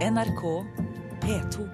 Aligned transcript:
NRK 0.00 0.64
P2. 1.20 1.64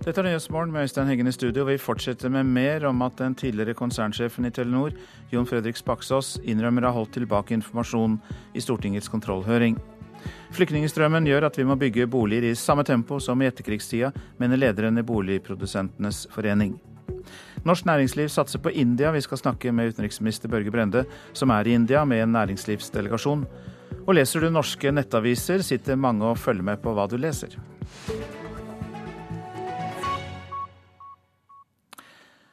Dette 0.00 0.16
er 0.16 0.24
Nyhetsmorgen 0.24 0.72
med 0.72 0.80
Øystein 0.80 1.12
Heggen 1.12 1.28
i 1.28 1.32
studio. 1.32 1.66
Vi 1.68 1.76
fortsetter 1.76 2.32
med 2.32 2.48
mer 2.48 2.86
om 2.88 3.02
at 3.02 3.20
den 3.20 3.34
tidligere 3.34 3.74
konsernsjefen 3.76 4.48
i 4.48 4.50
Telenor, 4.50 4.96
Jon 5.28 5.44
Fredrik 5.44 5.76
Spaksås, 5.76 6.38
innrømmer 6.40 6.88
å 6.88 6.94
ha 6.94 7.02
holdt 7.02 7.18
tilbake 7.20 7.52
informasjon 7.52 8.16
i 8.56 8.64
Stortingets 8.64 9.12
kontrollhøring. 9.12 9.76
Flyktningstrømmen 10.56 11.28
gjør 11.28 11.52
at 11.52 11.60
vi 11.60 11.68
må 11.68 11.76
bygge 11.76 12.08
boliger 12.08 12.48
i 12.48 12.56
samme 12.56 12.88
tempo 12.88 13.20
som 13.20 13.44
i 13.44 13.52
etterkrigstida, 13.52 14.14
mener 14.40 14.56
lederen 14.56 14.96
i 14.96 15.04
Boligprodusentenes 15.04 16.30
forening. 16.32 16.78
Norsk 17.60 17.84
næringsliv 17.84 18.28
satser 18.32 18.58
på 18.58 18.70
India. 18.72 19.10
Vi 19.12 19.20
skal 19.20 19.38
snakke 19.38 19.72
med 19.72 19.92
utenriksminister 19.92 20.48
Børge 20.48 20.72
Brende, 20.72 21.04
som 21.36 21.50
er 21.50 21.68
i 21.68 21.74
India 21.76 22.04
med 22.04 22.22
en 22.22 22.32
næringslivsdelegasjon. 22.32 23.44
Og 24.06 24.14
leser 24.16 24.40
du 24.40 24.48
norske 24.50 24.92
nettaviser, 24.92 25.60
sitter 25.62 25.96
mange 26.00 26.24
og 26.24 26.38
følger 26.40 26.64
med 26.64 26.80
på 26.80 26.94
hva 26.96 27.04
du 27.10 27.18
leser. 27.20 27.58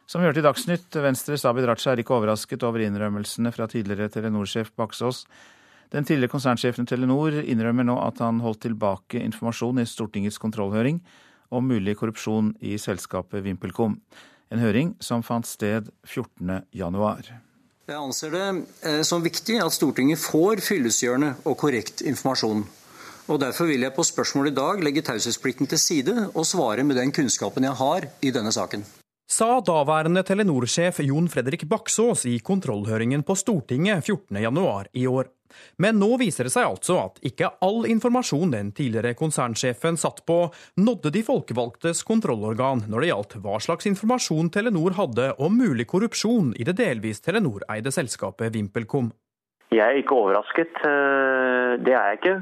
Som 0.07 0.21
vi 0.21 0.27
hørte 0.27 0.39
i 0.39 0.43
Dagsnytt, 0.43 0.91
Venstres 1.03 1.45
Abid 1.47 1.67
Raja 1.67 1.93
er 1.93 2.03
ikke 2.03 2.15
overrasket 2.15 2.63
over 2.63 2.83
innrømmelsene 2.83 3.51
fra 3.55 3.67
tidligere 3.67 4.11
Telenor-sjef 4.11 4.73
Baksås. 4.75 5.25
Den 5.91 6.03
tidligere 6.03 6.35
konsernsjefen 6.35 6.87
Telenor 6.87 7.35
innrømmer 7.43 7.87
nå 7.87 7.95
at 8.03 8.19
han 8.23 8.39
holdt 8.43 8.65
tilbake 8.67 9.23
informasjon 9.23 9.79
i 9.79 9.87
Stortingets 9.87 10.39
kontrollhøring 10.39 10.99
om 11.51 11.67
mulig 11.67 11.95
korrupsjon 11.95 12.57
i 12.59 12.75
selskapet 12.79 13.43
VimpelCom. 13.45 13.95
En 14.51 14.61
høring 14.63 14.93
som 15.03 15.23
fant 15.25 15.47
sted 15.47 15.89
14. 16.07 16.61
januar. 16.75 17.27
Jeg 17.87 17.99
anser 17.99 18.33
det 18.33 18.45
eh, 18.83 19.01
som 19.07 19.23
viktig 19.23 19.59
at 19.63 19.75
Stortinget 19.75 20.19
får 20.19 20.63
fyllestgjørende 20.63 21.33
og 21.47 21.57
korrekt 21.59 22.03
informasjon. 22.03 22.65
Og 23.27 23.41
Derfor 23.43 23.67
vil 23.67 23.83
jeg 23.83 23.95
på 23.95 24.05
spørsmålet 24.07 24.53
i 24.53 24.59
dag 24.59 24.83
legge 24.83 25.03
taushetsplikten 25.03 25.67
til 25.67 25.79
side 25.79 26.15
og 26.33 26.47
svare 26.47 26.83
med 26.87 26.99
den 26.99 27.11
kunnskapen 27.15 27.67
jeg 27.67 27.79
har 27.79 28.07
i 28.23 28.31
denne 28.31 28.55
saken 28.55 28.87
sa 29.27 29.59
daværende 29.59 30.23
Telenor-sjef 30.23 31.01
Jon 31.03 31.27
Fredrik 31.29 31.65
Baksås 31.67 32.25
i 32.25 32.37
kontrollhøringen 32.39 33.25
på 33.27 33.35
Stortinget 33.35 34.07
14.1 34.07 34.87
i 34.93 35.07
år. 35.07 35.27
Men 35.77 35.99
nå 35.99 36.09
viser 36.19 36.47
det 36.47 36.53
seg 36.53 36.67
altså 36.67 36.97
at 37.01 37.19
ikke 37.27 37.49
all 37.63 37.85
informasjon 37.89 38.51
den 38.55 38.71
tidligere 38.75 39.15
konsernsjefen 39.19 39.99
satt 39.99 40.23
på, 40.27 40.39
nådde 40.79 41.11
de 41.15 41.23
folkevalgtes 41.27 42.03
kontrollorgan 42.07 42.85
når 42.87 43.03
det 43.03 43.11
gjaldt 43.11 43.37
hva 43.43 43.59
slags 43.63 43.87
informasjon 43.89 44.51
Telenor 44.53 44.97
hadde 44.99 45.31
om 45.43 45.55
mulig 45.59 45.87
korrupsjon 45.91 46.53
i 46.57 46.67
det 46.67 46.77
delvis 46.79 47.23
Telenor-eide 47.25 47.93
selskapet 47.95 48.53
VimpelCom. 48.55 49.11
Jeg 49.71 49.83
er 49.83 49.99
ikke 49.99 50.15
overrasket. 50.15 50.79
Eh, 50.87 51.73
det 51.83 51.91
er 51.95 52.13
jeg 52.13 52.19
ikke. 52.21 52.35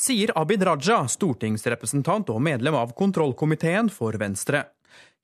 Sier 0.00 0.32
Abid 0.40 0.62
Raja, 0.64 1.02
stortingsrepresentant 1.12 2.30
og 2.32 2.40
medlem 2.40 2.76
av 2.78 2.94
kontrollkomiteen 2.96 3.90
for 3.92 4.16
Venstre. 4.20 4.64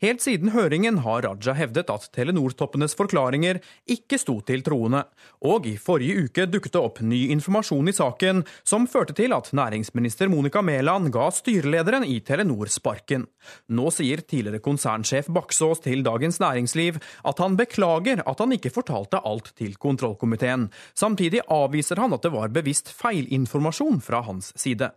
Helt 0.05 0.21
siden 0.21 0.51
høringen 0.53 0.99
har 1.07 1.23
Raja 1.25 1.55
hevdet 1.57 1.89
at 1.89 2.03
Telenor-toppenes 2.13 2.93
forklaringer 2.99 3.63
ikke 3.89 4.19
sto 4.21 4.35
til 4.45 4.61
troende, 4.67 5.07
og 5.41 5.65
i 5.71 5.79
forrige 5.81 6.27
uke 6.27 6.45
dukket 6.53 6.75
det 6.75 6.83
opp 6.85 7.01
ny 7.01 7.23
informasjon 7.33 7.89
i 7.89 7.95
saken 7.97 8.43
som 8.61 8.85
førte 8.93 9.17
til 9.17 9.33
at 9.33 9.49
næringsminister 9.57 10.29
Monica 10.29 10.61
Mæland 10.61 11.09
ga 11.17 11.31
styrelederen 11.33 12.05
i 12.05 12.19
Telenor 12.21 12.69
sparken. 12.69 13.25
Nå 13.73 13.89
sier 13.89 14.21
tidligere 14.21 14.61
konsernsjef 14.69 15.33
Baksås 15.33 15.81
til 15.89 16.05
Dagens 16.05 16.43
Næringsliv 16.45 17.01
at 17.25 17.41
han 17.41 17.57
beklager 17.57 18.21
at 18.21 18.45
han 18.45 18.53
ikke 18.53 18.75
fortalte 18.77 19.25
alt 19.25 19.55
til 19.57 19.81
kontrollkomiteen. 19.81 20.69
Samtidig 20.93 21.41
avviser 21.49 22.05
han 22.05 22.13
at 22.13 22.29
det 22.29 22.37
var 22.37 22.53
bevisst 22.53 22.93
feilinformasjon 22.93 24.05
fra 24.05 24.27
hans 24.29 24.53
side. 24.61 24.93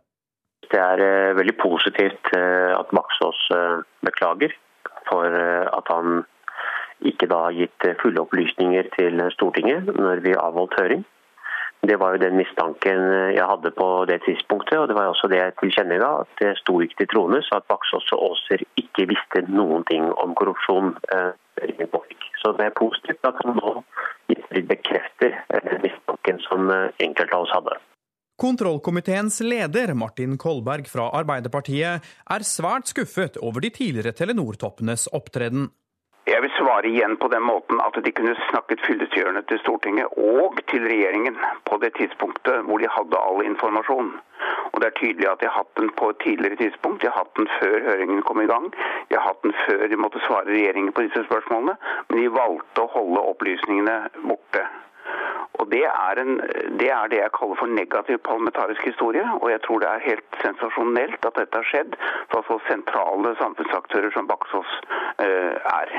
Det 0.70 0.78
er 0.78 1.02
eh, 1.02 1.36
veldig 1.40 1.56
positivt 1.64 2.36
eh, 2.36 2.74
at 2.76 2.92
Baksås 2.92 3.48
eh, 3.56 3.86
beklager 4.04 4.60
for 5.10 5.40
eh, 5.42 5.68
at 5.78 5.94
han 5.94 6.24
ikke 7.10 7.30
da 7.32 7.48
gitt 7.56 7.88
eh, 7.88 7.98
fulle 8.02 8.22
opplysninger 8.26 8.92
til 8.98 9.24
Stortinget 9.36 9.90
når 9.96 10.24
vi 10.26 10.36
avholdt 10.38 10.78
høring. 10.80 11.06
Det 11.90 11.96
var 12.00 12.12
jo 12.12 12.24
den 12.24 12.36
mistanken 12.36 13.04
eh, 13.08 13.36
jeg 13.38 13.48
hadde 13.52 13.72
på 13.78 13.90
det 14.10 14.22
tidspunktet, 14.26 14.78
og 14.80 14.88
det 14.88 14.98
var 14.98 15.12
også 15.12 15.32
det 15.32 15.42
jeg 15.42 15.58
tilkjennega. 15.62 16.10
At 16.24 16.42
det 16.42 16.56
sto 16.62 16.80
ikke 16.84 17.02
til 17.02 17.12
troende, 17.14 17.42
så 17.48 17.60
at 17.60 17.70
Baksås 17.72 18.12
og 18.18 18.26
Aaser 18.30 18.66
ikke 18.84 19.08
visste 19.14 19.46
noen 19.48 19.86
ting 19.92 20.10
om 20.24 20.36
korrupsjon. 20.36 20.96
Så 22.40 22.52
det 22.56 22.66
er 22.66 22.78
positivt 22.78 23.26
at 23.28 23.40
han 23.44 23.58
nå 23.60 23.72
bekrefter 24.70 25.36
den 25.52 25.82
mistanken 25.84 26.40
som 26.46 26.72
enkelte 26.72 27.36
av 27.36 27.48
oss 27.48 27.56
hadde. 27.56 27.80
Kontrollkomiteens 28.40 29.42
leder, 29.44 29.92
Martin 29.94 30.38
Kolberg 30.40 30.88
fra 30.88 31.10
Arbeiderpartiet, 31.20 32.06
er 32.36 32.46
svært 32.48 32.88
skuffet 32.88 33.36
over 33.44 33.60
de 33.60 33.70
tidligere 33.76 34.14
Telenor-toppenes 34.16 35.10
opptreden. 35.12 35.68
Jeg 36.30 36.40
vil 36.46 36.54
svare 36.56 36.88
igjen 36.88 37.18
på 37.20 37.28
den 37.34 37.44
måten 37.44 37.82
at 37.84 38.00
de 38.06 38.12
kunne 38.16 38.38
snakket 38.48 38.86
fyllestgjørende 38.88 39.44
til 39.50 39.60
Stortinget 39.60 40.16
og 40.24 40.60
til 40.72 40.88
regjeringen 40.88 41.36
på 41.68 41.82
det 41.84 41.92
tidspunktet 42.00 42.64
hvor 42.68 42.80
de 42.80 42.88
hadde 42.96 43.24
all 43.28 43.44
informasjon. 43.44 44.12
Og 44.72 44.78
Det 44.80 44.88
er 44.88 45.00
tydelig 45.02 45.28
at 45.28 45.42
de 45.42 45.50
har 45.50 45.58
hatt 45.60 45.74
den 45.82 45.90
på 46.00 46.12
et 46.14 46.22
tidligere 46.24 46.62
tidspunkt. 46.64 47.02
De 47.02 47.10
har 47.12 47.20
hatt 47.20 47.36
den 47.36 47.50
før 47.60 47.80
høringen 47.90 48.22
kom 48.24 48.40
i 48.40 48.48
gang. 48.52 48.70
De 49.10 49.18
har 49.18 49.26
hatt 49.34 49.44
den 49.44 49.56
før 49.66 49.88
de 49.92 50.00
måtte 50.00 50.24
svare 50.28 50.48
regjeringen 50.48 50.94
på 50.96 51.04
disse 51.08 51.26
spørsmålene. 51.28 51.76
Men 52.08 52.22
de 52.22 52.38
valgte 52.40 52.86
å 52.86 52.94
holde 52.96 53.26
opplysningene 53.34 53.98
borte. 54.22 54.64
Og 55.60 55.68
det 55.74 55.84
er, 55.84 56.22
en, 56.22 56.38
det 56.80 56.88
er, 56.88 57.10
det 57.12 57.20
jeg 57.20 57.34
kaller 57.36 57.60
for 57.60 57.72
negativ 57.72 58.22
parlamentarisk 58.24 58.86
historie. 58.88 59.26
Og 59.42 59.50
jeg 59.52 59.60
tror 59.66 59.84
det 59.84 59.90
er 59.92 60.06
helt 60.06 60.40
sensasjonelt 60.44 61.28
at 61.28 61.40
dette 61.42 61.60
har 61.60 61.68
skjedd 61.68 61.98
fra 62.32 62.42
så 62.48 62.60
sentrale 62.70 63.36
samfunnsaktører 63.42 64.16
som 64.16 64.30
Baksås 64.30 64.72
uh, 65.20 65.56
er. 65.60 65.96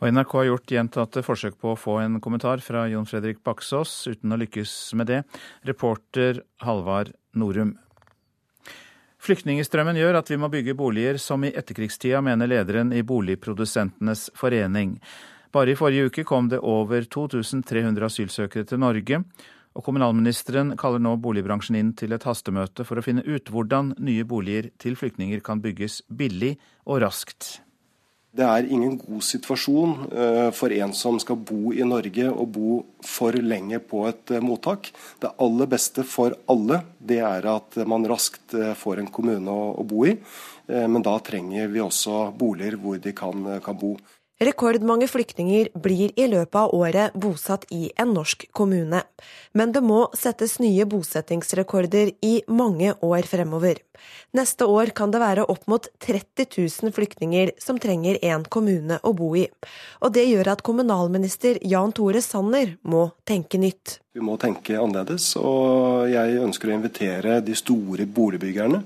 Og 0.00 0.08
NRK 0.10 0.32
har 0.40 0.48
gjort 0.48 0.72
gjentatte 0.74 1.22
forsøk 1.24 1.60
på 1.60 1.74
å 1.74 1.78
få 1.78 1.98
en 2.02 2.16
kommentar 2.24 2.64
fra 2.64 2.86
Jon 2.90 3.06
Fredrik 3.08 3.44
Baksås, 3.44 3.92
uten 4.10 4.34
å 4.34 4.40
lykkes 4.40 4.72
med 4.98 5.12
det. 5.12 5.20
Reporter 5.68 6.42
Halvard 6.64 7.12
Norum. 7.36 7.76
Flyktningstrømmen 9.24 9.96
gjør 9.96 10.18
at 10.18 10.28
vi 10.28 10.36
må 10.36 10.50
bygge 10.52 10.74
boliger 10.76 11.16
som 11.22 11.46
i 11.46 11.52
etterkrigstida, 11.56 12.20
mener 12.20 12.50
lederen 12.50 12.90
i 12.92 13.00
Boligprodusentenes 13.06 14.26
forening. 14.36 14.98
Bare 15.54 15.70
i 15.70 15.76
forrige 15.78 16.08
uke 16.10 16.24
kom 16.26 16.48
det 16.50 16.58
over 16.66 17.04
2300 17.06 18.08
asylsøkere 18.08 18.66
til 18.66 18.80
Norge, 18.82 19.20
og 19.74 19.84
kommunalministeren 19.86 20.72
kaller 20.78 21.02
nå 21.02 21.12
boligbransjen 21.22 21.78
inn 21.78 21.92
til 21.98 22.14
et 22.14 22.26
hastemøte 22.26 22.86
for 22.86 22.98
å 22.98 23.04
finne 23.06 23.22
ut 23.22 23.52
hvordan 23.54 23.92
nye 24.02 24.26
boliger 24.26 24.72
til 24.82 24.98
flyktninger 24.98 25.42
kan 25.46 25.62
bygges 25.62 26.00
billig 26.10 26.56
og 26.86 27.04
raskt. 27.06 27.60
Det 28.34 28.42
er 28.42 28.66
ingen 28.66 28.96
god 28.98 29.22
situasjon 29.22 29.92
eh, 30.10 30.48
for 30.58 30.74
en 30.74 30.94
som 30.98 31.20
skal 31.22 31.38
bo 31.38 31.70
i 31.70 31.86
Norge 31.86 32.26
og 32.32 32.48
bo 32.56 32.80
for 33.06 33.36
lenge 33.38 33.78
på 33.78 34.00
et 34.08 34.32
eh, 34.34 34.42
mottak. 34.42 34.90
Det 35.22 35.36
aller 35.38 35.70
beste 35.70 36.02
for 36.02 36.34
alle 36.50 36.80
det 36.98 37.20
er 37.22 37.46
at 37.52 37.78
man 37.86 38.06
raskt 38.10 38.56
eh, 38.58 38.72
får 38.74 39.04
en 39.04 39.12
kommune 39.14 39.54
å 39.54 39.86
bo 39.86 40.02
i. 40.10 40.16
Men 40.64 41.02
da 41.04 41.12
trenger 41.20 41.68
vi 41.68 41.82
også 41.84 42.30
boliger 42.40 42.78
hvor 42.80 42.96
de 42.96 43.12
kan, 43.12 43.42
kan 43.60 43.76
bo. 43.76 43.90
Rekordmange 44.42 45.06
flyktninger 45.06 45.68
blir 45.78 46.10
i 46.18 46.24
løpet 46.26 46.56
av 46.58 46.72
året 46.74 47.14
bosatt 47.14 47.68
i 47.70 47.92
en 47.94 48.10
norsk 48.16 48.48
kommune. 48.50 49.04
Men 49.54 49.70
det 49.70 49.82
må 49.86 50.08
settes 50.18 50.56
nye 50.58 50.82
bosettingsrekorder 50.90 52.10
i 52.18 52.32
mange 52.50 52.96
år 52.98 53.28
fremover. 53.30 53.78
Neste 54.34 54.66
år 54.66 54.90
kan 54.90 55.14
det 55.14 55.22
være 55.22 55.46
opp 55.46 55.68
mot 55.70 55.86
30 56.02 56.48
000 56.50 56.94
flyktninger 56.96 57.54
som 57.62 57.78
trenger 57.78 58.18
en 58.26 58.42
kommune 58.42 58.98
å 59.06 59.14
bo 59.14 59.30
i. 59.38 59.46
Og 60.02 60.10
det 60.18 60.26
gjør 60.26 60.50
at 60.56 60.66
kommunalminister 60.66 61.62
Jan 61.62 61.94
Tore 61.94 62.22
Sanner 62.24 62.74
må 62.82 63.12
tenke 63.22 63.62
nytt. 63.62 64.00
Vi 64.14 64.22
må 64.22 64.34
tenke 64.38 64.74
annerledes, 64.78 65.32
og 65.38 66.10
jeg 66.10 66.42
ønsker 66.42 66.70
å 66.70 66.74
invitere 66.74 67.38
de 67.42 67.54
store 67.58 68.06
boligbyggerne 68.06 68.82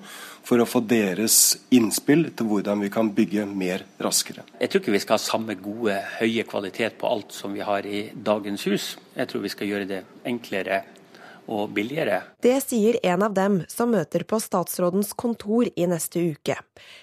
for 0.49 0.63
å 0.63 0.69
få 0.69 0.81
deres 0.89 1.59
innspill 1.77 2.31
til 2.37 2.49
hvordan 2.49 2.81
vi 2.81 2.89
kan 2.93 3.11
bygge 3.13 3.45
mer 3.49 3.85
raskere. 4.01 4.47
Jeg 4.57 4.73
tror 4.73 4.83
ikke 4.83 4.95
vi 4.95 5.01
skal 5.05 5.19
ha 5.19 5.23
samme 5.23 5.57
gode, 5.61 5.99
høye 6.19 6.45
kvalitet 6.49 6.97
på 7.01 7.11
alt 7.11 7.35
som 7.37 7.53
vi 7.53 7.65
har 7.67 7.85
i 7.85 8.07
dagens 8.13 8.65
hus. 8.71 8.87
Jeg 9.19 9.29
tror 9.29 9.45
vi 9.45 9.53
skal 9.53 9.69
gjøre 9.69 9.89
det 9.91 10.05
enklere 10.29 10.83
og 11.49 11.73
billigere. 11.77 12.23
Det 12.45 12.57
sier 12.65 12.99
en 13.09 13.25
av 13.25 13.37
dem 13.37 13.61
som 13.73 13.93
møter 13.93 14.25
på 14.29 14.41
statsrådens 14.41 15.15
kontor 15.17 15.69
i 15.69 15.89
neste 15.89 16.23
uke. 16.33 16.57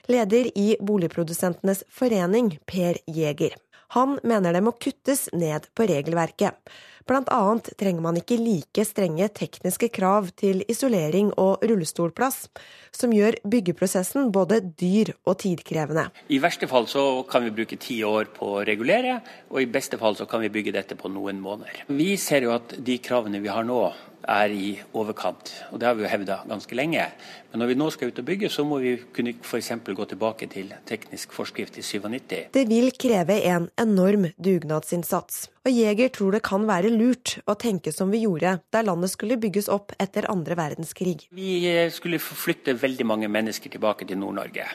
Leder 0.09 0.49
i 0.57 0.67
Boligprodusentenes 0.81 1.83
forening, 1.89 2.55
Per 2.65 3.01
Jæger. 3.09 3.57
Han 3.93 4.17
mener 4.25 4.53
det 4.53 4.63
må 4.65 4.73
kuttes 4.81 5.27
ned 5.33 5.69
på 5.77 5.85
regelverket. 5.89 6.57
Annet 7.05 7.69
trenger 7.77 8.01
man 8.01 8.17
ikke 8.17 8.39
like 8.41 8.81
strenge 8.81 9.27
tekniske 9.29 9.91
krav 9.93 10.31
til 10.41 10.63
isolering 10.67 11.29
og 11.37 11.61
rullestolplass, 11.61 12.47
som 12.89 13.13
gjør 13.13 13.37
byggeprosessen 13.45 14.31
både 14.33 14.57
dyr 14.73 15.13
og 15.25 15.37
tidkrevende. 15.43 16.07
I 16.33 16.41
verste 16.41 16.65
fall 16.67 16.89
så 16.89 17.21
kan 17.29 17.45
vi 17.45 17.53
bruke 17.53 17.77
ti 17.77 17.99
år 18.03 18.31
på 18.33 18.55
å 18.57 18.65
regulere, 18.65 19.19
og 19.53 19.61
i 19.61 19.69
beste 19.69 19.99
fall 20.01 20.17
så 20.17 20.25
kan 20.25 20.41
vi 20.41 20.49
bygge 20.49 20.73
dette 20.73 20.97
på 20.97 21.11
noen 21.13 21.37
måneder. 21.45 21.85
Vi 21.93 22.15
ser 22.17 22.47
jo 22.47 22.55
at 22.57 22.73
de 22.81 22.97
kravene 22.97 23.43
vi 23.43 23.53
har 23.53 23.67
nå, 23.69 23.83
er 24.27 24.53
i 24.53 24.69
overkant. 24.93 25.51
og 25.71 25.79
Det 25.79 25.87
har 25.87 25.95
vi 25.95 26.03
jo 26.05 26.09
hevda 26.09 26.39
ganske 26.49 26.75
lenge. 26.75 27.05
Men 27.51 27.61
når 27.61 27.67
vi 27.71 27.77
nå 27.79 27.89
skal 27.93 28.11
ut 28.11 28.19
og 28.19 28.25
bygge, 28.27 28.49
så 28.49 28.65
må 28.67 28.79
vi 28.83 28.95
kunne 29.15 29.35
f.eks. 29.41 29.71
gå 29.85 30.05
tilbake 30.05 30.47
til 30.51 30.73
teknisk 30.85 31.33
forskrift 31.33 31.77
i 31.77 31.81
97. 31.81 32.51
Det 32.53 32.65
vil 32.69 32.91
kreve 32.91 33.37
en 33.51 33.69
enorm 33.81 34.29
dugnadsinnsats. 34.37 35.49
Og 35.65 35.71
Jeger 35.71 36.09
tror 36.13 36.35
det 36.35 36.43
kan 36.45 36.67
være 36.67 36.93
lurt 36.93 37.37
å 37.45 37.55
tenke 37.55 37.93
som 37.93 38.11
vi 38.13 38.25
gjorde 38.25 38.59
da 38.73 38.81
landet 38.85 39.13
skulle 39.13 39.39
bygges 39.41 39.69
opp 39.69 39.95
etter 39.99 40.29
andre 40.31 40.57
verdenskrig. 40.57 41.29
Vi 41.31 41.61
skulle 41.93 42.19
flytte 42.19 42.77
veldig 42.81 43.05
mange 43.05 43.31
mennesker 43.31 43.73
tilbake 43.73 44.05
til 44.05 44.21
Nord-Norge. 44.21 44.67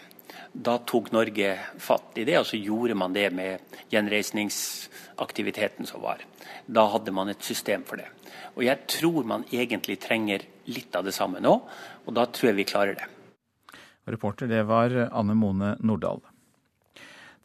Da 0.52 0.78
tok 0.86 1.12
Norge 1.14 1.52
fatt 1.78 2.18
i 2.18 2.24
det, 2.26 2.38
og 2.40 2.46
så 2.48 2.58
gjorde 2.58 2.96
man 2.98 3.14
det 3.14 3.28
med 3.34 3.76
gjenreisningsaktiviteten 3.92 5.86
som 5.86 6.02
var. 6.02 6.24
Da 6.66 6.86
hadde 6.92 7.14
man 7.14 7.30
et 7.30 7.42
system 7.42 7.84
for 7.86 8.00
det. 8.00 8.08
Og 8.56 8.64
jeg 8.66 8.86
tror 8.90 9.26
man 9.26 9.46
egentlig 9.52 10.00
trenger 10.02 10.44
litt 10.70 10.94
av 10.96 11.06
det 11.06 11.14
samme 11.16 11.42
nå, 11.42 11.54
og 12.06 12.14
da 12.16 12.26
tror 12.26 12.50
jeg 12.50 12.60
vi 12.60 12.68
klarer 12.68 12.98
det. 12.98 13.06
Reporter 14.10 14.50
det 14.50 14.64
var 14.66 14.94
Anne 15.10 15.36
Mone 15.38 15.76
Nordahl. 15.80 16.22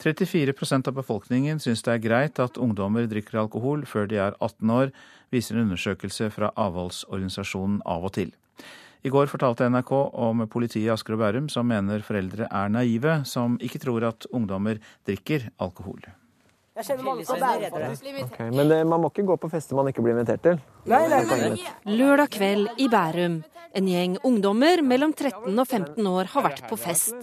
34% 0.03 0.89
av 0.89 0.95
befolkningen 0.97 1.59
syns 1.63 1.83
det 1.85 1.93
er 1.93 2.01
greit 2.03 2.39
at 2.43 2.57
ungdommer 2.59 3.07
drikker 3.07 3.39
alkohol 3.45 3.85
før 3.87 4.09
de 4.11 4.19
er 4.19 4.35
18 4.43 4.73
år, 4.73 4.91
viser 5.31 5.55
en 5.55 5.69
undersøkelse 5.69 6.29
fra 6.35 6.51
avholdsorganisasjonen 6.59 7.79
Av 7.87 8.03
og 8.03 8.15
til. 8.17 8.33
I 9.05 9.09
går 9.13 9.29
fortalte 9.29 9.67
NRK 9.69 9.91
om 10.17 10.47
politiet 10.49 10.87
i 10.87 10.89
Asker 10.89 11.13
og 11.13 11.19
Bærum 11.21 11.49
som 11.53 11.67
mener 11.69 12.01
foreldre 12.05 12.47
er 12.49 12.71
naive, 12.73 13.19
som 13.29 13.59
ikke 13.61 13.77
tror 13.83 14.07
at 14.07 14.25
ungdommer 14.33 14.79
drikker 15.05 15.51
alkohol. 15.61 16.01
Okay, 16.75 18.49
men 18.49 18.67
det, 18.67 18.79
man 18.83 18.99
må 18.99 19.11
ikke 19.13 19.23
gå 19.29 19.37
på 19.39 19.49
fester 19.53 19.77
man 19.77 19.87
ikke 19.91 20.03
blir 20.03 20.17
invitert 20.17 20.41
til? 20.43 20.57
Nei, 20.89 21.05
nei. 21.07 21.21
Lørdag 21.87 22.33
kveld 22.33 22.81
i 22.81 22.89
Bærum. 22.91 23.37
En 23.75 23.87
gjeng 23.91 24.17
ungdommer 24.25 24.81
mellom 24.83 25.13
13 25.13 25.53
og 25.53 25.67
15 25.67 26.09
år 26.09 26.31
har 26.33 26.47
vært 26.47 26.65
på 26.67 26.79
fest. 26.79 27.15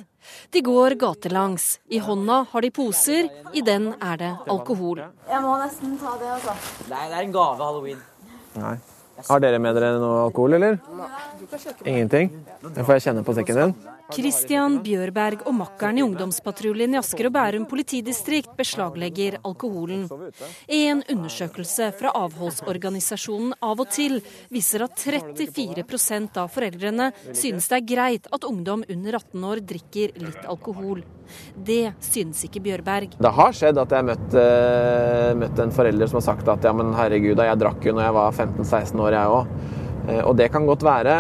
De 0.55 0.63
går 0.65 0.97
gatelangs. 1.01 1.81
I 1.91 1.99
hånda 2.05 2.43
har 2.53 2.65
de 2.65 2.71
poser, 2.73 3.29
i 3.53 3.65
den 3.67 3.91
er 3.99 4.23
det 4.23 4.33
alkohol. 4.53 5.03
Jeg 5.29 5.45
må 5.45 5.59
nesten 5.65 5.99
ta 6.01 6.15
det, 6.21 6.31
altså. 6.39 6.57
Nei, 6.93 7.05
det 7.09 7.19
er 7.19 7.23
en 7.27 7.37
gave 7.41 7.61
halloween. 7.67 8.03
Nei. 8.55 8.77
Har 9.29 9.43
dere 9.43 9.59
med 9.63 9.77
dere 9.79 9.93
noe 10.03 10.25
alkohol, 10.27 10.57
eller? 10.59 10.79
Ingenting? 11.85 12.31
Da 12.63 12.85
får 12.85 12.99
jeg 12.99 13.05
kjenne 13.09 13.25
på 13.27 13.35
sekken 13.37 13.61
din. 13.61 13.75
Christian 14.13 14.79
Bjørberg 14.85 15.47
og 15.49 15.55
makkeren 15.57 15.99
i 15.99 16.05
ungdomspatruljen 16.05 16.95
i 16.95 16.99
Asker 17.01 17.29
og 17.29 17.35
Bærum 17.37 17.65
politidistrikt 17.71 18.53
beslaglegger 18.59 19.39
alkoholen. 19.47 20.05
En 20.69 21.03
undersøkelse 21.13 21.91
fra 21.99 22.13
avholdsorganisasjonen 22.21 23.57
Av 23.63 23.81
og 23.81 23.91
til 23.93 24.19
viser 24.53 24.85
at 24.87 24.99
34% 25.01 26.39
av 26.43 26.53
foreldrene 26.53 27.11
synes 27.31 27.69
det 27.71 27.81
er 27.81 27.89
greit 27.89 28.31
at 28.33 28.47
ungdom 28.49 28.85
under 28.89 29.19
18 29.21 29.49
år 29.53 29.65
drikker 29.73 30.17
litt 30.23 30.47
alkohol. 30.49 31.03
Det 31.57 31.95
synes 32.03 32.43
ikke 32.47 32.63
Bjørberg. 32.65 33.17
Det 33.23 33.35
har 33.37 33.55
skjedd 33.57 33.81
at 33.81 33.93
jeg 33.93 34.03
har 34.03 34.09
møtt, 34.09 34.35
uh, 34.37 35.29
møtt 35.41 35.63
en 35.63 35.73
forelder 35.75 36.11
som 36.11 36.21
har 36.21 36.27
sagt 36.27 36.51
at 36.53 36.67
ja, 36.67 36.75
men 36.77 36.93
herregud, 36.97 37.41
jeg 37.41 37.61
drakk 37.61 37.87
jo 37.89 37.95
når 37.97 38.09
jeg 38.09 38.19
var 38.19 38.35
15-16 38.37 39.07
år, 39.07 39.17
jeg 39.17 39.39
òg. 39.39 39.55
Uh, 40.03 40.21
og 40.27 40.37
det 40.41 40.51
kan 40.53 40.69
godt 40.69 40.85
være 40.85 41.17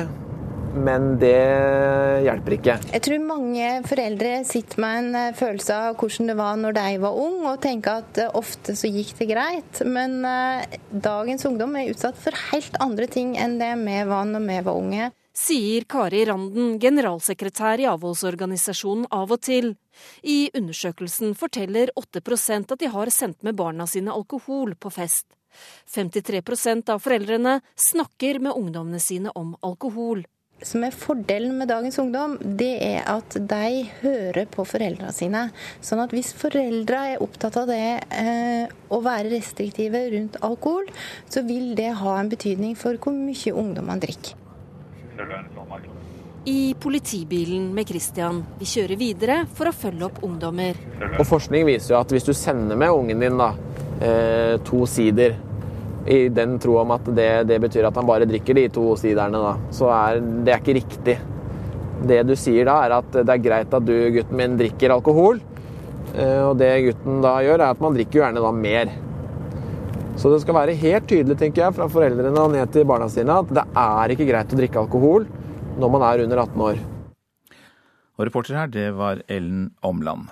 men 0.74 1.16
det 1.20 2.24
hjelper 2.24 2.56
ikke. 2.56 2.76
Jeg 2.92 3.04
tror 3.04 3.24
mange 3.24 3.69
foreldre 3.88 4.32
sitter 4.48 4.82
med 4.82 4.98
en 5.00 5.19
eh, 5.19 5.34
følelse 5.36 5.78
av 5.88 5.96
hvordan 6.00 6.30
det 6.30 6.36
var 6.38 6.60
når 6.60 6.76
de 6.78 7.00
var 7.02 7.19
ung, 7.24 7.40
og 7.50 7.60
tenker 7.64 8.02
at 8.02 8.20
eh, 8.22 8.30
ofte 8.38 8.76
så 8.78 8.90
gikk 8.90 9.14
det 9.20 9.28
greit. 9.32 9.82
Men 9.86 10.20
uh, 10.26 10.62
dagens 10.90 11.44
ungdom 11.48 11.76
er 11.78 11.90
utsatt 11.92 12.19
for 12.20 12.36
helt 12.50 12.78
andre 12.82 13.08
ting 13.10 13.34
enn 13.40 13.58
det 13.60 13.72
vi 13.82 13.98
var 14.08 14.26
når 14.28 14.46
vi 14.48 14.58
var 14.69 14.80
unge. 14.80 15.10
Sier 15.32 15.86
Kari 15.88 16.26
Randen, 16.28 16.75
generalsekretær 16.80 17.80
i 17.80 17.88
avholdsorganisasjonen 17.88 19.06
Av 19.16 19.30
og 19.32 19.40
til. 19.40 19.72
I 20.28 20.50
undersøkelsen 20.58 21.32
forteller 21.38 21.92
8% 21.96 22.75
at 22.75 22.82
de 22.82 22.90
har 22.92 23.12
sendt 23.12 23.40
med 23.46 23.56
barna 23.56 23.88
sine 23.88 24.12
alkohol 24.12 24.76
på 24.76 24.92
fest. 24.92 25.26
53% 25.92 26.92
av 26.92 27.00
foreldrene 27.04 27.58
snakker 27.76 28.40
med 28.44 28.56
ungdommene 28.56 29.00
sine 29.00 29.32
om 29.36 29.56
alkohol 29.64 30.25
som 30.67 30.85
er 30.87 30.94
fordelen 30.94 31.56
med 31.59 31.70
dagens 31.70 31.99
ungdom, 32.03 32.37
det 32.43 32.73
er 32.85 33.06
at 33.11 33.37
de 33.37 33.82
hører 34.03 34.47
på 34.50 34.64
foreldrene 34.69 35.12
sine. 35.14 35.47
Sånn 35.85 36.03
at 36.03 36.14
hvis 36.14 36.32
foreldra 36.38 37.05
er 37.12 37.25
opptatt 37.25 37.59
av 37.61 37.70
det 37.70 37.87
eh, 38.09 38.73
å 38.93 39.00
være 39.05 39.32
restriktive 39.32 40.05
rundt 40.14 40.38
alkohol, 40.44 40.88
så 41.31 41.44
vil 41.47 41.75
det 41.79 41.91
ha 42.00 42.17
en 42.19 42.31
betydning 42.32 42.76
for 42.79 42.99
hvor 43.03 43.17
mye 43.17 43.55
ungdommene 43.55 44.03
drikker. 44.03 44.38
I 46.49 46.75
politibilen 46.81 47.69
med 47.75 47.87
Christian. 47.87 48.41
Vi 48.59 48.67
kjører 48.67 48.99
videre 48.99 49.37
for 49.55 49.70
å 49.70 49.76
følge 49.76 50.09
opp 50.09 50.23
ungdommer. 50.26 50.79
Og 51.12 51.23
Forskning 51.29 51.69
viser 51.69 51.94
jo 51.94 52.00
at 52.00 52.11
hvis 52.11 52.26
du 52.26 52.32
sender 52.35 52.79
med 52.79 52.91
ungen 52.91 53.23
din 53.23 53.38
da, 53.38 53.53
eh, 54.03 54.56
to 54.67 54.82
sider 54.91 55.37
i 56.06 56.26
den 56.34 56.56
tro 56.62 56.78
om 56.81 56.90
at 56.94 57.06
det, 57.14 57.31
det, 57.50 57.60
betyr 57.62 57.87
at 57.87 57.99
han 57.99 58.08
bare 58.08 58.26
drikker 58.28 58.58
de 58.58 58.66
to 58.75 58.88
siderne, 58.99 59.38
da. 59.38 59.52
Så 59.75 59.90
er 59.93 60.19
det 60.20 60.54
er 60.54 60.62
ikke 60.62 60.78
riktig. 60.81 61.16
Det 62.02 62.19
du 62.26 62.34
sier 62.38 62.66
da, 62.66 62.81
er 62.82 62.96
at 62.99 63.14
det 63.20 63.31
er 63.31 63.44
greit 63.44 63.76
at 63.78 63.87
du, 63.87 63.94
gutten 64.16 64.38
min, 64.38 64.58
drikker 64.58 64.96
alkohol. 64.96 65.38
Eh, 66.16 66.43
og 66.43 66.56
det 66.60 66.72
gutten 66.88 67.22
da 67.25 67.37
gjør, 67.44 67.60
er 67.60 67.70
at 67.70 67.82
man 67.82 67.96
drikker 67.96 68.22
gjerne 68.25 68.43
da 68.43 68.52
mer. 68.56 68.93
Så 70.20 70.32
det 70.32 70.43
skal 70.43 70.58
være 70.58 70.76
helt 70.76 71.08
tydelig, 71.08 71.38
tenker 71.40 71.66
jeg, 71.66 71.76
fra 71.78 71.88
foreldrene 71.90 72.37
og 72.37 72.52
ned 72.52 72.75
til 72.75 72.87
barna 72.88 73.08
sine 73.10 73.38
at 73.44 73.54
det 73.54 73.64
er 73.64 74.12
ikke 74.12 74.28
greit 74.28 74.52
å 74.52 74.58
drikke 74.58 74.82
alkohol 74.82 75.25
når 75.81 75.94
man 75.94 76.04
er 76.10 76.26
under 76.26 76.43
18 76.44 76.66
år. 76.69 76.82
Og 78.19 78.28
reporter 78.28 78.58
her, 78.58 78.69
det 78.69 78.90
var 78.99 79.22
Ellen 79.32 79.70
Omland. 79.82 80.28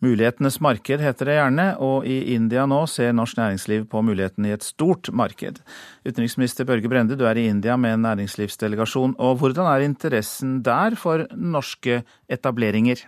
Mulighetenes 0.00 0.56
marked 0.64 1.02
heter 1.04 1.28
det 1.28 1.36
gjerne, 1.36 1.66
og 1.84 2.06
i 2.08 2.32
India 2.32 2.64
nå 2.68 2.80
ser 2.88 3.12
norsk 3.12 3.36
næringsliv 3.36 3.84
på 3.92 4.00
mulighetene 4.00 4.48
i 4.48 4.54
et 4.56 4.64
stort 4.64 5.10
marked. 5.12 5.60
Utenriksminister 6.08 6.64
Børge 6.68 6.88
Brende, 6.88 7.18
du 7.20 7.26
er 7.28 7.36
i 7.36 7.48
India 7.52 7.76
med 7.76 7.98
en 7.98 8.06
næringslivsdelegasjon. 8.08 9.14
og 9.18 9.36
Hvordan 9.42 9.68
er 9.68 9.84
interessen 9.84 10.62
der 10.64 10.96
for 10.96 11.26
norske 11.36 12.02
etableringer? 12.32 13.04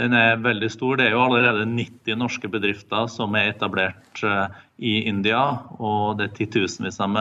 Den 0.00 0.14
er 0.16 0.40
veldig 0.40 0.70
stor. 0.72 0.96
Det 0.96 1.10
er 1.10 1.12
jo 1.12 1.24
allerede 1.26 1.66
90 1.68 2.16
norske 2.16 2.48
bedrifter 2.48 3.10
som 3.12 3.34
er 3.36 3.50
etablert 3.52 4.22
eh, 4.24 4.60
i 4.82 4.94
India. 5.08 5.40
Og 5.78 6.18
det 6.18 6.28
er 6.28 6.36
titusenvis 6.40 7.00
av 7.02 7.16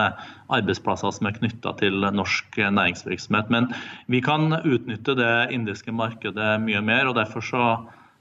arbeidsplasser 0.52 1.14
som 1.16 1.30
er 1.30 1.38
knytta 1.38 1.76
til 1.82 2.02
norsk 2.18 2.58
næringsvirksomhet. 2.58 3.52
Men 3.54 3.70
vi 4.12 4.24
kan 4.26 4.50
utnytte 4.62 5.16
det 5.20 5.36
indiske 5.56 5.94
markedet 5.96 6.56
mye 6.66 6.82
mer, 6.86 7.10
og 7.10 7.20
derfor 7.20 7.46
så 7.46 7.68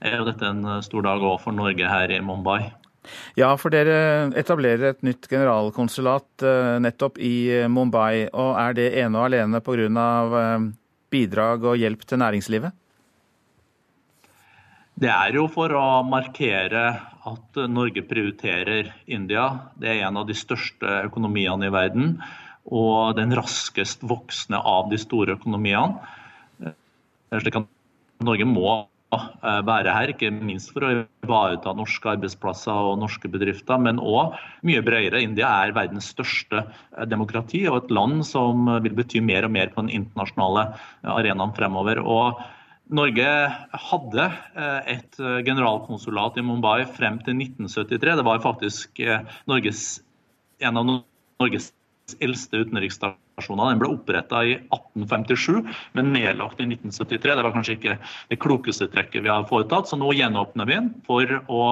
er 0.01 0.19
jo 0.19 0.29
dette 0.29 0.47
en 0.47 0.77
stor 0.85 1.05
dag 1.05 1.25
òg 1.25 1.41
for 1.43 1.55
Norge 1.55 1.89
her 1.89 2.13
i 2.13 2.21
Mumbai. 2.25 2.71
Ja, 3.37 3.55
for 3.57 3.73
dere 3.73 4.29
etablerer 4.37 4.91
et 4.91 5.01
nytt 5.05 5.25
generalkonsulat 5.29 6.45
eh, 6.45 6.75
nettopp 6.85 7.17
i 7.17 7.65
Mumbai. 7.65 8.27
Og 8.29 8.53
er 8.61 8.77
det 8.77 8.91
ene 9.01 9.17
og 9.17 9.31
alene 9.31 9.61
pga. 9.65 10.05
Eh, 10.41 10.69
bidrag 11.11 11.65
og 11.67 11.79
hjelp 11.79 12.05
til 12.07 12.21
næringslivet? 12.21 12.77
Det 15.01 15.09
er 15.11 15.35
jo 15.35 15.47
for 15.51 15.73
å 15.75 16.03
markere 16.07 16.83
at 17.27 17.59
Norge 17.69 18.01
prioriterer 18.07 18.93
India. 19.05 19.47
Det 19.77 19.89
er 19.91 20.05
en 20.07 20.21
av 20.21 20.29
de 20.29 20.35
største 20.37 21.01
økonomiene 21.05 21.69
i 21.69 21.73
verden. 21.73 22.15
Og 22.69 23.17
den 23.17 23.33
raskest 23.37 24.03
voksende 24.05 24.61
av 24.61 24.89
de 24.91 24.99
store 25.01 25.37
økonomiene. 25.37 26.01
Slik 27.31 27.57
at 27.61 27.67
Norge 28.25 28.45
må 28.45 28.65
eh, 29.15 29.61
være 29.65 29.93
her, 29.95 30.13
ikke 30.13 30.29
minst 30.33 30.73
for 30.73 30.85
å 30.85 30.91
ivareta 31.23 31.73
norske 31.77 32.11
arbeidsplasser 32.11 32.91
og 32.91 32.99
norske 33.01 33.31
bedrifter, 33.31 33.79
men 33.81 34.01
òg 34.01 34.35
mye 34.67 34.83
bredere. 34.85 35.23
India 35.23 35.49
er 35.63 35.75
verdens 35.77 36.11
største 36.13 36.65
eh, 36.65 37.05
demokrati 37.09 37.63
og 37.69 37.83
et 37.83 37.93
land 37.95 38.25
som 38.27 38.67
vil 38.83 38.97
bety 38.97 39.23
mer 39.25 39.47
og 39.47 39.55
mer 39.55 39.71
på 39.73 39.85
den 39.85 39.93
internasjonale 40.01 40.67
arenaen 41.15 41.55
fremover. 41.57 42.03
Og 42.03 42.43
Norge 42.91 43.27
hadde 43.87 44.23
eh, 44.27 44.95
et 44.97 45.19
eh, 45.23 45.39
generalkonsulat 45.47 46.39
i 46.39 46.43
Mumbai 46.43 46.81
frem 46.91 47.21
til 47.23 47.37
1973. 47.39 48.17
Det 48.19 48.25
var 48.27 48.43
faktisk 48.43 48.99
eh, 48.99 49.23
Norges, 49.47 50.01
en 50.59 50.79
av 50.81 50.89
Norges 50.89 51.71
eldste 52.19 52.65
utenriksstasjoner. 52.65 53.71
Den 53.71 53.79
ble 53.79 53.93
oppretta 53.93 54.43
i 54.43 54.57
1857, 54.59 55.71
men 55.95 56.11
nedlagt 56.11 56.59
i 56.59 56.67
1973. 56.67 57.37
Det 57.39 57.47
var 57.47 57.55
kanskje 57.55 57.77
ikke 57.77 57.97
det 58.33 58.41
klokeste 58.43 58.89
trekket 58.91 59.23
vi 59.23 59.31
har 59.31 59.47
foretatt. 59.47 59.87
Så 59.87 59.95
nå 59.95 60.11
gjenåpner 60.17 60.67
vi 60.67 60.79
den 60.81 60.91
for 61.07 61.37
å 61.47 61.65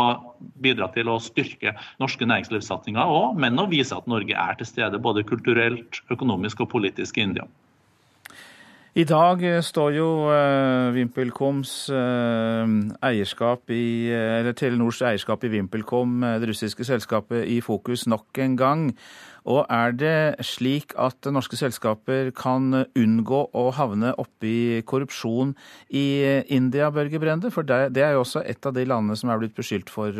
bidra 0.63 0.87
til 0.95 1.11
å 1.11 1.19
styrke 1.19 1.75
norske 1.99 2.31
næringslivssatsinger 2.31 3.11
òg, 3.19 3.35
men 3.43 3.59
å 3.59 3.67
vise 3.67 3.97
at 3.97 4.07
Norge 4.07 4.39
er 4.39 4.55
til 4.55 4.71
stede 4.71 5.03
både 5.03 5.27
kulturelt, 5.27 5.99
økonomisk 6.15 6.63
og 6.63 6.71
politisk 6.77 7.19
i 7.19 7.27
India. 7.27 7.49
I 8.97 9.03
dag 9.05 9.43
eh, 9.45 9.59
står 9.61 9.91
jo 9.93 10.05
uh, 10.25 10.89
VimpelComs 10.95 11.73
uh, 11.93 12.65
eierskap 13.05 13.69
i, 13.69 14.09
eller 14.09 14.55
Telenors 14.57 15.03
eierskap 15.05 15.45
i 15.45 15.51
VimpelCom, 15.53 16.23
det 16.41 16.49
russiske 16.49 16.87
selskapet, 16.87 17.45
i 17.45 17.59
fokus 17.61 18.07
nok 18.09 18.41
en 18.41 18.57
gang. 18.57 18.87
Og 19.45 19.61
er 19.69 19.93
det 19.93 20.45
slik 20.45 20.97
at 20.97 21.29
norske 21.29 21.57
selskaper 21.57 22.33
kan 22.33 22.83
unngå 22.97 23.45
å 23.53 23.69
havne 23.77 24.15
oppi 24.17 24.81
korrupsjon 24.89 25.53
i 25.93 26.25
India, 26.49 26.89
Børge 26.89 27.21
Brende? 27.21 27.53
For 27.53 27.65
det, 27.65 28.01
er 28.01 28.17
jo 28.17 28.25
også 28.25 28.41
et 28.41 28.65
av 28.65 28.73
de 28.73 28.89
landene 28.89 29.17
som 29.17 29.29
er 29.29 29.41
blitt 29.41 29.57
beskyldt 29.57 29.93
for 29.93 30.17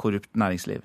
korrupt 0.00 0.32
næringsliv. 0.36 0.82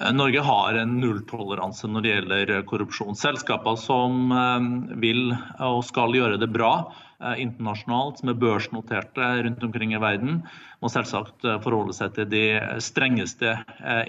Eh, 0.00 0.12
Norge 0.12 0.40
har 0.40 0.74
en 0.74 0.96
nulltoleranse 1.00 1.88
når 1.90 2.04
det 2.04 2.14
gjelder 2.14 2.54
eh, 2.56 2.64
korrupsjon. 2.68 3.16
Selskaper 3.18 3.76
som 3.80 4.32
eh, 4.32 4.68
vil 5.02 5.34
og 5.60 5.84
skal 5.88 6.16
gjøre 6.16 6.40
det 6.40 6.50
bra 6.54 6.74
internasjonalt, 7.20 8.16
som 8.16 8.30
er 8.32 8.36
børsnoterte 8.40 9.26
rundt 9.44 9.64
omkring 9.66 9.90
i 9.92 9.98
verden, 10.00 10.38
må 10.80 10.88
selvsagt 10.88 11.44
forholde 11.60 11.92
seg 11.92 12.14
til 12.16 12.30
de 12.32 12.44
strengeste 12.80 13.58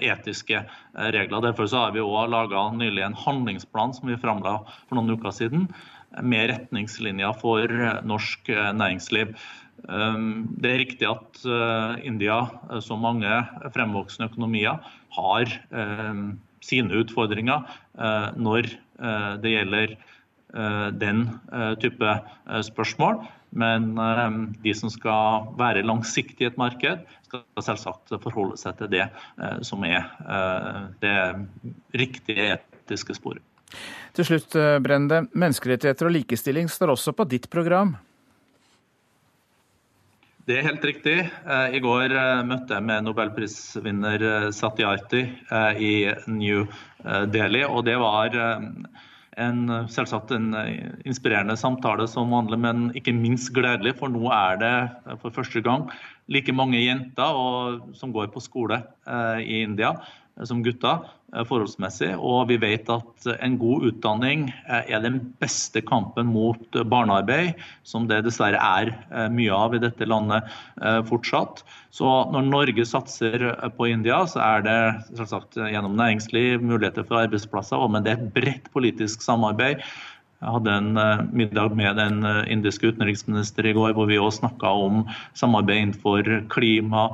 etiske 0.00 0.62
regler. 0.96 1.42
Derfor 1.44 1.68
har 1.76 1.92
vi 1.92 2.00
også 2.00 2.22
laga 2.32 2.62
nylig 2.72 3.04
en 3.04 3.18
handlingsplan 3.26 3.92
som 3.92 4.08
vi 4.08 4.16
framla 4.16 4.62
for 4.86 4.96
noen 4.96 5.12
uker 5.12 5.36
siden, 5.42 5.68
med 6.24 6.54
retningslinjer 6.54 7.36
for 7.44 7.68
norsk 8.08 8.48
næringsliv. 8.80 9.36
Det 9.82 10.70
er 10.70 10.78
riktig 10.78 11.08
at 11.10 11.40
India, 12.06 12.36
som 12.84 13.02
mange 13.02 13.30
fremvoksende 13.74 14.28
økonomier, 14.30 14.78
har 15.16 15.52
eh, 15.70 16.24
sine 16.62 17.02
utfordringer 17.02 17.68
eh, 17.98 18.32
når 18.38 18.70
eh, 18.70 19.30
det 19.42 19.56
gjelder 19.56 19.96
den 21.00 21.22
type 21.80 22.08
spørsmål. 22.60 23.22
Men 23.56 23.86
de 24.60 24.74
som 24.76 24.90
skal 24.92 25.46
være 25.56 25.80
langsiktige 25.80 26.44
i 26.44 26.50
et 26.50 26.58
marked, 26.60 27.06
skal 27.24 27.64
selvsagt 27.64 28.12
forholde 28.20 28.58
seg 28.60 28.76
til 28.76 28.90
det 28.92 29.06
som 29.64 29.80
er 29.88 30.10
det 31.00 31.16
riktige 31.96 32.50
etiske 32.58 33.16
sporet. 33.16 33.40
Til 34.12 34.28
slutt, 34.28 34.60
Brende. 34.84 35.22
Menneskerettigheter 35.32 36.10
og 36.10 36.18
likestilling 36.18 36.68
står 36.68 36.92
også 36.98 37.16
på 37.16 37.30
ditt 37.32 37.48
program. 37.48 37.94
Det 40.42 40.56
er 40.58 40.64
helt 40.66 40.82
riktig. 40.82 41.20
Eh, 41.22 41.74
I 41.76 41.80
går 41.82 42.10
eh, 42.18 42.40
møtte 42.42 42.74
jeg 42.74 42.82
med 42.82 43.04
nobelprisvinner 43.06 44.24
eh, 44.26 44.46
Satyarthi 44.50 45.20
i 45.78 45.92
New 46.26 46.64
Delhi. 47.30 47.62
og 47.62 47.84
det 47.86 47.94
var 48.02 48.34
en, 48.34 49.60
selvsagt 49.90 50.34
en 50.34 50.50
inspirerende 51.06 51.54
samtale 51.58 52.08
som 52.10 52.34
vanlig, 52.34 52.58
men 52.58 52.90
ikke 52.98 53.14
minst 53.14 53.52
gledelig. 53.54 53.94
For 54.00 54.10
nå 54.10 54.32
er 54.34 54.58
det 54.58 54.74
for 55.22 55.30
første 55.30 55.62
gang 55.62 55.86
like 56.26 56.54
mange 56.54 56.82
jenter 56.82 57.38
og, 57.38 57.94
som 57.94 58.14
går 58.14 58.30
på 58.34 58.42
skole 58.42 58.82
i 59.42 59.62
India 59.62 59.94
som 60.48 60.62
gutter 60.64 61.06
forholdsmessig. 61.48 62.12
Og 62.20 62.48
vi 62.50 62.58
vet 62.60 62.88
at 62.92 63.28
en 63.38 63.56
god 63.60 63.86
utdanning 63.88 64.46
eh, 64.66 64.92
er 64.92 65.02
den 65.04 65.20
beste 65.42 65.82
kampen 65.84 66.28
mot 66.32 66.80
barnearbeid, 66.92 67.60
som 67.88 68.08
det 68.10 68.22
dessverre 68.26 68.60
er 68.60 68.92
eh, 68.92 69.28
mye 69.32 69.52
av 69.56 69.76
i 69.76 69.82
dette 69.82 70.08
landet 70.08 70.48
fortsatt. 71.08 71.62
Så 71.94 72.08
når 72.32 72.46
Norge 72.48 72.84
satser 72.88 73.44
på 73.76 73.88
India, 73.90 74.22
så 74.28 74.40
er 74.42 74.64
det 74.66 74.78
selvsagt 75.12 75.58
gjennom 75.60 75.94
næringsliv, 75.98 76.62
muligheter 76.64 77.06
for 77.06 77.22
arbeidsplasser, 77.22 77.84
men 77.92 78.04
det 78.04 78.14
er 78.14 78.22
et 78.22 78.32
bredt 78.34 78.72
politisk 78.74 79.22
samarbeid 79.24 79.82
jeg 80.42 80.50
hadde 80.56 80.72
en 80.74 81.28
middag 81.30 81.74
med 81.78 82.00
den 82.00 82.24
indiske 82.50 82.88
utenriksminister 82.90 83.68
i 83.70 83.74
går 83.76 83.92
hvor 83.94 84.08
vi 84.10 84.18
også 84.18 84.40
snakka 84.40 84.72
om 84.88 85.04
samarbeid 85.38 85.84
innenfor 85.84 86.26
klima, 86.50 87.04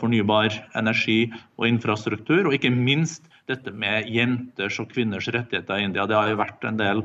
fornybar 0.00 0.56
energi 0.78 1.26
og 1.60 1.68
infrastruktur. 1.68 2.48
Og 2.48 2.56
ikke 2.56 2.72
minst 2.72 3.28
dette 3.48 3.72
med 3.74 4.08
jenters 4.12 4.78
og 4.82 4.90
kvinners 4.92 5.28
rettigheter 5.34 5.80
i 5.80 5.88
India. 5.88 6.06
Det 6.08 6.16
har 6.16 6.30
jo 6.30 6.38
vært 6.40 6.66
en 6.68 6.80
del 6.80 7.02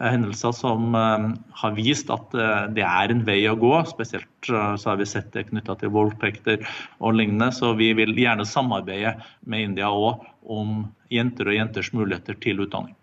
hendelser 0.00 0.54
som 0.58 0.94
har 0.94 1.74
vist 1.76 2.10
at 2.10 2.34
det 2.74 2.82
er 2.82 3.14
en 3.14 3.22
vei 3.26 3.40
å 3.46 3.54
gå. 3.58 3.72
Spesielt 3.86 4.50
så 4.50 4.90
har 4.90 4.98
vi 4.98 5.06
sett 5.06 5.30
det 5.36 5.46
knytta 5.52 5.78
til 5.78 5.94
voldtekter 5.94 6.66
og 6.98 7.14
lignende. 7.20 7.52
Så 7.54 7.72
vi 7.78 7.92
vil 7.94 8.16
gjerne 8.18 8.46
samarbeide 8.48 9.14
med 9.46 9.70
India 9.70 9.92
òg 9.94 10.26
om 10.50 10.84
jenter 11.14 11.50
og 11.50 11.58
jenters 11.60 11.92
muligheter 11.94 12.38
til 12.42 12.66
utdanning. 12.66 12.96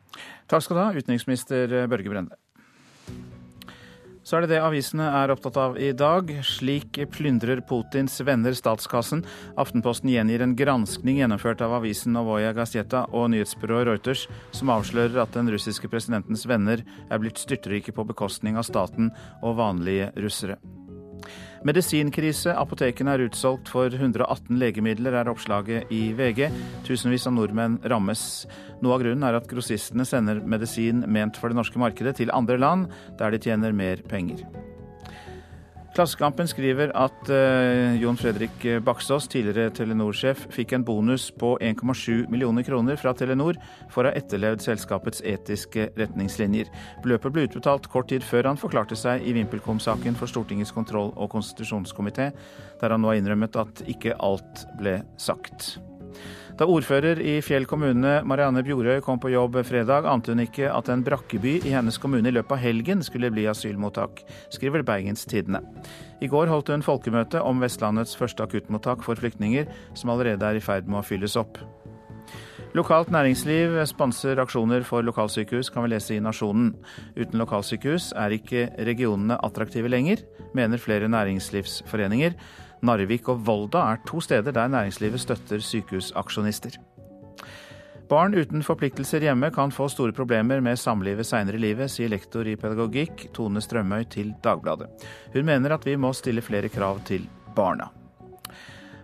Takk 0.52 0.66
skal 0.66 0.78
du 0.78 0.84
ha, 0.84 0.92
utenriksminister 0.92 1.88
Børge 1.88 2.12
Brende. 2.12 2.36
Så 4.32 4.38
er 4.38 4.46
det 4.46 4.54
det 4.54 4.62
avisene 4.64 5.04
er 5.12 5.32
opptatt 5.34 5.58
av 5.60 5.74
i 5.76 5.90
dag. 5.92 6.30
Slik 6.48 7.02
plyndrer 7.12 7.60
Putins 7.68 8.14
venner 8.24 8.56
statskassen. 8.56 9.26
Aftenposten 9.60 10.08
gjengir 10.08 10.46
en 10.46 10.54
granskning 10.56 11.20
gjennomført 11.20 11.60
av 11.66 11.76
avisen 11.82 12.16
Novoja 12.16 12.54
Gazeta 12.56 13.04
og 13.12 13.28
nyhetsbyrået 13.34 13.90
Reuters, 13.90 14.30
som 14.56 14.72
avslører 14.72 15.20
at 15.26 15.36
den 15.36 15.52
russiske 15.52 15.92
presidentens 15.92 16.48
venner 16.48 16.80
er 17.12 17.20
blitt 17.20 17.44
styrtrike 17.44 17.92
på 17.92 18.08
bekostning 18.08 18.56
av 18.56 18.70
staten 18.72 19.12
og 19.42 19.60
vanlige 19.60 20.14
russere. 20.24 20.62
Medisinkrise. 21.68 22.56
Apotekene 22.58 23.14
er 23.14 23.26
utsolgt 23.28 23.70
for 23.70 23.94
118 23.94 24.58
legemidler, 24.62 25.20
er 25.20 25.30
oppslaget 25.30 25.92
i 25.94 26.02
VG. 26.18 26.48
Tusenvis 26.88 27.28
av 27.30 27.36
nordmenn 27.38 27.78
rammes. 27.92 28.48
Noe 28.82 28.98
av 28.98 29.06
grunnen 29.06 29.28
er 29.28 29.38
at 29.38 29.50
grossistene 29.52 30.08
sender 30.08 30.42
medisin 30.42 31.06
ment 31.06 31.38
for 31.38 31.54
det 31.54 31.60
norske 31.60 31.82
markedet 31.82 32.18
til 32.18 32.34
andre 32.34 32.58
land, 32.62 32.90
der 33.22 33.34
de 33.34 33.42
tjener 33.46 33.78
mer 33.78 34.02
penger. 34.10 34.42
Klassekampen 35.92 36.48
skriver 36.48 36.94
at 36.96 37.28
uh, 37.28 37.98
Jon 38.00 38.16
Fredrik 38.16 38.64
Baksås, 38.88 39.26
tidligere 39.28 39.74
Telenor-sjef, 39.76 40.46
fikk 40.56 40.72
en 40.78 40.86
bonus 40.88 41.26
på 41.36 41.58
1,7 41.60 42.30
millioner 42.32 42.64
kroner 42.64 42.96
fra 42.96 43.12
Telenor 43.12 43.60
for 43.92 44.08
å 44.08 44.14
ha 44.14 44.16
etterlevd 44.16 44.64
selskapets 44.64 45.20
etiske 45.28 45.90
retningslinjer. 46.00 46.72
Beløpet 47.04 47.36
ble 47.36 47.46
utbetalt 47.50 47.92
kort 47.92 48.08
tid 48.14 48.24
før 48.24 48.54
han 48.54 48.62
forklarte 48.62 48.96
seg 48.96 49.28
i 49.28 49.36
VimpelCom-saken 49.36 50.16
for 50.16 50.32
Stortingets 50.32 50.72
kontroll- 50.72 51.12
og 51.12 51.34
konstitusjonskomité, 51.36 52.32
der 52.80 52.96
han 52.96 53.04
nå 53.04 53.12
har 53.12 53.20
innrømmet 53.20 53.60
at 53.60 53.84
ikke 53.92 54.16
alt 54.24 54.64
ble 54.80 55.02
sagt. 55.20 55.74
Da 56.60 56.68
ordfører 56.68 57.20
i 57.24 57.38
Fjell 57.44 57.66
kommune 57.70 58.18
Marianne 58.28 58.64
Bjorøy 58.66 59.00
kom 59.06 59.20
på 59.22 59.32
jobb 59.32 59.56
fredag, 59.68 60.06
ante 60.10 60.34
hun 60.34 60.44
ikke 60.44 60.68
at 60.72 60.90
en 60.92 61.04
brakkeby 61.06 61.58
i 61.64 61.74
hennes 61.74 61.98
kommune 62.02 62.28
i 62.28 62.36
løpet 62.36 62.58
av 62.58 62.62
helgen 62.62 63.04
skulle 63.06 63.32
bli 63.34 63.48
asylmottak, 63.50 64.24
skriver 64.54 64.84
Bergens 64.88 65.24
Tidende. 65.30 65.64
I 66.22 66.30
går 66.32 66.52
holdt 66.52 66.74
hun 66.74 66.86
folkemøte 66.86 67.42
om 67.42 67.64
Vestlandets 67.64 68.18
første 68.20 68.44
akuttmottak 68.44 69.06
for 69.06 69.20
flyktninger, 69.20 69.70
som 69.96 70.12
allerede 70.14 70.46
er 70.46 70.60
i 70.60 70.64
ferd 70.64 70.92
med 70.92 71.02
å 71.02 71.06
fylles 71.08 71.40
opp. 71.40 71.62
Lokalt 72.78 73.10
næringsliv 73.12 73.74
sponser 73.90 74.40
aksjoner 74.40 74.86
for 74.88 75.04
lokalsykehus, 75.04 75.72
kan 75.74 75.84
vi 75.84 75.92
lese 75.92 76.16
i 76.16 76.22
Nasjonen. 76.24 76.70
Uten 77.18 77.42
lokalsykehus 77.42 78.14
er 78.16 78.36
ikke 78.38 78.70
regionene 78.88 79.36
attraktive 79.44 79.92
lenger, 79.92 80.24
mener 80.56 80.80
flere 80.80 81.10
næringslivsforeninger. 81.12 82.38
Narvik 82.82 83.30
og 83.30 83.44
Volda 83.46 83.84
er 83.92 84.02
to 84.08 84.22
steder 84.24 84.56
der 84.56 84.72
næringslivet 84.72 85.22
støtter 85.22 85.62
sykehusaksjonister. 85.62 86.80
Barn 88.12 88.36
uten 88.36 88.66
forpliktelser 88.66 89.24
hjemme 89.24 89.52
kan 89.56 89.72
få 89.72 89.88
store 89.88 90.12
problemer 90.12 90.60
med 90.60 90.76
samlivet 90.76 91.30
seinere 91.30 91.56
i 91.56 91.64
livet, 91.64 91.94
sier 91.94 92.12
lektor 92.12 92.44
i 92.44 92.58
pedagogikk 92.60 93.30
Tone 93.38 93.64
Strømøy 93.64 94.04
til 94.12 94.34
Dagbladet. 94.44 94.90
Hun 95.32 95.48
mener 95.48 95.78
at 95.78 95.88
vi 95.88 95.96
må 95.96 96.12
stille 96.18 96.44
flere 96.44 96.68
krav 96.74 97.00
til 97.08 97.30
barna. 97.56 97.88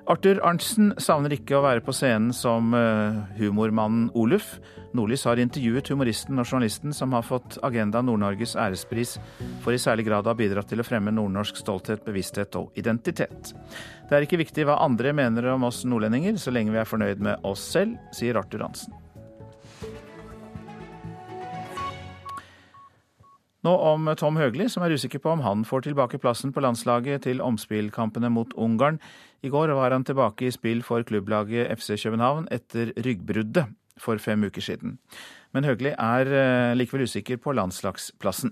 Arthur 0.07 0.37
Arntzen 0.47 0.93
savner 1.03 1.33
ikke 1.35 1.57
å 1.57 1.63
være 1.65 1.81
på 1.83 1.91
scenen 1.91 2.29
som 2.31 2.71
eh, 2.77 3.17
humormannen 3.41 4.05
Oluf. 4.15 4.53
Nordlys 4.95 5.25
har 5.27 5.39
intervjuet 5.43 5.89
humoristen 5.91 6.39
og 6.39 6.47
journalisten 6.47 6.95
som 6.95 7.11
har 7.11 7.25
fått 7.27 7.57
Agenda 7.67 7.99
Nord-Norges 7.99 8.55
ærespris 8.55 9.17
for 9.65 9.75
i 9.75 9.81
særlig 9.81 10.05
grad 10.07 10.23
å 10.23 10.31
ha 10.31 10.39
bidratt 10.39 10.71
til 10.71 10.79
å 10.79 10.85
fremme 10.87 11.11
nordnorsk 11.11 11.59
stolthet, 11.59 12.05
bevissthet 12.07 12.55
og 12.55 12.79
identitet. 12.79 13.51
Det 14.07 14.15
er 14.15 14.23
ikke 14.23 14.39
viktig 14.45 14.63
hva 14.69 14.79
andre 14.85 15.11
mener 15.11 15.51
om 15.57 15.67
oss 15.67 15.83
nordlendinger, 15.83 16.39
så 16.39 16.55
lenge 16.55 16.71
vi 16.71 16.79
er 16.79 16.87
fornøyd 16.87 17.27
med 17.27 17.43
oss 17.43 17.67
selv, 17.75 17.99
sier 18.15 18.39
Arthur 18.39 18.63
Arntzen. 18.69 18.95
Nå 23.67 23.73
om 23.83 24.07
Tom 24.15 24.37
Høgli, 24.39 24.69
som 24.71 24.85
er 24.85 24.93
usikker 24.95 25.19
på 25.19 25.33
om 25.33 25.41
han 25.43 25.65
får 25.67 25.89
tilbake 25.89 26.19
plassen 26.23 26.53
på 26.55 26.61
landslaget 26.63 27.25
til 27.25 27.41
omspillkampene 27.43 28.29
mot 28.31 28.53
Ungarn. 28.55 29.01
I 29.45 29.51
går 29.53 29.73
var 29.77 29.93
han 29.93 30.05
tilbake 30.07 30.47
i 30.47 30.53
spill 30.53 30.81
for 30.85 31.05
klubblaget 31.07 31.69
FC 31.77 31.95
København 32.01 32.47
etter 32.51 32.93
ryggbruddet. 32.97 33.67
for 33.97 34.17
fem 34.21 34.43
uker 34.43 34.61
siden. 34.61 34.99
Men 35.53 35.65
Høgli 35.65 35.89
er 35.89 36.29
eh, 36.29 36.75
likevel 36.77 37.07
usikker 37.09 37.39
på 37.41 37.55
landslagsplassen. 37.57 38.51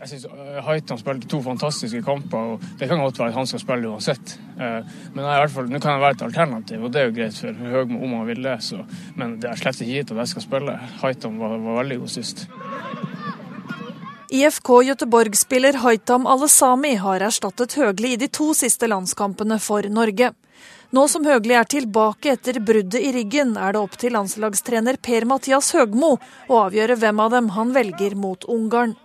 Jeg 0.00 0.10
syns 0.10 0.24
Haitan 0.26 0.64
Haitam 0.66 0.98
spilte 0.98 1.28
to 1.30 1.38
fantastiske 1.44 2.02
kamper, 2.02 2.56
og 2.56 2.64
det 2.80 2.88
kan 2.90 2.98
godt 2.98 3.20
være 3.20 3.30
at 3.30 3.38
han 3.38 3.46
skal 3.46 3.62
spille 3.62 3.88
uansett. 3.92 4.34
Eh, 4.58 4.80
men 5.14 5.22
i 5.22 5.28
hvert 5.38 5.54
fall, 5.54 5.70
nå 5.70 5.78
kan 5.78 5.94
jeg 5.94 6.02
være 6.02 6.18
et 6.18 6.26
alternativ, 6.26 6.82
og 6.82 6.92
det 6.92 7.00
er 7.00 7.06
jo 7.06 7.14
greit 7.20 7.38
for 7.38 7.62
Høgmo 7.76 8.02
om 8.02 8.16
han 8.18 8.26
vil 8.26 8.42
det. 8.42 8.56
Så. 8.66 8.82
Men 9.14 9.38
det 9.38 9.52
er 9.52 9.62
slett 9.62 9.84
ikke 9.84 10.00
gitt 10.00 10.10
at 10.16 10.24
jeg 10.24 10.32
skal 10.34 10.46
spille. 10.48 10.78
Haitan 11.04 11.38
var, 11.38 11.54
var 11.62 11.84
veldig 11.84 12.00
god 12.02 12.14
sist. 12.16 12.48
IFK 14.28 14.82
Göteborg-spiller 14.82 15.74
Haitam 15.74 16.26
Alesami 16.26 16.94
har 16.94 17.20
erstattet 17.20 17.74
Høgli 17.76 18.14
i 18.14 18.16
de 18.16 18.28
to 18.32 18.54
siste 18.56 18.88
landskampene 18.88 19.58
for 19.60 19.84
Norge. 19.92 20.30
Nå 20.96 21.04
som 21.12 21.26
Høgli 21.28 21.52
er 21.58 21.68
tilbake 21.68 22.32
etter 22.32 22.56
bruddet 22.64 23.02
i 23.04 23.12
ryggen, 23.12 23.52
er 23.60 23.74
det 23.76 23.82
opp 23.82 23.98
til 24.00 24.16
landslagstrener 24.16 24.96
Per-Mathias 25.04 25.74
Høgmo 25.76 26.14
å 26.48 26.60
avgjøre 26.62 26.96
hvem 27.02 27.20
av 27.20 27.34
dem 27.36 27.52
han 27.52 27.76
velger 27.76 28.16
mot 28.16 28.48
Ungarn. 28.48 28.96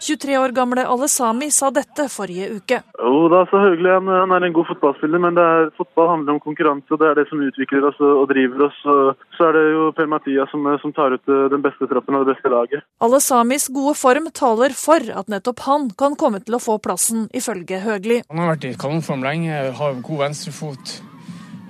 23 0.00 0.38
år 0.38 0.54
gamle 0.56 0.84
Alesami 0.86 1.50
sa 1.54 1.70
dette 1.74 2.08
forrige 2.12 2.48
uke. 2.58 2.80
Jo 2.98 3.26
da, 3.32 3.42
så 3.50 3.60
Høgli 3.62 3.90
han, 3.90 4.08
han, 4.08 4.32
er 4.34 4.46
en 4.46 4.54
god 4.56 4.68
fotballspiller, 4.70 5.22
men 5.22 5.40
er, 5.42 5.70
fotball 5.78 6.12
handler 6.12 6.36
om 6.36 6.42
konkurranse. 6.44 6.88
og 6.94 7.02
Det 7.02 7.10
er 7.10 7.18
det 7.20 7.26
som 7.30 7.42
utvikler 7.44 7.88
oss 7.90 7.98
og, 8.00 8.24
driver 8.30 8.68
oss. 8.68 8.78
Og 8.86 9.26
så 9.36 9.48
er 9.48 9.58
det 9.58 9.64
jo 9.72 9.90
Per-Mathias 9.98 10.52
som, 10.54 10.66
som, 10.82 10.94
tar 10.96 11.16
ut 11.16 11.32
eh, 11.32 11.44
den 11.52 11.64
beste 11.64 11.90
troppen 11.90 12.18
og 12.18 12.26
det 12.26 12.36
beste 12.36 12.52
laget. 12.52 12.86
Alesamis 13.04 13.68
gode 13.74 13.96
form 13.98 14.30
taler 14.34 14.74
for 14.78 15.12
at 15.20 15.30
nettopp 15.32 15.66
han 15.66 15.90
kan 15.98 16.16
komme 16.18 16.42
til 16.44 16.58
å 16.58 16.62
få 16.62 16.78
plassen, 16.82 17.28
ifølge 17.34 17.82
Høgli. 17.84 18.22
Han 18.30 18.42
har 18.42 18.54
vært 18.54 18.68
i 18.70 18.74
kanonform 18.78 19.26
lenge, 19.26 19.62
har 19.78 20.02
god 20.04 20.26
venstrefot. 20.28 20.98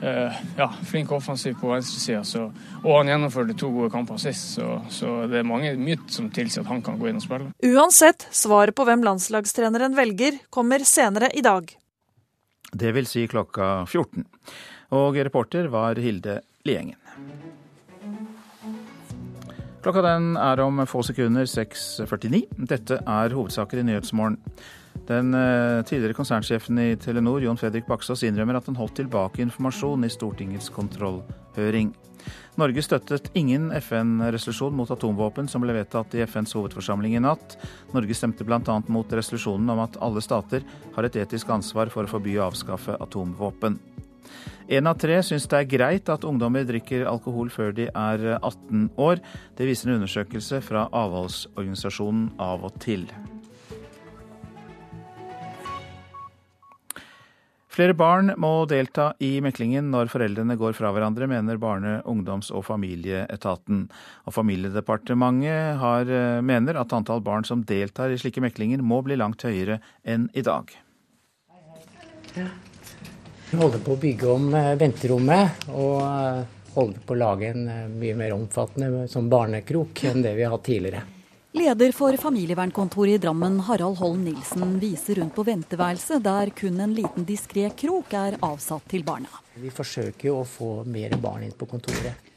Eh, 0.02 0.32
ja, 0.56 0.68
flink 0.86 1.12
offensiv 1.12 1.56
på 1.60 1.72
venstresida. 1.72 2.22
Og 2.84 2.92
han 3.00 3.10
gjennomførte 3.10 3.56
to 3.58 3.70
gode 3.74 3.90
kamper 3.90 4.20
sist, 4.22 4.54
så, 4.54 4.78
så 4.94 5.14
det 5.30 5.40
er 5.40 5.48
mange 5.48 5.72
mye 5.80 5.98
som 6.12 6.30
tilsier 6.34 6.62
at 6.62 6.70
han 6.70 6.84
kan 6.86 7.00
gå 7.00 7.10
inn 7.10 7.18
og 7.18 7.24
spille. 7.24 7.50
Uansett, 7.66 8.28
svaret 8.30 8.76
på 8.78 8.86
hvem 8.86 9.02
landslagstreneren 9.06 9.98
velger, 9.98 10.38
kommer 10.54 10.86
senere 10.86 11.32
i 11.34 11.42
dag. 11.42 11.72
Det 12.68 12.94
vil 12.94 13.08
si 13.10 13.26
klokka 13.30 13.88
14. 13.88 14.26
Og 14.94 15.18
reporter 15.18 15.68
var 15.72 15.98
Hilde 16.00 16.40
Liengen. 16.68 16.98
Klokka 19.82 20.02
den 20.04 20.34
er 20.36 20.60
om 20.60 20.82
få 20.90 21.02
sekunder 21.06 21.46
6.49. 21.48 22.44
Dette 22.70 22.98
er 22.98 23.34
hovedsaker 23.34 23.80
i 23.80 23.86
Nyhetsmorgen. 23.88 24.38
Den 25.06 25.34
eh, 25.34 25.84
tidligere 25.86 26.16
konsernsjefen 26.18 26.78
i 26.82 26.96
Telenor, 27.00 27.42
Jon 27.44 27.56
Fredrik 27.56 27.86
Baksås, 27.86 28.24
innrømmer 28.26 28.58
at 28.58 28.66
han 28.68 28.76
holdt 28.76 28.98
tilbake 28.98 29.42
informasjon 29.44 30.04
i 30.04 30.12
Stortingets 30.12 30.68
kontrollhøring. 30.74 31.94
Norge 32.58 32.82
støttet 32.82 33.30
ingen 33.38 33.70
FN-resolusjon 33.78 34.74
mot 34.74 34.90
atomvåpen 34.90 35.46
som 35.48 35.62
ble 35.62 35.76
vedtatt 35.76 36.16
i 36.18 36.24
FNs 36.26 36.56
hovedforsamling 36.58 37.14
i 37.14 37.22
natt. 37.22 37.54
Norge 37.94 38.16
stemte 38.18 38.44
bl.a. 38.44 38.80
mot 38.88 39.14
resolusjonen 39.14 39.70
om 39.70 39.84
at 39.84 40.00
alle 40.02 40.22
stater 40.24 40.66
har 40.96 41.06
et 41.06 41.20
etisk 41.22 41.54
ansvar 41.54 41.92
for 41.94 42.04
å 42.04 42.12
forby 42.16 42.34
å 42.38 42.48
avskaffe 42.48 42.98
atomvåpen. 42.98 43.78
En 44.68 44.90
av 44.90 44.98
tre 45.00 45.22
syns 45.24 45.46
det 45.48 45.62
er 45.62 45.70
greit 45.70 46.10
at 46.12 46.26
ungdommer 46.28 46.66
drikker 46.68 47.06
alkohol 47.08 47.48
før 47.54 47.72
de 47.78 47.88
er 47.88 48.28
18 48.36 48.90
år. 49.00 49.22
Det 49.56 49.70
viser 49.70 49.88
en 49.88 50.02
undersøkelse 50.02 50.60
fra 50.66 50.84
avholdsorganisasjonen 50.92 52.34
Av 52.42 52.68
og 52.68 52.76
til. 52.82 53.08
Flere 57.78 57.94
barn 57.94 58.32
må 58.42 58.64
delta 58.66 59.12
i 59.22 59.36
meklingen 59.38 59.92
når 59.92 60.08
foreldrene 60.10 60.56
går 60.58 60.72
fra 60.74 60.88
hverandre, 60.90 61.28
mener 61.30 61.60
Barne-, 61.62 62.00
ungdoms- 62.10 62.50
og 62.50 62.64
familieetaten. 62.66 63.84
Og 64.26 64.34
Familiedepartementet 64.34 65.78
har, 65.78 66.10
eh, 66.10 66.40
mener 66.42 66.74
at 66.80 66.90
antall 66.92 67.22
barn 67.22 67.44
som 67.46 67.62
deltar 67.62 68.10
i 68.10 68.16
slike 68.18 68.42
meklinger 68.42 68.82
må 68.82 68.98
bli 69.06 69.14
langt 69.14 69.46
høyere 69.46 69.78
enn 70.02 70.26
i 70.34 70.42
dag. 70.42 70.72
Vi 72.34 73.60
holder 73.60 73.78
på 73.78 73.94
å 73.94 74.00
bygge 74.02 74.26
om 74.26 74.50
eh, 74.58 74.74
venterommet 74.74 75.70
og 75.70 76.02
eh, 76.02 76.42
holder 76.74 77.06
på 77.06 77.14
å 77.14 77.20
lage 77.22 77.52
en 77.52 77.94
mye 77.94 78.18
mer 78.18 78.34
omfattende 78.34 79.06
som 79.06 79.30
barnekrok 79.30 80.02
enn 80.10 80.26
det 80.26 80.34
vi 80.34 80.42
har 80.42 80.56
hatt 80.56 80.66
tidligere. 80.66 81.04
Leder 81.52 81.92
for 81.92 82.16
familievernkontoret 82.16 83.14
i 83.14 83.18
Drammen, 83.18 83.60
Harald 83.60 83.96
Holm 83.96 84.24
Nilsen, 84.24 84.74
viser 84.78 85.14
rundt 85.22 85.32
på 85.34 85.46
venteværelset 85.48 86.20
der 86.20 86.50
kun 86.52 86.76
en 86.84 86.92
liten 86.92 87.24
diskré 87.24 87.70
krok 87.72 88.12
er 88.12 88.36
avsatt 88.44 88.84
til 88.92 89.04
barna. 89.04 89.32
Vi 89.56 89.72
forsøker 89.72 90.28
å 90.28 90.42
få 90.44 90.84
mer 90.84 91.16
barn 91.16 91.46
inn 91.46 91.56
på 91.56 91.66
kontoret. 91.70 92.28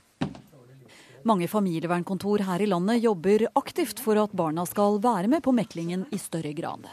Mange 1.28 1.50
familievernkontor 1.52 2.45
her 2.47 2.63
i 2.63 2.69
landet 2.71 3.04
jobber 3.04 3.50
aktivt 3.60 4.00
for 4.00 4.15
at 4.17 4.32
barna 4.32 4.63
skal 4.65 5.02
være 5.04 5.28
med 5.28 5.43
på 5.43 5.52
meklingen 5.60 6.08
i 6.15 6.17
større 6.17 6.56
grad. 6.56 6.88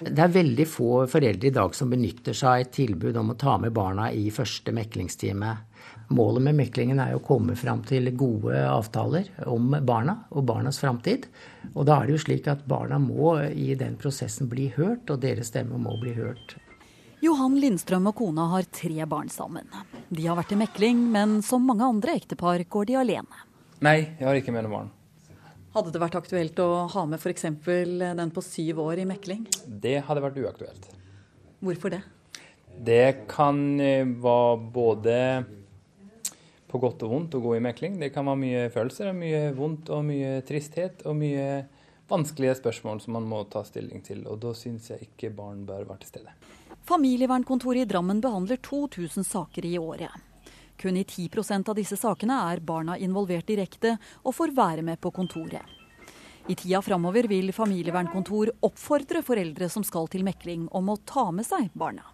Det 0.00 0.24
er 0.24 0.32
veldig 0.32 0.66
få 0.70 1.04
foreldre 1.10 1.50
i 1.50 1.54
dag 1.54 1.76
som 1.76 1.92
benytter 1.92 2.32
seg 2.32 2.48
av 2.48 2.64
et 2.64 2.72
tilbud 2.80 3.16
om 3.20 3.34
å 3.34 3.38
ta 3.38 3.58
med 3.60 3.76
barna 3.76 4.08
i 4.08 4.30
første 4.32 4.72
meklingstime. 4.72 5.52
Målet 6.08 6.42
med 6.42 6.56
meklingen 6.56 7.00
er 7.04 7.12
å 7.12 7.20
komme 7.20 7.52
fram 7.58 7.82
til 7.84 8.08
gode 8.16 8.56
avtaler 8.64 9.26
om 9.44 9.74
barna 9.84 10.14
og 10.32 10.46
barnas 10.48 10.80
framtid. 10.80 11.26
Og 11.74 11.84
da 11.84 11.98
er 11.98 12.08
det 12.08 12.14
jo 12.16 12.22
slik 12.22 12.48
at 12.48 12.64
barna 12.68 12.96
må 13.02 13.34
i 13.52 13.74
den 13.76 13.98
prosessen 14.00 14.48
bli 14.48 14.70
hørt, 14.72 15.10
og 15.12 15.20
deres 15.20 15.52
stemme 15.52 15.76
må 15.76 15.98
bli 16.00 16.14
hørt. 16.16 16.56
Johan 17.20 17.58
Lindstrøm 17.60 18.08
og 18.08 18.16
kona 18.22 18.46
har 18.54 18.68
tre 18.72 19.04
barn 19.10 19.28
sammen. 19.28 19.68
De 20.08 20.24
har 20.24 20.38
vært 20.38 20.54
i 20.54 20.60
mekling, 20.60 21.02
men 21.12 21.42
som 21.44 21.66
mange 21.66 21.84
andre 21.84 22.14
ektepar 22.16 22.64
går 22.64 22.88
de 22.88 22.96
alene. 23.02 23.44
Nei, 23.84 23.98
jeg 24.16 24.24
har 24.24 24.38
ikke 24.38 24.54
med 24.54 24.64
noen 24.64 24.76
barn. 24.78 24.94
Hadde 25.74 25.92
det 25.92 26.00
vært 26.00 26.16
aktuelt 26.22 26.60
å 26.64 26.70
ha 26.88 27.04
med 27.10 27.20
f.eks. 27.20 27.44
den 28.16 28.32
på 28.32 28.42
syv 28.46 28.80
år 28.86 29.02
i 29.02 29.08
mekling? 29.10 29.44
Det 29.68 29.98
hadde 30.06 30.24
vært 30.24 30.40
uaktuelt. 30.40 30.88
Hvorfor 31.60 31.92
det? 31.92 32.00
Det 32.86 33.26
kan 33.28 33.58
eh, 33.82 34.06
være 34.06 34.58
både 34.72 35.14
på 36.68 36.80
godt 36.82 37.02
og 37.06 37.12
vondt 37.14 37.36
å 37.38 37.42
gå 37.42 37.56
i 37.56 37.64
mekling. 37.64 37.98
Det 38.00 38.12
kan 38.14 38.28
være 38.28 38.42
mye 38.42 38.62
følelser, 38.72 39.12
mye 39.16 39.48
vondt 39.56 39.90
og 39.94 40.04
mye 40.08 40.38
tristhet 40.48 41.04
og 41.08 41.16
mye 41.18 41.48
vanskelige 42.08 42.58
spørsmål 42.60 43.00
som 43.04 43.16
man 43.18 43.28
må 43.28 43.42
ta 43.52 43.64
stilling 43.64 44.04
til. 44.04 44.24
Og 44.28 44.40
da 44.42 44.54
syns 44.56 44.90
jeg 44.92 45.10
ikke 45.10 45.32
barn 45.36 45.64
bør 45.68 45.88
være 45.88 46.04
til 46.04 46.14
stede. 46.14 46.36
Familievernkontoret 46.88 47.84
i 47.84 47.88
Drammen 47.88 48.20
behandler 48.24 48.60
2000 48.64 49.26
saker 49.28 49.66
i 49.68 49.76
året. 49.80 50.12
Kun 50.78 50.96
i 50.96 51.04
10% 51.04 51.68
av 51.68 51.76
disse 51.76 51.98
sakene 51.98 52.36
er 52.52 52.62
barna 52.64 52.94
involvert 52.96 53.48
direkte 53.50 53.96
og 54.22 54.36
får 54.36 54.54
være 54.56 54.84
med 54.86 55.00
på 55.02 55.10
kontoret. 55.10 55.74
I 56.48 56.54
tida 56.56 56.80
framover 56.80 57.26
vil 57.28 57.52
familievernkontor 57.52 58.54
oppfordre 58.64 59.20
foreldre 59.26 59.68
som 59.68 59.84
skal 59.84 60.08
til 60.08 60.24
mekling, 60.24 60.68
om 60.72 60.88
å 60.88 60.96
ta 61.04 61.26
med 61.34 61.44
seg 61.44 61.68
barna. 61.76 62.06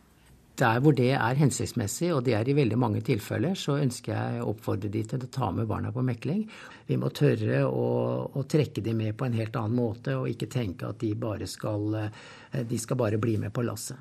Der 0.54 0.78
hvor 0.78 0.94
det 0.94 1.10
er 1.16 1.38
hensiktsmessig, 1.38 2.12
og 2.14 2.20
det 2.28 2.36
er 2.38 2.46
i 2.46 2.54
veldig 2.54 2.76
mange 2.78 3.00
tilfeller, 3.02 3.56
så 3.58 3.74
ønsker 3.82 4.12
jeg 4.14 4.42
å 4.42 4.52
oppfordre 4.52 4.90
de 4.92 5.02
til 5.10 5.24
å 5.26 5.30
ta 5.34 5.48
med 5.50 5.66
barna 5.66 5.90
på 5.90 6.04
mekling. 6.06 6.44
Vi 6.86 6.98
må 7.00 7.10
tørre 7.10 7.64
å, 7.66 7.86
å 8.30 8.44
trekke 8.46 8.84
de 8.84 8.94
med 8.94 9.16
på 9.18 9.26
en 9.26 9.34
helt 9.34 9.58
annen 9.58 9.74
måte, 9.74 10.14
og 10.14 10.30
ikke 10.30 10.52
tenke 10.52 10.86
at 10.86 11.00
de 11.02 11.10
bare 11.18 11.48
skal, 11.50 11.88
eh, 12.04 12.60
de 12.70 12.78
skal 12.78 13.00
bare 13.00 13.18
bli 13.18 13.34
med 13.42 13.50
på 13.54 13.66
lasset. 13.66 13.98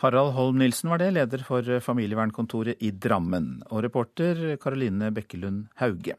Harald 0.00 0.32
Holm 0.36 0.58
Nilsen 0.60 0.90
var 0.92 1.00
det, 1.00 1.12
leder 1.16 1.44
for 1.44 1.68
familievernkontoret 1.84 2.80
i 2.84 2.90
Drammen. 2.92 3.62
Og 3.68 3.84
reporter 3.84 4.56
Karoline 4.60 5.12
Bekkelund 5.16 5.68
Hauge. 5.80 6.16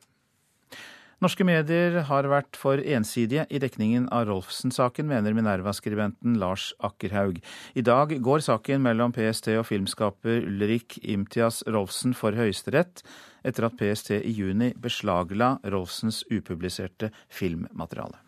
Norske 1.17 1.41
medier 1.47 1.95
har 2.06 2.27
vært 2.30 2.60
for 2.62 2.77
ensidige 2.77 3.47
i 3.49 3.58
dekningen 3.58 4.03
av 4.13 4.27
Rolfsen-saken, 4.30 5.08
mener 5.10 5.34
Minerva-skribenten 5.34 6.36
Lars 6.38 6.67
Akkerhaug. 6.77 7.39
I 7.73 7.82
dag 7.82 8.13
går 8.21 8.43
saken 8.45 8.84
mellom 8.86 9.15
PST 9.15 9.49
og 9.56 9.65
filmskaper 9.65 10.45
Ulrik 10.45 10.99
Imtias 11.01 11.63
Rolfsen 11.65 12.13
for 12.13 12.38
Høyesterett, 12.38 13.01
etter 13.41 13.65
at 13.65 13.80
PST 13.80 14.13
i 14.19 14.36
juni 14.38 14.69
beslagla 14.77 15.56
Rolfsens 15.65 16.21
upubliserte 16.30 17.10
filmmateriale. 17.34 18.21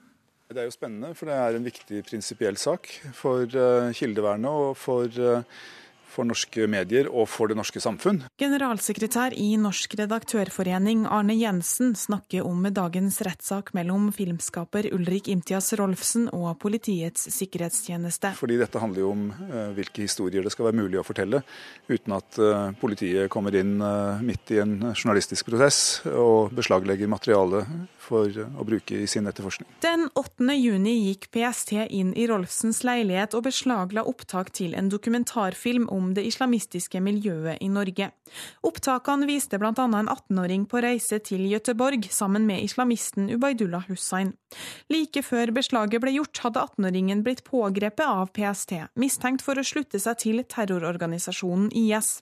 Det 0.50 0.64
er 0.64 0.72
jo 0.72 0.74
spennende, 0.74 1.14
for 1.14 1.30
det 1.30 1.38
er 1.38 1.60
en 1.60 1.70
viktig 1.70 2.02
prinsipiell 2.10 2.58
sak 2.58 2.90
for 3.14 3.46
eh, 3.46 3.92
kildevernet 3.94 4.50
og 4.50 4.74
for 4.82 5.06
eh, 5.06 5.46
for 6.10 6.28
norske 6.28 6.68
medier 6.70 7.10
og 7.10 7.28
for 7.30 7.52
det 7.52 7.58
norske 7.60 7.82
samfunn. 7.84 8.24
Generalsekretær 8.42 9.36
i 9.38 9.52
Norsk 9.62 9.96
redaktørforening 10.00 11.06
Arne 11.10 11.36
Jensen 11.38 11.94
snakker 11.98 12.48
om 12.48 12.66
dagens 12.74 13.22
rettssak 13.26 13.72
mellom 13.78 14.10
filmskaper 14.16 14.90
Ulrik 14.96 15.30
Imtias 15.32 15.72
Rolfsen 15.80 16.28
og 16.36 16.58
Politiets 16.62 17.30
sikkerhetstjeneste. 17.36 18.34
Fordi 18.40 18.60
dette 18.60 18.82
handler 18.82 19.06
jo 19.06 19.14
om 19.14 19.28
uh, 19.32 19.70
hvilke 19.78 20.04
historier 20.06 20.46
det 20.46 20.54
skal 20.54 20.70
være 20.70 20.82
mulig 20.82 21.00
å 21.02 21.06
fortelle, 21.08 21.44
uten 21.90 22.18
at 22.18 22.42
uh, 22.42 22.72
politiet 22.80 23.30
kommer 23.32 23.56
inn 23.60 23.78
uh, 23.82 24.22
midt 24.26 24.56
i 24.56 24.62
en 24.64 24.78
journalistisk 24.94 25.50
prosess 25.50 26.02
og 26.10 26.54
beslaglegger 26.58 27.10
materiale 27.12 27.66
for 28.10 28.34
å 28.34 28.66
bruke 28.66 28.98
i 28.98 29.08
sin 29.10 29.30
etterforskning. 29.30 29.70
Den 29.84 30.08
8. 30.18 30.50
juni 30.58 30.96
gikk 31.10 31.30
PST 31.36 31.76
inn 31.86 32.12
i 32.18 32.26
Rolfsens 32.30 32.82
leilighet 32.88 33.36
og 33.38 33.46
beslagla 33.48 34.06
opptak 34.10 34.52
til 34.58 34.76
en 34.78 34.90
dokumentarfilm 34.92 35.88
om 35.94 36.14
det 36.18 36.26
islamistiske 36.30 37.02
miljøet 37.04 37.62
i 37.62 37.70
Norge. 37.72 38.10
Opptakene 38.66 39.30
viste 39.30 39.60
bl.a. 39.62 39.74
en 39.74 40.10
18-åring 40.10 40.66
på 40.70 40.82
reise 40.86 41.22
til 41.26 41.46
Gøteborg 41.50 42.10
sammen 42.14 42.48
med 42.50 42.64
islamisten 42.66 43.30
Ubaydullah 43.34 43.88
Hussain. 43.90 44.34
Like 44.90 45.24
før 45.26 45.54
beslaget 45.56 46.02
ble 46.04 46.16
gjort, 46.18 46.42
hadde 46.46 46.66
18-åringen 46.66 47.24
blitt 47.26 47.46
pågrepet 47.48 48.06
av 48.06 48.34
PST, 48.36 48.76
mistenkt 49.00 49.46
for 49.46 49.60
å 49.60 49.66
slutte 49.66 50.02
seg 50.02 50.20
til 50.26 50.44
terrororganisasjonen 50.50 51.70
IS. 51.78 52.20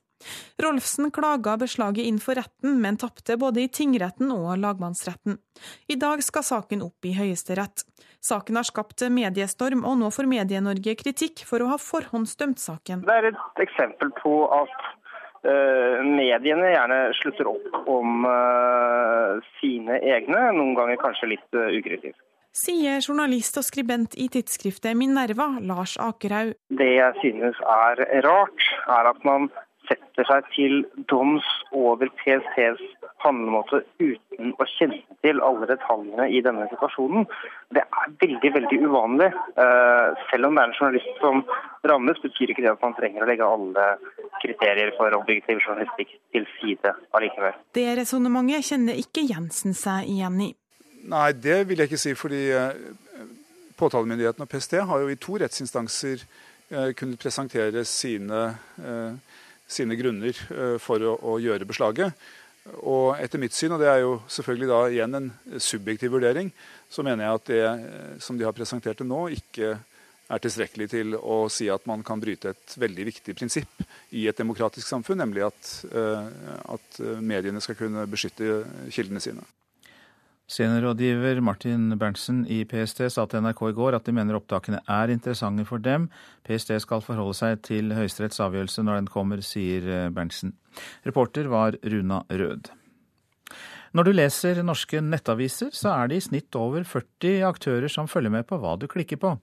Rolfsen 0.63 1.11
klaga 1.11 1.57
beslaget 1.57 2.09
inn 2.09 2.19
for 2.19 2.37
retten, 2.39 2.79
men 2.81 2.97
tapte 2.97 3.37
både 3.37 3.61
i 3.63 3.69
tingretten 3.69 4.31
og 4.33 4.57
lagmannsretten. 4.57 5.37
I 5.87 5.97
dag 6.01 6.23
skal 6.25 6.45
saken 6.45 6.83
opp 6.85 7.05
i 7.05 7.13
Høyesterett. 7.17 7.85
Saken 8.23 8.57
har 8.57 8.65
skapt 8.67 9.05
mediestorm, 9.13 9.85
og 9.85 9.99
nå 10.01 10.09
får 10.13 10.29
Medie-Norge 10.29 10.97
kritikk 10.99 11.45
for 11.47 11.61
å 11.61 11.71
ha 11.73 11.77
forhåndsdømt 11.81 12.61
saken. 12.61 13.05
Det 13.07 13.17
er 13.21 13.29
et 13.31 13.61
eksempel 13.67 14.09
på 14.17 14.39
at 14.57 14.73
uh, 15.45 16.01
mediene 16.01 16.73
gjerne 16.73 17.01
slutter 17.21 17.51
opp 17.53 17.91
om 17.93 18.25
uh, 18.25 19.37
sine 19.61 20.01
egne, 20.01 20.47
noen 20.57 20.73
ganger 20.79 20.99
kanskje 21.01 21.35
litt 21.35 21.59
uh, 21.59 21.69
ukritisk. 21.77 22.17
Sier 22.57 23.03
journalist 23.05 23.59
og 23.59 23.67
skribent 23.67 24.15
i 24.17 24.25
tidsskriftet 24.33 24.97
Minerva, 24.97 25.51
Lars 25.61 25.93
Akerhaug. 26.01 26.55
Det 26.73 26.89
jeg 26.95 27.21
synes 27.21 27.59
er 27.61 28.01
rart, 28.25 28.69
er 28.89 29.09
at 29.11 29.27
man 29.27 29.45
setter 29.87 30.27
seg 30.27 30.47
til 30.55 30.83
doms 31.09 31.45
over 31.75 32.09
PSTs 32.19 32.83
handlemåte 33.23 33.81
uten 33.99 34.53
å 34.57 34.67
kjenne 34.75 34.99
til 35.25 35.41
alle 35.43 35.67
detaljene 35.69 36.27
i 36.29 36.41
denne 36.45 36.67
situasjonen. 36.71 37.25
Det 37.73 37.83
er 37.83 38.11
veldig 38.21 38.51
veldig 38.57 38.79
uvanlig. 38.85 39.29
Eh, 39.63 40.19
selv 40.31 40.49
om 40.49 40.57
det 40.57 40.63
er 40.63 40.69
en 40.69 40.77
journalist 40.77 41.21
som 41.23 41.41
rammes, 41.91 42.21
betyr 42.23 42.53
ikke 42.53 42.65
det 42.65 42.73
at 42.75 42.83
man 42.83 42.95
trenger 42.97 43.25
å 43.25 43.29
legge 43.29 43.47
alle 43.47 43.87
kriterier 44.41 44.93
for 44.97 45.17
objektiv 45.17 45.61
journalistikk 45.63 46.13
til 46.35 46.47
side 46.57 46.93
allikevel. 47.17 47.57
Det 47.77 47.87
resonnementet 48.01 48.69
kjenner 48.69 49.01
ikke 49.01 49.25
Jensen 49.27 49.75
seg 49.77 50.09
igjen 50.11 50.41
i. 50.49 50.51
Nei, 51.07 51.29
det 51.33 51.61
vil 51.69 51.79
jeg 51.81 51.91
ikke 51.91 52.03
si. 52.03 52.13
fordi 52.17 52.43
eh, 52.53 53.25
påtalemyndigheten 53.79 54.45
og 54.45 54.51
PST 54.51 54.79
har 54.89 55.03
jo 55.03 55.09
i 55.09 55.19
to 55.21 55.39
rettsinstanser 55.41 56.21
eh, 56.21 56.93
kunnet 56.97 57.21
presentere 57.21 57.85
sine 57.87 58.51
sine 59.67 59.97
grunner 59.99 60.33
eh, 60.33 60.77
for 60.81 61.03
å, 61.03 61.15
å, 61.19 61.37
gjøre 61.43 61.67
beslaget. 61.67 62.15
Og 62.83 63.15
etter 63.19 63.39
mitt 63.39 63.55
syn, 63.55 63.75
og 63.75 63.83
det 63.83 63.91
er 63.91 64.01
jo 64.03 64.17
selvfølgelig 64.31 64.71
da 64.71 64.79
igjen 64.91 65.19
en 65.19 65.29
subjektiv 65.63 66.15
vurdering, 66.17 66.49
så 66.91 67.05
mener 67.05 67.25
jeg 67.25 67.39
at 67.39 67.51
det 67.51 67.61
eh, 67.67 68.17
som 68.23 68.39
de 68.39 68.47
har 68.47 68.55
presentert 68.55 68.99
det 69.03 69.07
nå, 69.07 69.27
ikke 69.35 69.75
er 70.27 70.43
tilstrekkelig 70.43 70.89
til 70.91 71.15
å 71.15 71.45
si 71.51 71.69
at 71.71 71.85
man 71.87 72.01
kan 72.03 72.19
bryte 72.19 72.51
et 72.51 72.73
veldig 72.79 73.05
viktig 73.13 73.35
prinsipp 73.37 73.85
i 74.11 74.25
et 74.27 74.35
demokratisk 74.35 74.89
samfunn, 74.89 75.21
nemlig 75.23 75.45
at, 75.47 75.69
eh, 75.87 76.33
at 76.75 76.99
mediene 77.23 77.63
skal 77.63 77.79
kunne 77.79 78.03
beskytte 78.11 78.65
kildene 78.91 79.23
sine. 79.23 79.47
Seniorrådgiver 80.47 81.41
Martin 81.43 81.89
Berntsen 81.99 82.45
i 82.47 82.61
PST 82.63 83.01
sa 83.11 83.25
til 83.27 83.43
NRK 83.43 83.65
i 83.67 83.75
går 83.75 83.97
at 83.97 84.05
de 84.07 84.13
mener 84.15 84.37
opptakene 84.37 84.79
er 84.87 85.11
interessante 85.11 85.65
for 85.67 85.83
dem. 85.83 86.05
PST 86.47 86.71
skal 86.79 87.03
forholde 87.03 87.35
seg 87.35 87.59
til 87.67 87.91
Høyesteretts 87.91 88.39
avgjørelse 88.45 88.85
når 88.87 89.01
den 89.01 89.09
kommer, 89.11 89.41
sier 89.43 89.83
eh, 89.91 90.05
Berntsen. 90.07 90.53
Reporter 91.03 91.49
var 91.51 91.75
Runa 91.83 92.21
Rød. 92.31 92.71
Når 93.91 94.07
du 94.07 94.11
leser 94.13 94.61
norske 94.63 95.01
nettaviser, 95.03 95.73
så 95.75 95.91
er 95.97 96.07
det 96.07 96.21
i 96.21 96.23
snitt 96.23 96.55
over 96.55 96.85
40 96.87 97.43
aktører 97.47 97.91
som 97.91 98.07
følger 98.07 98.31
med 98.31 98.47
på 98.47 98.59
hva 98.61 98.77
du 98.79 98.87
klikker 98.87 99.19
på. 99.19 99.33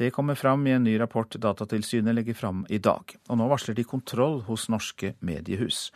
Det 0.00 0.12
kommer 0.16 0.38
fram 0.38 0.64
i 0.64 0.72
en 0.72 0.86
ny 0.86 0.94
rapport 1.00 1.28
Datatilsynet 1.28 2.16
legger 2.16 2.36
fram 2.38 2.62
i 2.72 2.78
dag. 2.80 3.16
Og 3.28 3.40
nå 3.40 3.48
varsler 3.50 3.76
de 3.76 3.84
kontroll 3.84 4.40
hos 4.46 4.68
norske 4.72 5.12
mediehus. 5.20 5.90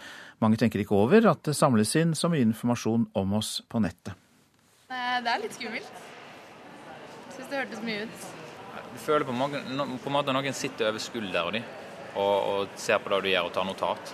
Mange 0.45 0.61
tenker 0.61 0.83
ikke 0.83 0.99
over 0.99 1.31
at 1.31 1.41
det 1.49 1.57
samles 1.57 1.95
inn 1.97 2.13
så 2.19 2.29
mye 2.29 2.45
informasjon 2.51 3.09
om 3.17 3.39
oss 3.39 3.61
på 3.71 3.81
nettet. 3.81 4.19
Det 4.93 5.31
er 5.33 5.41
litt 5.41 5.55
skummelt. 5.57 6.01
Syns 7.33 7.49
det 7.49 7.61
hørtes 7.63 7.85
mye 7.85 8.03
ut. 8.05 8.27
Du 8.93 8.99
føler 9.01 9.25
på, 9.25 9.33
mange, 9.37 9.61
på 9.65 10.11
en 10.11 10.15
måte 10.15 10.35
noen 10.37 10.57
sitter 10.57 10.91
over 10.91 11.01
skulderen 11.01 11.57
din 11.57 11.71
og, 12.13 12.35
og 12.37 12.75
ser 12.77 13.01
på 13.01 13.13
det 13.13 13.23
du 13.25 13.31
gjør 13.33 13.49
og 13.49 13.55
tar 13.55 13.65
notat. 13.69 14.13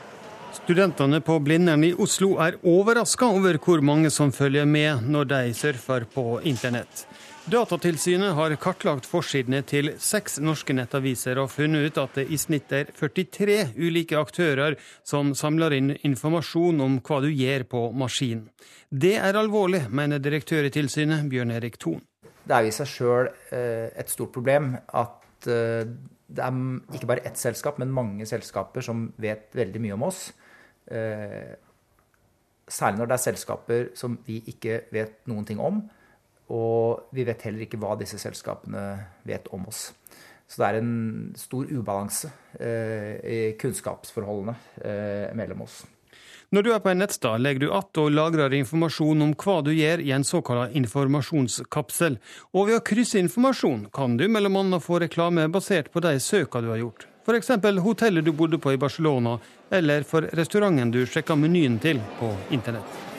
Studentene 0.55 1.19
på 1.21 1.37
Blindern 1.45 1.83
i 1.85 1.91
Oslo 1.99 2.37
er 2.41 2.57
overraska 2.63 3.27
over 3.35 3.59
hvor 3.61 3.83
mange 3.85 4.11
som 4.15 4.31
følger 4.33 4.69
med 4.71 5.03
når 5.11 5.29
de 5.33 5.41
surfer 5.59 6.07
på 6.15 6.39
internett. 6.47 7.05
Datatilsynet 7.49 8.35
har 8.37 8.53
kartlagt 8.61 9.07
forsidene 9.09 9.63
til 9.65 9.95
seks 10.05 10.35
norske 10.45 10.75
nettaviser 10.77 11.39
og 11.41 11.49
funnet 11.49 11.87
ut 11.89 12.01
at 12.03 12.19
det 12.19 12.27
i 12.29 12.37
snitt 12.37 12.75
er 12.77 12.91
43 12.93 13.55
ulike 13.79 14.19
aktører 14.21 14.77
som 15.01 15.31
samler 15.39 15.79
inn 15.79 15.95
informasjon 16.05 16.85
om 16.85 16.99
hva 17.01 17.23
du 17.25 17.31
gjør 17.33 17.65
på 17.73 17.83
maskin. 17.97 18.45
Det 18.93 19.15
er 19.17 19.41
alvorlig, 19.41 19.87
mener 19.89 20.21
direktør 20.21 20.69
i 20.69 20.75
tilsynet 20.75 21.25
Bjørn 21.33 21.57
Erik 21.57 21.81
Thon. 21.81 22.05
Det 22.45 22.59
er 22.59 22.69
i 22.69 22.75
seg 22.75 22.93
sjøl 22.93 23.33
eh, 23.33 23.89
et 23.97 24.13
stort 24.13 24.35
problem 24.37 24.75
at 24.77 25.49
eh, 25.49 25.89
det 26.29 26.45
er 26.45 26.63
ikke 27.01 27.13
bare 27.15 27.29
ett 27.31 27.41
selskap, 27.41 27.81
men 27.81 27.97
mange 27.97 28.29
selskaper 28.29 28.85
som 28.85 29.09
vet 29.17 29.57
veldig 29.57 29.87
mye 29.87 29.97
om 29.97 30.11
oss. 30.11 30.27
Eh, 30.85 31.55
særlig 32.69 33.01
når 33.01 33.09
det 33.09 33.17
er 33.17 33.29
selskaper 33.31 33.95
som 33.97 34.21
vi 34.29 34.43
ikke 34.53 34.83
vet 34.93 35.23
noen 35.33 35.49
ting 35.49 35.65
om 35.65 35.87
og 36.49 37.13
vi 37.15 37.27
vet 37.29 37.45
heller 37.47 37.67
ikke 37.67 37.81
hva 37.81 37.97
disse 38.01 38.21
selskapene 38.21 38.85
vet 39.29 39.49
om 39.53 39.67
oss. 39.69 39.91
Så 40.49 40.63
det 40.63 40.69
er 40.69 40.79
en 40.81 40.93
stor 41.37 41.69
ubalanse 41.69 42.31
eh, 42.57 43.15
i 43.21 43.39
kunnskapsforholdene 43.61 44.55
eh, 44.81 45.37
mellom 45.37 45.67
oss. 45.67 45.83
Når 46.49 46.65
du 46.65 46.71
er 46.73 46.81
på 46.81 46.89
en 46.89 47.03
nettsted, 47.03 47.43
legger 47.45 47.61
du 47.61 47.73
att 47.73 47.99
og 48.01 48.11
lagrer 48.11 48.55
informasjon 48.57 49.23
om 49.23 49.35
hva 49.37 49.59
du 49.61 49.69
gjør 49.75 50.01
i 50.01 50.15
en 50.17 50.25
såkalt 50.25 50.73
informasjonskapsel. 50.73 52.17
Og 52.57 52.71
ved 52.71 52.79
å 52.79 52.87
krysse 52.89 53.21
informasjon 53.21 53.91
kan 53.93 54.17
du 54.17 54.25
bl.a. 54.25 54.81
få 54.81 55.03
reklame 55.05 55.45
basert 55.53 55.93
på 55.93 56.01
de 56.01 56.17
søka 56.17 56.65
du 56.65 56.71
har 56.73 56.81
gjort. 56.81 57.05
F.eks. 57.29 57.53
hotellet 57.85 58.25
du 58.25 58.33
bodde 58.33 58.57
på 58.57 58.73
i 58.73 58.81
Barcelona, 58.81 59.37
eller 59.69 60.09
for 60.09 60.25
restauranten 60.33 60.91
du 60.91 61.05
sjekka 61.05 61.37
menyen 61.37 61.77
til 61.85 62.01
på 62.17 62.33
internett. 62.49 63.18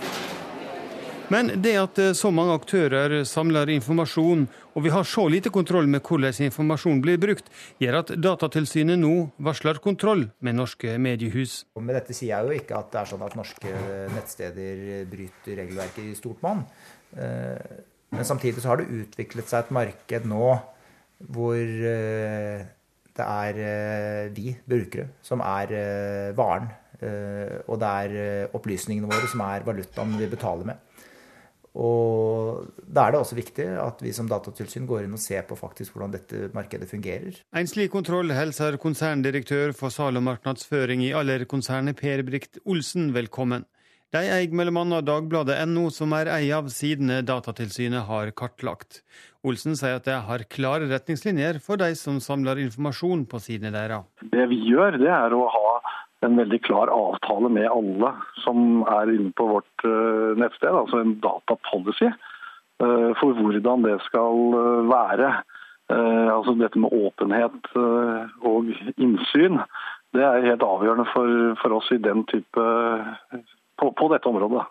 Men 1.30 1.52
det 1.62 1.76
at 1.78 2.00
eh, 2.02 2.16
så 2.18 2.32
mange 2.34 2.56
aktører 2.58 3.20
samler 3.28 3.70
informasjon, 3.76 4.48
og 4.74 4.86
vi 4.86 4.94
har 4.94 5.06
så 5.06 5.28
lite 5.30 5.52
kontroll 5.54 5.86
med 5.92 6.02
hvordan 6.06 6.34
informasjon 6.48 7.04
blir 7.06 7.20
brukt, 7.22 7.52
gjør 7.82 8.00
at 8.02 8.14
Datatilsynet 8.18 8.98
nå 8.98 9.14
varsler 9.46 9.78
kontroll 9.84 10.26
med 10.46 10.58
norske 10.58 10.98
mediehus. 11.02 11.62
Med 11.78 11.94
dette 12.00 12.18
sier 12.18 12.34
jeg 12.34 12.48
jo 12.48 12.64
ikke 12.64 12.80
at 12.80 12.90
det 12.94 13.02
er 13.04 13.12
sånn 13.12 13.28
at 13.28 13.38
norske 13.38 13.76
nettsteder 14.16 15.06
bryter 15.12 15.62
regelverket 15.62 16.10
i 16.10 16.18
stort 16.18 16.42
monn. 16.46 16.66
Eh, 17.14 17.78
men 18.10 18.26
samtidig 18.26 18.64
så 18.64 18.74
har 18.74 18.82
det 18.82 18.90
utviklet 18.90 19.52
seg 19.52 19.68
et 19.68 19.74
marked 19.76 20.30
nå 20.30 20.52
hvor 21.30 21.58
eh, 21.62 22.68
det 23.20 23.26
er 23.28 24.30
vi 24.34 24.54
brukere 24.66 25.10
som 25.22 25.44
er 25.44 26.32
varen. 26.38 26.70
Og 27.68 27.76
det 27.82 27.90
er 27.90 28.54
opplysningene 28.56 29.10
våre 29.12 29.28
som 29.28 29.44
er 29.44 29.66
valutaen 29.68 30.14
vi 30.16 30.30
betaler 30.32 30.70
med. 30.72 30.80
Og 31.78 32.66
Da 32.90 33.06
er 33.06 33.14
det 33.14 33.20
også 33.22 33.38
viktig 33.38 33.66
at 33.78 34.00
vi 34.02 34.12
som 34.16 34.30
datatilsyn 34.30 34.88
går 34.90 35.06
inn 35.06 35.14
og 35.14 35.22
ser 35.22 35.44
på 35.46 35.58
faktisk 35.60 35.94
hvordan 35.94 36.16
dette 36.16 36.50
markedet 36.56 36.90
fungerer. 36.90 37.38
En 37.54 37.70
slik 37.70 37.92
kontroll 37.94 38.34
hilser 38.34 38.80
konserndirektør 38.82 39.76
for 39.78 39.94
salg 39.94 40.18
og 40.18 40.26
markedsføring 40.26 41.06
i 41.06 41.14
Aller-konsernet 41.14 42.00
Per 42.00 42.24
Brikt 42.26 42.58
Olsen 42.66 43.14
velkommen. 43.14 43.68
De 44.10 44.24
eier 44.26 44.50
bl.a. 44.50 45.02
Dagbladet.no, 45.06 45.84
som 45.94 46.16
er 46.18 46.32
ei 46.34 46.48
av 46.50 46.72
sidene 46.74 47.20
Datatilsynet 47.22 48.08
har 48.08 48.32
kartlagt. 48.34 49.04
Olsen 49.46 49.78
sier 49.78 50.00
at 50.00 50.08
de 50.10 50.16
har 50.26 50.44
klare 50.50 50.90
retningslinjer 50.90 51.62
for 51.62 51.78
de 51.78 51.92
som 51.94 52.18
samler 52.18 52.58
informasjon 52.66 53.28
på 53.30 53.38
sidene 53.44 53.70
deres. 53.76 54.10
Det 54.34 54.48
vi 54.50 54.58
gjør, 54.72 54.98
det 54.98 55.14
er 55.14 55.38
å 55.38 55.46
ha 55.54 55.78
en 56.26 56.40
veldig 56.40 56.60
klar 56.66 56.92
avtale 56.92 57.50
med 57.54 57.70
alle 57.72 58.12
som 58.44 58.84
er 58.88 59.12
inne 59.14 59.32
på 59.38 59.48
vårt 59.54 59.86
uh, 59.86 60.36
nettsted, 60.40 60.74
altså 60.76 61.00
en 61.00 61.16
datapolicy 61.24 62.10
uh, 62.10 63.12
for 63.20 63.38
hvordan 63.40 63.86
det 63.88 63.96
skal 64.08 64.44
uh, 64.56 64.90
være. 64.90 65.32
altså 65.90 66.54
Dette 66.54 66.78
med 66.78 66.92
åpenhet 66.94 67.72
og 68.46 68.68
innsyn 69.02 69.56
det 70.14 70.22
er 70.22 70.46
helt 70.46 70.62
avgjørende 70.62 71.06
for, 71.10 71.32
for 71.64 71.74
oss 71.80 71.88
i 71.90 71.98
den 71.98 72.22
type 72.30 72.66
på, 73.82 73.90
på 73.90 74.10
dette 74.14 74.30
området. 74.30 74.68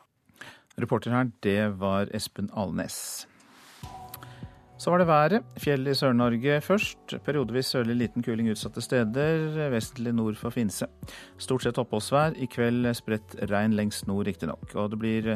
Reporter 0.78 1.10
her, 1.10 1.32
det 1.42 1.80
var 1.80 2.06
Espen 2.14 2.52
Alnes. 2.54 3.26
Så 4.78 4.92
var 4.92 5.00
det 5.02 5.08
været. 5.08 5.46
Fjell 5.58 5.88
i 5.90 5.94
Sør-Norge 5.94 6.60
først. 6.62 7.16
Periodevis 7.26 7.72
sørlig 7.74 7.96
liten 7.98 8.22
kuling 8.22 8.46
utsatte 8.52 8.80
steder. 8.80 9.56
Vestlig 9.72 10.12
nord 10.14 10.38
for 10.38 10.54
Finse. 10.54 10.86
Stort 11.38 11.66
sett 11.66 11.80
oppholdsvær. 11.82 12.36
I 12.38 12.46
kveld 12.46 12.86
spredt 12.94 13.34
regn 13.50 13.74
lengst 13.74 14.06
nord, 14.06 14.28
riktignok. 14.30 14.70
Og 14.78 14.92
det 14.92 15.00
blir 15.02 15.28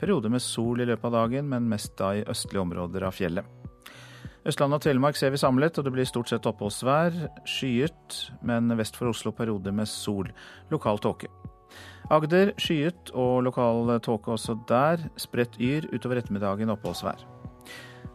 perioder 0.00 0.28
med 0.28 0.44
sol 0.44 0.84
i 0.84 0.88
løpet 0.90 1.08
av 1.08 1.16
dagen, 1.16 1.48
men 1.48 1.70
mest 1.72 1.96
da 1.96 2.12
i 2.18 2.26
østlige 2.28 2.60
områder 2.60 3.08
av 3.08 3.16
fjellet. 3.16 3.48
Østland 4.44 4.76
og 4.76 4.84
Telemark 4.84 5.16
ser 5.16 5.32
vi 5.32 5.40
samlet, 5.40 5.80
og 5.80 5.88
det 5.88 5.96
blir 5.96 6.08
stort 6.08 6.28
sett 6.28 6.48
oppholdsvær. 6.48 7.16
Skyet, 7.48 8.20
men 8.44 8.68
vest 8.76 9.00
for 9.00 9.08
Oslo 9.14 9.32
perioder 9.32 9.72
med 9.72 9.88
sol. 9.88 10.28
Lokal 10.68 11.00
tåke. 11.00 11.32
Agder 12.12 12.52
skyet 12.60 13.14
og 13.16 13.46
lokal 13.48 13.96
tåke 14.04 14.36
også 14.36 14.60
der. 14.68 15.08
Spredt 15.16 15.56
yr 15.56 15.88
utover 15.88 16.20
ettermiddagen 16.20 16.76
oppholdsvær. 16.76 17.39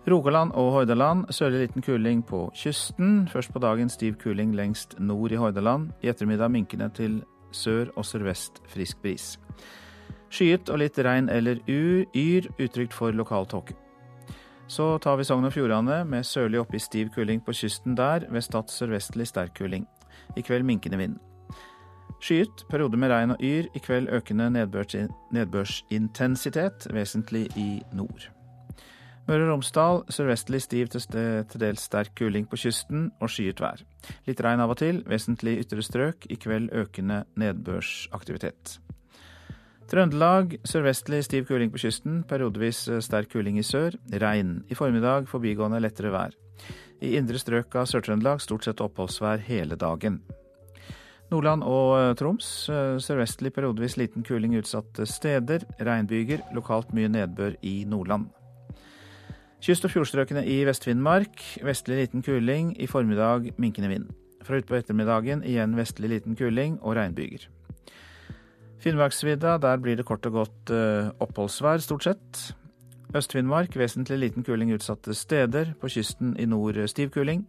Rogaland 0.05 0.51
og 0.53 0.67
Hordaland 0.71 1.31
sørlig 1.33 1.59
liten 1.63 1.81
kuling 1.81 2.25
på 2.25 2.51
kysten. 2.53 3.27
Først 3.27 3.53
på 3.53 3.59
dagen 3.59 3.89
stiv 3.89 4.13
kuling 4.21 4.55
lengst 4.55 4.99
nord 4.99 5.31
i 5.31 5.35
Hordaland. 5.35 5.89
I 6.03 6.07
ettermiddag 6.11 6.51
minkende 6.51 6.89
til 6.93 7.23
sør 7.51 7.85
og 7.95 8.05
sørvest 8.05 8.61
frisk 8.69 9.01
bris. 9.01 9.39
Skyet 10.29 10.69
og 10.69 10.77
litt 10.83 10.99
regn 10.99 11.29
eller 11.29 11.55
yr, 11.65 12.45
utrygt 12.61 12.93
for 12.93 13.11
lokal 13.17 13.45
tåke. 13.49 13.73
Så 14.67 14.97
tar 15.01 15.15
vi 15.17 15.23
Sogn 15.25 15.45
og 15.45 15.53
Fjordane 15.53 16.05
med 16.05 16.23
sørlig 16.25 16.59
oppe 16.61 16.75
i 16.77 16.79
stiv 16.81 17.09
kuling 17.15 17.41
på 17.45 17.53
kysten 17.53 17.95
der, 17.97 18.19
ved 18.29 18.41
Stad 18.41 18.63
sørvestlig 18.69 19.27
sterk 19.29 19.53
kuling. 19.57 19.87
I 20.37 20.41
kveld 20.41 20.63
minkende 20.65 20.97
vind. 21.01 21.17
Skyet, 22.21 22.65
perioder 22.69 22.97
med 22.97 23.09
regn 23.09 23.31
og 23.31 23.37
yr. 23.41 23.65
I 23.73 23.79
kveld 23.79 24.09
økende 24.13 24.49
nedbørsintensitet, 24.53 26.87
vesentlig 26.93 27.57
i 27.57 27.81
nord. 27.93 28.34
Møre 29.25 29.47
og 29.47 29.55
Romsdal 29.55 30.03
sørvestlig 30.13 30.61
stiv 30.61 30.89
til, 30.93 31.01
til 31.09 31.61
dels 31.61 31.85
sterk 31.87 32.13
kuling 32.17 32.45
på 32.49 32.59
kysten 32.61 33.07
og 33.17 33.31
skyet 33.33 33.61
vær. 33.63 33.81
Litt 34.27 34.41
regn 34.45 34.61
av 34.61 34.75
og 34.75 34.77
til, 34.83 35.01
vesentlig 35.09 35.57
ytre 35.63 35.81
strøk. 35.85 36.27
I 36.29 36.37
kveld 36.37 36.69
økende 36.77 37.23
nedbørsaktivitet. 37.41 38.77
Trøndelag 39.89 40.55
sørvestlig 40.65 41.23
stiv 41.25 41.45
kuling 41.49 41.73
på 41.73 41.81
kysten, 41.83 42.23
periodevis 42.29 42.85
eh, 42.89 43.01
sterk 43.05 43.29
kuling 43.33 43.59
i 43.61 43.65
sør. 43.65 43.97
Regn. 44.13 44.63
I 44.69 44.77
formiddag 44.77 45.29
forbigående 45.29 45.81
lettere 45.81 46.13
vær. 46.13 46.37
I 47.01 47.17
indre 47.19 47.41
strøk 47.41 47.73
av 47.77 47.89
Sør-Trøndelag 47.89 48.41
stort 48.41 48.65
sett 48.65 48.81
oppholdsvær 48.81 49.43
hele 49.45 49.77
dagen. 49.77 50.21
Nordland 51.33 51.65
og 51.65 51.91
eh, 51.97 52.13
Troms 52.17 52.49
eh, 52.69 52.95
sørvestlig 53.01 53.53
periodevis 53.53 53.97
liten 54.01 54.25
kuling 54.25 54.57
utsatte 54.57 55.05
steder. 55.09 55.65
Regnbyger. 55.81 56.45
Lokalt 56.57 56.93
mye 56.93 57.09
nedbør 57.09 57.57
i 57.65 57.83
Nordland. 57.89 58.29
Kyst- 59.63 59.85
og 59.87 59.91
fjordstrøkene 59.93 60.43
i 60.45 60.59
Vest-Finnmark. 60.67 61.41
Vestlig 61.63 61.97
liten 61.97 62.23
kuling. 62.25 62.75
I 62.81 62.87
formiddag 62.87 63.53
minkende 63.57 63.89
vind. 63.89 64.09
Fra 64.43 64.59
utpå 64.59 64.77
ettermiddagen 64.77 65.43
igjen 65.43 65.77
vestlig 65.77 66.11
liten 66.11 66.35
kuling 66.37 66.77
og 66.81 66.97
regnbyger. 66.99 67.47
Finnmarksvidda, 68.83 69.57
der 69.57 69.79
blir 69.81 69.97
det 69.97 70.05
kort 70.05 70.25
og 70.29 70.31
godt 70.31 70.69
uh, 70.69 71.09
oppholdsvær, 71.23 71.81
stort 71.81 72.03
sett. 72.05 72.41
Øst-Finnmark 73.15 73.77
vesentlig 73.79 74.19
liten 74.19 74.43
kuling 74.43 74.73
utsatte 74.75 75.15
steder. 75.15 75.73
På 75.81 75.89
kysten 75.89 76.35
i 76.37 76.45
nord 76.45 76.77
stiv 76.87 77.09
kuling. 77.09 77.47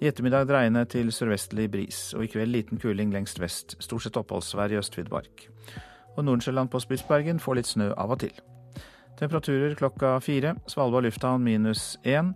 I 0.00 0.08
ettermiddag 0.08 0.48
dreiende 0.48 0.84
til 0.84 1.12
sørvestlig 1.12 1.68
bris, 1.70 2.14
og 2.14 2.24
i 2.24 2.30
kveld 2.32 2.50
liten 2.50 2.78
kuling 2.78 3.12
lengst 3.12 3.40
vest. 3.40 3.76
Stort 3.78 4.06
sett 4.06 4.16
oppholdsvær 4.16 4.72
i 4.72 4.78
Øst-Finnmark. 4.80 5.48
Og 6.16 6.24
Nordensjøland 6.24 6.72
på 6.72 6.80
Spitsbergen 6.80 7.40
får 7.40 7.60
litt 7.60 7.70
snø 7.74 7.92
av 7.92 8.16
og 8.16 8.24
til. 8.24 8.32
Temperaturer 9.18 9.74
klokka 9.78 10.16
fire. 10.20 10.56
Svalbard 10.66 11.06
lufthavn 11.06 11.44
minus 11.44 11.98
én. 12.02 12.34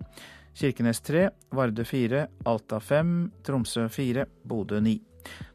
Kirkenes 0.56 1.00
tre. 1.00 1.28
Varde 1.50 1.84
fire. 1.84 2.26
Alta 2.44 2.80
fem. 2.80 3.30
Tromsø 3.44 3.88
fire. 3.88 4.26
Bodø 4.44 4.80
ni. 4.80 5.00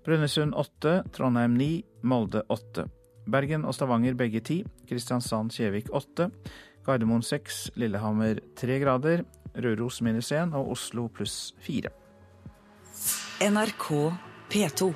Brønnøysund 0.05 0.55
8, 0.57 1.03
Trondheim 1.15 1.55
9, 1.57 1.83
Molde 2.03 2.43
8. 2.49 2.87
Bergen 3.31 3.65
og 3.69 3.75
Stavanger 3.77 4.17
begge 4.17 4.41
10, 4.41 4.65
Kristiansand-Kjevik 4.89 5.91
8, 5.93 6.27
Gardermoen 6.85 7.21
6, 7.23 7.69
Lillehammer 7.79 8.41
3 8.57 8.79
grader, 8.81 9.23
Røros 9.55 10.01
minus 10.01 10.31
1 10.31 10.55
og 10.57 10.73
Oslo 10.73 11.07
pluss 11.13 11.53
4. 11.61 11.93
NRK 13.51 13.87
P2. 14.51 14.93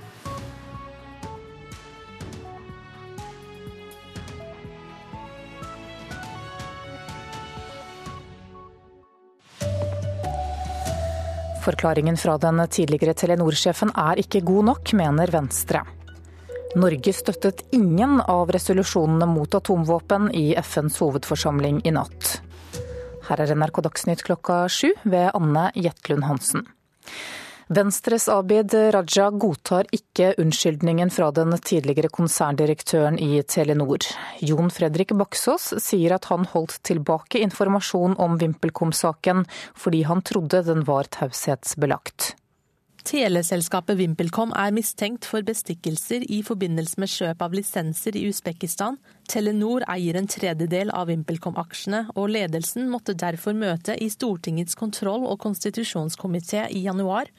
Forklaringen 11.65 12.17
fra 12.17 12.37
den 12.37 12.59
tidligere 12.69 13.15
Telenor-sjefen 13.17 13.89
er 13.97 14.19
ikke 14.21 14.43
god 14.45 14.67
nok, 14.67 14.91
mener 14.93 15.31
Venstre. 15.33 15.79
Norge 16.77 17.13
støttet 17.15 17.63
ingen 17.73 18.19
av 18.21 18.51
resolusjonene 18.53 19.25
mot 19.31 19.57
atomvåpen 19.57 20.27
i 20.37 20.51
FNs 20.61 20.99
hovedforsamling 21.01 21.79
i 21.81 21.93
natt. 21.95 22.35
Her 23.25 23.41
er 23.41 23.55
NRK 23.57 23.81
Dagsnytt 23.87 24.21
klokka 24.27 24.59
sju 24.69 24.91
ved 25.09 25.31
Anne 25.33 25.71
Jetlund 25.73 26.27
Hansen. 26.29 26.67
Venstres 27.67 28.27
Abid 28.29 28.75
Raja 28.93 29.31
godtar 29.33 29.87
ikke 29.95 30.35
unnskyldningen 30.37 31.09
fra 31.09 31.31
den 31.33 31.49
tidligere 31.57 32.11
konserndirektøren 32.13 33.17
i 33.17 33.41
Telenor. 33.41 34.05
Jon 34.45 34.69
Fredrik 34.69 35.15
Baksås 35.17 35.71
sier 35.81 36.13
at 36.13 36.27
han 36.29 36.45
holdt 36.51 36.77
tilbake 36.85 37.41
informasjon 37.41 38.13
om 38.21 38.37
VimpelCom-saken 38.37 39.47
fordi 39.73 40.03
han 40.05 40.21
trodde 40.21 40.61
den 40.67 40.83
var 40.85 41.09
taushetsbelagt. 41.09 42.35
Teleselskapet 43.05 43.97
VimpelCom 43.97 44.53
er 44.57 44.69
mistenkt 44.73 45.25
for 45.29 45.45
bestikkelser 45.45 46.21
i 46.29 46.43
forbindelse 46.45 47.01
med 47.01 47.09
kjøp 47.09 47.41
av 47.45 47.57
lisenser 47.57 48.17
i 48.17 48.27
Usbekistan. 48.29 48.99
Telenor 49.29 49.85
eier 49.89 50.17
en 50.21 50.29
tredjedel 50.29 50.93
av 50.93 51.09
VimpelCom-aksjene, 51.09 52.11
og 52.13 52.29
ledelsen 52.33 52.89
måtte 52.93 53.17
derfor 53.17 53.57
møte 53.57 53.97
i 53.97 54.09
Stortingets 54.13 54.77
kontroll- 54.77 55.25
og 55.25 55.41
konstitusjonskomité 55.45 56.67
i 56.69 56.85
januar 56.85 57.29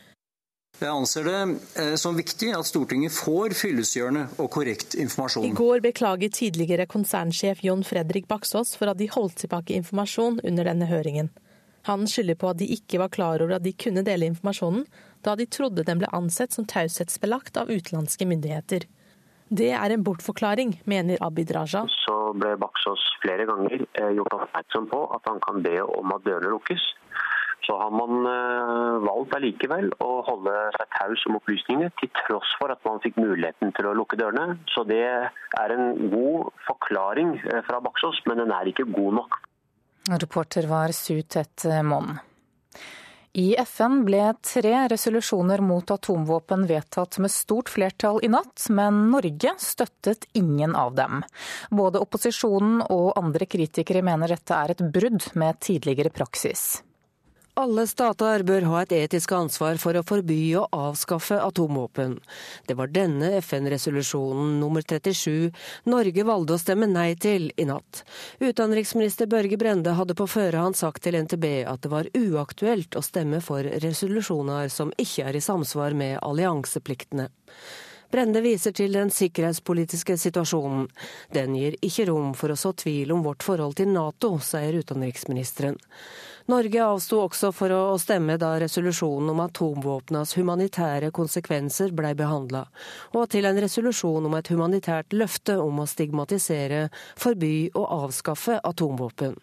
jeg 0.83 0.93
anser 0.93 1.25
det 1.25 1.41
eh, 1.81 1.95
som 2.01 2.17
viktig 2.19 2.51
at 2.57 2.69
Stortinget 2.69 3.15
får 3.17 3.55
fyllestgjørende 3.57 4.27
og 4.43 4.51
korrekt 4.53 4.97
informasjon. 5.01 5.47
I 5.49 5.57
går 5.57 5.83
beklaget 5.85 6.37
tidligere 6.37 6.89
konsernsjef 6.91 7.63
Jon 7.65 7.85
Fredrik 7.87 8.29
Baksås 8.29 8.75
for 8.77 8.93
at 8.93 9.01
de 9.01 9.09
holdt 9.13 9.39
tilbake 9.45 9.77
informasjon 9.77 10.43
under 10.45 10.69
denne 10.69 10.89
høringen. 10.91 11.33
Han 11.87 12.05
skylder 12.11 12.35
på 12.35 12.51
at 12.51 12.59
de 12.59 12.67
ikke 12.75 12.99
var 12.99 13.13
klar 13.15 13.41
over 13.41 13.57
at 13.57 13.65
de 13.65 13.73
kunne 13.79 14.03
dele 14.07 14.27
informasjonen, 14.27 14.85
da 15.25 15.37
de 15.39 15.47
trodde 15.47 15.87
den 15.87 16.03
ble 16.03 16.11
ansett 16.15 16.53
som 16.53 16.67
taushetsbelagt 16.67 17.57
av 17.61 17.71
utenlandske 17.71 18.27
myndigheter. 18.27 18.89
Det 19.49 19.71
er 19.79 19.95
en 19.95 20.03
bortforklaring, 20.03 20.81
mener 20.91 21.23
Abid 21.23 21.53
Raja. 21.55 21.85
Så 22.03 22.17
ble 22.35 22.57
Baksås 22.59 23.05
flere 23.23 23.47
ganger 23.47 23.85
eh, 23.87 24.13
gjort 24.19 24.35
oppmerksom 24.35 24.89
på 24.91 25.05
at 25.15 25.31
han 25.31 25.39
kan 25.45 25.63
be 25.63 25.79
om 25.87 26.15
at 26.17 26.27
dørene 26.27 26.51
lukkes 26.51 26.83
så 27.67 27.77
har 27.81 27.91
man 27.91 28.27
eh, 28.31 29.07
valgt 29.07 29.35
allikevel 29.37 29.91
å 30.03 30.11
holde 30.29 30.55
seg 30.77 30.93
taus 30.95 31.25
om 31.31 31.39
opplysningene, 31.41 31.91
til 32.01 32.13
tross 32.23 32.53
for 32.61 32.73
at 32.75 32.83
man 32.87 33.03
fikk 33.05 33.19
muligheten 33.21 33.75
til 33.77 33.91
å 33.91 33.97
lukke 33.99 34.19
dørene. 34.21 34.61
Så 34.73 34.87
det 34.89 35.03
er 35.03 35.75
en 35.75 35.91
god 36.13 36.53
forklaring 36.69 37.35
eh, 37.43 37.61
fra 37.67 37.83
Baksås, 37.85 38.23
men 38.31 38.45
den 38.45 38.55
er 38.55 38.71
ikke 38.71 38.89
god 38.93 39.21
nok. 39.23 39.43
Reporter 40.07 40.71
var 40.71 40.95
Sutet 40.95 41.67
Monn. 41.83 42.15
I 43.37 43.51
FN 43.61 43.99
ble 44.07 44.31
tre 44.41 44.87
resolusjoner 44.89 45.61
mot 45.61 45.91
atomvåpen 45.93 46.63
vedtatt 46.71 47.19
med 47.21 47.35
stort 47.35 47.69
flertall 47.69 48.23
i 48.25 48.31
natt, 48.33 48.65
men 48.73 49.11
Norge 49.13 49.53
støttet 49.61 50.25
ingen 50.41 50.73
av 50.73 50.95
dem. 50.97 51.21
Både 51.69 52.01
opposisjonen 52.01 52.81
og 52.87 53.13
andre 53.21 53.45
kritikere 53.45 54.01
mener 54.07 54.33
dette 54.33 54.57
er 54.57 54.73
et 54.73 54.81
brudd 54.89 55.29
med 55.37 55.61
tidligere 55.61 56.15
praksis. 56.17 56.86
Alle 57.57 57.87
stater 57.89 58.43
bør 58.45 58.67
ha 58.69 58.81
et 58.85 58.91
etisk 58.93 59.31
ansvar 59.33 59.79
for 59.81 59.97
å 59.97 60.03
forby 60.05 60.37
og 60.61 60.75
avskaffe 60.77 61.39
atomvåpen. 61.41 62.19
Det 62.69 62.75
var 62.77 62.91
denne 62.93 63.31
FN-resolusjonen 63.39 64.59
nummer 64.61 64.85
37 64.85 65.55
Norge 65.89 66.27
valgte 66.29 66.59
å 66.59 66.61
stemme 66.61 66.91
nei 66.91 67.15
til 67.17 67.49
i 67.57 67.65
natt. 67.65 68.03
Utenriksminister 68.45 69.31
Børge 69.33 69.57
Brende 69.57 69.97
hadde 69.97 70.19
på 70.19 70.29
førehånd 70.29 70.77
sagt 70.77 71.07
til 71.07 71.17
NTB 71.17 71.49
at 71.65 71.81
det 71.81 71.95
var 71.95 72.13
uaktuelt 72.13 73.01
å 73.01 73.05
stemme 73.07 73.41
for 73.41 73.65
resolusjoner 73.65 74.69
som 74.69 74.93
ikke 75.01 75.25
er 75.31 75.41
i 75.41 75.45
samsvar 75.49 75.97
med 75.97 76.19
alliansepliktene. 76.21 77.31
Brende 78.13 78.41
viser 78.45 78.73
til 78.77 78.95
den 78.95 79.11
sikkerhetspolitiske 79.11 80.17
situasjonen. 80.21 80.87
Den 81.35 81.57
gir 81.59 81.75
ikke 81.85 82.07
rom 82.11 82.33
for 82.39 82.53
å 82.53 82.59
så 82.59 82.73
tvil 82.73 83.13
om 83.13 83.25
vårt 83.27 83.43
forhold 83.47 83.77
til 83.81 83.91
Nato, 83.93 84.37
sier 84.39 84.79
utenriksministeren. 84.79 85.79
Norge 86.47 86.79
avsto 86.79 87.19
også 87.25 87.51
for 87.51 87.75
å 87.75 87.97
stemme 87.99 88.37
da 88.39 88.53
resolusjonen 88.63 89.33
om 89.33 89.41
atomvåpnas 89.43 90.37
humanitære 90.39 91.11
konsekvenser 91.15 91.91
ble 91.91 92.13
behandla, 92.15 92.63
og 93.19 93.27
til 93.35 93.49
en 93.51 93.59
resolusjon 93.65 94.29
om 94.29 94.39
et 94.39 94.53
humanitært 94.55 95.17
løfte 95.19 95.59
om 95.59 95.83
å 95.83 95.89
stigmatisere, 95.91 96.85
forby 97.19 97.73
og 97.75 97.91
avskaffe 98.05 98.61
atomvåpen. 98.63 99.35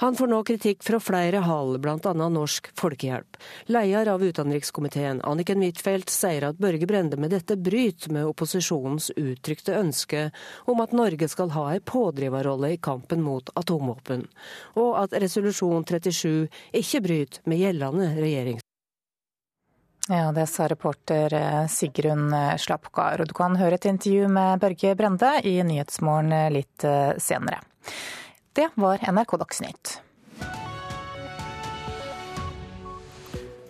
Han 0.00 0.14
får 0.16 0.26
nå 0.26 0.44
kritikk 0.48 0.82
fra 0.82 0.96
flere 1.00 1.42
hall, 1.44 1.74
bl.a. 1.78 2.12
Norsk 2.14 2.70
Folkehjelp. 2.80 3.36
Leder 3.68 4.08
av 4.08 4.22
utenrikskomiteen, 4.24 5.18
Anniken 5.28 5.60
Huitfeldt, 5.60 6.08
sier 6.08 6.46
at 6.48 6.56
Børge 6.56 6.86
Brende 6.88 7.18
med 7.20 7.34
dette 7.34 7.58
bryter 7.60 8.14
med 8.16 8.30
opposisjonens 8.30 9.10
uttrykte 9.20 9.74
ønske 9.76 10.22
om 10.64 10.80
at 10.80 10.94
Norge 10.96 11.28
skal 11.28 11.52
ha 11.52 11.66
en 11.74 11.84
pådriverrolle 11.84 12.70
i 12.72 12.78
kampen 12.80 13.20
mot 13.20 13.52
atomvåpen, 13.60 14.24
og 14.80 14.96
at 15.02 15.18
resolusjon 15.20 15.84
37 15.84 16.48
ikke 16.80 17.02
bryter 17.04 17.44
med 17.44 17.60
gjeldende 17.60 18.08
regjering. 18.16 18.62
Ja, 20.08 20.30
det 20.32 20.46
sa 20.48 20.70
reporter 20.72 21.34
eh, 21.36 21.66
Sigrun 21.68 22.32
eh, 22.32 22.56
Slapgard. 22.56 23.26
Du 23.28 23.36
kan 23.36 23.60
høre 23.60 23.76
et 23.76 23.84
intervju 23.84 24.32
med 24.32 24.64
Børge 24.64 24.96
Brende 24.96 25.34
i 25.44 25.58
Nyhetsmorgen 25.60 26.32
eh, 26.32 26.48
litt 26.56 26.88
senere. 27.20 27.60
Det 28.52 28.66
var 28.74 28.98
NRK 29.12 29.36
Dagsnytt. 29.38 29.90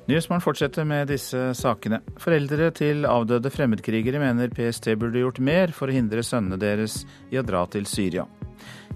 Nyhetsmorgen 0.08 0.40
fortsetter 0.42 0.86
med 0.88 1.10
disse 1.12 1.50
sakene. 1.54 1.98
Foreldre 2.18 2.70
til 2.72 3.04
avdøde 3.04 3.52
fremmedkrigere 3.52 4.22
mener 4.22 4.48
PST 4.56 4.88
burde 4.98 5.20
gjort 5.20 5.40
mer 5.44 5.74
for 5.76 5.92
å 5.92 5.94
hindre 5.94 6.24
sønnene 6.24 6.56
deres 6.58 7.02
i 7.28 7.36
å 7.36 7.44
dra 7.44 7.60
til 7.68 7.84
Syria. 7.86 8.24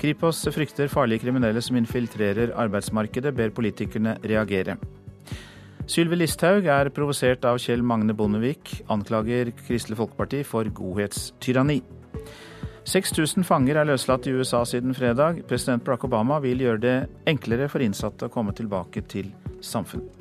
Kripos 0.00 0.40
frykter 0.56 0.88
farlige 0.88 1.26
kriminelle 1.26 1.60
som 1.62 1.76
infiltrerer 1.76 2.54
arbeidsmarkedet, 2.64 3.34
ber 3.36 3.52
politikerne 3.52 4.16
reagere. 4.24 4.78
Sylvi 5.84 6.16
Listhaug 6.16 6.64
er 6.64 6.88
provosert 6.96 7.44
av 7.44 7.60
Kjell 7.60 7.84
Magne 7.84 8.16
Bondevik, 8.16 8.72
anklager 8.88 9.52
Kristelig 9.66 10.00
Folkeparti 10.00 10.40
for 10.48 10.72
godhetstyranni. 10.80 11.82
6000 12.84 13.46
fanger 13.48 13.78
er 13.80 13.88
løslatt 13.88 14.26
i 14.28 14.34
USA 14.36 14.60
siden 14.68 14.92
fredag. 14.96 15.40
President 15.48 15.84
Barack 15.84 16.04
Obama 16.04 16.36
vil 16.44 16.60
gjøre 16.60 16.82
det 16.82 16.96
enklere 17.30 17.68
for 17.72 17.80
innsatte 17.80 18.28
å 18.28 18.32
komme 18.32 18.52
tilbake 18.56 19.00
til 19.08 19.30
samfunnet. 19.64 20.20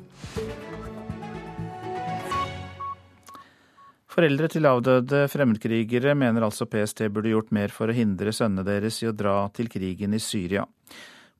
Foreldre 4.14 4.46
til 4.48 4.68
avdøde 4.70 5.24
fremmedkrigere 5.28 6.14
mener 6.16 6.46
altså 6.46 6.68
PST 6.70 7.08
burde 7.10 7.32
gjort 7.32 7.50
mer 7.52 7.72
for 7.74 7.90
å 7.90 7.96
hindre 7.96 8.32
sønnene 8.32 8.64
deres 8.64 9.00
i 9.02 9.10
å 9.10 9.16
dra 9.16 9.40
til 9.52 9.68
krigen 9.68 10.14
i 10.14 10.22
Syria. 10.22 10.62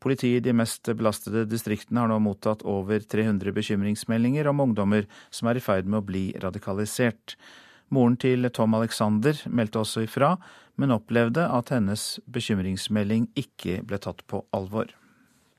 Politiet 0.02 0.42
i 0.42 0.44
de 0.44 0.52
mest 0.52 0.90
belastede 0.92 1.46
distriktene 1.48 2.02
har 2.02 2.10
nå 2.10 2.18
mottatt 2.20 2.66
over 2.68 3.00
300 3.00 3.54
bekymringsmeldinger 3.56 4.50
om 4.50 4.60
ungdommer 4.66 5.06
som 5.30 5.48
er 5.48 5.56
i 5.56 5.64
ferd 5.64 5.86
med 5.88 6.02
å 6.02 6.08
bli 6.10 6.24
radikalisert. 6.42 7.38
Moren 7.94 8.18
til 8.20 8.50
Tom 8.52 8.74
Alexander 8.76 9.38
meldte 9.46 9.80
også 9.80 10.02
ifra, 10.04 10.34
men 10.80 10.94
opplevde 10.94 11.46
at 11.46 11.72
hennes 11.74 12.18
bekymringsmelding 12.30 13.28
ikke 13.38 13.80
ble 13.86 14.00
tatt 14.02 14.24
på 14.30 14.42
alvor. 14.54 14.90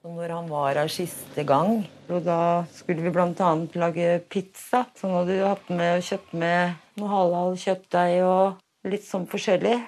Når 0.06 0.30
han 0.36 0.50
var 0.52 0.78
her 0.78 0.92
siste 0.92 1.42
gang, 1.50 1.80
og 2.14 2.28
da 2.28 2.66
skulle 2.76 3.02
vi 3.02 3.14
bl.a. 3.14 3.52
lage 3.82 4.20
pizza, 4.30 4.84
så 4.94 5.08
han 5.08 5.16
hadde 5.24 5.40
hatt 5.42 5.72
med 5.74 5.98
og 5.98 6.06
kjøpt 6.06 6.36
med 6.38 7.00
noe 7.02 7.10
halal 7.10 7.58
kjøttdeig 7.58 8.20
og 8.28 8.92
litt 8.92 9.08
sånn 9.08 9.26
forskjellig. 9.32 9.80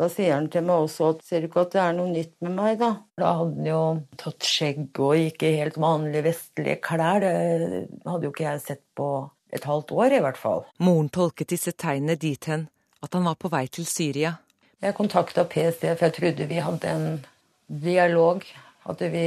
Da 0.00 0.06
sier 0.08 0.32
han 0.32 0.46
til 0.48 0.64
meg 0.64 0.86
også 0.86 1.10
at 1.12 1.24
ser 1.26 1.42
du 1.42 1.50
ikke 1.50 1.66
at 1.66 1.74
det 1.74 1.80
er 1.82 1.96
noe 1.98 2.08
nytt 2.08 2.32
med 2.46 2.54
meg, 2.56 2.78
da? 2.80 2.90
Da 3.20 3.34
hadde 3.36 3.58
han 3.58 3.68
jo 3.68 3.82
tatt 4.22 4.48
skjegg 4.48 5.00
og 5.02 5.26
ikke 5.26 5.50
helt 5.58 5.76
vanlige 5.82 6.24
vestlige 6.30 6.78
klær. 6.86 7.20
Det 7.20 8.08
hadde 8.08 8.28
jo 8.28 8.32
ikke 8.32 8.46
jeg 8.46 8.62
sett 8.64 8.84
på 8.96 9.10
et 9.52 9.66
halvt 9.66 9.92
år, 9.92 10.14
i 10.16 10.22
hvert 10.24 10.40
fall. 10.40 10.64
Moren 10.80 11.10
tolket 11.12 11.52
disse 11.52 11.74
tegnene 11.76 12.16
dit 12.16 12.48
hen 12.48 12.70
at 13.04 13.16
han 13.16 13.26
var 13.28 13.36
på 13.40 13.50
vei 13.52 13.66
til 13.72 13.84
Syria. 13.88 14.38
Jeg 14.80 14.96
kontakta 14.96 15.44
PST, 15.44 15.84
for 15.84 16.06
jeg 16.06 16.16
trodde 16.16 16.46
vi 16.48 16.60
hadde 16.64 16.88
en 16.88 17.08
dialog. 17.68 18.44
At 18.88 19.02
vi 19.12 19.24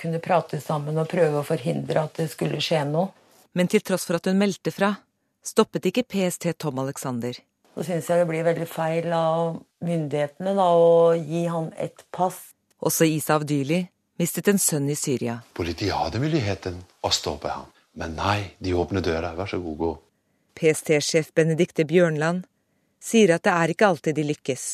kunne 0.00 0.20
prate 0.24 0.60
sammen 0.64 0.96
og 0.96 1.10
prøve 1.12 1.42
å 1.42 1.46
forhindre 1.46 2.06
at 2.06 2.16
det 2.16 2.30
skulle 2.32 2.62
skje 2.64 2.80
noe. 2.88 3.10
Men 3.56 3.68
til 3.68 3.84
tross 3.84 4.06
for 4.08 4.16
at 4.16 4.28
hun 4.28 4.40
meldte 4.40 4.72
fra, 4.72 4.94
stoppet 5.44 5.90
ikke 5.90 6.06
PST 6.08 6.48
Tom 6.60 6.80
Alexander. 6.80 7.36
Så 7.76 7.84
syns 7.84 8.08
jeg 8.08 8.22
det 8.22 8.28
blir 8.30 8.46
veldig 8.46 8.68
feil 8.68 9.12
av 9.12 9.58
myndighetene 9.84 10.56
da, 10.56 10.66
å 10.72 11.12
gi 11.20 11.44
han 11.52 11.68
et 11.76 12.06
pass. 12.16 12.40
Også 12.80 13.04
Isa 13.08 13.36
Avdyli 13.36 13.82
mistet 14.16 14.48
en 14.48 14.60
sønn 14.60 14.88
i 14.88 14.96
Syria. 14.96 15.42
Politiet 15.56 15.92
hadde 15.92 16.20
muligheten 16.24 16.80
å 17.04 17.12
stoppe 17.12 17.52
ham, 17.52 17.68
men 18.00 18.16
nei, 18.16 18.56
de 18.56 18.72
åpner 18.72 19.04
døra. 19.04 19.34
Vær 19.36 19.52
så 19.52 19.60
god, 19.60 19.76
gå. 19.84 19.94
PST-sjef 20.56 21.34
Benedicte 21.36 21.84
Bjørnland 21.84 22.48
sier 23.06 23.36
at 23.36 23.46
det 23.46 23.54
er 23.54 23.72
ikke 23.72 23.90
alltid 23.90 24.18
de 24.18 24.26
lykkes. 24.32 24.68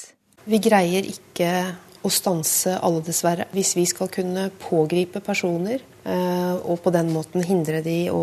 Vi 0.48 0.58
greier 0.62 1.06
ikke 1.06 1.50
å 2.02 2.10
stanse 2.10 2.74
alle, 2.82 3.02
dessverre. 3.06 3.46
Hvis 3.54 3.76
vi 3.78 3.84
skal 3.86 4.10
kunne 4.12 4.48
pågripe 4.62 5.22
personer 5.22 5.78
eh, 5.78 6.54
og 6.58 6.80
på 6.82 6.90
den 6.94 7.12
måten 7.14 7.44
hindre 7.46 7.82
de 7.84 7.96
å 8.10 8.22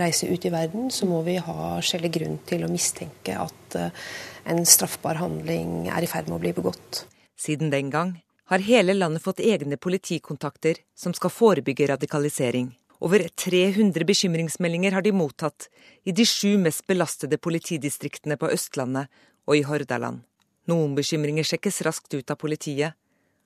reise 0.00 0.28
ut 0.28 0.44
i 0.44 0.52
verden, 0.52 0.90
så 0.92 1.08
må 1.08 1.22
vi 1.26 1.38
ha 1.40 1.78
skjellig 1.84 2.12
grunn 2.18 2.36
til 2.48 2.66
å 2.66 2.72
mistenke 2.72 3.38
at 3.40 3.78
eh, 3.80 4.08
en 4.48 4.64
straffbar 4.68 5.20
handling 5.22 5.88
er 5.88 6.04
i 6.04 6.10
ferd 6.10 6.28
med 6.28 6.38
å 6.38 6.42
bli 6.42 6.52
begått. 6.56 7.06
Siden 7.38 7.72
den 7.72 7.92
gang 7.94 8.18
har 8.48 8.64
hele 8.64 8.96
landet 8.96 9.24
fått 9.24 9.40
egne 9.44 9.76
politikontakter 9.80 10.80
som 10.96 11.14
skal 11.16 11.32
forebygge 11.32 11.88
radikalisering. 11.92 12.70
Over 13.00 13.28
300 13.28 14.04
bekymringsmeldinger 14.04 14.96
har 14.96 15.02
de 15.02 15.12
mottatt 15.14 15.68
i 16.04 16.12
de 16.12 16.24
sju 16.26 16.56
mest 16.58 16.82
belastede 16.90 17.38
politidistriktene 17.38 18.34
på 18.40 18.50
Østlandet 18.50 19.06
og 19.46 19.54
i 19.54 19.62
Hordaland. 19.62 20.24
Noen 20.68 20.96
bekymringer 20.98 21.46
sjekkes 21.46 21.80
raskt 21.86 22.14
ut 22.18 22.30
av 22.34 22.40
politiet. 22.42 22.98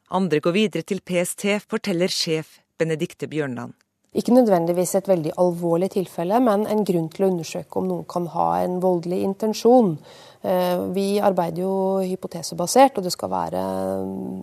Andre 0.09 0.41
går 0.41 0.57
videre 0.57 0.89
til 0.89 1.05
PST, 1.05 1.45
forteller 1.69 2.11
sjef 2.11 2.59
Benedikte 2.81 3.29
Bjørnland. 3.29 3.77
Ikke 4.13 4.35
nødvendigvis 4.35 4.97
et 4.99 5.07
veldig 5.09 5.37
alvorlig 5.41 5.93
tilfelle, 5.95 6.41
men 6.45 6.67
en 6.69 6.83
grunn 6.85 7.09
til 7.13 7.25
å 7.25 7.31
undersøke 7.33 7.81
om 7.81 7.87
noen 7.89 8.09
kan 8.09 8.27
ha 8.35 8.49
en 8.61 8.81
voldelig 8.83 9.23
intensjon. 9.25 9.95
Eh, 10.43 10.85
vi 10.95 11.07
arbeider 11.23 11.63
jo 11.63 11.75
hypotesebasert, 12.03 12.99
og 12.99 13.07
det 13.07 13.13
skal 13.15 13.31
være 13.31 13.61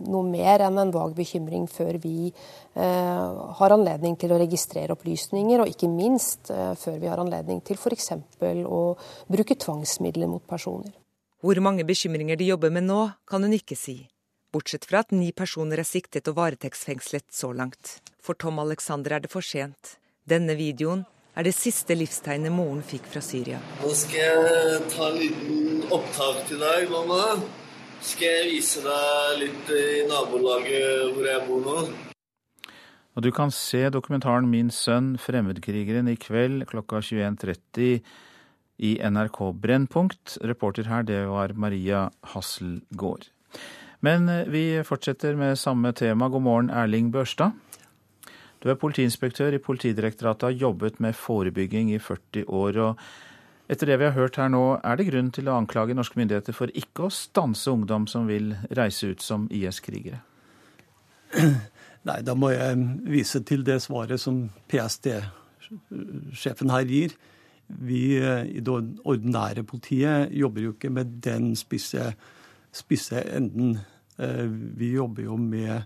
noe 0.08 0.22
mer 0.24 0.64
enn 0.64 0.78
en 0.80 0.92
vag 0.94 1.12
bekymring 1.18 1.66
før 1.68 1.98
vi 2.00 2.30
eh, 2.30 3.42
har 3.60 3.74
anledning 3.76 4.16
til 4.20 4.32
å 4.32 4.38
registrere 4.40 4.96
opplysninger, 4.96 5.60
og 5.60 5.68
ikke 5.68 5.90
minst 5.92 6.52
eh, 6.54 6.72
før 6.80 6.96
vi 7.02 7.10
har 7.10 7.20
anledning 7.20 7.60
til 7.66 7.76
f.eks. 7.76 8.14
å 8.64 8.82
bruke 9.28 9.58
tvangsmidler 9.60 10.30
mot 10.30 10.46
personer. 10.48 10.94
Hvor 11.40 11.60
mange 11.64 11.84
bekymringer 11.88 12.36
de 12.40 12.48
jobber 12.48 12.72
med 12.72 12.88
nå, 12.88 13.02
kan 13.28 13.44
hun 13.44 13.56
ikke 13.56 13.76
si 13.76 14.02
bortsett 14.52 14.86
fra 14.88 15.04
at 15.04 15.12
ni 15.14 15.30
personer 15.32 15.80
er 15.80 15.86
siktet 15.86 16.28
og 16.30 16.38
varetektsfengslet 16.40 17.28
så 17.34 17.52
langt. 17.54 17.98
For 18.20 18.34
Tom 18.34 18.58
Alexander 18.62 19.16
er 19.16 19.24
det 19.24 19.32
for 19.32 19.46
sent. 19.46 19.96
Denne 20.28 20.56
videoen 20.58 21.04
er 21.36 21.46
det 21.46 21.54
siste 21.54 21.96
livstegnet 21.96 22.52
moren 22.52 22.82
fikk 22.82 23.06
fra 23.12 23.22
Syria. 23.24 23.60
Nå 23.80 23.94
skal 23.96 24.20
jeg 24.20 24.84
ta 24.92 25.08
en 25.10 25.18
liten 25.20 25.82
opptak 25.94 26.44
til 26.48 26.62
deg, 26.62 26.90
mamma. 26.92 27.38
Skal 28.00 28.26
jeg 28.26 28.52
vise 28.54 28.84
deg 28.84 29.42
litt 29.42 29.74
i 29.76 30.06
nabolaget 30.08 31.10
hvor 31.14 31.28
jeg 31.28 31.44
bor 31.48 31.66
nå. 31.66 31.82
Og 33.16 33.22
Du 33.22 33.30
kan 33.34 33.50
se 33.50 33.90
dokumentaren 33.90 34.48
'Min 34.48 34.70
sønn, 34.70 35.18
fremmedkrigeren' 35.18 36.08
i 36.08 36.16
kveld 36.16 36.64
klokka 36.66 37.02
21.30 37.02 38.00
i 38.78 38.96
NRK 39.02 39.52
Brennpunkt. 39.60 40.38
Reporter 40.40 40.88
her, 40.88 41.02
det 41.02 41.26
var 41.28 41.52
Maria 41.52 42.08
Hasselgaard. 42.22 43.28
Men 44.00 44.28
eh, 44.28 44.48
vi 44.48 44.82
fortsetter 44.84 45.36
med 45.36 45.58
samme 45.58 45.92
tema. 45.92 46.28
God 46.28 46.42
morgen, 46.42 46.70
Erling 46.70 47.12
Børstad. 47.12 47.52
Du 48.60 48.68
er 48.68 48.76
politiinspektør 48.76 49.54
i 49.56 49.62
Politidirektoratet, 49.62 50.42
har 50.42 50.62
jobbet 50.68 51.00
med 51.00 51.16
forebygging 51.16 51.94
i 51.94 51.98
40 51.98 52.44
år. 52.48 52.78
og 52.78 52.98
Etter 53.70 53.86
det 53.86 53.98
vi 53.98 54.04
har 54.04 54.16
hørt 54.16 54.36
her 54.36 54.48
nå, 54.52 54.80
er 54.84 54.96
det 54.96 55.06
grunn 55.08 55.30
til 55.32 55.48
å 55.48 55.56
anklage 55.56 55.94
norske 55.96 56.18
myndigheter 56.20 56.56
for 56.56 56.66
ikke 56.74 57.06
å 57.06 57.14
stanse 57.14 57.70
ungdom 57.70 58.06
som 58.10 58.26
vil 58.28 58.54
reise 58.76 59.06
ut 59.14 59.22
som 59.22 59.48
IS-krigere? 59.50 60.20
Nei, 62.08 62.20
da 62.26 62.34
må 62.34 62.50
jeg 62.52 62.76
vise 63.08 63.40
til 63.46 63.64
det 63.64 63.80
svaret 63.84 64.20
som 64.20 64.50
PST-sjefen 64.68 66.70
her 66.72 66.84
gir. 66.88 67.10
Vi 67.70 68.18
eh, 68.18 68.44
i 68.50 68.60
det 68.60 68.72
ordinære 69.04 69.62
politiet 69.68 70.32
jobber 70.34 70.60
jo 70.64 70.72
ikke 70.74 70.90
med 70.90 71.04
den 71.24 71.56
spisse 71.56 72.14
spisse 72.72 73.22
enden. 73.36 73.78
Eh, 74.18 74.46
vi 74.76 74.94
jobber 74.94 75.22
jo 75.22 75.36
med 75.36 75.82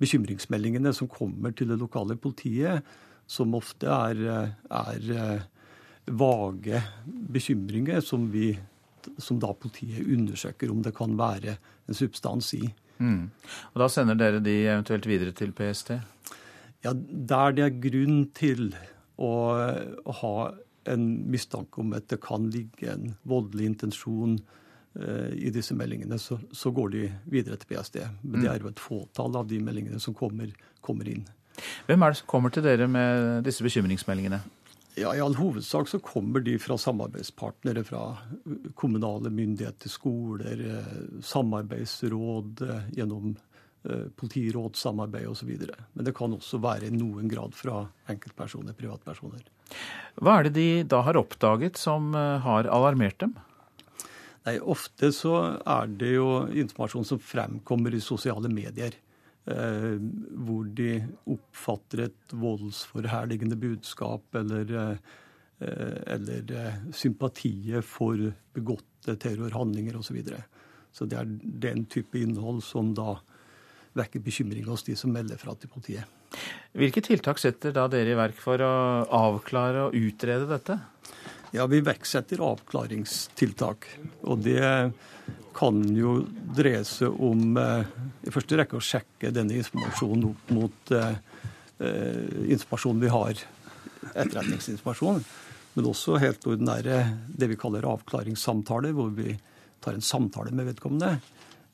bekymringsmeldingene 0.00 0.92
som 0.96 1.08
kommer 1.10 1.54
til 1.56 1.70
det 1.70 1.78
lokale 1.80 2.16
politiet, 2.20 2.84
som 3.30 3.54
ofte 3.54 3.86
er, 3.86 4.22
er 4.66 5.10
eh, 5.14 5.48
vage 6.10 6.82
bekymringer 7.30 8.00
som, 8.02 8.26
vi, 8.32 8.52
som 9.18 9.38
da 9.42 9.52
politiet 9.54 10.08
undersøker 10.08 10.72
om 10.72 10.80
det 10.82 10.94
kan 10.96 11.14
være 11.18 11.56
en 11.86 11.98
substans 11.98 12.54
i. 12.58 12.64
Mm. 13.00 13.30
Og 13.72 13.78
Da 13.80 13.88
sender 13.88 14.18
dere 14.18 14.40
de 14.44 14.56
eventuelt 14.66 15.06
videre 15.08 15.36
til 15.36 15.54
PST? 15.56 15.94
Ja, 16.84 16.92
Der 16.94 17.52
det 17.52 17.64
er 17.64 17.80
grunn 17.80 18.24
til 18.34 18.74
å, 19.20 19.32
å 20.04 20.16
ha 20.22 20.34
en 20.90 21.06
mistanke 21.30 21.82
om 21.82 21.92
at 21.96 22.08
det 22.08 22.22
kan 22.24 22.48
ligge 22.50 22.88
en 22.92 23.14
voldelig 23.28 23.68
intensjon 23.74 24.38
i 24.90 25.52
disse 25.54 25.74
meldingene, 25.78 26.16
så, 26.18 26.40
så, 26.50 26.72
går 26.74 26.88
de 26.90 27.04
videre 27.30 27.54
til 27.60 27.68
PST. 27.70 28.00
Men 28.22 28.40
det 28.40 28.48
mm. 28.48 28.54
er 28.54 28.64
jo 28.64 28.70
et 28.72 28.82
fåtall 28.82 29.36
av 29.38 29.46
de 29.46 29.60
meldingene 29.62 30.00
som 30.02 30.16
kommer, 30.18 30.50
kommer 30.82 31.06
inn. 31.06 31.22
Hvem 31.86 32.02
er 32.02 32.12
det 32.12 32.20
som 32.20 32.30
kommer 32.30 32.54
til 32.54 32.64
dere 32.66 32.88
med 32.90 33.44
disse 33.46 33.62
bekymringsmeldingene? 33.62 34.40
Ja, 34.98 35.12
I 35.14 35.22
all 35.22 35.36
hovedsak 35.38 35.88
så 35.88 36.00
kommer 36.02 36.42
de 36.44 36.56
fra 36.60 36.76
samarbeidspartnere 36.78 37.84
fra 37.86 38.02
kommunale 38.74 39.30
myndigheter, 39.30 39.88
skoler, 39.92 40.64
samarbeidsråd, 41.24 42.64
gjennom 42.96 43.36
politirådssamarbeid 44.20 45.28
osv. 45.30 45.52
Men 45.94 46.04
det 46.04 46.14
kan 46.16 46.34
også 46.36 46.60
være 46.60 46.90
i 46.90 46.94
noen 46.94 47.30
grad 47.30 47.54
fra 47.56 47.84
enkeltpersoner, 48.12 48.76
privatpersoner. 48.76 49.46
Hva 50.20 50.36
er 50.36 50.48
det 50.48 50.56
de 50.58 50.68
da 50.90 51.04
har 51.06 51.16
oppdaget 51.20 51.78
som 51.80 52.10
har 52.12 52.68
alarmert 52.68 53.22
dem? 53.22 53.38
Nei, 54.46 54.56
Ofte 54.72 55.10
så 55.12 55.34
er 55.58 55.90
det 56.00 56.14
jo 56.14 56.28
informasjon 56.48 57.06
som 57.06 57.20
fremkommer 57.20 57.94
i 57.94 58.02
sosiale 58.04 58.48
medier. 58.52 58.96
Eh, 59.50 59.96
hvor 60.44 60.68
de 60.76 60.98
oppfatter 61.32 62.04
et 62.06 62.34
voldsforherligende 62.36 63.56
budskap 63.60 64.36
eller, 64.36 64.72
eh, 64.76 65.96
eller 66.14 66.52
eh, 66.56 66.78
sympatier 66.92 67.84
for 67.84 68.20
begåtte 68.54 69.16
terrorhandlinger 69.16 69.96
osv. 69.96 70.10
Så, 70.10 70.16
videre. 70.18 70.44
så 70.92 71.08
det 71.08 71.18
er 71.18 71.34
den 71.66 71.86
type 71.88 72.20
innhold 72.20 72.60
som 72.64 72.92
da 72.94 73.16
vekker 73.96 74.22
bekymring 74.22 74.68
hos 74.68 74.84
de 74.86 74.94
som 74.96 75.12
melder 75.12 75.40
fra 75.40 75.56
til 75.58 75.72
politiet. 75.72 76.04
Hvilke 76.76 77.02
tiltak 77.02 77.40
setter 77.42 77.72
da 77.74 77.88
dere 77.90 78.12
i 78.12 78.18
verk 78.18 78.38
for 78.38 78.62
å 78.62 78.74
avklare 79.18 79.88
og 79.88 79.96
utrede 79.98 80.46
dette? 80.52 80.76
Ja, 81.50 81.66
Vi 81.66 81.76
iverksetter 81.76 82.42
avklaringstiltak. 82.46 83.86
Og 84.22 84.38
det 84.38 84.92
kan 85.54 85.80
jo 85.96 86.20
dreie 86.54 86.84
seg 86.86 87.10
om 87.10 87.56
eh, 87.58 87.88
i 88.22 88.30
første 88.30 88.58
rekke 88.60 88.78
å 88.78 88.84
sjekke 88.84 89.32
denne 89.34 89.56
informasjonen 89.58 90.28
opp 90.30 90.52
mot 90.54 90.92
eh, 90.94 91.16
eh 91.82 92.52
informasjonen 92.54 93.02
vi 93.02 93.10
har, 93.10 93.42
etterretningsinformasjon. 94.14 95.24
Men 95.74 95.90
også 95.90 96.20
helt 96.22 96.46
ordinære 96.46 97.02
det 97.26 97.50
vi 97.50 97.58
kaller 97.58 97.88
avklaringssamtaler, 97.88 98.94
hvor 98.94 99.10
vi 99.14 99.34
tar 99.82 99.98
en 99.98 100.06
samtale 100.06 100.54
med 100.54 100.70
vedkommende. 100.70 101.16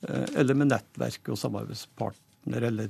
Eh, 0.08 0.24
eller 0.40 0.56
med 0.56 0.72
nettverk 0.72 1.28
og 1.34 1.40
samarbeidspartner 1.40 2.68
eller 2.70 2.88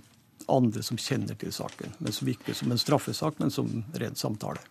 andre 0.53 0.87
som 0.87 0.99
kjenner 1.03 1.35
til 1.35 1.51
saken. 1.51 1.99
Men 1.99 2.15
som 2.15 2.31
ikke 2.31 2.55
som 2.55 2.71
en 2.71 2.79
straffesak, 2.79 3.41
men 3.43 3.51
som 3.51 3.83
ren 3.99 4.15
samtale. 4.15 4.63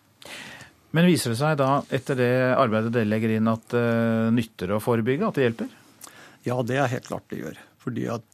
Men 0.96 1.10
viser 1.10 1.34
det 1.34 1.40
seg 1.40 1.58
da, 1.60 1.82
etter 1.92 2.16
det 2.16 2.30
arbeidet 2.56 2.94
dere 2.94 3.08
legger 3.08 3.34
inn, 3.36 3.50
at 3.52 3.66
det 3.74 3.82
uh, 3.84 4.30
nytter 4.32 4.72
å 4.72 4.80
forebygge? 4.80 5.28
At 5.28 5.36
det 5.36 5.44
hjelper? 5.44 5.74
Ja, 6.46 6.56
det 6.64 6.78
er 6.80 6.88
helt 6.88 7.10
klart 7.10 7.26
det 7.28 7.42
gjør. 7.42 7.58
Fordi 7.82 8.06
at 8.14 8.24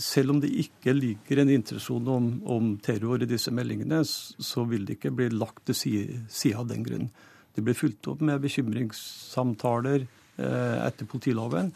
selv 0.00 0.34
om 0.34 0.40
det 0.40 0.52
ikke 0.62 0.94
ligger 0.96 1.42
en 1.42 1.50
intensjon 1.52 2.06
om, 2.08 2.28
om, 2.48 2.70
terror 2.84 3.22
i 3.24 3.28
disse 3.28 3.52
meldingene, 3.54 4.02
så 4.04 4.64
vil 4.68 4.86
det 4.86 4.98
ikke 4.98 5.12
bli 5.16 5.28
lagt 5.34 5.64
til 5.68 5.76
side, 5.76 6.20
side 6.32 6.60
av 6.60 6.70
den 6.70 6.86
grunn. 6.86 7.10
Det 7.54 7.64
blir 7.64 7.76
fulgt 7.78 8.08
opp 8.10 8.22
med 8.24 8.42
bekymringssamtaler 8.42 10.06
eh, 10.06 10.78
etter 10.86 11.08
politiloven, 11.10 11.72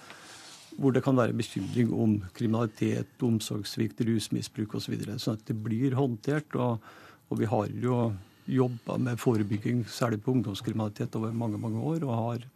hvor 0.79 0.95
det 0.95 1.03
kan 1.05 1.19
være 1.19 1.37
bekymring 1.37 1.93
om 1.95 2.17
kriminalitet, 2.35 3.11
omsorgssvikt, 3.27 4.03
rusmisbruk 4.07 4.79
osv. 4.79 4.97
Så 5.05 5.19
sånn 5.25 5.39
at 5.39 5.47
det 5.51 5.59
blir 5.63 5.99
håndtert. 5.99 6.55
Og, 6.59 6.83
og 7.29 7.41
vi 7.43 7.51
har 7.51 7.71
jo 7.83 8.01
jobba 8.49 8.97
med 8.99 9.21
forebygging, 9.21 9.85
særlig 9.91 10.23
på 10.25 10.33
ungdomskriminalitet, 10.33 11.17
over 11.17 11.33
mange 11.33 11.59
mange 11.61 11.81
år. 11.81 12.05
og 12.05 12.15
har, 12.15 12.47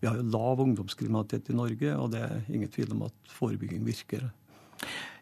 Vi 0.00 0.08
har 0.08 0.16
jo 0.16 0.22
lav 0.22 0.60
ungdomskriminalitet 0.60 1.50
i 1.50 1.54
Norge, 1.54 1.96
og 1.96 2.10
det 2.10 2.20
er 2.20 2.40
ingen 2.48 2.68
tvil 2.68 2.92
om 2.92 3.02
at 3.02 3.14
forebygging 3.26 3.84
virker. 3.86 4.30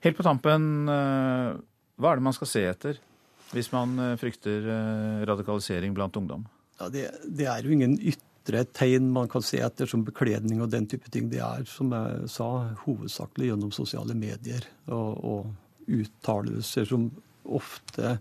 Helt 0.01 0.17
på 0.17 0.25
tampen, 0.25 0.89
eh, 0.89 1.61
hva 2.01 2.13
er 2.13 2.17
det 2.17 2.25
man 2.25 2.37
skal 2.37 2.49
se 2.49 2.65
etter 2.65 3.01
hvis 3.53 3.73
man 3.75 3.99
eh, 3.99 4.17
frykter 4.17 4.67
eh, 4.73 5.23
radikalisering 5.29 5.95
blant 5.95 6.17
ungdom? 6.17 6.47
Ja, 6.81 6.89
det, 6.89 7.11
det 7.27 7.49
er 7.51 7.65
jo 7.67 7.75
ingen 7.75 7.99
ytre 8.01 8.65
tegn 8.73 9.11
man 9.13 9.29
kan 9.29 9.45
se 9.45 9.61
etter, 9.61 9.91
som 9.91 10.05
bekledning 10.07 10.63
og 10.63 10.71
den 10.73 10.87
type 10.89 11.11
ting. 11.13 11.29
Det 11.33 11.43
er, 11.45 11.67
som 11.69 11.93
jeg 11.93 12.31
sa, 12.33 12.49
hovedsakelig 12.87 13.51
gjennom 13.51 13.75
sosiale 13.75 14.17
medier 14.17 14.65
og, 14.89 15.19
og 15.21 15.91
uttalelser 15.91 16.89
som 16.89 17.11
ofte 17.45 18.17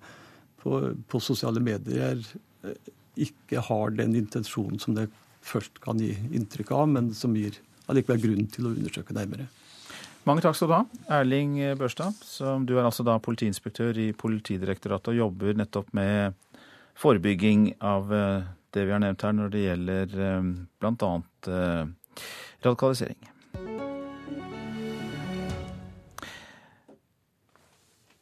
på, 0.64 0.82
på 1.10 1.22
sosiale 1.24 1.62
medier 1.64 2.20
eh, 2.64 2.92
ikke 3.20 3.64
har 3.68 3.96
den 3.96 4.16
intensjonen 4.20 4.80
som 4.80 4.96
det 4.98 5.10
først 5.46 5.80
kan 5.84 6.00
gi 6.02 6.14
inntrykk 6.36 6.74
av, 6.76 6.90
men 6.92 7.14
som 7.16 7.36
gir 7.36 7.58
allikevel 7.90 8.22
grunn 8.24 8.52
til 8.52 8.70
å 8.70 8.76
undersøke 8.76 9.16
nærmere. 9.16 9.48
Mange 10.28 10.44
takk 10.44 10.58
skal 10.58 10.70
du 10.70 10.76
ha, 10.76 10.84
Erling 11.20 11.56
Børstad. 11.80 12.18
Som 12.28 12.68
du 12.70 12.76
er 12.78 12.86
altså 12.86 13.06
da 13.08 13.16
politiinspektør 13.24 13.98
i 13.98 14.10
Politidirektoratet 14.14 15.14
og 15.14 15.18
jobber 15.18 15.58
nettopp 15.58 15.90
med 15.98 16.36
forebygging 17.00 17.72
av 17.80 18.14
eh, 18.14 18.48
det 18.76 18.86
vi 18.86 18.94
har 18.94 19.02
nevnt 19.02 19.26
her 19.26 19.36
når 19.36 19.56
det 19.56 19.66
gjelder 19.66 20.16
eh, 20.28 20.54
bl.a. 20.84 21.12
radikalisering. 22.66 23.30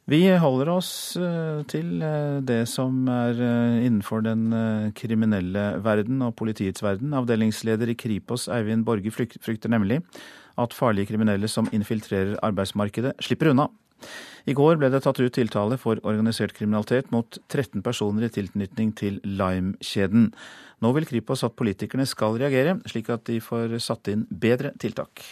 Vi 0.08 0.22
holder 0.40 0.70
oss 0.72 0.90
eh, 1.20 1.58
til 1.68 2.00
eh, 2.00 2.38
det 2.40 2.62
som 2.70 3.02
er 3.12 3.36
eh, 3.44 3.82
innenfor 3.84 4.22
den 4.24 4.46
kriminelle 4.96 5.64
verden 5.84 6.22
og 6.24 6.32
politiets 6.38 6.80
verden. 6.80 7.12
Avdelingsleder 7.12 7.90
i 7.92 7.96
Kripos 7.98 8.46
Eivind 8.48 8.86
Borge 8.88 9.12
frykter 9.12 9.68
nemlig 9.68 9.98
at 10.56 10.72
farlige 10.72 11.10
kriminelle 11.10 11.50
som 11.52 11.68
infiltrerer 11.76 12.38
arbeidsmarkedet, 12.40 13.18
slipper 13.20 13.50
unna. 13.52 13.66
I 14.48 14.54
går 14.56 14.78
ble 14.80 14.88
det 14.94 15.02
tatt 15.04 15.20
ut 15.20 15.34
tiltale 15.34 15.76
for 15.76 16.00
organisert 16.08 16.54
kriminalitet 16.56 17.12
mot 17.12 17.36
13 17.52 17.84
personer 17.84 18.30
i 18.30 18.32
tilknytning 18.32 18.94
til 18.96 19.18
Lime-kjeden. 19.28 20.30
Nå 20.80 20.94
vil 20.96 21.08
Kripos 21.10 21.44
at 21.44 21.58
politikerne 21.58 22.08
skal 22.08 22.40
reagere, 22.40 22.78
slik 22.88 23.12
at 23.12 23.28
de 23.28 23.42
får 23.44 23.76
satt 23.84 24.08
inn 24.14 24.24
bedre 24.32 24.72
tiltak. 24.80 25.26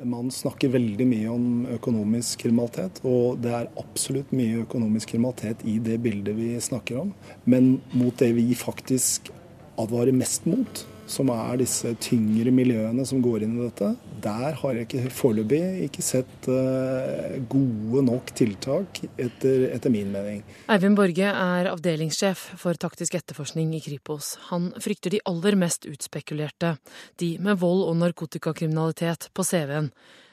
Man 0.00 0.30
snakker 0.32 0.72
veldig 0.72 1.04
mye 1.04 1.28
om 1.28 1.48
økonomisk 1.74 2.46
kriminalitet, 2.46 3.02
og 3.04 3.42
det 3.44 3.50
er 3.52 3.66
absolutt 3.80 4.30
mye 4.32 4.62
økonomisk 4.62 5.12
kriminalitet 5.12 5.60
i 5.68 5.74
det 5.82 5.98
bildet 6.00 6.38
vi 6.38 6.54
snakker 6.62 7.02
om. 7.02 7.10
Men 7.44 7.74
mot 7.92 8.16
det 8.16 8.30
vi 8.38 8.46
faktisk 8.56 9.28
advarer 9.80 10.16
mest 10.16 10.48
mot, 10.48 10.84
som 11.10 11.30
er 11.34 11.58
disse 11.60 11.90
tyngre 12.02 12.52
miljøene 12.54 13.04
som 13.08 13.20
går 13.24 13.44
inn 13.44 13.56
i 13.58 13.64
dette, 13.66 13.90
der 14.22 14.56
har 14.60 14.76
jeg 14.76 14.86
ikke 14.86 15.12
foreløpig 15.16 15.60
ikke 15.88 16.04
sett 16.04 16.48
uh, 16.50 17.36
gode 17.50 18.04
nok 18.06 18.32
tiltak, 18.38 19.02
etter, 19.18 19.66
etter, 19.74 19.92
min 19.92 20.12
mening. 20.14 20.42
Eivind 20.70 20.98
Borge 20.98 21.32
er 21.32 21.70
avdelingssjef 21.72 22.46
for 22.60 22.78
taktisk 22.80 23.18
etterforskning 23.18 23.74
i 23.76 23.82
Kripos. 23.84 24.36
Han 24.50 24.70
frykter 24.80 25.16
de 25.16 25.22
aller 25.28 25.58
mest 25.58 25.88
utspekulerte, 25.90 26.76
de 27.20 27.34
med 27.42 27.60
vold 27.60 27.86
og 27.88 27.96
narkotikakriminalitet 28.04 29.30
på 29.34 29.46
CV-en. 29.46 29.90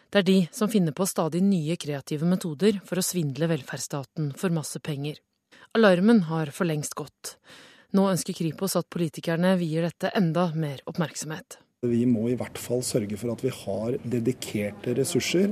Det 0.08 0.22
er 0.22 0.28
de 0.28 0.38
som 0.56 0.72
finner 0.72 0.96
på 0.96 1.08
stadig 1.10 1.42
nye 1.44 1.76
kreative 1.80 2.28
metoder 2.30 2.80
for 2.88 3.00
å 3.00 3.06
svindle 3.06 3.50
velferdsstaten 3.52 4.32
for 4.40 4.54
masse 4.56 4.80
penger. 4.80 5.20
Alarmen 5.76 6.24
har 6.30 6.54
for 6.56 6.70
lengst 6.70 6.96
gått. 6.96 7.36
Nå 7.96 8.10
ønsker 8.12 8.36
Kripos 8.36 8.76
at 8.76 8.90
politikerne 8.92 9.54
vier 9.60 9.88
dette 9.88 10.12
enda 10.18 10.50
mer 10.60 10.82
oppmerksomhet. 10.90 11.62
Vi 11.86 12.08
må 12.10 12.26
i 12.32 12.36
hvert 12.36 12.58
fall 12.58 12.82
sørge 12.84 13.20
for 13.22 13.32
at 13.32 13.44
vi 13.46 13.52
har 13.54 13.96
dedikerte 14.02 14.96
ressurser 14.98 15.52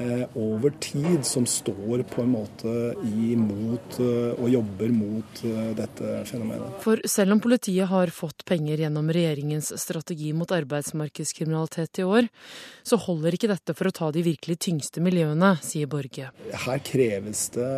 eh, 0.00 0.22
over 0.40 0.72
tid 0.80 1.26
som 1.28 1.44
står 1.46 2.06
på 2.08 2.24
en 2.24 2.32
måte 2.32 2.72
imot 3.04 3.98
eh, 4.00 4.32
og 4.40 4.48
jobber 4.48 4.94
mot 4.96 5.42
eh, 5.44 5.68
dette 5.76 6.22
fenomenet. 6.30 6.80
For 6.82 7.04
selv 7.04 7.36
om 7.36 7.42
politiet 7.44 7.92
har 7.92 8.10
fått 8.16 8.46
penger 8.48 8.80
gjennom 8.86 9.12
regjeringens 9.12 9.70
strategi 9.78 10.32
mot 10.32 10.56
arbeidsmarkedskriminalitet 10.56 12.00
i 12.00 12.08
år, 12.08 12.32
så 12.82 12.98
holder 13.04 13.36
ikke 13.36 13.52
dette 13.52 13.76
for 13.76 13.92
å 13.92 13.94
ta 14.00 14.10
de 14.16 14.24
virkelig 14.24 14.58
tyngste 14.66 15.04
miljøene, 15.04 15.52
sier 15.62 15.92
Borge. 15.92 16.32
Her 16.64 16.82
kreves 16.88 17.50
det 17.54 17.70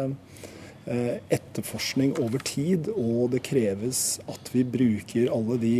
etterforskning 0.91 2.17
over 2.23 2.43
tid, 2.47 2.89
og 2.95 3.31
det 3.35 3.43
kreves 3.47 4.19
at 4.31 4.51
vi 4.55 4.65
bruker 4.67 5.31
alle 5.35 5.59
de 5.63 5.75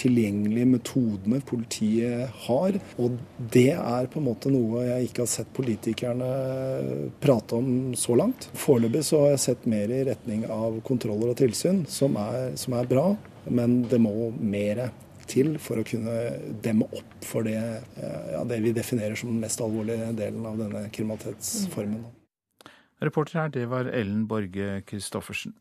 tilgjengelige 0.00 0.70
metodene 0.70 1.40
politiet 1.44 2.32
har. 2.46 2.78
Og 3.00 3.18
det 3.54 3.70
er 3.76 4.10
på 4.10 4.20
en 4.20 4.28
måte 4.28 4.52
noe 4.52 4.86
jeg 4.86 5.10
ikke 5.10 5.24
har 5.24 5.32
sett 5.34 5.52
politikerne 5.56 6.30
prate 7.22 7.60
om 7.60 7.94
så 7.98 8.16
langt. 8.18 8.48
Foreløpig 8.58 9.04
så 9.06 9.24
har 9.24 9.34
jeg 9.34 9.44
sett 9.46 9.70
mer 9.70 9.92
i 9.92 10.04
retning 10.08 10.46
av 10.50 10.80
kontroller 10.86 11.34
og 11.34 11.38
tilsyn, 11.40 11.84
som 11.90 12.18
er, 12.20 12.52
som 12.60 12.76
er 12.78 12.90
bra, 12.90 13.08
men 13.50 13.82
det 13.90 14.00
må 14.02 14.30
mer 14.40 14.86
til 15.30 15.54
for 15.62 15.80
å 15.80 15.86
kunne 15.88 16.16
demme 16.64 16.88
opp 16.92 17.24
for 17.24 17.46
det, 17.46 17.56
eh, 17.56 18.26
ja, 18.34 18.42
det 18.48 18.60
vi 18.64 18.74
definerer 18.76 19.16
som 19.16 19.32
den 19.32 19.40
mest 19.44 19.60
alvorlige 19.64 20.12
delen 20.16 20.44
av 20.46 20.60
denne 20.60 20.84
kriminalitetsformen. 20.92 22.04
Reporter 23.02 23.40
her, 23.40 23.50
det 23.50 23.66
var 23.70 23.88
Ellen 23.90 24.26
Borge 24.28 24.82
Christoffersen. 24.88 25.54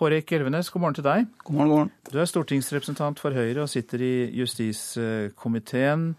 Hårek 0.00 0.32
Elvenes, 0.34 0.68
god 0.70 0.82
morgen 0.82 0.96
til 0.98 1.06
deg. 1.06 1.28
God 1.44 1.54
morgen, 1.54 1.70
god 1.70 1.78
morgen. 1.78 1.92
Du 2.10 2.18
er 2.18 2.28
stortingsrepresentant 2.28 3.20
for 3.22 3.36
Høyre 3.36 3.62
og 3.62 3.70
sitter 3.70 4.02
i 4.02 4.14
justiskomiteen. 4.36 6.10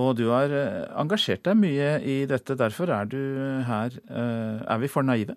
Og 0.00 0.14
du 0.18 0.28
har 0.30 0.52
eh, 0.54 0.88
engasjert 1.02 1.44
deg 1.46 1.58
mye 1.60 1.92
i 2.00 2.16
dette. 2.30 2.56
Derfor 2.58 2.90
er 2.94 3.10
du 3.10 3.20
her. 3.66 3.94
Eh, 4.08 4.58
er 4.64 4.82
vi 4.82 4.90
for 4.90 5.06
naive? 5.06 5.36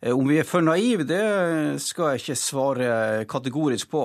Om 0.00 0.28
vi 0.28 0.38
er 0.40 0.48
for 0.48 0.64
naive, 0.64 1.04
det 1.04 1.24
skal 1.84 2.14
jeg 2.14 2.22
ikke 2.22 2.38
svare 2.40 2.92
kategorisk 3.28 3.90
på. 3.92 4.04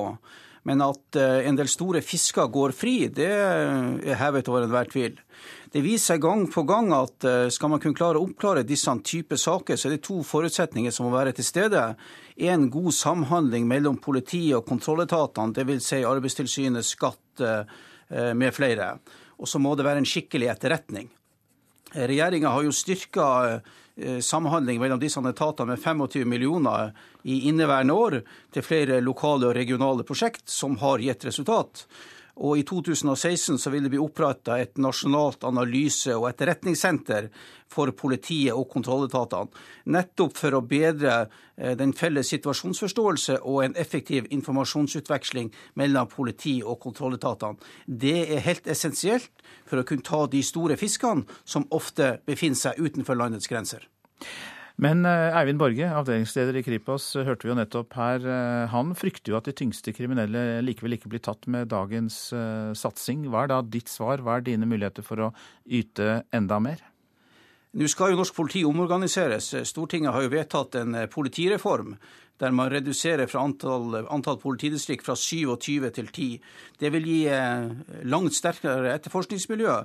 Men 0.68 0.82
at 0.84 1.16
en 1.46 1.56
del 1.56 1.70
store 1.72 2.02
fisker 2.04 2.50
går 2.52 2.74
fri, 2.76 2.96
det 3.08 3.30
er 3.32 4.18
hevet 4.20 4.50
over 4.52 4.66
enhver 4.66 4.90
tvil. 4.92 5.16
Det 5.76 5.82
viser 5.84 6.14
seg 6.14 6.22
gang 6.24 6.46
på 6.48 6.62
gang 6.64 6.94
at 6.96 7.26
eh, 7.28 7.50
skal 7.52 7.74
man 7.74 7.82
kunne 7.84 7.98
klare 7.98 8.16
å 8.16 8.24
oppklare 8.24 8.62
disse 8.64 8.94
typer 9.04 9.36
saker, 9.36 9.76
så 9.76 9.90
er 9.90 9.98
det 9.98 10.06
to 10.08 10.22
forutsetninger 10.24 10.94
som 10.96 11.10
må 11.10 11.12
være 11.12 11.34
til 11.36 11.44
stede. 11.44 11.82
En 12.48 12.70
god 12.72 12.96
samhandling 12.96 13.68
mellom 13.68 13.98
politiet 14.00 14.56
og 14.56 14.64
kontrolletatene, 14.70 15.52
dvs. 15.58 15.90
Si 15.90 16.00
Arbeidstilsynet, 16.08 16.88
skatt 16.88 17.44
eh, 17.44 17.84
med 18.40 18.56
flere. 18.56 18.94
Og 19.36 19.52
så 19.52 19.60
må 19.60 19.76
det 19.76 19.84
være 19.84 20.00
en 20.00 20.08
skikkelig 20.08 20.54
etterretning. 20.54 21.12
Regjeringa 21.92 22.56
har 22.56 22.64
jo 22.64 22.72
styrka 22.72 23.28
eh, 23.52 24.24
samhandling 24.24 24.80
mellom 24.80 25.04
disse 25.04 25.20
etatene 25.20 25.74
med 25.74 25.84
25 25.84 26.24
millioner 26.38 26.96
i 27.28 27.50
inneværende 27.52 28.00
år 28.00 28.22
til 28.56 28.64
flere 28.64 29.04
lokale 29.04 29.52
og 29.52 29.60
regionale 29.60 30.08
prosjekt 30.08 30.48
som 30.48 30.80
har 30.80 31.04
gitt 31.04 31.28
resultat. 31.28 31.84
Og 32.36 32.60
I 32.60 32.64
2016 32.68 33.58
så 33.62 33.72
vil 33.72 33.86
det 33.86 33.94
bli 33.94 34.02
oppretta 34.02 34.58
et 34.60 34.76
nasjonalt 34.82 35.46
analyse- 35.48 36.16
og 36.18 36.28
etterretningssenter 36.30 37.30
for 37.72 37.92
politiet 37.96 38.54
og 38.54 38.68
kontrolletatene. 38.74 39.48
Nettopp 39.96 40.36
for 40.38 40.58
å 40.58 40.64
bedre 40.68 41.14
eh, 41.56 41.76
den 41.80 41.94
felles 41.96 42.34
situasjonsforståelse 42.34 43.40
og 43.42 43.62
en 43.64 43.78
effektiv 43.80 44.28
informasjonsutveksling 44.36 45.54
mellom 45.80 46.12
politi 46.12 46.58
og 46.64 46.80
kontrolletatene. 46.84 47.56
Det 47.88 48.18
er 48.26 48.44
helt 48.50 48.68
essensielt 48.68 49.32
for 49.64 49.80
å 49.80 49.88
kunne 49.88 50.04
ta 50.04 50.26
de 50.28 50.44
store 50.44 50.76
fiskene 50.80 51.24
som 51.46 51.68
ofte 51.72 52.18
befinner 52.28 52.60
seg 52.60 52.84
utenfor 52.84 53.16
landets 53.16 53.48
grenser. 53.48 53.88
Men 54.82 55.06
eh, 55.08 55.32
Eivind 55.40 55.60
Borge, 55.62 55.88
avdelingsleder 55.88 56.58
i 56.60 56.64
Kripos, 56.66 57.08
eh, 57.16 57.24
hørte 57.28 57.48
vi 57.48 57.54
jo 57.54 57.56
nettopp 57.56 57.96
her. 57.96 58.26
Eh, 58.28 58.64
han 58.74 58.92
frykter 58.98 59.32
jo 59.32 59.38
at 59.40 59.48
de 59.48 59.56
tyngste 59.56 59.94
kriminelle 59.96 60.60
likevel 60.68 60.98
ikke 60.98 61.14
blir 61.14 61.24
tatt 61.24 61.48
med 61.52 61.72
dagens 61.72 62.18
satsing. 62.76 63.24
Hva 63.32 63.46
er 63.46 63.54
da 63.54 63.62
ditt 63.64 63.92
svar? 63.92 64.24
Hva 64.24 64.38
er 64.38 64.50
dine 64.50 64.68
muligheter 64.68 65.06
for 65.06 65.30
å 65.30 65.32
yte 65.64 66.26
enda 66.36 66.60
mer? 66.60 66.84
Nå 67.76 67.90
skal 67.92 68.14
jo 68.14 68.22
norsk 68.22 68.38
politi 68.38 68.62
omorganiseres. 68.64 69.50
Stortinget 69.68 70.16
har 70.16 70.24
jo 70.24 70.32
vedtatt 70.32 70.78
en 70.80 70.96
politireform 71.12 71.98
der 72.40 72.52
man 72.52 72.72
reduserer 72.72 73.28
fra 73.32 73.44
antall, 73.48 73.96
antall 74.12 74.38
politidistrikt 74.42 75.06
fra 75.06 75.16
27 75.16 75.90
til 75.96 76.08
10. 76.12 76.42
Det 76.80 76.92
vil 76.92 77.06
gi 77.08 77.28
eh, 77.32 77.70
langt 78.04 78.36
sterkere 78.36 78.94
etterforskningsmiljø. 78.98 79.76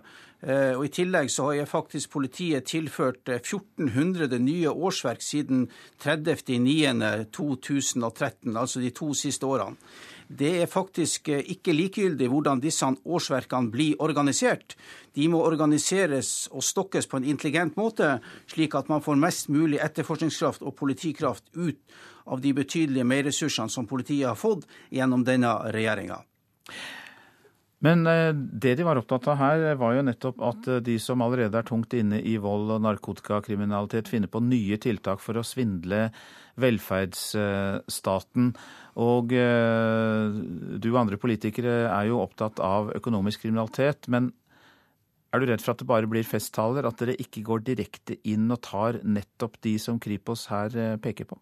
Eh, 0.42 0.74
og 0.74 0.84
I 0.86 0.94
tillegg 0.94 1.30
så 1.30 1.44
har 1.46 1.54
jeg 1.60 1.68
faktisk 1.70 2.10
politiet 2.10 2.64
tilført 2.66 3.28
1400 3.28 4.34
eh, 4.34 4.40
nye 4.42 4.70
årsverk 4.70 5.22
siden 5.22 5.70
30.9.2013, 6.02 8.58
altså 8.58 8.80
de 8.82 8.90
to 8.90 9.14
siste 9.14 9.46
årene. 9.46 9.76
Det 10.30 10.50
er 10.62 10.70
faktisk 10.70 11.26
ikke 11.28 11.74
likegyldig 11.74 12.28
hvordan 12.30 12.60
disse 12.62 12.86
årsverkene 12.86 13.72
blir 13.72 13.98
organisert. 13.98 14.76
De 15.18 15.26
må 15.28 15.40
organiseres 15.42 16.46
og 16.54 16.62
stokkes 16.62 17.10
på 17.10 17.18
en 17.18 17.26
intelligent 17.32 17.74
måte, 17.80 18.20
slik 18.46 18.76
at 18.78 18.92
man 18.92 19.02
får 19.02 19.18
mest 19.18 19.50
mulig 19.50 19.80
etterforskningskraft 19.82 20.62
og 20.62 20.76
politikraft 20.78 21.50
ut 21.58 21.82
av 22.30 22.40
de 22.44 22.54
betydelige 22.54 23.08
merressursene 23.10 23.72
som 23.74 23.90
politiet 23.90 24.28
har 24.28 24.38
fått 24.38 24.68
gjennom 24.94 25.26
denne 25.26 25.50
regjeringa. 25.74 26.22
Men 27.80 28.04
eh, 28.06 28.34
det 28.34 28.74
de 28.76 28.84
var 28.84 29.00
opptatt 29.00 29.26
av 29.32 29.38
her, 29.40 29.62
var 29.80 29.94
jo 29.96 30.04
nettopp 30.04 30.42
at 30.44 30.68
eh, 30.68 30.82
de 30.84 30.98
som 31.00 31.22
allerede 31.24 31.56
er 31.56 31.66
tungt 31.66 31.96
inne 31.96 32.20
i 32.20 32.36
vold 32.40 32.74
og 32.76 32.82
narkotikakriminalitet, 32.84 34.10
finner 34.12 34.28
på 34.28 34.42
nye 34.44 34.76
tiltak 34.80 35.22
for 35.24 35.40
å 35.40 35.46
svindle 35.46 36.10
velferdsstaten. 36.60 38.52
Og 38.98 39.34
eh, 39.36 40.38
du 40.82 40.88
og 40.90 41.00
andre 41.04 41.20
politikere 41.20 41.84
er 41.86 42.08
jo 42.10 42.22
opptatt 42.22 42.58
av 42.64 42.90
økonomisk 42.96 43.44
kriminalitet. 43.46 44.08
Men 44.10 44.32
er 45.30 45.38
du 45.38 45.46
redd 45.50 45.62
for 45.62 45.74
at 45.74 45.84
det 45.84 45.90
bare 45.90 46.10
blir 46.10 46.26
festtaler, 46.26 46.88
at 46.88 46.98
dere 46.98 47.18
ikke 47.22 47.44
går 47.46 47.62
direkte 47.68 48.18
inn 48.26 48.50
og 48.50 48.62
tar 48.66 48.98
nettopp 49.06 49.60
de 49.62 49.76
som 49.78 50.00
Kripos 50.02 50.48
her 50.50 50.98
peker 51.02 51.30
på? 51.30 51.38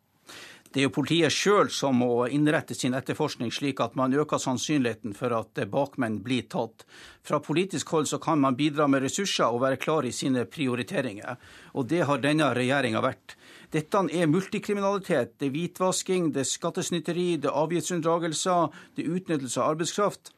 Det 0.69 0.83
er 0.83 0.85
jo 0.85 0.93
politiet 0.93 1.33
sjøl 1.33 1.71
som 1.73 1.97
må 2.03 2.27
innrette 2.29 2.75
sin 2.77 2.93
etterforskning 2.97 3.49
slik 3.55 3.79
at 3.81 3.95
man 3.97 4.13
øker 4.13 4.41
sannsynligheten 4.43 5.15
for 5.17 5.33
at 5.33 5.63
bakmenn 5.73 6.19
blir 6.25 6.45
tatt. 6.53 6.85
Fra 7.25 7.41
politisk 7.41 7.89
hold 7.95 8.11
så 8.11 8.19
kan 8.21 8.43
man 8.43 8.57
bidra 8.59 8.85
med 8.87 9.07
ressurser 9.07 9.49
og 9.49 9.63
være 9.63 9.81
klar 9.81 10.05
i 10.05 10.13
sine 10.13 10.45
prioriteringer. 10.45 11.41
Og 11.73 11.89
det 11.89 12.03
har 12.05 12.21
denne 12.21 12.51
regjeringa 12.53 13.01
vært. 13.01 13.39
Dette 13.75 14.01
er 14.17 14.31
multikriminalitet. 14.31 15.35
Det 15.37 15.51
er 15.51 15.53
hvitvasking, 15.53 16.31
det 16.33 16.45
er 16.45 16.49
skattesnytteri, 16.49 17.37
det 17.37 17.51
er 17.51 17.61
avgiftsunndragelser, 17.61 18.73
det 18.97 19.05
er 19.05 19.19
utnyttelse 19.19 19.61
av 19.61 19.75
arbeidskraft 19.75 20.33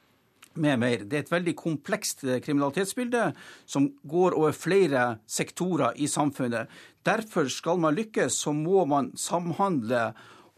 med 0.58 0.80
mer. 0.82 1.04
Det 1.06 1.16
er 1.16 1.24
et 1.24 1.32
veldig 1.32 1.54
komplekst 1.58 2.24
kriminalitetsbilde 2.42 3.30
som 3.70 3.86
går 4.02 4.34
over 4.34 4.56
flere 4.56 5.04
sektorer 5.30 5.94
i 5.94 6.10
samfunnet. 6.10 6.66
Derfor 7.06 7.46
skal 7.48 7.78
man 7.78 7.94
lykkes, 7.94 8.42
så 8.42 8.52
må 8.56 8.84
man 8.90 9.12
samhandle 9.14 10.10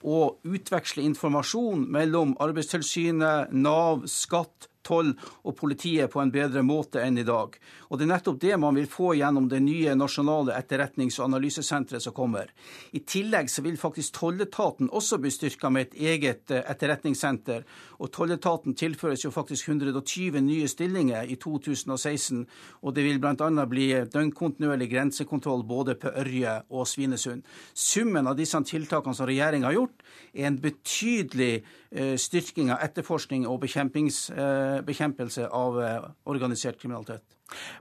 og 0.02 0.40
utveksle 0.48 1.04
informasjon 1.06 1.84
mellom 1.92 2.34
Arbeidstilsynet, 2.42 3.52
Nav, 3.52 4.06
skatt, 4.10 4.71
toll 4.82 5.12
og 5.42 5.56
politiet 5.58 6.10
på 6.12 6.20
en 6.22 6.32
bedre 6.32 6.62
måte 6.66 7.02
enn 7.02 7.18
i 7.18 7.26
dag. 7.26 7.56
Og 7.90 7.98
Det 7.98 8.06
er 8.06 8.12
nettopp 8.14 8.40
det 8.40 8.58
man 8.58 8.74
vil 8.74 8.88
få 8.90 9.12
gjennom 9.18 9.48
det 9.48 9.60
nye 9.62 9.94
nasjonale 9.94 10.56
etterretnings- 10.56 11.18
og 11.20 11.28
analysesenteret 11.28 12.02
som 12.02 12.14
kommer. 12.16 12.48
I 12.92 13.00
tillegg 13.00 13.50
så 13.50 13.62
vil 13.62 13.76
faktisk 13.76 14.18
tolletaten 14.18 14.90
også 14.90 15.18
bli 15.20 15.30
styrka 15.30 15.70
med 15.70 15.86
et 15.86 15.94
eget 15.94 16.50
eh, 16.50 16.64
etterretningssenter. 16.70 17.64
Og 18.00 18.10
tolletaten 18.12 18.74
tilføres 18.74 19.24
jo 19.24 19.30
faktisk 19.30 19.68
120 19.68 20.40
nye 20.40 20.68
stillinger 20.68 21.28
i 21.28 21.36
2016. 21.36 22.46
Og 22.82 22.94
det 22.94 23.04
vil 23.04 23.20
bl.a. 23.22 23.66
bli 23.66 23.88
døgnkontinuerlig 24.12 24.90
grensekontroll 24.90 25.64
både 25.68 25.94
på 25.94 26.10
Ørje 26.22 26.58
og 26.70 26.88
Svinesund. 26.88 27.42
Summen 27.74 28.26
av 28.26 28.36
disse 28.38 28.58
tiltakene 28.66 29.14
som 29.16 29.28
regjeringa 29.28 29.68
har 29.68 29.78
gjort, 29.78 30.02
er 30.32 30.48
en 30.48 30.58
betydelig 30.62 31.52
eh, 31.90 32.16
styrking 32.20 32.72
av 32.72 32.82
etterforskning 32.84 33.46
og 33.48 33.64
eh, 33.64 34.71
bekjempelse 34.86 35.48
av 35.48 35.78
organisert 36.24 36.80
kriminalitet. 36.80 37.22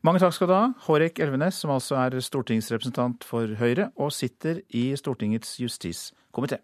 Mange 0.04 0.20
takk 0.20 0.36
skal 0.36 0.50
du 0.50 0.56
ha, 0.56 0.64
Hårek 0.86 1.22
Elvenes, 1.24 1.62
som 1.62 1.72
altså 1.72 1.96
er 2.02 2.20
stortingsrepresentant 2.20 3.24
for 3.28 3.56
Høyre 3.60 3.92
og 3.96 4.12
sitter 4.16 4.60
i 4.76 4.90
Stortingets 5.00 5.56
justiskomité. 5.64 6.60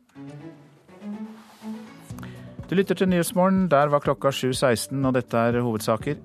Du 2.68 2.76
lytter 2.76 2.96
til 3.00 3.08
Nyhetsmorgen. 3.08 3.70
Der 3.72 3.88
var 3.88 4.04
klokka 4.04 4.28
7.16, 4.36 5.06
og 5.08 5.14
dette 5.16 5.38
er 5.38 5.62
hovedsaker. 5.64 6.18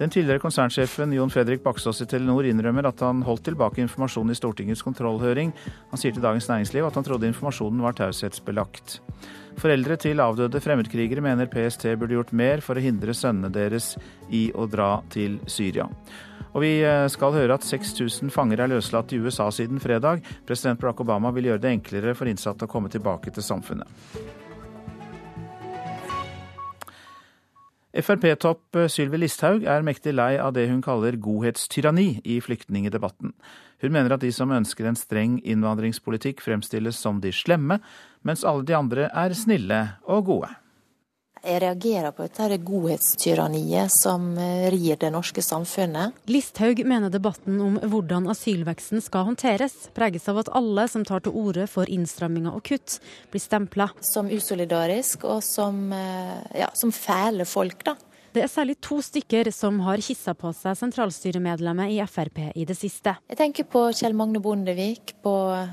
Den 0.00 0.08
tidligere 0.08 0.40
konsernsjefen 0.40 1.12
Jon 1.12 1.30
Fredrik 1.30 1.60
Baksås 1.60 1.98
i 2.00 2.06
Telenor 2.08 2.46
innrømmer 2.48 2.86
at 2.88 3.02
han 3.04 3.20
holdt 3.26 3.44
tilbake 3.50 3.82
informasjon 3.82 4.32
i 4.32 4.36
Stortingets 4.38 4.80
kontrollhøring. 4.86 5.52
Han 5.90 6.00
sier 6.00 6.14
til 6.16 6.24
Dagens 6.24 6.48
Næringsliv 6.48 6.88
at 6.88 6.96
han 6.96 7.04
trodde 7.04 7.28
informasjonen 7.28 7.84
var 7.84 7.98
taushetsbelagt. 7.98 8.96
Foreldre 9.60 9.98
til 10.00 10.24
avdøde 10.24 10.64
fremmedkrigere 10.64 11.20
mener 11.20 11.52
PST 11.52 11.84
burde 12.00 12.16
gjort 12.16 12.32
mer 12.32 12.64
for 12.64 12.80
å 12.80 12.84
hindre 12.86 13.12
sønnene 13.12 13.52
deres 13.52 13.92
i 14.32 14.46
å 14.56 14.64
dra 14.72 14.94
til 15.12 15.36
Syria. 15.44 15.84
Og 16.54 16.64
vi 16.64 16.78
eh, 16.80 17.04
skal 17.12 17.36
høre 17.36 17.60
at 17.60 17.68
6000 17.68 18.32
fanger 18.32 18.64
er 18.64 18.72
løslatt 18.72 19.12
i 19.12 19.20
USA 19.20 19.50
siden 19.52 19.84
fredag. 19.84 20.24
President 20.48 20.80
Barack 20.80 21.04
Obama 21.04 21.28
vil 21.36 21.52
gjøre 21.52 21.66
det 21.66 21.76
enklere 21.76 22.16
for 22.16 22.30
innsatte 22.30 22.64
å 22.64 22.72
komme 22.72 22.88
tilbake 22.88 23.36
til 23.36 23.44
samfunnet. 23.44 24.39
Frp-topp 27.90 28.76
Sylvi 28.86 29.18
Listhaug 29.18 29.64
er 29.66 29.82
mektig 29.82 30.12
lei 30.14 30.36
av 30.38 30.52
det 30.54 30.68
hun 30.70 30.82
kaller 30.84 31.16
godhetstyranni 31.18 32.20
i 32.22 32.36
flyktningedebatten. 32.38 33.32
Hun 33.82 33.94
mener 33.96 34.14
at 34.14 34.22
de 34.22 34.30
som 34.30 34.52
ønsker 34.54 34.86
en 34.86 34.98
streng 34.98 35.40
innvandringspolitikk 35.42 36.44
fremstilles 36.44 37.00
som 37.00 37.18
de 37.24 37.32
slemme, 37.34 37.80
mens 38.22 38.46
alle 38.46 38.62
de 38.68 38.76
andre 38.78 39.08
er 39.10 39.34
snille 39.34 39.80
og 40.06 40.28
gode. 40.30 40.52
Jeg 41.40 41.62
reagerer 41.62 42.12
på 42.12 42.26
dette 42.26 42.58
godhetstyranniet 42.68 43.92
som 43.94 44.26
eh, 44.36 44.66
rir 44.74 44.98
det 45.00 45.08
norske 45.14 45.40
samfunnet. 45.40 46.18
Listhaug 46.28 46.82
mener 46.84 47.12
debatten 47.12 47.56
om 47.64 47.78
hvordan 47.80 48.28
asylveksten 48.28 49.00
skal 49.00 49.24
håndteres, 49.30 49.88
preges 49.96 50.28
av 50.28 50.42
at 50.42 50.52
alle 50.52 50.84
som 50.92 51.06
tar 51.08 51.24
til 51.24 51.32
orde 51.40 51.64
for 51.70 51.88
innstramminger 51.88 52.52
og 52.58 52.66
kutt, 52.68 52.98
blir 53.32 53.40
stempla. 53.40 53.88
Som 54.04 54.28
usolidarisk 54.28 55.24
og 55.24 55.40
som, 55.46 55.86
eh, 55.96 56.60
ja, 56.60 56.68
som 56.76 56.92
fæle 56.92 57.48
folk, 57.48 57.84
da. 57.88 57.96
Det 58.30 58.44
er 58.44 58.46
særlig 58.46 58.76
to 58.78 59.00
stykker 59.02 59.48
som 59.50 59.80
har 59.82 59.98
kissa 60.06 60.36
på 60.38 60.52
seg 60.54 60.76
sentralstyremedlemmet 60.78 61.90
i 61.90 61.96
Frp 62.06 62.38
i 62.54 62.62
det 62.68 62.76
siste. 62.78 63.16
Jeg 63.26 63.38
tenker 63.40 63.66
på 63.66 63.82
Kjell 63.90 64.14
Magne 64.14 64.38
Bondevik, 64.38 65.16
på 65.24 65.32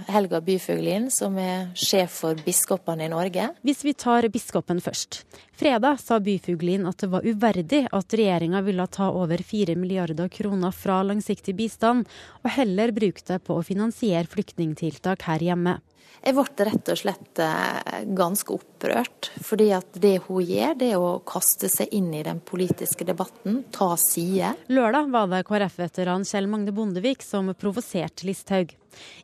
Helga 0.10 0.40
Byfuglin, 0.42 1.06
som 1.14 1.38
er 1.38 1.68
sjef 1.78 2.16
for 2.24 2.42
biskopene 2.42 3.06
i 3.06 3.12
Norge. 3.14 3.52
Hvis 3.62 3.86
vi 3.86 3.94
tar 3.94 4.26
biskopen 4.34 4.82
først. 4.82 5.20
Fredag 5.58 6.02
sa 6.02 6.18
Byfuglin 6.18 6.90
at 6.90 6.98
det 7.06 7.12
var 7.14 7.28
uverdig 7.30 7.84
at 7.94 8.18
regjeringa 8.18 8.64
ville 8.66 8.90
ta 8.90 9.12
over 9.14 9.38
4 9.38 9.78
milliarder 9.78 10.34
kroner 10.34 10.74
fra 10.74 11.04
langsiktig 11.06 11.54
bistand, 11.62 12.10
og 12.42 12.56
heller 12.58 12.96
bruke 12.96 13.22
det 13.30 13.38
på 13.46 13.60
å 13.60 13.66
finansiere 13.66 14.26
flyktningtiltak 14.34 15.30
her 15.30 15.46
hjemme. 15.46 15.78
Jeg 16.24 16.36
ble 16.36 16.66
rett 16.68 16.90
og 16.92 17.00
slett 17.00 17.40
eh, 17.40 18.00
ganske 18.18 18.56
opprørt. 18.56 19.30
fordi 19.44 19.70
at 19.76 20.00
det 20.02 20.18
hun 20.28 20.44
gjør, 20.44 20.74
det 20.80 20.90
er 20.94 21.04
å 21.04 21.20
kaste 21.26 21.70
seg 21.72 21.94
inn 21.96 22.10
i 22.14 22.24
den 22.26 22.40
politiske 22.40 23.06
debatten, 23.08 23.64
ta 23.72 23.94
side. 23.98 24.56
Lørdag 24.68 25.12
var 25.14 25.30
det 25.32 25.46
KrF-veteran 25.48 26.26
Kjell 26.28 26.50
Magne 26.52 26.74
Bondevik 26.76 27.24
som 27.24 27.54
provoserte 27.56 28.28
Listhaug. 28.28 28.76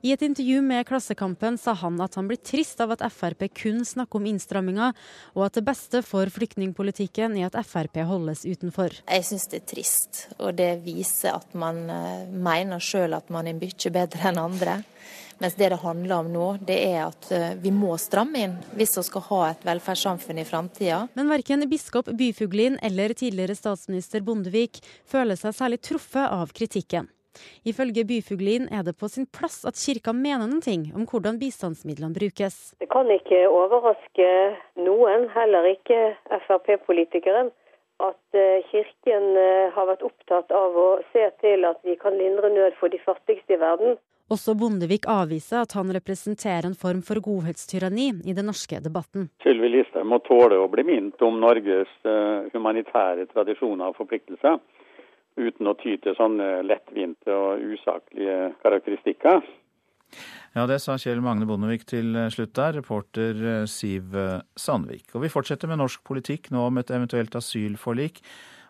I 0.02 0.12
et 0.14 0.22
intervju 0.22 0.62
med 0.62 0.86
Klassekampen 0.88 1.58
sa 1.58 1.74
han 1.74 2.00
at 2.04 2.16
han 2.20 2.28
blir 2.30 2.38
trist 2.38 2.82
av 2.84 2.94
at 2.94 3.04
Frp 3.14 3.48
kun 3.58 3.82
snakker 3.88 4.20
om 4.20 4.28
innstramminger, 4.30 4.94
og 5.34 5.46
at 5.48 5.58
det 5.58 5.66
beste 5.66 6.04
for 6.06 6.30
flyktningpolitikken 6.34 7.38
er 7.40 7.50
at 7.50 7.58
Frp 7.68 8.04
holdes 8.08 8.46
utenfor. 8.46 9.00
Jeg 9.08 9.28
syns 9.28 9.50
det 9.52 9.64
er 9.64 9.68
trist, 9.74 10.24
og 10.38 10.56
det 10.60 10.72
viser 10.86 11.40
at 11.40 11.58
man 11.58 11.84
eh, 11.90 12.30
mener 12.30 12.84
sjøl 12.84 13.18
at 13.18 13.34
man 13.34 13.50
er 13.50 13.58
mye 13.58 13.94
bedre 13.98 14.30
enn 14.30 14.42
andre. 14.42 14.82
Mens 15.42 15.56
det 15.56 15.70
det 15.74 15.80
handler 15.82 16.16
om 16.22 16.30
nå, 16.34 16.50
det 16.68 16.78
er 16.86 17.00
at 17.08 17.32
eh, 17.34 17.56
vi 17.64 17.72
må 17.74 17.96
stramme 18.02 18.46
inn 18.46 18.54
hvis 18.78 18.98
vi 19.00 19.06
skal 19.08 19.26
ha 19.30 19.42
et 19.50 19.66
velferdssamfunn 19.68 20.42
i 20.44 20.46
framtida. 20.48 21.08
Men 21.18 21.32
verken 21.32 21.66
biskop 21.70 22.12
Byfuglin 22.20 22.78
eller 22.84 23.16
tidligere 23.18 23.58
statsminister 23.58 24.22
Bondevik 24.22 24.84
føler 25.10 25.40
seg 25.40 25.58
særlig 25.58 25.82
truffet 25.84 26.28
av 26.30 26.54
kritikken. 26.56 27.10
Ifølge 27.66 28.06
Byfuglin 28.06 28.68
er 28.72 28.84
det 28.86 28.94
på 29.00 29.08
sin 29.10 29.26
plass 29.26 29.64
at 29.70 29.80
kirka 29.80 30.14
mener 30.14 30.46
noen 30.46 30.62
ting 30.62 30.86
om 30.94 31.08
hvordan 31.10 31.40
bistandsmidlene 31.42 32.14
brukes. 32.14 32.58
Det 32.80 32.90
kan 32.94 33.10
ikke 33.10 33.48
overraske 33.50 34.30
noen, 34.86 35.28
heller 35.34 35.70
ikke 35.74 36.00
Frp-politikeren, 36.46 37.50
at 38.04 38.38
eh, 38.38 38.62
Kirken 38.70 39.30
eh, 39.40 39.74
har 39.74 39.90
vært 39.90 40.06
opptatt 40.06 40.52
av 40.54 40.78
å 40.78 40.90
se 41.14 41.26
til 41.42 41.66
at 41.70 41.80
vi 41.88 41.96
kan 42.00 42.18
lindre 42.20 42.52
nød 42.54 42.78
for 42.80 42.94
de 42.94 43.02
fattigste 43.06 43.58
i 43.58 43.62
verden. 43.62 43.98
Også 44.32 44.54
Bondevik 44.56 45.04
avviser 45.12 45.66
at 45.66 45.74
han 45.76 45.92
representerer 45.92 46.70
en 46.70 46.78
form 46.80 47.02
for 47.04 47.20
godhetstyranni 47.24 48.08
i 48.24 48.36
den 48.36 48.48
norske 48.48 48.80
debatten. 48.80 49.28
Sylvi 49.44 49.68
Listhaug 49.74 50.08
må 50.08 50.22
tåle 50.24 50.62
å 50.62 50.70
bli 50.72 50.86
minnet 50.88 51.26
om 51.28 51.42
Norges 51.44 51.92
uh, 52.08 52.48
humanitære 52.56 53.28
tradisjoner 53.34 53.92
og 53.92 54.00
forpliktelser, 54.00 54.62
uten 55.36 55.68
å 55.68 55.76
ty 55.82 55.98
til 56.00 56.16
sånne 56.16 56.64
lettvinte 56.64 57.36
og 57.36 57.68
usaklige 57.76 58.54
karakteristikker. 58.64 59.44
Ja, 60.54 60.68
det 60.70 60.84
sa 60.84 61.00
Kjell 61.02 61.18
Magne 61.26 61.48
Bondevik 61.50 61.88
til 61.90 62.14
slutt 62.30 62.52
der, 62.54 62.76
reporter 62.78 63.40
eh, 63.42 63.64
Siv 63.66 64.14
Sandvik. 64.54 65.08
Og 65.18 65.24
vi 65.24 65.32
fortsetter 65.34 65.72
med 65.72 65.80
norsk 65.82 66.04
politikk 66.06 66.52
nå 66.54 66.68
om 66.68 66.78
et 66.78 66.92
eventuelt 66.94 67.34
asylforlik. 67.40 68.20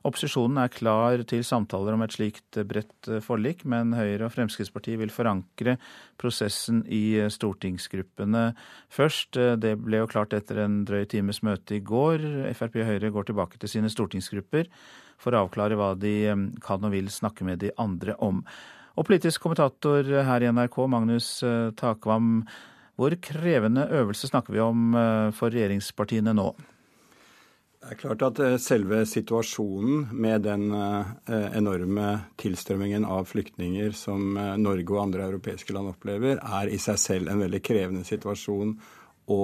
Opposisjonen 0.07 0.61
er 0.63 0.71
klar 0.71 1.21
til 1.27 1.43
samtaler 1.47 1.95
om 1.95 2.03
et 2.05 2.15
slikt 2.15 2.57
bredt 2.67 3.09
forlik, 3.23 3.65
men 3.67 3.91
Høyre 3.95 4.29
og 4.29 4.33
Fremskrittspartiet 4.35 4.99
vil 4.99 5.11
forankre 5.11 5.77
prosessen 6.19 6.81
i 6.87 7.19
stortingsgruppene 7.31 8.45
først. 8.91 9.39
Det 9.63 9.73
ble 9.79 10.01
jo 10.01 10.09
klart 10.11 10.35
etter 10.35 10.59
en 10.63 10.81
drøy 10.87 11.03
times 11.11 11.39
møte 11.43 11.79
i 11.79 11.83
går. 11.83 12.23
Frp 12.59 12.79
og 12.79 12.91
Høyre 12.91 13.11
går 13.15 13.27
tilbake 13.31 13.59
til 13.59 13.71
sine 13.71 13.91
stortingsgrupper 13.91 14.71
for 15.23 15.35
å 15.35 15.45
avklare 15.45 15.79
hva 15.79 15.93
de 15.95 16.15
kan 16.63 16.83
og 16.83 16.95
vil 16.95 17.11
snakke 17.11 17.47
med 17.47 17.63
de 17.63 17.71
andre 17.79 18.15
om. 18.23 18.43
Og 18.93 19.07
politisk 19.07 19.41
kommentator 19.41 20.05
her 20.27 20.43
i 20.45 20.51
NRK, 20.53 20.77
Magnus 20.91 21.29
Takvam, 21.79 22.43
hvor 22.99 23.15
krevende 23.25 23.87
øvelse 23.89 24.29
snakker 24.29 24.53
vi 24.53 24.61
om 24.61 24.93
for 25.33 25.49
regjeringspartiene 25.49 26.35
nå? 26.37 26.51
Det 27.83 27.91
er 27.91 27.99
klart 27.99 28.21
at 28.23 28.39
eh, 28.39 28.53
selve 28.63 29.01
situasjonen 29.03 30.05
med 30.15 30.45
den 30.45 30.69
eh, 30.71 31.49
enorme 31.59 32.13
tilstrømmingen 32.39 33.03
av 33.03 33.25
flyktninger 33.27 33.91
som 33.99 34.37
eh, 34.39 34.53
Norge 34.55 34.87
og 34.93 35.01
andre 35.01 35.25
europeiske 35.27 35.75
land 35.75 35.91
opplever, 35.91 36.39
er 36.39 36.71
i 36.71 36.79
seg 36.79 37.01
selv 37.01 37.33
en 37.33 37.43
veldig 37.43 37.59
krevende 37.59 38.05
situasjon 38.07 38.71
å 39.35 39.41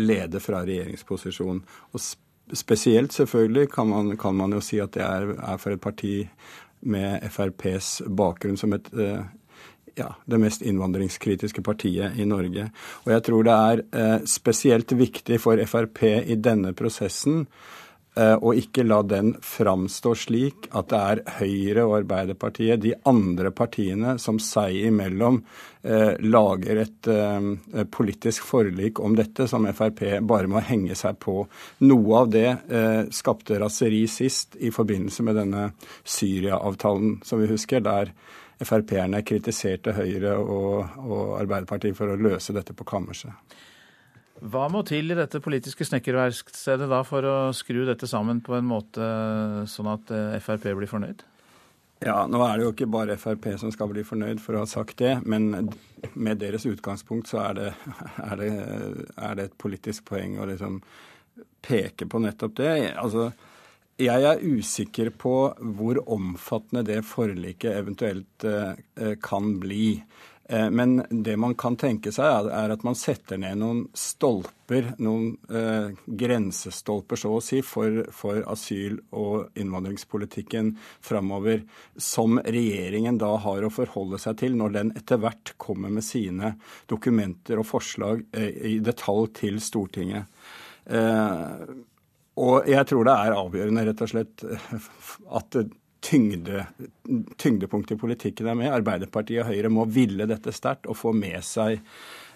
lede 0.00 0.40
fra 0.40 0.62
regjeringsposisjon. 0.64 1.60
Og 1.92 2.56
spesielt 2.56 3.12
selvfølgelig 3.12 3.68
kan 3.74 3.92
man, 3.92 4.14
kan 4.16 4.40
man 4.40 4.56
jo 4.56 4.64
si 4.64 4.80
at 4.80 4.96
det 4.96 5.04
er, 5.04 5.34
er, 5.36 5.60
for 5.60 5.76
et 5.76 5.84
parti 5.84 6.14
med 6.80 7.24
FrPs 7.32 8.02
bakgrunn 8.06 8.58
som 8.60 8.72
et 8.76 8.90
ja, 9.98 10.14
det 10.24 10.38
mest 10.38 10.62
innvandringskritiske 10.62 11.62
partiet 11.62 12.18
i 12.18 12.26
Norge. 12.28 12.68
Og 13.04 13.12
jeg 13.12 13.24
tror 13.26 13.46
det 13.46 13.56
er 13.56 13.82
eh, 14.00 14.16
spesielt 14.30 14.94
viktig 14.94 15.40
for 15.42 15.60
Frp 15.66 16.04
i 16.06 16.38
denne 16.38 16.74
prosessen 16.78 17.46
eh, 18.18 18.34
å 18.34 18.52
ikke 18.58 18.84
la 18.86 18.98
den 19.06 19.32
framstå 19.44 20.12
slik 20.18 20.68
at 20.76 20.90
det 20.90 21.00
er 21.12 21.22
Høyre 21.38 21.84
og 21.86 21.96
Arbeiderpartiet, 22.00 22.82
de 22.82 22.94
andre 23.08 23.52
partiene, 23.54 24.16
som 24.18 24.40
seg 24.42 24.76
imellom 24.90 25.40
eh, 25.82 26.18
lager 26.26 26.82
et 26.84 27.10
eh, 27.12 27.84
politisk 27.94 28.48
forlik 28.48 29.00
om 29.00 29.14
dette, 29.18 29.46
som 29.50 29.68
Frp 29.70 30.04
bare 30.26 30.50
må 30.50 30.64
henge 30.66 30.98
seg 30.98 31.20
på. 31.22 31.40
Noe 31.86 32.24
av 32.24 32.32
det 32.34 32.48
skapte 33.14 33.58
raseri 33.60 34.02
sist 34.10 34.58
i 34.60 34.72
forbindelse 34.74 35.24
med 35.26 35.38
denne 35.38 35.70
Syria-avtalen, 36.02 37.20
som 37.24 37.40
vi 37.40 37.48
husker. 37.52 37.80
der 37.80 38.12
Frp-erne 38.58 39.22
kritiserte 39.22 39.94
Høyre 39.94 40.34
og, 40.40 40.98
og, 41.04 41.24
Arbeiderpartiet 41.38 41.96
for 41.96 42.10
å 42.10 42.18
løse 42.18 42.54
dette 42.56 42.74
på 42.74 42.86
kammerset. 42.88 43.30
Hva 44.38 44.68
må 44.70 44.84
til 44.86 45.10
i 45.10 45.16
dette 45.18 45.40
politiske 45.42 45.86
snekkerverkstedet 45.88 46.86
da 46.90 47.00
for 47.06 47.26
å 47.26 47.36
skru 47.56 47.82
dette 47.88 48.06
sammen 48.10 48.42
på 48.44 48.54
en 48.58 48.68
måte 48.68 49.08
sånn 49.70 49.90
at 49.90 50.12
eh, 50.14 50.38
Frp 50.44 50.70
blir 50.78 50.90
fornøyd? 50.90 51.24
Ja, 52.04 52.22
Nå 52.30 52.38
er 52.46 52.58
det 52.58 52.66
jo 52.66 52.72
ikke 52.76 52.90
bare 52.94 53.18
Frp 53.18 53.48
som 53.58 53.72
skal 53.74 53.90
bli 53.90 54.04
fornøyd 54.06 54.38
for 54.42 54.54
å 54.54 54.62
ha 54.62 54.70
sagt 54.70 55.00
det, 55.02 55.16
men 55.26 55.72
med 56.14 56.38
deres 56.38 56.68
utgangspunkt 56.70 57.30
så 57.30 57.42
er 57.48 57.58
det, 57.58 57.68
er 58.22 58.38
det, 58.38 58.50
er 59.16 59.38
det 59.38 59.48
et 59.48 59.58
politisk 59.58 60.06
poeng 60.12 60.38
å 60.38 60.46
liksom 60.46 60.78
peke 61.66 62.06
på 62.06 62.20
nettopp 62.22 62.54
det. 62.60 62.72
Altså, 62.94 63.32
jeg 63.98 64.22
er 64.30 64.44
usikker 64.46 65.10
på 65.18 65.34
hvor 65.74 65.98
omfattende 66.06 66.84
det 66.86 67.00
forliket 67.06 67.74
eventuelt 67.80 68.46
eh, 68.46 69.16
kan 69.22 69.56
bli. 69.58 69.96
Eh, 70.50 70.70
men 70.70 71.02
det 71.10 71.36
man 71.36 71.52
kan 71.54 71.76
tenke 71.76 72.08
seg, 72.14 72.46
er 72.48 72.72
at 72.72 72.84
man 72.86 72.96
setter 72.96 73.36
ned 73.40 73.58
noen 73.60 73.82
stolper, 73.92 74.94
noen 75.04 75.34
eh, 75.52 75.90
grensestolper, 76.06 77.20
så 77.20 77.34
å 77.36 77.42
si, 77.44 77.60
for, 77.60 78.00
for 78.16 78.40
asyl- 78.48 79.02
og 79.12 79.58
innvandringspolitikken 79.60 80.70
framover, 81.04 81.66
som 82.00 82.40
regjeringen 82.40 83.20
da 83.20 83.34
har 83.44 83.66
å 83.66 83.72
forholde 83.72 84.20
seg 84.22 84.38
til 84.40 84.56
når 84.56 84.76
den 84.78 84.94
etter 84.96 85.20
hvert 85.20 85.52
kommer 85.60 85.92
med 85.92 86.06
sine 86.06 86.54
dokumenter 86.88 87.60
og 87.60 87.68
forslag 87.68 88.24
eh, 88.32 88.48
i 88.72 88.78
detalj 88.80 89.28
til 89.42 89.60
Stortinget. 89.60 90.32
Og 92.38 92.68
jeg 92.70 92.88
tror 92.88 93.04
det 93.04 93.14
er 93.20 93.34
avgjørende 93.36 93.82
rett 93.84 94.00
og 94.06 94.08
slett 94.08 94.44
at 95.36 95.58
tyngde, 96.00 96.66
tyngdepunktet 97.36 97.96
i 97.96 98.00
politikken 98.00 98.48
er 98.48 98.54
med. 98.58 98.72
Arbeiderpartiet 98.72 99.42
og 99.42 99.48
Høyre 99.50 99.68
må 99.72 99.84
ville 99.90 100.26
dette 100.30 100.52
sterkt 100.54 100.86
og 100.90 100.96
få 100.98 101.12
med 101.16 101.44
seg 101.46 101.80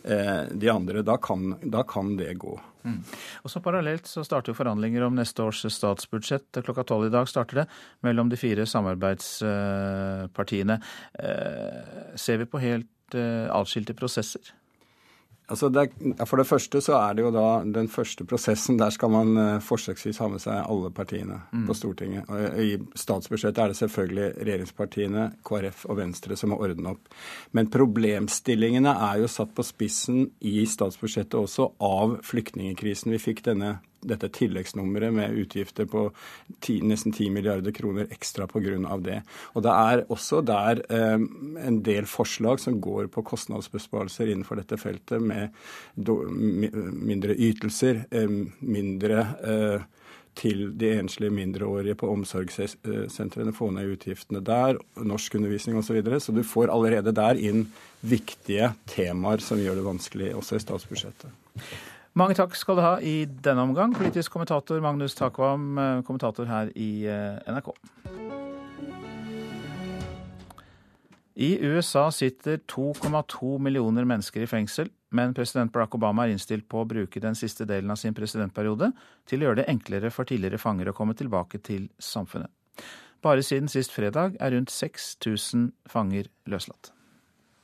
eh, 0.04 0.42
de 0.50 0.70
andre. 0.72 1.02
Da 1.06 1.16
kan, 1.22 1.54
da 1.62 1.82
kan 1.88 2.16
det 2.18 2.34
gå. 2.42 2.60
Mm. 2.82 2.98
Og 3.44 3.50
så 3.52 3.60
Parallelt 3.62 4.06
så 4.10 4.24
starter 4.26 4.52
jo 4.52 4.58
forhandlinger 4.58 5.02
om 5.06 5.16
neste 5.18 5.44
års 5.44 5.62
statsbudsjett. 5.70 6.62
Klokka 6.64 6.84
tolv 6.88 7.04
i 7.06 7.14
dag 7.14 7.28
starter 7.30 7.62
det 7.62 7.68
mellom 8.06 8.26
de 8.32 8.40
fire 8.40 8.64
samarbeidspartiene. 8.66 10.76
Eh, 11.18 11.80
ser 12.18 12.36
vi 12.42 12.50
på 12.50 12.62
helt 12.62 13.18
eh, 13.18 13.46
atskilte 13.54 13.94
prosesser? 13.98 14.44
Altså 15.50 15.68
det, 15.68 15.88
for 16.28 16.38
det 16.38 16.46
første 16.46 16.80
så 16.80 16.94
er 16.96 17.16
det 17.16 17.24
jo 17.24 17.32
da 17.34 17.46
den 17.66 17.88
første 17.90 18.24
prosessen. 18.28 18.78
Der 18.80 18.92
skal 18.94 19.10
man 19.12 19.36
uh, 19.36 19.62
forsøksvis 19.64 20.20
ha 20.22 20.28
med 20.30 20.40
seg 20.44 20.60
alle 20.62 20.92
partiene 20.94 21.40
mm. 21.50 21.66
på 21.68 21.76
Stortinget. 21.76 22.30
Og 22.30 22.62
I 22.62 22.78
statsbudsjettet 22.98 23.60
er 23.60 23.72
det 23.72 23.78
selvfølgelig 23.80 24.28
regjeringspartiene, 24.38 25.26
KrF 25.44 25.84
og 25.90 25.98
Venstre 25.98 26.38
som 26.38 26.54
må 26.54 26.60
ordne 26.62 26.94
opp. 26.94 27.12
Men 27.52 27.70
problemstillingene 27.74 28.94
er 29.10 29.22
jo 29.24 29.30
satt 29.30 29.52
på 29.56 29.66
spissen 29.66 30.28
i 30.40 30.62
statsbudsjettet 30.68 31.36
også 31.40 31.72
av 31.82 32.20
flyktningkrisen. 32.26 33.12
Vi 33.12 33.20
fikk 33.22 33.44
denne 33.50 33.80
dette 34.02 34.28
tilleggsnummeret 34.34 35.14
med 35.14 35.38
utgifter 35.42 35.86
på 35.90 36.08
10, 36.60 36.80
nesten 36.90 37.12
10 37.12 37.30
milliarder 37.30 37.74
kroner 37.74 38.10
ekstra 38.10 38.46
pga. 38.50 38.96
det. 38.98 39.22
Og 39.54 39.62
det 39.62 39.72
er 39.72 40.04
også 40.08 40.42
der 40.46 40.82
eh, 40.88 41.18
en 41.66 41.80
del 41.82 42.06
forslag 42.06 42.60
som 42.60 42.80
går 42.80 43.06
på 43.06 43.22
kostnadsbesparelser 43.22 44.32
innenfor 44.32 44.60
dette 44.60 44.76
feltet, 44.76 45.22
med 45.22 45.50
do, 45.94 46.22
mindre 46.28 47.34
ytelser, 47.34 48.04
eh, 48.10 48.38
mindre 48.60 49.26
eh, 49.42 49.90
til 50.38 50.70
de 50.80 50.94
enslige 50.96 51.32
mindreårige 51.34 51.94
på 52.00 52.08
omsorgssentrene, 52.08 53.52
få 53.52 53.68
ned 53.74 53.92
utgiftene 53.96 54.40
der, 54.44 54.78
norskundervisning 54.96 55.76
osv. 55.76 55.90
Så, 55.90 55.96
videre. 55.98 56.20
så 56.20 56.32
du 56.32 56.42
får 56.46 56.72
allerede 56.72 57.12
der 57.12 57.36
inn 57.36 57.66
viktige 58.00 58.72
temaer 58.88 59.44
som 59.44 59.60
gjør 59.60 59.78
det 59.78 59.86
vanskelig 59.86 60.30
også 60.38 60.56
i 60.56 60.64
statsbudsjettet. 60.64 61.34
Mange 62.12 62.34
takk 62.36 62.52
skal 62.60 62.76
du 62.76 62.82
ha 62.84 62.96
i 63.00 63.24
denne 63.24 63.62
omgang, 63.64 63.94
politisk 63.96 64.34
kommentator 64.34 64.82
Magnus 64.84 65.14
Takvam, 65.16 65.78
eh, 65.80 66.00
kommentator 66.04 66.44
her 66.44 66.68
i 66.76 67.06
eh, 67.08 67.38
NRK. 67.48 67.70
I 71.40 71.56
USA 71.64 72.10
sitter 72.12 72.60
2,2 72.68 73.56
millioner 73.58 74.04
mennesker 74.04 74.44
i 74.44 74.50
fengsel, 74.50 74.90
men 75.16 75.32
president 75.32 75.72
Barack 75.72 75.96
Obama 75.96 76.26
er 76.26 76.34
innstilt 76.34 76.68
på 76.68 76.82
å 76.82 76.88
bruke 76.88 77.20
den 77.20 77.34
siste 77.38 77.64
delen 77.64 77.90
av 77.90 77.96
sin 77.96 78.12
presidentperiode 78.12 78.90
til 79.24 79.40
å 79.40 79.48
gjøre 79.48 79.62
det 79.62 79.70
enklere 79.72 80.12
for 80.12 80.28
tidligere 80.28 80.60
fanger 80.60 80.92
å 80.92 80.96
komme 80.96 81.16
tilbake 81.16 81.62
til 81.64 81.88
samfunnet. 81.96 82.52
Bare 83.24 83.40
siden 83.40 83.72
sist 83.72 83.94
fredag 83.94 84.36
er 84.36 84.52
rundt 84.52 84.68
6000 84.68 85.70
fanger 85.88 86.28
løslatt. 86.44 86.92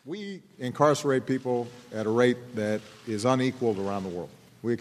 We 0.09 0.41
incarcerate 0.59 1.27
people 1.27 1.67
at 1.93 2.07
a 2.07 2.11
rate 2.11 2.57
that 2.57 2.81
is 3.07 3.27
unequaled 3.27 3.79
around 3.79 4.05
the 4.05 4.17
world. 4.17 4.31
Vi 4.61 4.77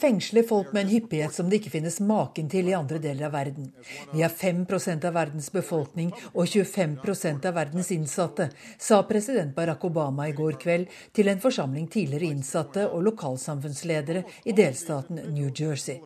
fengsler 0.00 0.42
folk 0.48 0.72
med 0.72 0.82
en 0.82 0.88
hyppighet 0.88 1.32
som 1.34 1.48
det 1.48 1.60
ikke 1.60 1.72
finnes 1.72 1.96
maken 2.04 2.50
til 2.52 2.68
i 2.68 2.74
andre 2.76 2.98
deler 3.00 3.30
av 3.30 3.32
verden. 3.32 3.70
Vi 4.12 4.20
har 4.20 4.28
5% 4.28 5.06
av 5.08 5.16
verdens 5.16 5.48
befolkning 5.54 6.12
og 6.34 6.44
25% 6.44 7.48
av 7.48 7.56
verdens 7.56 7.90
innsatte, 7.96 8.50
sa 8.76 9.00
president 9.08 9.54
Barack 9.56 9.84
Obama 9.88 10.28
i 10.28 10.36
går 10.36 10.60
kveld 10.60 10.92
til 11.16 11.32
en 11.32 11.40
forsamling 11.40 11.88
tidligere 11.88 12.28
innsatte 12.34 12.84
og 12.90 13.06
lokalsamfunnsledere 13.08 14.24
i 14.44 14.52
delstaten 14.52 15.24
New 15.32 15.48
Jersey. 15.48 16.04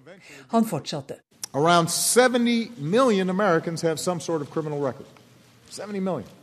Han 0.54 0.64
fortsatte. 0.64 1.18
Around 1.54 1.90
70 1.90 2.78
million 2.78 3.30
Americans 3.30 3.82
have 3.82 3.98
some 3.98 4.20
sort 4.20 4.42
of 4.42 4.50
criminal 4.50 4.78
record. 4.78 5.06
70 5.70 6.00
million. 6.00 6.33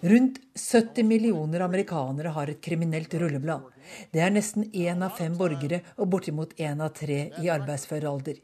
Rundt 0.00 0.36
70 0.54 1.02
millioner 1.02 1.60
amerikanere 1.60 2.28
har 2.28 2.46
et 2.52 2.60
kriminelt 2.62 3.14
rulleblad. 3.18 3.64
Det 4.12 4.20
er 4.22 4.30
nesten 4.30 4.68
én 4.70 5.02
av 5.02 5.16
fem 5.18 5.34
borgere 5.34 5.80
og 5.96 6.06
bortimot 6.12 6.52
én 6.54 6.78
av 6.84 6.92
tre 6.94 7.32
i 7.42 7.50
arbeidsfør 7.50 8.06
alder. 8.06 8.36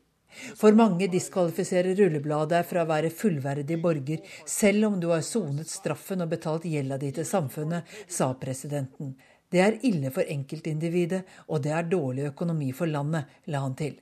For 0.59 0.74
mange 0.74 1.07
diskvalifiserer 1.12 1.95
rullebladet 1.95 2.64
fra 2.66 2.82
å 2.82 2.90
være 2.90 3.12
fullverdig 3.14 3.78
borger, 3.84 4.24
selv 4.51 4.88
om 4.88 4.97
du 4.99 5.12
har 5.12 5.22
sonet 5.22 5.70
straffen 5.70 6.24
og 6.24 6.32
betalt 6.32 6.66
gjelda 6.66 6.99
di 6.99 7.12
til 7.14 7.28
samfunnet, 7.28 7.86
sa 8.09 8.32
presidenten. 8.34 9.14
Det 9.47 9.62
er 9.62 9.78
ille 9.86 10.11
for 10.11 10.26
enkeltindividet, 10.26 11.22
og 11.47 11.62
det 11.62 11.70
er 11.70 11.86
dårlig 11.86 12.32
økonomi 12.32 12.72
for 12.74 12.90
landet, 12.90 13.30
la 13.47 13.62
han 13.62 13.78
til. 13.78 13.95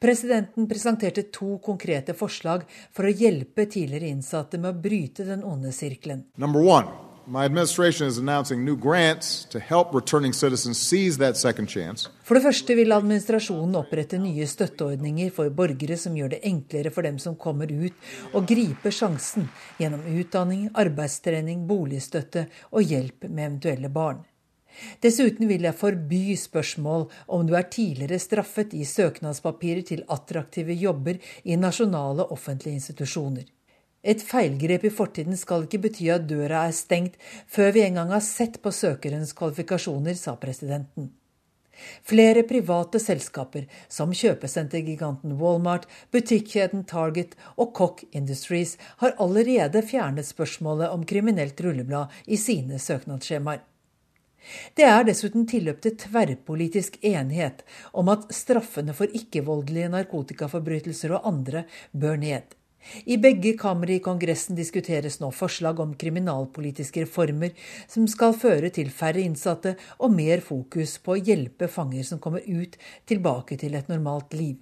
Presidenten 0.00 0.68
presenterte 0.70 1.28
to 1.34 1.58
konkrete 1.64 2.14
forslag 2.14 2.64
for 2.92 3.08
å 3.08 3.12
hjelpe 3.12 3.66
tidligere 3.66 4.12
innsatte 4.12 4.60
med 4.60 4.74
å 4.74 4.80
bryte 4.88 5.26
den 5.28 5.44
onde 5.46 5.72
sirkelen. 5.74 6.26
For 12.24 12.38
det 12.38 12.44
første 12.44 12.76
vil 12.78 12.94
administrasjonen 12.96 13.76
opprette 13.82 14.20
nye 14.22 14.46
støtteordninger 14.48 15.34
for 15.36 15.52
borgere 15.52 15.98
som 16.00 16.16
gjør 16.16 16.32
det 16.36 16.40
enklere 16.48 16.92
for 16.94 17.04
dem 17.04 17.18
som 17.20 17.36
kommer 17.36 17.68
ut, 17.68 17.92
å 18.32 18.40
gripe 18.48 18.92
sjansen 18.94 19.50
gjennom 19.76 20.08
utdanning, 20.08 20.70
arbeidstrening, 20.72 21.66
boligstøtte 21.68 22.48
og 22.72 22.96
hjelp 22.96 23.28
med 23.28 23.44
eventuelle 23.44 23.92
barn. 23.92 24.24
Dessuten 25.04 25.48
vil 25.50 25.66
jeg 25.66 25.78
forby 25.78 26.34
spørsmål 26.38 27.06
om 27.26 27.46
du 27.46 27.54
er 27.58 27.68
tidligere 27.72 28.20
straffet 28.22 28.74
i 28.74 28.84
søknadspapirer 28.88 29.84
til 29.92 30.04
attraktive 30.08 30.76
jobber 30.78 31.20
i 31.44 31.56
nasjonale 31.56 32.26
offentlige 32.34 32.80
institusjoner. 32.80 33.46
Et 34.02 34.22
feilgrep 34.22 34.84
i 34.86 34.94
fortiden 34.94 35.36
skal 35.36 35.66
ikke 35.66 35.82
bety 35.88 36.06
at 36.14 36.26
døra 36.30 36.66
er 36.68 36.74
stengt 36.76 37.18
før 37.50 37.72
vi 37.74 37.82
engang 37.84 38.12
har 38.14 38.22
sett 38.24 38.60
på 38.62 38.70
søkerens 38.72 39.34
kvalifikasjoner, 39.36 40.14
sa 40.14 40.36
presidenten. 40.38 41.10
Flere 42.06 42.42
private 42.42 42.98
selskaper, 43.02 43.66
som 43.88 44.14
kjøpesentergiganten 44.14 45.36
Walmart, 45.38 45.86
butikkjeden 46.14 46.84
Target 46.90 47.36
og 47.56 47.74
Cock 47.78 48.04
Industries, 48.10 48.76
har 49.02 49.14
allerede 49.22 49.82
fjernet 49.86 50.26
spørsmålet 50.26 50.90
om 50.90 51.06
kriminelt 51.06 51.60
rulleblad 51.62 52.14
i 52.26 52.40
sine 52.40 52.80
søknadsskjemaer. 52.82 53.62
Det 54.78 54.86
er 54.86 55.04
dessuten 55.04 55.46
tilløp 55.50 55.80
til 55.84 55.96
tverrpolitisk 56.00 57.00
enighet 57.04 57.64
om 57.92 58.08
at 58.12 58.28
straffene 58.34 58.94
for 58.96 59.10
ikke-voldelige 59.20 59.90
narkotikaforbrytelser 59.92 61.16
og 61.18 61.26
andre 61.32 61.64
bør 61.92 62.16
ned. 62.22 62.54
I 63.04 63.18
begge 63.20 63.52
kamre 63.58 63.96
i 63.96 64.02
Kongressen 64.02 64.56
diskuteres 64.56 65.18
nå 65.20 65.28
forslag 65.34 65.80
om 65.82 65.96
kriminalpolitiske 65.98 67.04
reformer 67.04 67.52
som 67.90 68.06
skal 68.08 68.36
føre 68.38 68.70
til 68.72 68.92
færre 68.94 69.20
innsatte 69.20 69.74
og 69.98 70.14
mer 70.14 70.40
fokus 70.44 70.96
på 71.02 71.16
å 71.16 71.20
hjelpe 71.20 71.68
fanger 71.68 72.06
som 72.06 72.22
kommer 72.22 72.46
ut, 72.46 72.78
tilbake 73.04 73.58
til 73.60 73.76
et 73.76 73.90
normalt 73.92 74.32
liv. 74.38 74.56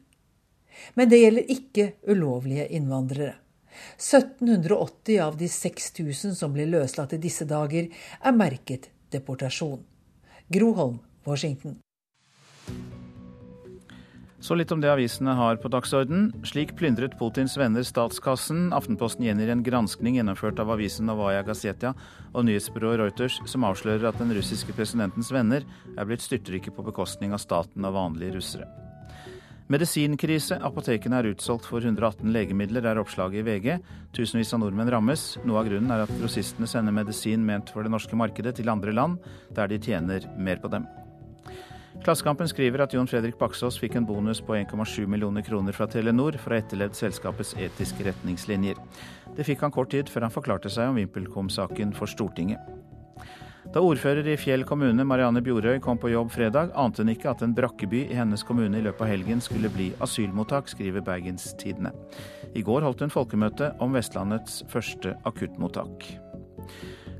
Men 0.96 1.12
det 1.12 1.22
gjelder 1.22 1.52
ikke 1.52 1.90
ulovlige 2.08 2.66
innvandrere. 2.76 3.36
1780 4.00 5.20
av 5.20 5.36
de 5.36 5.48
6000 5.52 6.34
som 6.34 6.52
blir 6.52 6.68
løslatt 6.72 7.12
i 7.12 7.20
disse 7.20 7.44
dager, 7.48 7.88
er 7.92 8.36
merket 8.36 8.88
deportasjon. 9.12 9.82
Groholm, 10.48 10.98
Washington. 11.24 11.80
Så 14.46 14.54
litt 14.54 14.70
om 14.70 14.82
det 14.82 14.90
avisene 14.92 15.32
har 15.34 15.56
på 15.58 15.70
dagsorden. 15.72 16.28
Slik 16.46 16.76
plyndret 16.78 17.16
Putins 17.18 17.56
venner 17.58 17.82
statskassen. 17.82 18.68
Aftenposten 18.76 19.26
gjengir 19.26 19.50
en 19.50 19.64
granskning 19.66 20.20
gjennomført 20.20 20.60
av 20.62 20.70
avisen 20.76 21.10
Novaja 21.10 21.42
Gazetia 21.42 21.96
og 22.30 22.46
nyhetsbyrået 22.46 23.00
Reuters, 23.02 23.40
som 23.50 23.66
avslører 23.66 24.06
at 24.12 24.22
den 24.22 24.30
russiske 24.36 24.76
presidentens 24.76 25.32
venner 25.34 25.66
er 25.96 26.06
blitt 26.06 26.22
styrtrike 26.22 26.70
på 26.70 26.86
bekostning 26.86 27.34
av 27.34 27.42
staten 27.42 27.88
og 27.88 27.98
vanlige 27.98 28.36
russere. 28.38 28.85
Medisinkrise. 29.66 30.60
Apotekene 30.62 31.18
er 31.18 31.32
utsolgt 31.32 31.66
for 31.66 31.82
118 31.82 32.30
legemidler, 32.30 32.86
er 32.86 33.00
oppslaget 33.00 33.40
i 33.40 33.46
VG. 33.46 33.80
Tusenvis 34.14 34.54
av 34.54 34.62
nordmenn 34.62 34.92
rammes. 34.94 35.24
Noe 35.42 35.58
av 35.58 35.66
grunnen 35.66 35.90
er 35.90 36.04
at 36.04 36.12
grossistene 36.20 36.68
sender 36.70 36.94
medisin 36.94 37.42
ment 37.46 37.72
for 37.74 37.82
det 37.82 37.90
norske 37.90 38.14
markedet 38.18 38.54
til 38.60 38.70
andre 38.70 38.94
land, 38.94 39.18
der 39.58 39.72
de 39.72 39.80
tjener 39.82 40.28
mer 40.38 40.62
på 40.62 40.70
dem. 40.70 40.86
Klassekampen 42.04 42.46
skriver 42.46 42.84
at 42.84 42.94
Jon 42.94 43.08
Fredrik 43.10 43.38
Baksås 43.40 43.80
fikk 43.82 43.96
en 43.98 44.06
bonus 44.06 44.38
på 44.44 44.54
1,7 44.54 45.08
millioner 45.10 45.42
kroner 45.42 45.74
fra 45.74 45.88
Telenor 45.90 46.36
for 46.38 46.52
å 46.52 46.58
ha 46.58 46.62
etterlevd 46.62 46.94
selskapets 46.94 47.56
etiske 47.58 48.06
retningslinjer. 48.06 48.78
Det 49.34 49.46
fikk 49.48 49.64
han 49.66 49.74
kort 49.74 49.90
tid 49.90 50.12
før 50.12 50.28
han 50.28 50.34
forklarte 50.34 50.70
seg 50.70 50.92
om 50.92 51.00
VimpelCom-saken 51.00 51.96
for 51.96 52.12
Stortinget. 52.12 52.62
Da 53.74 53.82
ordfører 53.82 54.26
i 54.30 54.36
Fjell 54.40 54.62
kommune 54.64 55.04
Marianne 55.04 55.42
Bjorøy 55.44 55.80
kom 55.84 55.98
på 56.00 56.12
jobb 56.12 56.30
fredag, 56.32 56.70
ante 56.78 57.02
hun 57.02 57.10
ikke 57.12 57.32
at 57.32 57.42
en 57.44 57.54
brakkeby 57.56 58.04
i 58.06 58.16
hennes 58.16 58.44
kommune 58.46 58.78
i 58.78 58.84
løpet 58.84 59.04
av 59.04 59.10
helgen 59.10 59.42
skulle 59.44 59.70
bli 59.72 59.90
asylmottak, 60.04 60.70
skriver 60.72 61.04
Bergens 61.04 61.50
Tidende. 61.60 61.92
I 62.56 62.62
går 62.64 62.86
holdt 62.86 63.02
hun 63.04 63.12
folkemøte 63.12 63.72
om 63.82 63.96
Vestlandets 63.96 64.62
første 64.72 65.16
akuttmottak. 65.28 66.06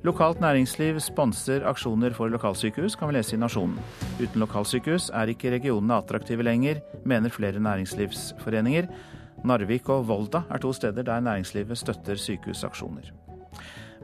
Lokalt 0.06 0.40
næringsliv 0.40 1.00
sponser 1.02 1.66
aksjoner 1.66 2.14
for 2.14 2.30
lokalsykehus, 2.30 2.94
kan 2.94 3.10
vi 3.10 3.18
lese 3.18 3.34
i 3.34 3.42
Nasjonen. 3.42 3.80
Uten 4.20 4.44
lokalsykehus 4.44 5.10
er 5.10 5.32
ikke 5.32 5.50
regionene 5.56 5.98
attraktive 5.98 6.46
lenger, 6.46 6.78
mener 7.04 7.32
flere 7.34 7.60
næringslivsforeninger. 7.60 8.86
Narvik 9.44 9.90
og 9.90 10.06
Volda 10.08 10.46
er 10.50 10.62
to 10.62 10.72
steder 10.72 11.02
der 11.02 11.20
næringslivet 11.20 11.78
støtter 11.78 12.14
sykehusaksjoner. 12.16 13.25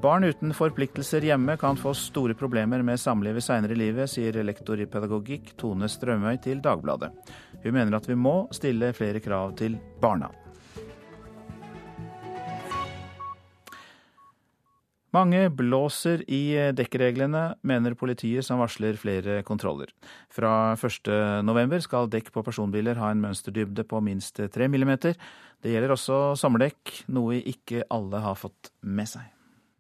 Barn 0.03 0.24
uten 0.26 0.50
forpliktelser 0.50 1.22
hjemme 1.22 1.55
kan 1.55 1.76
få 1.78 1.92
store 1.94 2.34
problemer 2.34 2.82
med 2.82 2.98
samlivet 2.98 3.44
seinere 3.46 3.76
i 3.76 3.78
livet, 3.78 4.11
sier 4.11 4.34
lektor 4.42 4.80
i 4.82 4.86
pedagogikk 4.90 5.53
Tone 5.61 5.86
Strømøy 5.86 6.40
til 6.42 6.59
Dagbladet. 6.64 7.12
Hun 7.62 7.76
mener 7.76 7.94
at 7.94 8.09
vi 8.11 8.16
må 8.18 8.48
stille 8.50 8.88
flere 8.96 9.20
krav 9.22 9.53
til 9.61 9.76
barna. 10.03 10.32
Mange 15.14 15.44
blåser 15.55 16.24
i 16.26 16.72
dekkreglene, 16.74 17.42
mener 17.62 17.94
politiet 17.94 18.42
som 18.42 18.59
varsler 18.59 18.98
flere 18.98 19.36
kontroller. 19.46 19.92
Fra 20.34 20.72
1.11 20.74 21.84
skal 21.84 22.11
dekk 22.11 22.32
på 22.34 22.42
personbiler 22.42 22.98
ha 22.98 23.12
en 23.12 23.22
mønsterdybde 23.22 23.84
på 23.86 24.03
minst 24.03 24.42
3 24.42 24.66
mm. 24.66 24.96
Det 25.62 25.76
gjelder 25.76 25.94
også 25.94 26.18
sommerdekk, 26.42 27.05
noe 27.07 27.38
ikke 27.38 27.84
alle 27.92 28.24
har 28.26 28.40
fått 28.40 28.72
med 28.82 29.12
seg. 29.12 29.30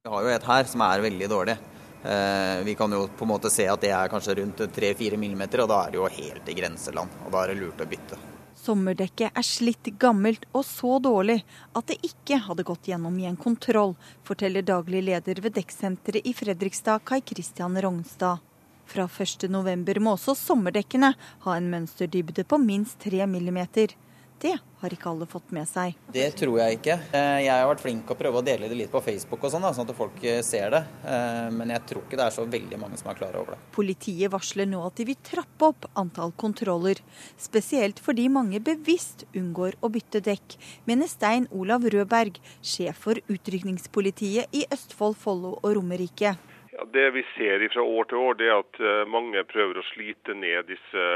Vi 0.04 0.10
har 0.10 0.24
jo 0.26 0.30
et 0.34 0.46
her 0.50 0.64
som 0.66 0.82
er 0.82 1.02
veldig 1.04 1.26
dårlig. 1.30 1.54
Eh, 2.02 2.62
vi 2.66 2.72
kan 2.74 2.90
jo 2.90 3.04
på 3.06 3.22
en 3.22 3.28
måte 3.30 3.50
se 3.54 3.68
at 3.70 3.84
det 3.84 3.92
er 3.94 4.08
kanskje 4.10 4.34
rundt 4.40 4.58
3-4 4.74 5.14
millimeter, 5.14 5.62
og 5.62 5.68
da 5.70 5.76
er 5.84 5.92
det 5.92 6.00
jo 6.00 6.08
helt 6.10 6.48
i 6.50 6.56
grenseland. 6.58 7.12
Og 7.22 7.28
da 7.30 7.44
er 7.44 7.52
det 7.52 7.60
lurt 7.60 7.84
å 7.84 7.86
bytte. 7.86 8.18
Sommerdekket 8.58 9.38
er 9.38 9.46
slitt 9.46 9.92
gammelt 10.02 10.48
og 10.50 10.64
så 10.66 10.96
dårlig 10.98 11.38
at 11.78 11.86
det 11.86 12.00
ikke 12.02 12.40
hadde 12.48 12.66
gått 12.66 12.90
gjennom 12.90 13.14
i 13.22 13.28
en 13.30 13.38
kontroll, 13.38 13.94
forteller 14.26 14.66
daglig 14.66 15.04
leder 15.06 15.38
ved 15.44 15.54
dekksenteret 15.60 16.26
i 16.26 16.34
Fredrikstad, 16.34 17.06
Kai 17.06 17.22
Christian 17.22 17.78
Rognstad. 17.78 18.42
Fra 18.90 19.06
1.11 19.06 20.02
må 20.02 20.16
også 20.16 20.34
sommerdekkene 20.34 21.12
ha 21.46 21.54
en 21.54 21.70
mønsterdybde 21.70 22.42
på 22.42 22.58
minst 22.58 22.98
3 23.06 23.22
millimeter. 23.30 23.94
Det 24.42 24.56
har 24.80 24.90
ikke 24.90 25.10
alle 25.12 25.26
fått 25.30 25.52
med 25.54 25.68
seg. 25.70 25.94
Det 26.10 26.24
tror 26.34 26.56
jeg 26.58 26.80
ikke. 26.80 26.96
Eh, 27.14 27.44
jeg 27.44 27.52
har 27.52 27.68
vært 27.70 27.82
flink 27.84 28.00
til 28.08 28.16
å 28.16 28.18
prøve 28.18 28.40
å 28.40 28.44
dele 28.46 28.66
det 28.66 28.78
litt 28.80 28.90
på 28.90 28.98
Facebook, 29.04 29.44
og 29.46 29.52
sånn, 29.52 29.66
sånn 29.70 29.86
at 29.86 29.94
folk 29.94 30.16
eh, 30.26 30.40
ser 30.42 30.72
det. 30.74 30.80
Eh, 31.06 31.50
men 31.54 31.70
jeg 31.70 31.84
tror 31.86 32.00
ikke 32.02 32.18
det 32.18 32.24
er 32.24 32.34
så 32.34 32.46
veldig 32.50 32.80
mange 32.82 32.98
som 32.98 33.12
er 33.12 33.20
klare 33.20 33.38
over 33.38 33.54
det. 33.54 33.60
Politiet 33.76 34.32
varsler 34.32 34.66
nå 34.66 34.80
at 34.82 34.98
de 34.98 35.06
vil 35.12 35.20
trappe 35.22 35.68
opp 35.68 35.86
antall 36.02 36.34
kontroller. 36.42 36.98
Spesielt 37.38 38.02
fordi 38.02 38.26
mange 38.34 38.58
bevisst 38.66 39.22
unngår 39.30 39.78
å 39.78 39.92
bytte 39.94 40.24
dekk, 40.26 40.56
mener 40.90 41.10
Stein 41.10 41.46
Olav 41.54 41.86
Rødberg, 41.86 42.40
sjef 42.66 42.98
for 43.04 43.20
utrykningspolitiet 43.30 44.50
i 44.58 44.64
Østfold, 44.74 45.20
Follo 45.22 45.54
og 45.60 45.76
Romerike. 45.78 46.34
Ja, 46.72 46.88
det 46.90 47.12
vi 47.14 47.22
ser 47.36 47.62
fra 47.70 47.86
år 47.86 48.10
til 48.10 48.18
år, 48.18 48.34
det 48.40 48.50
er 48.50 48.58
at 48.58 48.82
mange 49.12 49.44
prøver 49.46 49.78
å 49.78 49.86
slite 49.92 50.34
ned 50.34 50.66
disse 50.72 51.06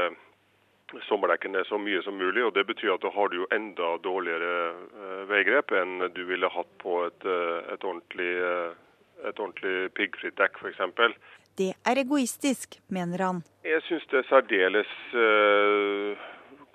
sommerdekkene 1.07 1.63
så 1.67 1.79
mye 1.81 2.01
som 2.05 2.17
mulig. 2.17 2.43
og 2.45 2.53
Det 2.55 2.65
betyr 2.67 2.93
at 2.95 3.03
da 3.03 3.11
har 3.13 3.29
du 3.29 3.41
jo 3.41 3.47
enda 3.51 3.95
dårligere 4.03 4.53
uh, 4.73 5.23
veigrep 5.29 5.73
enn 5.75 6.07
du 6.15 6.23
ville 6.29 6.49
hatt 6.51 6.69
på 6.83 7.01
et, 7.07 7.27
uh, 7.27 7.59
et 7.73 7.83
ordentlig, 7.83 8.31
uh, 8.39 9.31
ordentlig 9.33 9.91
piggfritt 9.97 10.37
dekk 10.39 10.61
f.eks. 10.61 11.13
Det 11.57 11.71
er 11.89 12.03
egoistisk, 12.03 12.77
mener 12.93 13.23
han. 13.25 13.43
Jeg 13.65 13.81
syns 13.87 14.05
det 14.11 14.21
er 14.21 14.27
særdeles 14.29 14.91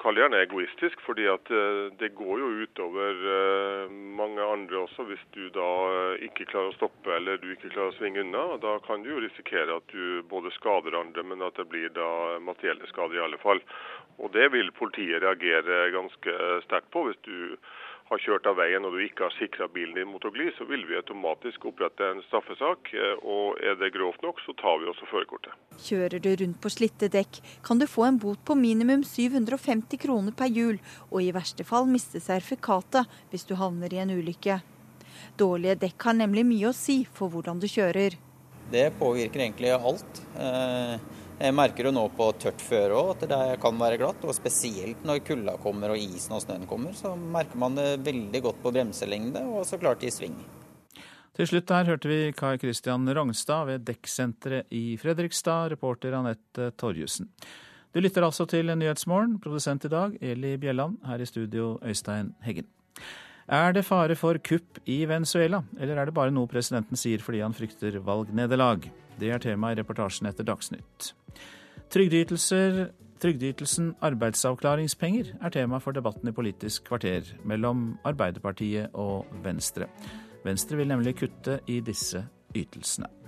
kall 0.02 0.18
gjerne 0.18 0.40
egoistisk, 0.42 1.00
fordi 1.06 1.28
at 1.30 1.50
det 2.00 2.10
går 2.18 2.40
jo 2.42 2.48
utover 2.64 3.20
mange 4.18 4.42
andre 4.42 4.80
også 4.82 5.06
hvis 5.08 5.22
du 5.36 5.44
da 5.54 5.68
ikke 6.26 6.48
klarer 6.50 6.72
å 6.72 6.76
stoppe 6.76 7.14
eller 7.14 7.38
du 7.38 7.48
ikke 7.52 7.70
klarer 7.70 7.92
å 7.92 7.96
svinge 7.96 8.24
unna. 8.24 8.44
Da 8.62 8.76
kan 8.86 9.04
du 9.04 9.12
jo 9.12 9.22
risikere 9.22 9.78
at 9.78 9.94
du 9.94 10.22
både 10.30 10.50
skader 10.58 10.98
andre, 10.98 11.22
men 11.26 11.44
at 11.46 11.58
det 11.60 11.68
blir 11.70 11.92
da 11.94 12.38
materielle 12.42 12.88
skader 12.90 13.20
i 13.20 13.24
alle 13.28 13.40
fall. 13.42 13.62
Og 14.18 14.32
Det 14.34 14.50
vil 14.52 14.74
politiet 14.76 15.22
reagere 15.22 15.88
ganske 15.94 16.36
sterkt 16.66 16.90
på. 16.94 17.06
Hvis 17.08 17.22
du 17.26 17.56
har 18.12 18.22
kjørt 18.22 18.48
av 18.50 18.58
veien 18.60 18.84
og 18.84 18.94
du 18.94 19.00
ikke 19.04 19.26
har 19.26 19.34
sikra 19.38 19.68
bilen 19.72 19.96
din 19.96 20.10
mot 20.10 20.24
å 20.24 20.32
gli, 20.34 20.48
så 20.56 20.66
vil 20.68 20.84
vi 20.88 20.98
automatisk 20.98 21.64
opprette 21.70 22.04
en 22.04 22.20
straffesak. 22.26 22.92
Og 23.22 23.60
er 23.64 23.78
det 23.80 23.92
grovt 23.94 24.24
nok, 24.24 24.42
så 24.44 24.54
tar 24.60 24.80
vi 24.82 24.90
også 24.90 25.08
førerkortet. 25.10 25.56
Kjører 25.82 26.22
du 26.22 26.30
rundt 26.42 26.60
på 26.62 26.72
slitte 26.72 27.08
dekk, 27.12 27.40
kan 27.64 27.80
du 27.80 27.88
få 27.88 28.06
en 28.08 28.20
bot 28.22 28.42
på 28.44 28.56
minimum 28.58 29.04
750 29.08 30.02
kroner 30.02 30.36
per 30.36 30.52
hjul, 30.52 30.80
og 31.10 31.22
i 31.22 31.32
verste 31.34 31.66
fall 31.68 31.88
miste 31.90 32.20
sertifikatet 32.22 33.08
hvis 33.32 33.48
du 33.48 33.56
havner 33.60 33.94
i 33.94 34.02
en 34.04 34.12
ulykke. 34.12 34.60
Dårlige 35.40 35.78
dekk 35.86 36.08
har 36.08 36.18
nemlig 36.18 36.44
mye 36.48 36.70
å 36.70 36.76
si 36.76 37.02
for 37.16 37.32
hvordan 37.32 37.62
du 37.62 37.68
kjører. 37.70 38.18
Det 38.72 38.86
påvirker 38.98 39.42
egentlig 39.44 39.72
alt. 39.74 40.22
Eh, 40.40 40.94
jeg 41.42 41.54
merker 41.58 41.88
jo 41.88 41.92
nå 41.94 42.04
på 42.14 42.28
tørt 42.38 42.62
føre 42.62 42.94
òg 42.94 43.08
at 43.16 43.22
det 43.30 43.40
kan 43.62 43.78
være 43.80 43.98
glatt. 43.98 44.22
Og 44.22 44.36
spesielt 44.36 45.02
når 45.06 45.24
kulda 45.26 45.56
kommer 45.62 45.94
og 45.94 45.98
isen 45.98 46.36
og 46.36 46.42
snøen 46.44 46.68
kommer, 46.70 46.94
så 46.94 47.16
merker 47.18 47.58
man 47.58 47.78
det 47.78 47.88
veldig 48.06 48.42
godt 48.44 48.60
på 48.62 48.72
bremselengde 48.74 49.42
og 49.50 49.66
så 49.66 49.80
klart 49.82 50.04
i 50.06 50.12
sving. 50.14 50.36
Til 51.32 51.48
slutt 51.48 51.68
der 51.70 51.88
hørte 51.88 52.10
vi 52.10 52.20
Kai 52.36 52.58
Christian 52.60 53.08
Rangstad 53.08 53.66
ved 53.70 53.86
Dekksenteret 53.88 54.68
i 54.70 54.98
Fredrikstad, 55.00 55.72
reporter 55.72 56.12
Anette 56.18 56.70
Torjussen. 56.76 57.30
Du 57.92 58.00
lytter 58.00 58.24
altså 58.24 58.44
til 58.48 58.68
Nyhetsmorgen, 58.68 59.38
produsent 59.40 59.84
i 59.88 59.92
dag 59.92 60.14
Eli 60.20 60.54
Bjelland, 60.60 61.00
her 61.08 61.20
i 61.20 61.28
studio 61.28 61.78
Øystein 61.84 62.34
Heggen. 62.44 62.68
Er 63.48 63.72
det 63.74 63.84
fare 63.84 64.14
for 64.16 64.38
kupp 64.38 64.78
i 64.86 65.02
Venezuela, 65.08 65.64
eller 65.80 65.98
er 65.98 66.08
det 66.08 66.14
bare 66.16 66.32
noe 66.32 66.48
presidenten 66.48 67.00
sier 67.00 67.24
fordi 67.24 67.42
han 67.42 67.56
frykter 67.56 67.98
valgnederlag? 68.04 68.86
Det 69.20 69.30
er 69.30 69.42
tema 69.42 69.72
i 69.72 69.78
reportasjen 69.78 70.28
etter 70.30 70.46
Dagsnytt. 70.46 71.12
Trygdeytelsen 73.22 73.92
arbeidsavklaringspenger 74.02 75.34
er 75.38 75.54
tema 75.54 75.78
for 75.78 75.94
debatten 75.94 76.28
i 76.28 76.34
Politisk 76.34 76.88
kvarter 76.88 77.28
mellom 77.46 77.92
Arbeiderpartiet 78.08 78.96
og 78.98 79.28
Venstre. 79.44 79.86
Venstre 80.42 80.80
vil 80.80 80.90
nemlig 80.90 81.14
kutte 81.20 81.60
i 81.70 81.78
disse 81.84 82.24
ytelsene. 82.56 83.21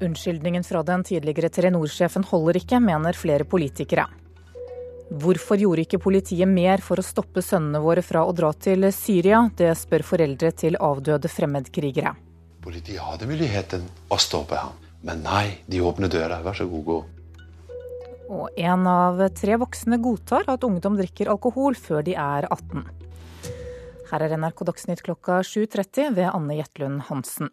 Unnskyldningen 0.00 0.64
fra 0.64 0.82
den 0.86 1.02
tidligere 1.04 1.48
Telenor-sjefen 1.50 2.22
holder 2.30 2.60
ikke, 2.60 2.78
mener 2.78 3.16
flere 3.18 3.44
politikere. 3.44 4.04
Hvorfor 5.08 5.56
gjorde 5.58 5.82
ikke 5.82 5.98
politiet 5.98 6.46
mer 6.46 6.82
for 6.84 7.00
å 7.00 7.04
stoppe 7.06 7.42
sønnene 7.42 7.80
våre 7.82 8.04
fra 8.04 8.22
å 8.28 8.34
dra 8.36 8.52
til 8.52 8.86
Syria? 8.94 9.40
Det 9.56 9.72
spør 9.80 10.04
foreldre 10.06 10.52
til 10.52 10.76
avdøde 10.76 11.30
fremmedkrigere. 11.32 12.12
Politiet 12.62 13.02
hadde 13.02 13.26
muligheten 13.30 13.88
å 14.12 14.18
stoppe 14.20 14.58
ham, 14.60 14.76
men 15.02 15.24
nei, 15.24 15.46
de 15.66 15.80
åpner 15.82 16.12
døra. 16.12 16.42
Vær 16.44 16.60
så 16.60 16.68
god, 16.70 16.84
gå. 16.84 16.98
Og 18.28 18.60
én 18.60 18.86
av 18.86 19.22
tre 19.34 19.56
voksne 19.58 19.98
godtar 20.04 20.46
at 20.52 20.66
ungdom 20.68 20.98
drikker 21.00 21.32
alkohol 21.32 21.74
før 21.74 22.04
de 22.04 22.14
er 22.14 22.46
18. 22.52 22.84
Her 24.12 24.24
er 24.24 24.36
NRK 24.36 24.66
Dagsnytt 24.68 25.02
klokka 25.04 25.40
7.30 25.42 26.14
ved 26.16 26.28
Anne 26.30 26.60
Jetlund 26.60 27.08
Hansen. 27.08 27.50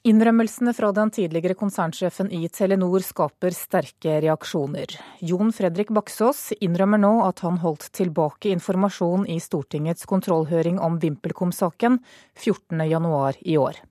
Innrømmelsene 0.00 0.72
fra 0.72 0.88
den 0.96 1.10
tidligere 1.12 1.52
konsernsjefen 1.60 2.30
i 2.32 2.46
Telenor 2.48 3.02
skaper 3.04 3.52
sterke 3.52 4.14
reaksjoner. 4.24 4.94
Jon 5.20 5.52
Fredrik 5.52 5.90
Baksås 5.92 6.54
innrømmer 6.56 7.02
nå 7.02 7.10
at 7.26 7.42
han 7.44 7.58
holdt 7.60 7.90
tilbake 7.98 8.48
informasjon 8.54 9.26
i 9.28 9.36
Stortingets 9.44 10.08
kontrollhøring 10.08 10.80
om 10.80 10.96
VimpelCom-saken 11.02 12.00
14.1 12.32 13.42
i 13.44 13.58
år. 13.60 13.82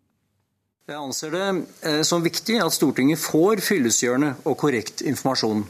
Jeg 0.90 0.98
anser 0.98 1.36
det 1.38 1.46
eh, 1.86 2.02
som 2.02 2.26
viktig 2.26 2.58
at 2.66 2.74
Stortinget 2.74 3.22
får 3.22 3.62
fyllestgjørende 3.62 4.34
og 4.50 4.58
korrekt 4.66 5.06
informasjon. 5.06 5.62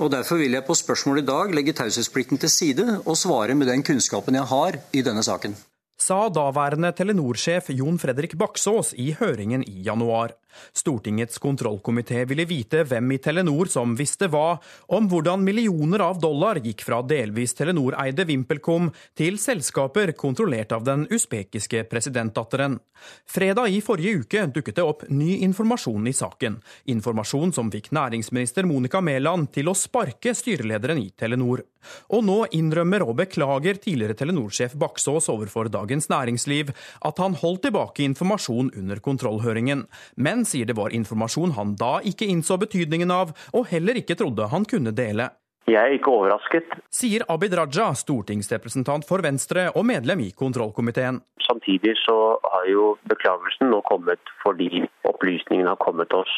Og 0.00 0.12
Derfor 0.12 0.44
vil 0.44 0.60
jeg 0.60 0.68
på 0.68 0.76
spørsmålet 0.76 1.24
i 1.24 1.30
dag 1.32 1.56
legge 1.56 1.78
taushetsplikten 1.80 2.40
til 2.44 2.52
side 2.52 3.00
og 3.00 3.16
svare 3.16 3.56
med 3.56 3.72
den 3.72 3.80
kunnskapen 3.80 4.36
jeg 4.36 4.52
har 4.52 4.82
i 4.92 5.00
denne 5.08 5.24
saken 5.24 5.56
sa 6.00 6.28
daværende 6.32 6.92
Telenor-sjef 6.96 7.70
Jon 7.76 7.98
Fredrik 8.00 8.36
Baksås 8.40 8.94
i 8.96 9.12
høringen 9.18 9.64
i 9.68 9.82
januar. 9.86 10.34
Stortingets 10.72 11.38
kontrollkomité 11.42 12.24
ville 12.28 12.46
vite 12.48 12.84
hvem 12.88 13.14
i 13.14 13.18
Telenor 13.22 13.70
som 13.72 13.94
visste 13.98 14.28
hva 14.30 14.58
om 14.96 15.08
hvordan 15.10 15.44
millioner 15.44 16.04
av 16.04 16.20
dollar 16.22 16.60
gikk 16.64 16.84
fra 16.86 17.00
delvis 17.06 17.56
Telenor-eide 17.58 18.26
VimpelCom 18.28 18.90
til 19.18 19.38
selskaper 19.42 20.14
kontrollert 20.18 20.72
av 20.76 20.86
den 20.86 21.06
usbekiske 21.10 21.84
presidentdatteren. 21.90 22.78
Fredag 23.26 23.72
i 23.72 23.80
forrige 23.84 24.24
uke 24.24 24.46
dukket 24.54 24.76
det 24.76 24.84
opp 24.86 25.06
ny 25.08 25.38
informasjon 25.46 26.08
i 26.10 26.14
saken. 26.16 26.60
Informasjon 26.92 27.54
som 27.56 27.70
fikk 27.72 27.90
næringsminister 27.96 28.68
Monica 28.68 29.00
Mæland 29.00 29.52
til 29.54 29.70
å 29.70 29.76
sparke 29.78 30.34
styrelederen 30.36 31.00
i 31.00 31.10
Telenor. 31.16 31.64
Og 32.12 32.24
nå 32.26 32.38
innrømmer 32.56 33.04
og 33.06 33.16
beklager 33.22 33.78
tidligere 33.80 34.16
Telenor-sjef 34.18 34.74
Baksås 34.80 35.30
overfor 35.32 35.70
Dagens 35.72 36.10
Næringsliv 36.12 36.74
at 37.06 37.22
han 37.22 37.38
holdt 37.40 37.64
tilbake 37.68 38.04
informasjon 38.04 38.72
under 38.76 39.00
kontrollhøringen. 39.00 39.86
Men 40.16 40.39
men 40.40 40.48
sier 40.48 40.68
det 40.68 40.78
var 40.78 40.94
informasjon 40.96 41.52
han 41.58 41.76
da 41.76 41.98
ikke 42.06 42.28
innså 42.32 42.56
betydningen 42.62 43.12
av, 43.12 43.34
og 43.52 43.68
heller 43.68 43.98
ikke 44.00 44.16
trodde 44.16 44.48
han 44.48 44.64
kunne 44.68 44.94
dele. 44.96 45.28
Jeg 45.68 45.78
er 45.78 45.92
ikke 45.94 46.10
overrasket. 46.10 46.72
Sier 46.90 47.22
Abid 47.30 47.52
Raja, 47.54 47.90
stortingsrepresentant 47.94 49.04
for 49.06 49.22
Venstre 49.22 49.68
og 49.76 49.84
medlem 49.86 50.22
i 50.24 50.30
kontrollkomiteen. 50.34 51.20
Samtidig 51.44 51.92
så 52.00 52.16
har 52.42 52.64
jo 52.70 52.86
beklagelsen 53.10 53.68
nå 53.70 53.82
kommet 53.86 54.32
fordi 54.40 54.86
opplysningene 55.06 55.74
har 55.74 55.82
kommet 55.82 56.16
oss 56.16 56.32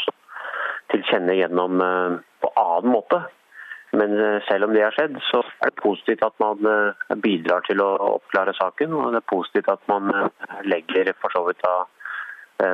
til 0.93 1.07
kjenne 1.09 1.39
gjennom 1.39 1.81
eh, 1.87 2.19
på 2.43 2.51
annen 2.61 2.93
måte. 2.97 3.23
Men 3.97 4.17
eh, 4.19 4.43
selv 4.49 4.67
om 4.67 4.75
det 4.75 4.83
har 4.85 4.97
skjedd, 4.97 5.17
så 5.31 5.45
er 5.63 5.71
det 5.71 5.85
positivt 5.85 6.27
at 6.27 6.37
man 6.43 6.67
eh, 6.69 7.15
bidrar 7.23 7.65
til 7.69 7.81
å 7.85 7.93
oppklare 8.19 8.57
saken. 8.59 8.99
Og 8.99 9.15
det 9.15 9.23
er 9.23 9.33
positivt 9.33 9.71
at 9.73 9.87
man 9.93 10.11
legger 10.67 11.15
for 11.23 11.33
så 11.33 11.47
vidt 11.47 11.71
av 11.71 11.87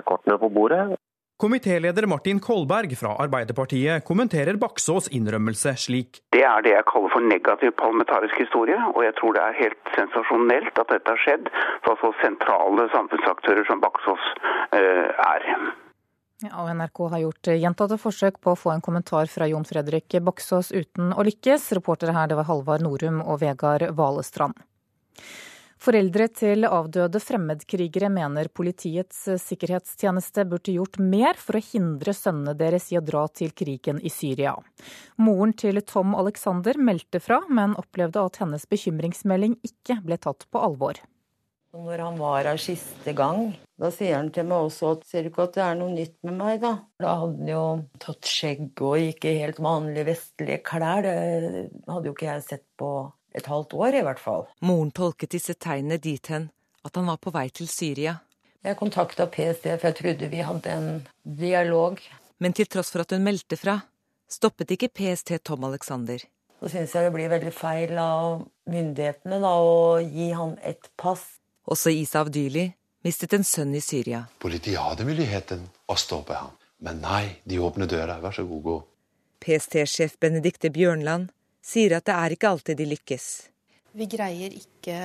kortene 0.09 0.37
på 0.41 0.51
bordet. 0.53 0.99
Komitéleder 1.39 2.07
Martin 2.07 2.41
Kolberg 2.41 2.97
fra 2.99 3.13
Arbeiderpartiet 3.23 4.03
kommenterer 4.05 4.57
Baksås 4.59 5.07
innrømmelse 5.15 5.71
slik. 5.79 6.19
Det 6.35 6.41
er 6.43 6.65
det 6.67 6.73
jeg 6.73 6.87
kaller 6.91 7.13
for 7.13 7.23
negativ 7.23 7.77
parlamentarisk 7.79 8.41
historie, 8.43 8.75
og 8.75 9.05
jeg 9.07 9.15
tror 9.21 9.37
det 9.37 9.45
er 9.45 9.61
helt 9.61 9.93
sensasjonelt 9.95 10.81
at 10.83 10.91
dette 10.91 11.15
har 11.15 11.23
skjedd 11.23 11.47
fra 11.85 11.95
så 12.01 12.11
sentrale 12.25 12.89
samfunnsaktører 12.91 13.69
som 13.71 13.79
Baksås 13.85 14.25
uh, 14.75 15.07
er. 15.15 15.47
Ja, 16.43 16.57
og 16.65 16.73
NRK 16.75 17.05
har 17.15 17.23
gjort 17.29 17.53
gjentatte 17.55 18.01
forsøk 18.03 18.43
på 18.43 18.57
å 18.57 18.59
få 18.59 18.75
en 18.75 18.83
kommentar 18.83 19.31
fra 19.31 19.47
Jon 19.47 19.69
Fredrik 19.71 20.19
Baksås 20.19 20.73
uten 20.75 21.15
å 21.15 21.23
lykkes. 21.31 21.71
Reportere 21.79 22.19
her 22.19 22.27
det 22.27 22.41
var 22.41 22.51
Halvard 22.51 22.83
Norum 22.83 23.23
og 23.23 23.39
Vegard 23.45 23.87
Valestrand. 23.95 24.59
Foreldre 25.79 26.27
til 26.35 26.67
avdøde 26.67 27.21
fremmedkrigere 27.23 28.09
mener 28.11 28.49
Politiets 28.51 29.21
sikkerhetstjeneste 29.45 30.43
burde 30.51 30.75
gjort 30.75 30.99
mer 30.99 31.39
for 31.39 31.59
å 31.59 31.63
hindre 31.63 32.15
sønnene 32.17 32.57
deres 32.59 32.89
i 32.91 32.99
å 32.99 33.05
dra 33.05 33.27
til 33.31 33.53
krigen 33.55 34.01
i 34.03 34.11
Syria. 34.11 34.57
Moren 35.23 35.55
til 35.55 35.79
Tom 35.87 36.17
Alexander 36.19 36.81
meldte 36.83 37.23
fra, 37.23 37.45
men 37.47 37.77
opplevde 37.79 38.25
at 38.27 38.41
hennes 38.43 38.67
bekymringsmelding 38.67 39.55
ikke 39.71 40.01
ble 40.03 40.19
tatt 40.19 40.49
på 40.51 40.65
alvor. 40.67 40.99
Når 41.79 42.01
han 42.01 42.19
var 42.19 42.47
her 42.49 42.59
siste 42.59 43.13
gang, 43.15 43.53
da 43.79 43.91
sier 43.95 44.17
han 44.17 44.33
til 44.35 44.49
meg 44.49 44.71
også 44.71 44.95
at 44.97 45.05
ser 45.07 45.27
du 45.27 45.31
ikke 45.31 45.45
at 45.47 45.59
det 45.59 45.63
er 45.63 45.77
noe 45.79 45.93
nytt 45.93 46.17
med 46.27 46.35
meg, 46.41 46.63
da? 46.65 46.73
Da 46.99 47.13
hadde 47.21 47.39
han 47.39 47.51
jo 47.53 47.65
tatt 48.03 48.27
skjegg 48.27 48.83
og 48.83 49.11
ikke 49.13 49.37
helt 49.37 49.61
vanlige 49.63 50.09
vestlige 50.09 50.59
klær. 50.67 51.05
Det 51.05 51.69
hadde 51.87 52.11
jo 52.11 52.17
ikke 52.17 52.31
jeg 52.33 52.47
sett 52.49 52.65
på 52.81 52.91
et 53.39 53.51
halvt 53.51 53.75
år, 53.79 53.99
i 54.01 54.05
hvert 54.07 54.23
fall. 54.23 54.47
Moren 54.61 54.93
tolket 54.95 55.35
disse 55.37 55.55
tegnene 55.55 56.01
dit 56.03 56.33
hen 56.33 56.51
at 56.87 56.97
han 56.97 57.09
var 57.11 57.21
på 57.23 57.33
vei 57.35 57.49
til 57.55 57.69
Syria. 57.71 58.19
Jeg 58.65 58.79
kontakta 58.79 59.29
PST, 59.31 59.67
for 59.79 59.89
jeg 59.91 59.99
trodde 59.99 60.31
vi 60.33 60.45
hadde 60.45 60.75
en 60.75 60.89
dialog. 61.23 62.01
Men 62.43 62.55
til 62.55 62.69
tross 62.71 62.91
for 62.95 63.05
at 63.05 63.15
hun 63.15 63.25
meldte 63.27 63.59
fra, 63.59 63.79
stoppet 64.31 64.75
ikke 64.75 64.91
PST 64.95 65.37
Tom 65.47 65.67
Alexander. 65.69 66.23
Så 66.59 66.73
syns 66.73 66.95
jeg 66.95 67.07
det 67.07 67.15
blir 67.15 67.31
veldig 67.31 67.53
feil 67.55 67.99
av 68.03 68.41
myndighetene 68.71 69.39
da, 69.43 69.53
å 69.63 70.01
gi 70.03 70.33
han 70.35 70.57
et 70.67 70.91
pass 70.99 71.39
også 71.69 71.93
Isa 71.93 72.23
Avdyli 72.25 72.65
mistet 73.05 73.35
en 73.37 73.45
sønn 73.45 73.75
i 73.77 73.83
Syria. 73.85 74.25
Politiet 74.43 74.81
hadde 74.81 75.07
muligheten 75.09 75.67
å 75.89 75.97
stoppe 76.01 76.37
ham, 76.37 76.55
men 76.85 77.03
nei, 77.05 77.39
de 77.45 77.61
åpner 77.61 77.91
døra. 77.91 78.19
Vær 78.23 78.37
så 78.37 78.47
god, 78.49 78.63
gå. 78.65 78.77
PST-sjef 79.45 80.17
Benedicte 80.21 80.71
Bjørnland 80.75 81.29
sier 81.69 81.99
at 81.99 82.07
det 82.09 82.17
er 82.17 82.35
ikke 82.35 82.49
alltid 82.49 82.81
de 82.81 82.87
lykkes. 82.95 83.27
Vi 83.99 84.07
greier 84.09 84.55
ikke 84.57 84.99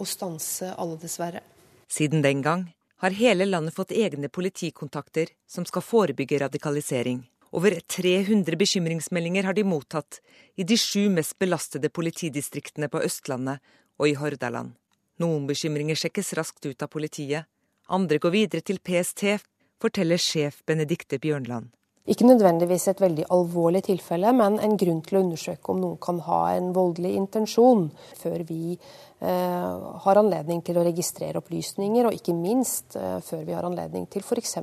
å 0.00 0.06
stanse 0.08 0.72
alle, 0.76 0.96
dessverre. 1.00 1.42
Siden 1.88 2.24
den 2.24 2.42
gang 2.44 2.66
har 3.04 3.16
hele 3.16 3.46
landet 3.46 3.76
fått 3.76 3.92
egne 3.92 4.28
politikontakter 4.32 5.32
som 5.48 5.66
skal 5.68 5.84
forebygge 5.84 6.40
radikalisering. 6.40 7.24
Over 7.56 7.78
300 7.80 8.56
bekymringsmeldinger 8.58 9.46
har 9.48 9.54
de 9.56 9.64
mottatt 9.64 10.20
i 10.56 10.64
de 10.64 10.76
sju 10.76 11.08
mest 11.12 11.36
belastede 11.38 11.92
politidistriktene 11.92 12.88
på 12.92 13.00
Østlandet 13.06 13.62
og 14.00 14.08
i 14.10 14.16
Hordaland. 14.18 14.74
Noen 15.22 15.46
bekymringer 15.48 15.96
sjekkes 15.96 16.34
raskt 16.36 16.66
ut 16.66 16.82
av 16.82 16.90
politiet, 16.92 17.46
andre 17.88 18.18
går 18.20 18.34
videre 18.34 18.64
til 18.66 18.80
PST, 18.82 19.38
forteller 19.80 20.20
sjef 20.20 20.60
Benedikte 20.66 21.20
Bjørnland. 21.22 21.70
Ikke 22.06 22.26
nødvendigvis 22.28 22.86
et 22.92 23.00
veldig 23.02 23.24
alvorlig 23.34 23.82
tilfelle, 23.88 24.30
men 24.36 24.60
en 24.62 24.76
grunn 24.78 25.00
til 25.02 25.18
å 25.18 25.22
undersøke 25.24 25.72
om 25.72 25.80
noen 25.82 25.96
kan 26.02 26.20
ha 26.26 26.40
en 26.54 26.70
voldelig 26.76 27.16
intensjon, 27.18 27.88
før 28.20 28.44
vi 28.46 28.76
eh, 28.76 29.88
har 30.04 30.20
anledning 30.22 30.62
til 30.66 30.78
å 30.78 30.84
registrere 30.86 31.42
opplysninger, 31.42 32.06
og 32.06 32.14
ikke 32.14 32.36
minst 32.36 32.94
eh, 33.00 33.18
før 33.26 33.42
vi 33.48 33.56
har 33.58 33.66
anledning 33.66 34.06
til 34.12 34.22
f.eks. 34.22 34.60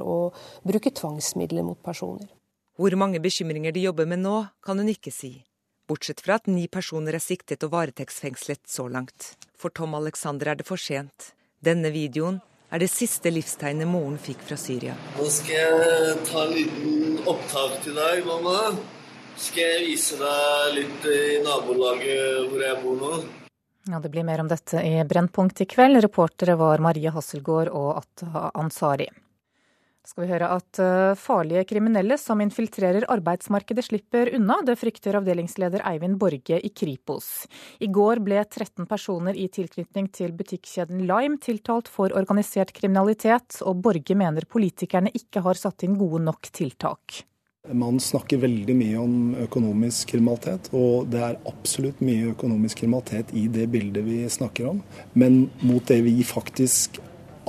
å 0.00 0.16
bruke 0.64 0.94
tvangsmidler 0.96 1.66
mot 1.68 1.82
personer. 1.84 2.30
Hvor 2.76 2.96
mange 2.96 3.20
bekymringer 3.24 3.76
de 3.76 3.84
jobber 3.88 4.08
med 4.08 4.24
nå, 4.24 4.40
kan 4.64 4.80
hun 4.80 4.88
ikke 4.92 5.12
si 5.12 5.36
bortsett 5.86 6.20
fra 6.20 6.40
at 6.40 6.48
ni 6.50 6.66
personer 6.68 7.16
er 7.16 7.22
siktet 7.22 7.64
og 7.66 7.72
varetektsfengslet 7.74 8.64
så 8.70 8.88
langt. 8.90 9.34
For 9.56 9.70
Tom 9.70 9.94
Alexander 9.98 10.52
er 10.52 10.58
det 10.58 10.66
for 10.68 10.80
sent. 10.80 11.32
Denne 11.62 11.92
videoen 11.94 12.40
er 12.70 12.82
det 12.82 12.90
siste 12.90 13.30
livstegnet 13.32 13.88
moren 13.88 14.18
fikk 14.18 14.42
fra 14.48 14.58
Syria. 14.60 14.94
Nå 15.16 15.26
skal 15.32 15.56
jeg 15.56 16.20
ta 16.28 16.44
en 16.44 16.54
liten 16.54 17.18
opptak 17.28 17.80
til 17.84 17.98
deg, 17.98 18.22
mamma. 18.26 18.74
Skal 19.36 19.62
jeg 19.62 19.82
vise 19.90 20.16
deg 20.20 20.78
litt 20.78 21.10
i 21.12 21.20
nabolaget 21.44 22.48
hvor 22.50 22.64
jeg 22.64 22.80
bor 22.82 22.96
nå? 23.02 23.12
Ja, 23.86 24.00
Det 24.02 24.10
blir 24.10 24.24
mer 24.26 24.42
om 24.42 24.48
dette 24.50 24.80
i 24.82 24.96
Brennpunkt 25.06 25.60
i 25.62 25.68
kveld. 25.70 26.00
Reportere 26.02 26.56
var 26.58 26.82
Marie 26.82 27.12
Hasselgaard 27.14 27.70
og 27.70 28.00
Atta 28.00 28.50
Ansari 28.58 29.06
skal 30.06 30.22
vi 30.22 30.30
høre 30.30 30.48
at 30.54 30.80
eh, 30.82 31.18
farlige 31.18 31.64
kriminelle 31.66 32.16
som 32.20 32.40
infiltrerer 32.42 33.08
arbeidsmarkedet 33.10 33.84
slipper 33.88 34.30
unna. 34.36 34.60
Det 34.66 34.76
frykter 34.78 35.18
avdelingsleder 35.18 35.82
Eivind 35.90 36.18
Borge 36.20 36.60
i 36.62 36.70
Kripos. 36.70 37.46
I 37.82 37.90
går 37.90 38.22
ble 38.26 38.38
13 38.44 38.86
personer 38.86 39.34
i 39.34 39.48
tilknytning 39.52 40.08
til 40.14 40.34
butikkjeden 40.36 41.02
Lime 41.08 41.40
tiltalt 41.42 41.90
for 41.90 42.14
organisert 42.14 42.70
kriminalitet, 42.76 43.58
og 43.66 43.80
Borge 43.82 44.14
mener 44.18 44.46
politikerne 44.46 45.10
ikke 45.16 45.42
har 45.46 45.58
satt 45.58 45.86
inn 45.86 45.98
gode 45.98 46.22
nok 46.26 46.52
tiltak. 46.54 47.24
Man 47.74 47.98
snakker 47.98 48.38
veldig 48.38 48.76
mye 48.78 48.98
om 49.02 49.16
økonomisk 49.42 50.12
kriminalitet, 50.12 50.68
og 50.70 51.08
det 51.10 51.24
er 51.26 51.40
absolutt 51.50 51.98
mye 52.04 52.30
økonomisk 52.30 52.84
kriminalitet 52.84 53.32
i 53.34 53.48
det 53.50 53.66
bildet 53.72 54.06
vi 54.06 54.20
snakker 54.30 54.70
om. 54.70 54.84
Men 55.18 55.48
mot 55.66 55.82
det 55.90 55.98
vi 56.06 56.20
faktisk 56.26 57.00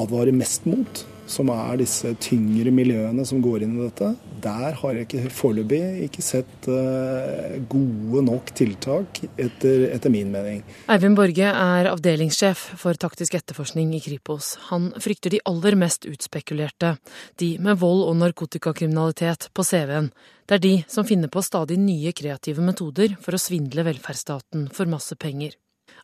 advarer 0.01 0.33
mest 0.33 0.65
mot, 0.69 1.03
som 1.29 1.49
er 1.53 1.77
disse 1.81 2.13
tyngre 2.23 2.71
miljøene 2.73 3.25
som 3.27 3.41
går 3.43 3.65
inn 3.65 3.75
i 3.77 3.83
dette, 3.85 4.13
der 4.43 4.77
har 4.79 4.95
jeg 4.97 5.07
ikke 5.07 5.31
foreløpig 5.33 5.81
ikke 6.07 6.23
sett 6.25 6.69
uh, 6.71 7.57
gode 7.69 8.23
nok 8.27 8.51
tiltak, 8.57 9.21
etter, 9.35 9.87
etter, 9.91 10.13
min 10.13 10.31
mening. 10.33 10.63
Eivind 10.91 11.17
Borge 11.19 11.51
er 11.51 11.91
avdelingssjef 11.91 12.63
for 12.81 12.97
taktisk 12.99 13.37
etterforskning 13.39 13.93
i 13.97 14.01
Kripos. 14.03 14.55
Han 14.71 14.89
frykter 15.03 15.35
de 15.35 15.43
aller 15.49 15.77
mest 15.79 16.07
utspekulerte, 16.09 16.95
de 17.41 17.53
med 17.63 17.79
vold 17.83 18.05
og 18.07 18.17
narkotikakriminalitet 18.23 19.49
på 19.53 19.67
CV-en. 19.67 20.11
Det 20.47 20.57
er 20.57 20.63
de 20.63 20.75
som 20.87 21.07
finner 21.07 21.31
på 21.31 21.43
stadig 21.43 21.79
nye 21.81 22.13
kreative 22.15 22.63
metoder 22.63 23.17
for 23.21 23.35
å 23.35 23.41
svindle 23.41 23.83
velferdsstaten 23.87 24.69
for 24.73 24.89
masse 24.89 25.17
penger. 25.19 25.57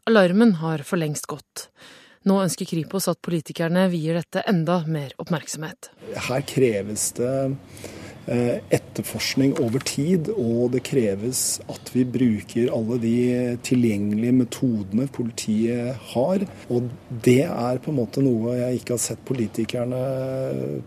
Alarmen 0.10 0.58
har 0.60 0.84
for 0.84 1.00
lengst 1.00 1.30
gått. 1.32 1.70
Nå 2.24 2.38
ønsker 2.40 2.68
Kripos 2.70 3.10
at 3.12 3.20
politikerne 3.26 3.90
vier 3.92 4.16
dette 4.22 4.46
enda 4.48 4.80
mer 4.88 5.12
oppmerksomhet. 5.20 5.90
Her 6.30 6.44
kreves 6.48 7.10
det 7.18 7.32
eh, 8.32 8.62
etterforskning 8.72 9.58
over 9.60 9.84
tid, 9.84 10.30
og 10.32 10.72
det 10.72 10.86
kreves 10.88 11.60
at 11.68 11.92
vi 11.92 12.06
bruker 12.08 12.72
alle 12.72 13.00
de 13.04 13.18
tilgjengelige 13.68 14.38
metodene 14.38 15.10
politiet 15.12 16.00
har. 16.14 16.46
Og 16.72 16.88
det 17.28 17.42
er 17.50 17.82
på 17.84 17.92
en 17.92 18.00
måte 18.00 18.24
noe 18.24 18.56
jeg 18.56 18.80
ikke 18.80 18.96
har 18.96 19.04
sett 19.04 19.26
politikerne 19.28 20.04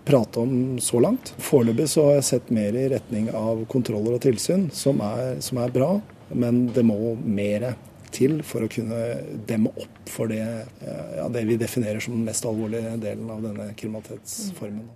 prate 0.09 0.41
om 0.41 0.55
så 0.80 1.03
langt. 1.05 1.34
Foreløpig 1.37 1.91
så 1.93 2.09
har 2.09 2.20
jeg 2.22 2.30
sett 2.30 2.55
mer 2.55 2.80
i 2.80 2.89
retning 2.95 3.28
av 3.37 3.66
kontroller 3.72 4.16
og 4.16 4.24
tilsyn, 4.24 4.70
som 4.72 5.05
er, 5.05 5.37
som 5.45 5.61
er 5.61 5.76
bra, 5.76 5.99
men 6.32 6.64
det 6.72 6.87
må 6.87 7.12
mer 7.20 7.74
til 8.17 8.39
for 8.47 8.64
å 8.64 8.71
kunne 8.73 9.01
demme 9.49 9.73
opp 9.77 10.12
for 10.12 10.33
det, 10.33 10.43
eh, 10.43 11.17
ja, 11.21 11.27
det 11.33 11.47
vi 11.49 11.59
definerer 11.61 12.01
som 12.03 12.17
den 12.17 12.27
mest 12.29 12.47
alvorlige 12.49 12.97
delen 13.03 13.31
av 13.33 13.43
denne 13.45 13.73
kriminalitetsformen. 13.77 14.87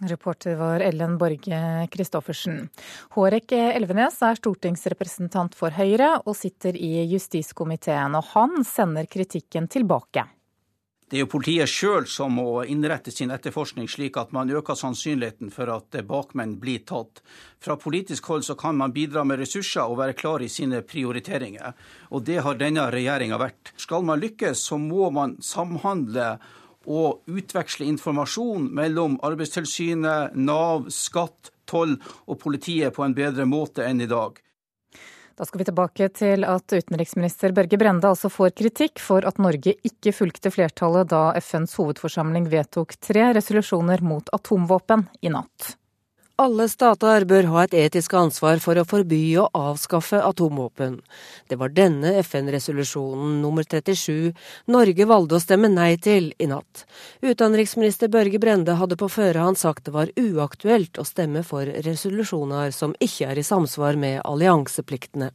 Reporter 0.00 0.54
var 0.56 0.80
Ellen 0.80 1.18
Borge 1.20 1.88
Christoffersen. 1.92 2.70
Hårek 3.16 3.52
Elvenes 3.52 4.16
er 4.24 4.38
stortingsrepresentant 4.38 5.56
for 5.58 5.76
Høyre 5.76 6.14
og 6.24 6.32
sitter 6.38 6.76
i 6.76 7.04
justiskomiteen, 7.10 8.16
og 8.16 8.30
han 8.32 8.64
sender 8.64 9.10
kritikken 9.12 9.68
tilbake. 9.68 10.24
Det 11.10 11.18
er 11.18 11.24
jo 11.24 11.30
politiet 11.32 11.66
sjøl 11.66 12.04
som 12.06 12.36
må 12.38 12.60
innrette 12.70 13.10
sin 13.10 13.32
etterforskning 13.34 13.88
slik 13.90 14.14
at 14.20 14.30
man 14.30 14.50
øker 14.54 14.76
sannsynligheten 14.78 15.48
for 15.50 15.66
at 15.74 15.96
bakmenn 16.06 16.52
blir 16.62 16.84
tatt. 16.86 17.18
Fra 17.58 17.74
politisk 17.74 18.28
hold 18.30 18.44
så 18.46 18.54
kan 18.54 18.78
man 18.78 18.94
bidra 18.94 19.24
med 19.26 19.40
ressurser 19.42 19.90
og 19.90 19.98
være 19.98 20.14
klar 20.14 20.44
i 20.44 20.48
sine 20.48 20.84
prioriteringer. 20.86 21.74
Og 22.14 22.22
det 22.28 22.38
har 22.46 22.60
denne 22.60 22.84
regjeringa 22.94 23.40
vært. 23.42 23.72
Skal 23.74 24.06
man 24.06 24.22
lykkes, 24.22 24.62
så 24.70 24.78
må 24.78 25.10
man 25.10 25.34
samhandle 25.42 26.36
og 26.86 27.26
utveksle 27.26 27.90
informasjon 27.90 28.70
mellom 28.70 29.18
Arbeidstilsynet, 29.26 30.38
Nav, 30.38 30.86
skatt, 30.94 31.50
toll 31.66 31.98
og 32.26 32.38
politiet 32.38 32.94
på 32.94 33.02
en 33.02 33.18
bedre 33.18 33.50
måte 33.50 33.82
enn 33.82 34.06
i 34.06 34.08
dag. 34.10 34.38
Da 35.40 35.46
skal 35.48 35.62
vi 35.62 35.64
tilbake 35.64 36.06
til 36.12 36.44
at 36.44 36.68
utenriksminister 36.68 37.54
Børge 37.56 37.78
Brende 37.80 38.10
altså 38.10 38.28
får 38.28 38.50
kritikk 38.60 39.00
for 39.00 39.24
at 39.24 39.38
Norge 39.40 39.72
ikke 39.88 40.12
fulgte 40.12 40.52
flertallet 40.52 41.08
da 41.08 41.30
FNs 41.40 41.78
hovedforsamling 41.80 42.50
vedtok 42.52 42.92
tre 43.00 43.30
resolusjoner 43.32 44.04
mot 44.04 44.28
atomvåpen 44.36 45.06
i 45.24 45.32
natt. 45.32 45.79
Alle 46.40 46.64
stater 46.72 47.26
bør 47.28 47.50
ha 47.52 47.62
et 47.66 47.74
etisk 47.76 48.14
ansvar 48.16 48.62
for 48.64 48.78
å 48.80 48.86
forby 48.88 49.18
og 49.42 49.50
avskaffe 49.58 50.22
atomvåpen. 50.24 50.94
Det 51.52 51.58
var 51.60 51.74
denne 51.76 52.14
FN-resolusjonen 52.22 53.42
nummer 53.42 53.66
37 53.68 54.30
Norge 54.72 55.08
valgte 55.10 55.36
å 55.36 55.42
stemme 55.44 55.68
nei 55.68 55.90
til 56.00 56.30
i 56.40 56.48
natt. 56.48 56.86
Utenriksminister 57.20 58.08
Børge 58.08 58.40
Brende 58.40 58.78
hadde 58.80 58.96
på 58.96 59.10
førehånd 59.12 59.60
sagt 59.60 59.84
det 59.90 59.92
var 59.98 60.14
uaktuelt 60.16 60.96
å 60.96 61.04
stemme 61.04 61.44
for 61.44 61.68
resolusjoner 61.68 62.72
som 62.72 62.96
ikke 63.04 63.28
er 63.34 63.42
i 63.42 63.44
samsvar 63.44 64.00
med 64.00 64.22
alliansepliktene. 64.24 65.34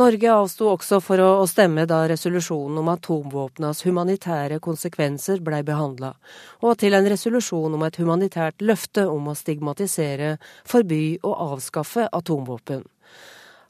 Norge 0.00 0.30
avsto 0.32 0.68
også 0.70 1.00
for 1.04 1.22
å 1.24 1.46
stemme 1.50 1.86
da 1.90 2.02
resolusjonen 2.10 2.78
om 2.82 2.92
atomvåpnas 2.92 3.84
humanitære 3.86 4.60
konsekvenser 4.62 5.42
blei 5.44 5.62
behandla, 5.66 6.14
og 6.62 6.78
til 6.80 6.94
en 6.96 7.10
resolusjon 7.12 7.74
om 7.76 7.84
et 7.88 7.98
humanitært 8.00 8.62
løfte 8.62 9.08
om 9.10 9.32
å 9.32 9.36
stigmatisere, 9.38 10.36
forby 10.68 11.18
og 11.22 11.36
avskaffe 11.50 12.08
atomvåpen. 12.12 12.86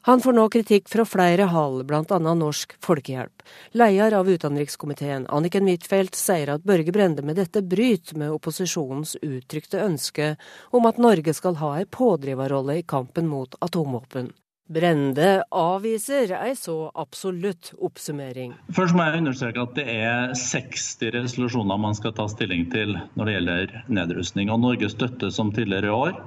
Han 0.03 0.21
får 0.21 0.33
nå 0.33 0.47
kritikk 0.49 0.87
fra 0.89 1.03
flere 1.05 1.45
hall, 1.53 1.83
bl.a. 1.85 2.17
Norsk 2.17 2.73
Folkehjelp. 2.81 3.43
Leder 3.77 4.15
av 4.17 4.29
utenrikskomiteen, 4.33 5.27
Anniken 5.29 5.69
Huitfeldt, 5.69 6.17
sier 6.17 6.55
at 6.55 6.65
Børge 6.65 6.89
Brende 6.95 7.21
med 7.21 7.37
dette 7.37 7.61
bryter 7.61 8.17
med 8.17 8.33
opposisjonens 8.33 9.13
uttrykte 9.21 9.83
ønske 9.85 10.31
om 10.73 10.89
at 10.89 10.97
Norge 10.97 11.35
skal 11.37 11.59
ha 11.61 11.75
en 11.77 11.91
pådriverrolle 11.93 12.79
i 12.79 12.87
kampen 12.95 13.29
mot 13.29 13.53
atomvåpen. 13.61 14.31
Brende 14.71 15.41
avviser 15.51 16.31
ei 16.37 16.53
så 16.55 16.75
absolutt 16.95 17.73
oppsummering. 17.83 18.53
Først 18.71 18.95
må 18.95 19.03
jeg 19.03 19.19
understreke 19.19 19.65
at 19.65 19.73
det 19.75 19.83
er 19.91 20.31
60 20.37 21.11
resolusjoner 21.17 21.81
man 21.81 21.97
skal 21.97 22.13
ta 22.15 22.29
stilling 22.31 22.69
til 22.71 22.95
når 23.19 23.27
det 23.27 23.33
gjelder 23.35 23.73
nedrustning. 23.91 24.51
Og 24.53 24.61
Norge 24.63 24.87
støtter 24.93 25.33
som 25.35 25.51
tidligere 25.51 25.91
i 25.91 25.97
år 25.97 26.21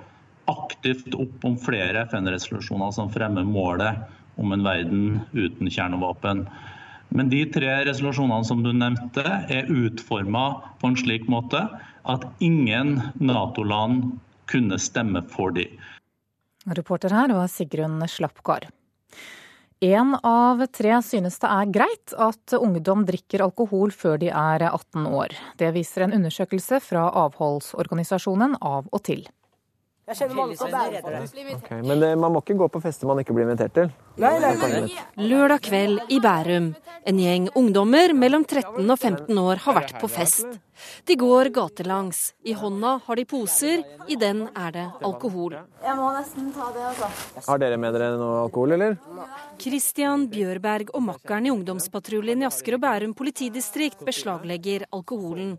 aktivt 0.53 1.17
opp 1.17 1.47
om 1.49 1.57
flere 1.57 2.05
FN-resolusjoner 2.11 2.93
som 2.93 3.09
fremmer 3.13 3.49
målet 3.49 4.03
om 4.37 4.53
en 4.53 4.67
verden 4.67 5.23
uten 5.33 5.71
kjernevåpen. 5.71 6.45
Men 7.17 7.33
de 7.33 7.45
tre 7.55 7.79
resolusjonene 7.89 8.45
som 8.45 8.61
du 8.65 8.75
nevnte, 8.77 9.25
er 9.25 9.73
utforma 9.73 10.47
på 10.83 10.91
en 10.91 11.01
slik 11.01 11.31
måte 11.33 11.65
at 12.05 12.29
ingen 12.45 12.99
Nato-land 13.25 14.19
kunne 14.51 14.77
stemme 14.83 15.25
for 15.33 15.55
de. 15.57 15.71
Reporter 16.65 17.13
her 17.13 17.35
var 17.37 17.51
Sigrun 17.53 18.01
Slappgard. 18.09 18.71
Én 19.85 20.15
av 20.23 20.63
tre 20.73 20.97
synes 21.05 21.37
det 21.43 21.49
er 21.51 21.73
greit 21.75 22.15
at 22.17 22.55
ungdom 22.57 23.03
drikker 23.05 23.43
alkohol 23.45 23.93
før 23.93 24.17
de 24.23 24.31
er 24.33 24.65
18 24.71 25.05
år. 25.11 25.35
Det 25.61 25.75
viser 25.77 26.07
en 26.07 26.15
undersøkelse 26.17 26.81
fra 26.81 27.09
avholdsorganisasjonen 27.27 28.57
Av 28.63 28.89
og 28.89 29.03
til. 29.05 29.27
Jeg 30.05 30.19
kjenner 30.19 30.37
mange 30.37 30.57
som 30.61 30.69
bærer 30.69 31.01
på 31.01 31.13
det. 31.15 31.55
Okay, 31.55 31.81
men 31.81 32.03
det, 32.03 32.11
man 32.21 32.35
må 32.35 32.43
ikke 32.45 32.59
gå 32.61 32.69
på 32.75 32.83
fester 32.85 33.09
man 33.09 33.23
ikke 33.23 33.37
blir 33.37 33.47
invitert 33.49 33.73
til? 33.73 33.93
Nei, 34.21 34.35
nei, 34.43 34.53
nei. 34.61 34.83
Lørdag 35.31 35.65
kveld 35.65 36.13
i 36.13 36.21
Bærum. 36.21 36.75
En 37.09 37.19
gjeng 37.21 37.49
ungdommer 37.57 38.13
mellom 38.17 38.45
13 38.45 38.85
og 38.85 38.99
15 38.99 39.41
år 39.41 39.65
har 39.65 39.77
vært 39.81 39.97
på 40.01 40.09
fest. 40.13 40.61
De 41.05 41.17
går 41.17 41.51
gatelangs. 41.55 42.35
I 42.45 42.55
hånda 42.59 42.99
har 43.07 43.17
de 43.17 43.25
poser, 43.29 43.83
i 44.09 44.17
den 44.21 44.45
er 44.57 44.73
det 44.75 44.85
alkohol. 45.07 45.57
Jeg 45.85 45.97
må 45.99 46.11
nesten 46.17 46.51
ta 46.55 46.71
det, 46.75 46.85
altså. 46.91 47.11
Har 47.47 47.61
dere 47.63 47.79
med 47.81 47.95
dere 47.95 48.15
noe 48.19 48.41
alkohol, 48.45 48.75
eller? 48.77 48.97
Christian 49.61 50.27
Bjørberg 50.33 50.91
og 50.97 51.05
makkeren 51.07 51.47
i 51.49 51.53
ungdomspatruljen 51.55 52.43
i 52.43 52.49
Asker 52.49 52.79
og 52.79 52.85
Bærum 52.85 53.15
politidistrikt 53.17 54.05
beslaglegger 54.07 54.87
alkoholen. 54.93 55.55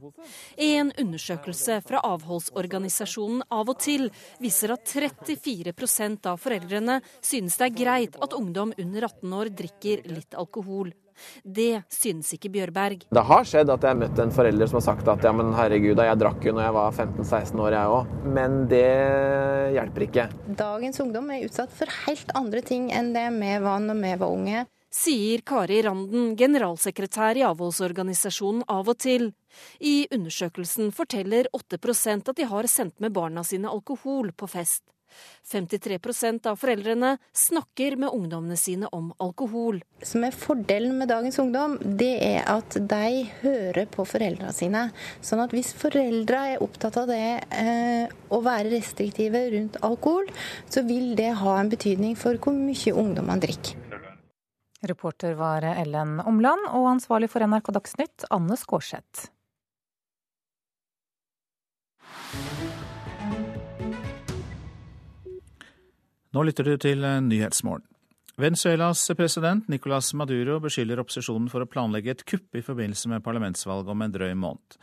En 0.58 0.92
undersøkelse 1.02 1.80
fra 1.86 2.04
avholdsorganisasjonen 2.12 3.46
Av 3.54 3.70
og 3.72 3.80
til 3.82 4.10
viser 4.42 4.76
at 4.76 4.86
34% 4.90 6.30
av 6.32 6.42
foreldrene 6.42 7.00
synes 7.24 7.58
det 7.60 7.70
er 7.70 7.80
greit 7.80 8.20
at 8.22 8.36
ungdom 8.38 8.74
under 8.78 9.10
18 9.10 9.40
år 9.40 9.52
drikker 9.64 10.06
litt 10.12 10.38
alkohol. 10.38 10.94
Det 11.44 11.86
synes 11.92 12.34
ikke 12.36 12.52
Bjørberg. 12.52 13.06
Det 13.16 13.24
har 13.30 13.48
skjedd 13.48 13.72
at 13.72 13.86
jeg 13.86 13.94
har 13.94 14.00
møtt 14.00 14.20
en 14.20 14.34
forelder 14.36 14.70
som 14.70 14.80
har 14.82 14.86
sagt 14.90 15.10
at 15.12 15.24
ja, 15.24 15.32
men 15.36 15.54
herregud, 15.56 16.02
jeg 16.04 16.20
drakk 16.22 16.44
jo 16.44 16.56
når 16.56 16.66
jeg 16.68 16.76
var 16.76 16.98
15-16 17.06 17.64
år, 17.64 17.78
jeg 17.78 17.96
òg. 17.98 18.14
Men 18.36 18.58
det 18.72 18.86
hjelper 19.78 20.08
ikke. 20.10 20.30
Dagens 20.60 21.02
ungdom 21.04 21.32
er 21.32 21.48
utsatt 21.48 21.74
for 21.76 22.00
helt 22.06 22.36
andre 22.38 22.64
ting 22.66 22.92
enn 22.96 23.14
det 23.16 23.28
vi 23.40 23.54
var 23.64 23.84
når 23.84 24.02
vi 24.02 24.16
var 24.26 24.40
unge. 24.40 24.66
Sier 24.96 25.42
Kari 25.44 25.82
Randen, 25.84 26.38
generalsekretær 26.40 27.36
i 27.36 27.44
avholdsorganisasjonen 27.44 28.64
Av 28.72 28.88
og 28.88 28.96
til. 29.04 29.34
I 29.84 30.08
undersøkelsen 30.16 30.94
forteller 30.96 31.50
8% 31.52 32.32
at 32.32 32.38
de 32.40 32.48
har 32.48 32.68
sendt 32.72 33.02
med 33.04 33.12
barna 33.16 33.44
sine 33.44 33.68
alkohol 33.68 34.32
på 34.32 34.48
fest. 34.48 34.86
53% 35.52 36.48
av 36.50 36.58
foreldrene 36.60 37.12
snakker 37.36 37.96
med 38.02 38.16
ungdommene 38.16 38.58
sine 38.60 38.88
om 38.96 39.12
alkohol. 39.22 39.82
Som 40.04 40.26
er 40.28 40.36
Fordelen 40.36 40.98
med 41.00 41.12
dagens 41.12 41.38
ungdom 41.44 41.78
det 41.84 42.16
er 42.26 42.48
at 42.56 42.76
de 42.76 43.22
hører 43.44 43.86
på 43.92 44.08
foreldrene 44.08 44.56
sine. 44.56 44.90
Sånn 45.22 45.44
at 45.44 45.56
Hvis 45.56 45.74
foreldre 45.78 46.42
er 46.56 46.64
opptatt 46.64 46.98
av 47.04 47.12
det 47.12 47.24
eh, 47.52 48.12
å 48.32 48.42
være 48.44 48.74
restriktive 48.74 49.46
rundt 49.54 49.80
alkohol, 49.86 50.32
så 50.72 50.84
vil 50.88 51.14
det 51.20 51.34
ha 51.44 51.60
en 51.60 51.72
betydning 51.72 52.16
for 52.20 52.40
hvor 52.40 52.56
mye 52.58 52.96
ungdommene 52.96 53.44
drikker. 53.44 53.85
Reporter 54.88 55.34
var 55.40 55.66
Ellen 55.76 56.20
Omland, 56.20 56.70
og 56.72 56.90
ansvarlig 56.96 57.30
for 57.32 57.46
NRK 57.46 57.72
Dagsnytt, 57.76 58.28
Anne 58.34 58.58
Skårseth. 58.60 59.32
Nå 66.36 66.44
lytter 66.44 66.68
du 66.68 66.78
til 66.78 67.06
Nyhetsmorgen. 67.30 67.86
Venezuelas 68.38 69.12
president 69.16 69.68
Nicolas 69.72 70.14
Maduro 70.14 70.58
beskylder 70.60 71.00
opposisjonen 71.00 71.48
for 71.48 71.64
å 71.64 71.70
planlegge 71.72 72.12
et 72.12 72.24
kupp 72.28 72.58
i 72.60 72.64
forbindelse 72.66 73.08
med 73.08 73.24
parlamentsvalget 73.24 73.92
om 73.94 74.04
en 74.04 74.12
drøy 74.12 74.34
måned. 74.36 74.76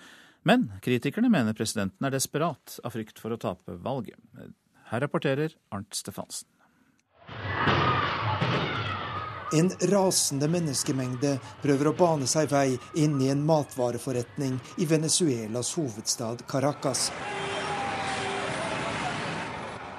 Men 0.49 0.71
kritikerne 0.83 1.29
mener 1.29 1.53
presidenten 1.53 2.09
er 2.09 2.15
desperat 2.15 2.79
av 2.81 2.97
frykt 2.97 3.21
for 3.21 3.35
å 3.35 3.41
tape 3.41 3.77
valget. 3.85 4.17
Her 4.89 5.05
rapporterer 5.05 5.53
Arnt 5.69 5.93
Stefansen. 5.95 6.49
En 9.55 9.71
rasende 9.81 10.49
menneskemengde 10.49 11.35
prøver 11.63 11.91
å 11.91 11.93
bane 11.93 12.25
seg 12.31 12.49
vei 12.49 12.71
inn 12.97 13.19
i 13.21 13.27
en 13.29 13.43
matvareforretning 13.45 14.55
i 14.81 14.87
Venezuelas 14.89 15.75
hovedstad 15.77 16.47
Caracas. 16.49 17.11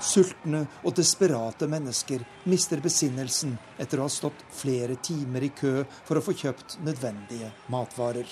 Sultne 0.01 0.63
og 0.81 0.95
desperate 0.97 1.67
mennesker 1.69 2.23
mister 2.49 2.81
besinnelsen 2.81 3.53
etter 3.77 4.01
å 4.01 4.07
ha 4.07 4.13
stått 4.15 4.41
flere 4.57 4.97
timer 5.05 5.45
i 5.45 5.51
kø 5.53 5.83
for 6.07 6.17
å 6.17 6.25
få 6.25 6.33
kjøpt 6.41 6.79
nødvendige 6.81 7.51
matvarer. 7.69 8.25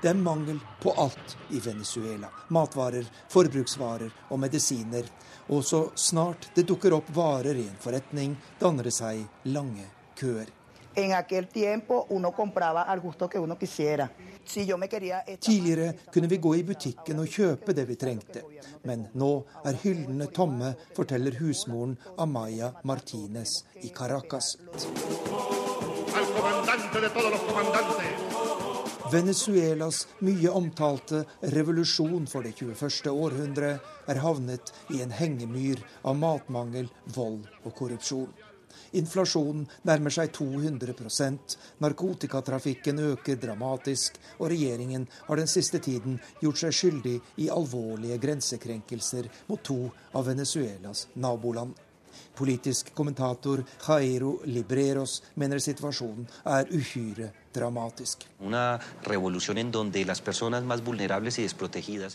Det 0.00 0.08
er 0.08 0.24
mangel 0.24 0.56
på 0.80 0.96
alt 0.96 1.36
i 1.52 1.60
Venezuela. 1.60 2.32
Matvarer, 2.48 3.04
forbruksvarer 3.28 4.08
og 4.30 4.40
medisiner. 4.40 5.04
Og 5.52 5.60
så 5.68 5.84
snart 6.00 6.48
det 6.56 6.64
dukker 6.64 6.96
opp 6.96 7.12
varer 7.12 7.60
i 7.60 7.68
en 7.68 7.78
forretning, 7.84 8.38
danner 8.56 8.88
det 8.88 8.96
seg 8.96 9.26
lange 9.52 9.90
køer. 10.16 10.61
En 10.94 11.12
aquel 11.12 11.48
tiempo 11.48 12.06
uno 12.10 12.32
compraba 12.32 12.82
al 12.82 13.00
gusto 13.00 13.28
que 13.28 13.38
uno 13.38 13.56
quisiera. 13.56 14.10
Tidligere 15.38 15.98
kunne 16.12 16.26
vi 16.26 16.38
gå 16.38 16.54
i 16.54 16.62
butikken 16.66 17.20
og 17.22 17.30
kjøpe 17.30 17.72
det 17.72 17.84
vi 17.88 17.96
trengte, 17.96 18.42
men 18.84 19.06
nå 19.14 19.30
er 19.64 19.78
hyllene 19.84 20.26
tomme, 20.34 20.72
forteller 20.96 21.38
husmoren 21.38 21.94
Amaya 22.18 22.72
Martinez 22.82 23.62
i 23.86 23.92
Caracas. 23.94 24.56
Venezuelas 29.12 30.06
mye 30.26 30.50
omtalte 30.50 31.24
revolusjon 31.54 32.26
for 32.26 32.42
det 32.42 32.56
21. 32.58 33.12
århundre 33.12 33.76
er 34.08 34.20
havnet 34.24 34.72
i 34.90 35.02
en 35.04 35.12
hengemyr 35.12 35.82
av 36.02 36.16
matmangel, 36.18 36.90
vold 37.14 37.46
og 37.62 37.76
korrupsjon. 37.78 38.32
Inflasjonen 38.98 39.66
nærmer 39.88 40.14
seg 40.14 40.32
200% 40.36 41.56
narkotikatrafikken 41.84 43.00
øker 43.12 43.40
dramatisk, 43.42 44.18
og 44.38 44.50
regjeringen 44.52 45.06
har 45.28 45.40
den 45.40 45.50
siste 45.50 45.80
tiden 45.82 46.18
gjort 46.40 46.64
seg 46.64 46.76
skyldig 46.80 47.16
i 47.44 47.48
alvorlige 47.52 48.20
grensekrenkelser 48.22 49.30
mot 49.48 49.64
to 49.64 49.80
av 50.14 50.28
Venezuelas 50.28 51.08
naboland. 51.14 51.74
Politisk 52.34 52.94
kommentator 52.94 53.62
Jairo 53.88 54.38
Libreros 54.44 55.20
mener 55.34 55.60
situasjonen 55.60 56.26
er 56.48 56.68
uhyre 56.72 57.28
dramatisk. 57.52 58.24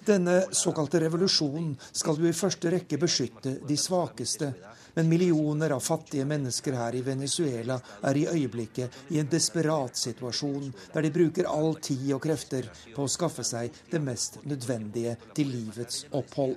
Denne 0.07 0.37
såkalte 0.51 1.03
revolusjonen 1.05 1.75
skal 1.91 2.17
jo 2.17 2.29
i 2.29 2.33
første 2.33 2.73
rekke 2.73 2.97
beskytte 3.01 3.59
de 3.67 3.77
svakeste, 3.77 4.53
men 4.97 5.09
millioner 5.09 5.69
av 5.69 5.79
fattige 5.79 6.25
mennesker 6.25 6.73
her 6.73 6.95
i 6.97 7.03
Venezuela 7.05 7.75
er 8.09 8.17
i 8.17 8.23
øyeblikket 8.31 8.95
i 9.13 9.19
en 9.21 9.27
desperat 9.29 9.93
situasjon, 9.97 10.71
der 10.93 11.05
de 11.05 11.11
bruker 11.13 11.45
all 11.45 11.75
tid 11.85 12.07
og 12.15 12.23
krefter 12.23 12.65
på 12.95 13.05
å 13.05 13.11
skaffe 13.13 13.45
seg 13.45 13.75
det 13.91 14.01
mest 14.01 14.39
nødvendige 14.49 15.13
til 15.37 15.51
livets 15.53 15.99
opphold. 16.17 16.55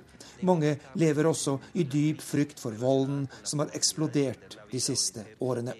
Mange 0.48 0.72
lever 0.96 1.28
også 1.28 1.58
i 1.76 1.84
dyp 1.84 2.24
frykt 2.24 2.62
for 2.62 2.72
volden 2.80 3.26
som 3.42 3.60
har 3.60 3.74
eksplodert 3.76 4.56
de 4.72 4.80
siste 4.80 5.26
årene. 5.44 5.76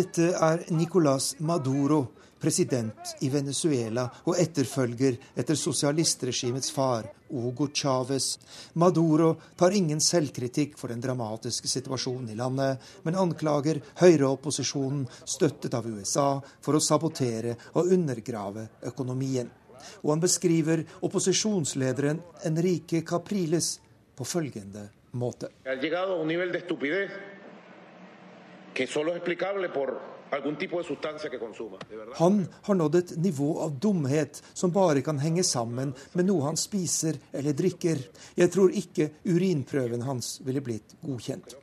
Dette 0.00 0.30
er 0.48 0.64
Nicolas 0.72 1.34
Maduro, 1.38 2.00
president 2.40 3.14
i 3.20 3.28
Venezuela 3.32 4.06
og 4.24 4.38
etterfølger 4.40 5.18
etter 5.38 5.58
sosialistregimets 5.58 6.72
far, 6.74 7.08
Hugo 7.30 7.68
Chávez. 7.74 8.38
Maduro 8.74 9.34
tar 9.56 9.76
ingen 9.76 10.00
selvkritikk 10.02 10.76
for 10.78 10.90
den 10.90 11.02
dramatiske 11.04 11.68
situasjonen 11.70 12.32
i 12.32 12.38
landet, 12.38 12.80
men 13.06 13.18
anklager 13.18 13.82
høyreopposisjonen, 14.00 15.06
støttet 15.24 15.76
av 15.78 15.86
USA, 15.86 16.40
for 16.60 16.76
å 16.76 16.82
sabotere 16.82 17.56
og 17.74 17.92
undergrave 17.94 18.66
økonomien. 18.90 19.50
Og 20.02 20.14
han 20.14 20.22
beskriver 20.22 20.84
opposisjonslederen 21.06 22.20
Enrique 22.48 23.04
Capriles 23.06 23.78
på 24.16 24.26
følgende 24.28 24.88
måte. 25.12 25.48
Han 32.14 32.46
har 32.62 32.74
nådd 32.74 32.94
et 32.94 33.16
nivå 33.16 33.60
av 33.60 33.78
dumhet 33.78 34.42
som 34.52 34.70
bare 34.70 35.02
kan 35.02 35.18
henge 35.18 35.44
sammen 35.44 35.94
med 36.12 36.28
noe 36.28 36.44
han 36.46 36.60
spiser 36.60 37.18
eller 37.32 37.56
drikker. 37.56 37.98
Jeg 38.38 38.52
tror 38.54 38.70
ikke 38.70 39.10
urinprøven 39.26 40.06
hans 40.06 40.38
ville 40.46 40.62
blitt 40.62 40.94
godkjent. 41.02 41.56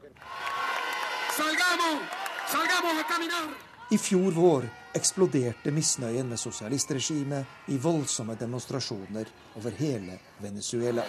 I 3.92 3.98
fjor 3.98 4.32
vår 4.36 4.66
eksploderte 4.98 5.72
misnøyen 5.72 6.28
med 6.28 6.40
sosialistregimet 6.42 7.72
i 7.72 7.78
voldsomme 7.80 8.36
demonstrasjoner 8.36 9.32
over 9.56 9.80
hele 9.80 10.20
Venezuela. 10.44 11.08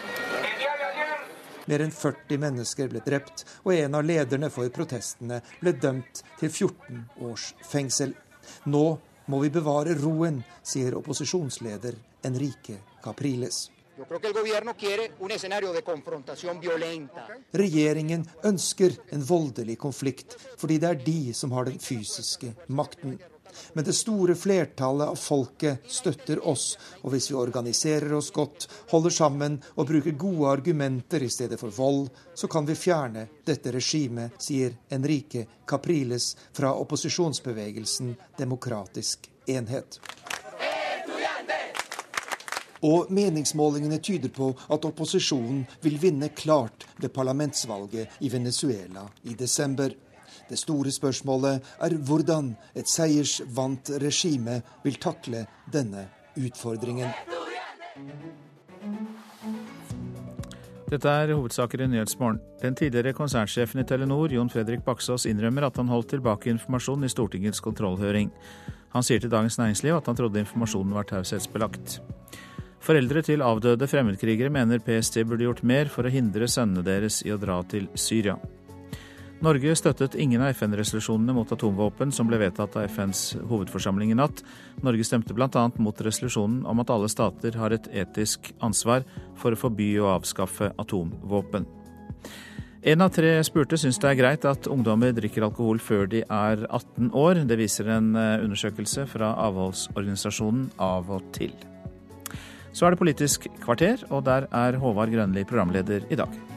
Mer 1.69 1.85
enn 1.85 1.93
40 1.93 2.41
mennesker 2.41 2.89
ble 2.89 3.03
drept, 3.05 3.45
og 3.67 3.75
en 3.77 3.99
av 3.99 4.07
lederne 4.09 4.49
for 4.53 4.71
protestene 4.73 5.43
ble 5.61 5.75
dømt 5.77 6.23
til 6.41 6.49
14 6.49 7.03
års 7.29 7.51
fengsel. 7.69 8.15
Nå 8.73 8.85
må 9.29 9.41
vi 9.43 9.51
bevare 9.53 9.97
roen, 10.01 10.41
sier 10.65 10.97
opposisjonsleder 10.97 11.99
Enrique 12.25 12.79
Capriles. 13.05 13.67
Regjeringen 17.63 18.27
ønsker 18.47 18.95
en 19.13 19.25
voldelig 19.27 19.77
konflikt, 19.83 20.37
fordi 20.57 20.79
det 20.79 20.89
er 20.89 21.03
de 21.05 21.35
som 21.35 21.53
har 21.53 21.69
den 21.69 21.83
fysiske 21.83 22.55
makten. 22.69 23.19
Men 23.73 23.85
det 23.85 23.95
store 23.97 24.35
flertallet 24.35 25.09
av 25.09 25.17
folket 25.21 25.87
støtter 25.89 26.41
oss, 26.49 26.77
og 27.03 27.13
hvis 27.15 27.31
vi 27.31 27.39
organiserer 27.39 28.13
oss 28.19 28.31
godt, 28.35 28.69
holder 28.91 29.15
sammen 29.15 29.59
og 29.77 29.89
bruker 29.91 30.17
gode 30.19 30.53
argumenter 30.53 31.23
i 31.23 31.31
stedet 31.33 31.61
for 31.61 31.75
vold, 31.75 32.09
så 32.35 32.49
kan 32.51 32.67
vi 32.69 32.79
fjerne 32.79 33.27
dette 33.47 33.73
regimet, 33.75 34.39
sier 34.43 34.77
Enrique 34.95 35.47
Capriles 35.67 36.35
fra 36.53 36.75
opposisjonsbevegelsen 36.75 38.15
Demokratisk 38.39 39.31
enhet. 39.47 40.01
Og 42.87 43.11
meningsmålingene 43.11 43.99
tyder 43.99 44.31
på 44.31 44.53
at 44.71 44.85
opposisjonen 44.87 45.65
vil 45.83 45.99
vinne 45.99 46.29
klart 46.29 46.87
ved 47.03 47.11
parlamentsvalget 47.15 48.21
i 48.23 48.31
Venezuela 48.31 49.09
i 49.23 49.35
desember. 49.35 49.91
Det 50.49 50.59
store 50.59 50.93
spørsmålet 50.95 51.67
er 51.85 51.97
hvordan 52.09 52.55
et 52.77 52.89
seiersvant 52.89 53.91
regime 54.03 54.61
vil 54.85 54.97
takle 55.03 55.45
denne 55.73 56.09
utfordringen. 56.39 57.13
Dette 60.89 61.11
er 61.13 61.35
hovedsaker 61.37 61.83
i 61.85 61.87
Nyhetsmorgen. 61.93 62.39
Den 62.63 62.77
tidligere 62.79 63.13
konsernsjefen 63.13 63.83
i 63.83 63.85
Telenor, 63.85 64.33
Jon 64.33 64.49
Fredrik 64.49 64.87
Baksås, 64.87 65.27
innrømmer 65.29 65.67
at 65.67 65.77
han 65.77 65.91
holdt 65.93 66.15
tilbake 66.15 66.49
informasjon 66.49 67.05
i 67.05 67.11
Stortingets 67.13 67.61
kontrollhøring. 67.61 68.31
Han 68.97 69.05
sier 69.05 69.21
til 69.21 69.33
Dagens 69.33 69.59
Næringsliv 69.61 69.99
at 69.99 70.09
han 70.09 70.17
trodde 70.17 70.41
informasjonen 70.41 70.97
var 70.97 71.05
taushetsbelagt. 71.11 71.99
Foreldre 72.81 73.21
til 73.27 73.45
avdøde 73.45 73.89
fremmedkrigere 73.91 74.49
mener 74.55 74.81
PST 74.81 75.27
burde 75.27 75.45
gjort 75.45 75.61
mer 75.67 75.93
for 75.93 76.09
å 76.09 76.15
hindre 76.15 76.49
sønnene 76.49 76.87
deres 76.87 77.21
i 77.27 77.35
å 77.35 77.41
dra 77.43 77.61
til 77.69 77.91
Syria. 77.93 78.39
Norge 79.39 79.71
støttet 79.79 80.17
ingen 80.19 80.43
av 80.43 80.51
FN-resolusjonene 80.51 81.35
mot 81.37 81.53
atomvåpen 81.55 82.11
som 82.15 82.27
ble 82.27 82.41
vedtatt 82.41 82.75
av 82.75 82.89
FNs 82.91 83.37
hovedforsamling 83.47 84.11
i 84.11 84.17
natt. 84.19 84.43
Norge 84.83 85.07
stemte 85.07 85.37
bl.a. 85.37 85.63
mot 85.79 86.01
resolusjonen 86.03 86.65
om 86.67 86.83
at 86.83 86.91
alle 86.91 87.11
stater 87.13 87.55
har 87.61 87.75
et 87.75 87.87
etisk 88.03 88.51
ansvar 88.59 89.07
for 89.39 89.55
å 89.55 89.61
forby 89.61 89.93
og 90.03 90.17
avskaffe 90.17 90.73
atomvåpen. 90.83 91.69
En 92.89 93.07
av 93.07 93.15
tre 93.15 93.37
spurte 93.47 93.79
syns 93.79 93.99
det 94.03 94.11
er 94.11 94.19
greit 94.19 94.45
at 94.47 94.67
ungdommer 94.71 95.15
drikker 95.15 95.47
alkohol 95.47 95.79
før 95.83 96.11
de 96.11 96.25
er 96.25 96.67
18 96.67 97.15
år. 97.15 97.45
Det 97.47 97.59
viser 97.63 97.95
en 97.95 98.13
eh, 98.19 98.43
undersøkelse 98.43 99.07
fra 99.11 99.33
avholdsorganisasjonen 99.47 100.71
Av 100.83 101.15
og 101.15 101.31
til. 101.37 101.55
Så 102.75 102.87
er 102.87 102.95
det 102.95 103.03
Politisk 103.03 103.51
kvarter, 103.63 104.03
og 104.11 104.27
der 104.27 104.51
er 104.55 104.79
Håvard 104.83 105.15
Grønli 105.15 105.47
programleder 105.47 106.07
i 106.11 106.19
dag. 106.19 106.48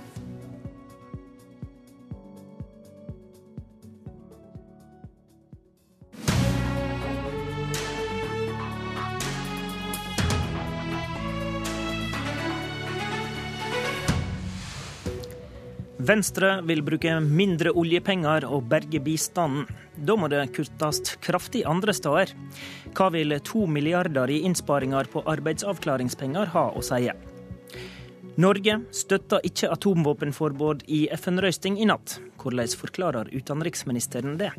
Venstre 16.02 16.64
vil 16.66 16.80
bruke 16.82 17.12
mindre 17.22 17.70
oljepenger 17.78 18.48
og 18.50 18.64
berge 18.72 18.98
bistanden. 19.06 19.68
Da 20.02 20.16
må 20.18 20.32
det 20.32 20.48
kuttes 20.56 21.02
kraftig 21.22 21.62
andre 21.70 21.94
steder. 21.94 22.32
Hva 22.98 23.12
vil 23.14 23.36
to 23.46 23.68
milliarder 23.70 24.32
i 24.34 24.40
innsparinger 24.48 25.12
på 25.14 25.22
arbeidsavklaringspenger 25.30 26.50
ha 26.56 26.64
å 26.74 26.82
si? 26.82 27.04
Norge 28.42 28.80
støtter 28.98 29.46
ikke 29.46 29.70
atomvåpenforbud 29.76 30.88
i 30.90 31.04
FN-røysting 31.20 31.78
i 31.78 31.86
natt. 31.86 32.16
Hvordan 32.42 32.72
forklarer 32.82 33.30
utenriksministeren 33.36 34.40
det? 34.42 34.50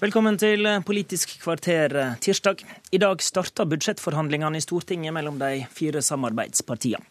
Velkommen 0.00 0.38
til 0.40 0.70
Politisk 0.86 1.36
kvarter 1.42 2.16
tirsdag. 2.24 2.64
I 2.96 3.02
dag 3.02 3.20
starter 3.20 3.68
budsjettforhandlingene 3.68 4.56
i 4.56 4.64
Stortinget 4.64 5.12
mellom 5.12 5.36
de 5.42 5.66
fire 5.74 6.00
samarbeidspartiene. 6.00 7.04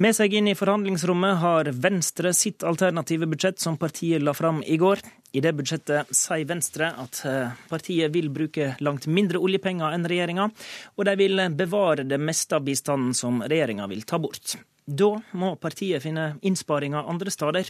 Med 0.00 0.16
seg 0.16 0.32
inn 0.32 0.48
i 0.48 0.54
forhandlingsrommet 0.56 1.40
har 1.42 1.68
Venstre 1.84 2.32
sitt 2.32 2.64
alternative 2.64 3.26
budsjett 3.28 3.60
som 3.60 3.76
partiet 3.76 4.22
la 4.24 4.32
fram 4.34 4.62
i 4.64 4.78
går. 4.80 5.02
I 5.36 5.40
det 5.44 5.52
budsjettet 5.56 6.12
sier 6.16 6.48
Venstre 6.48 6.88
at 7.02 7.20
eh, 7.28 7.52
partiet 7.68 8.12
vil 8.14 8.30
bruke 8.32 8.72
langt 8.80 9.06
mindre 9.06 9.40
oljepenger 9.40 9.92
enn 9.92 10.08
regjeringa, 10.08 10.48
og 10.96 11.08
de 11.08 11.16
vil 11.20 11.44
bevare 11.56 12.06
det 12.08 12.20
meste 12.20 12.56
av 12.56 12.64
bistanden 12.64 13.12
som 13.16 13.40
regjeringa 13.44 13.88
vil 13.92 14.04
ta 14.08 14.20
bort. 14.20 14.56
Da 14.82 15.10
må 15.38 15.52
partiet 15.62 16.02
finne 16.02 16.32
innsparinger 16.42 17.06
andre 17.08 17.30
steder, 17.30 17.68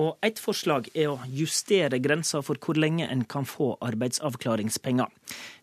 og 0.00 0.16
ett 0.26 0.40
forslag 0.42 0.88
er 0.94 1.12
å 1.12 1.20
justere 1.30 2.00
grensa 2.02 2.42
for 2.42 2.58
hvor 2.58 2.80
lenge 2.80 3.06
en 3.06 3.22
kan 3.28 3.46
få 3.46 3.76
arbeidsavklaringspenger. 3.84 5.12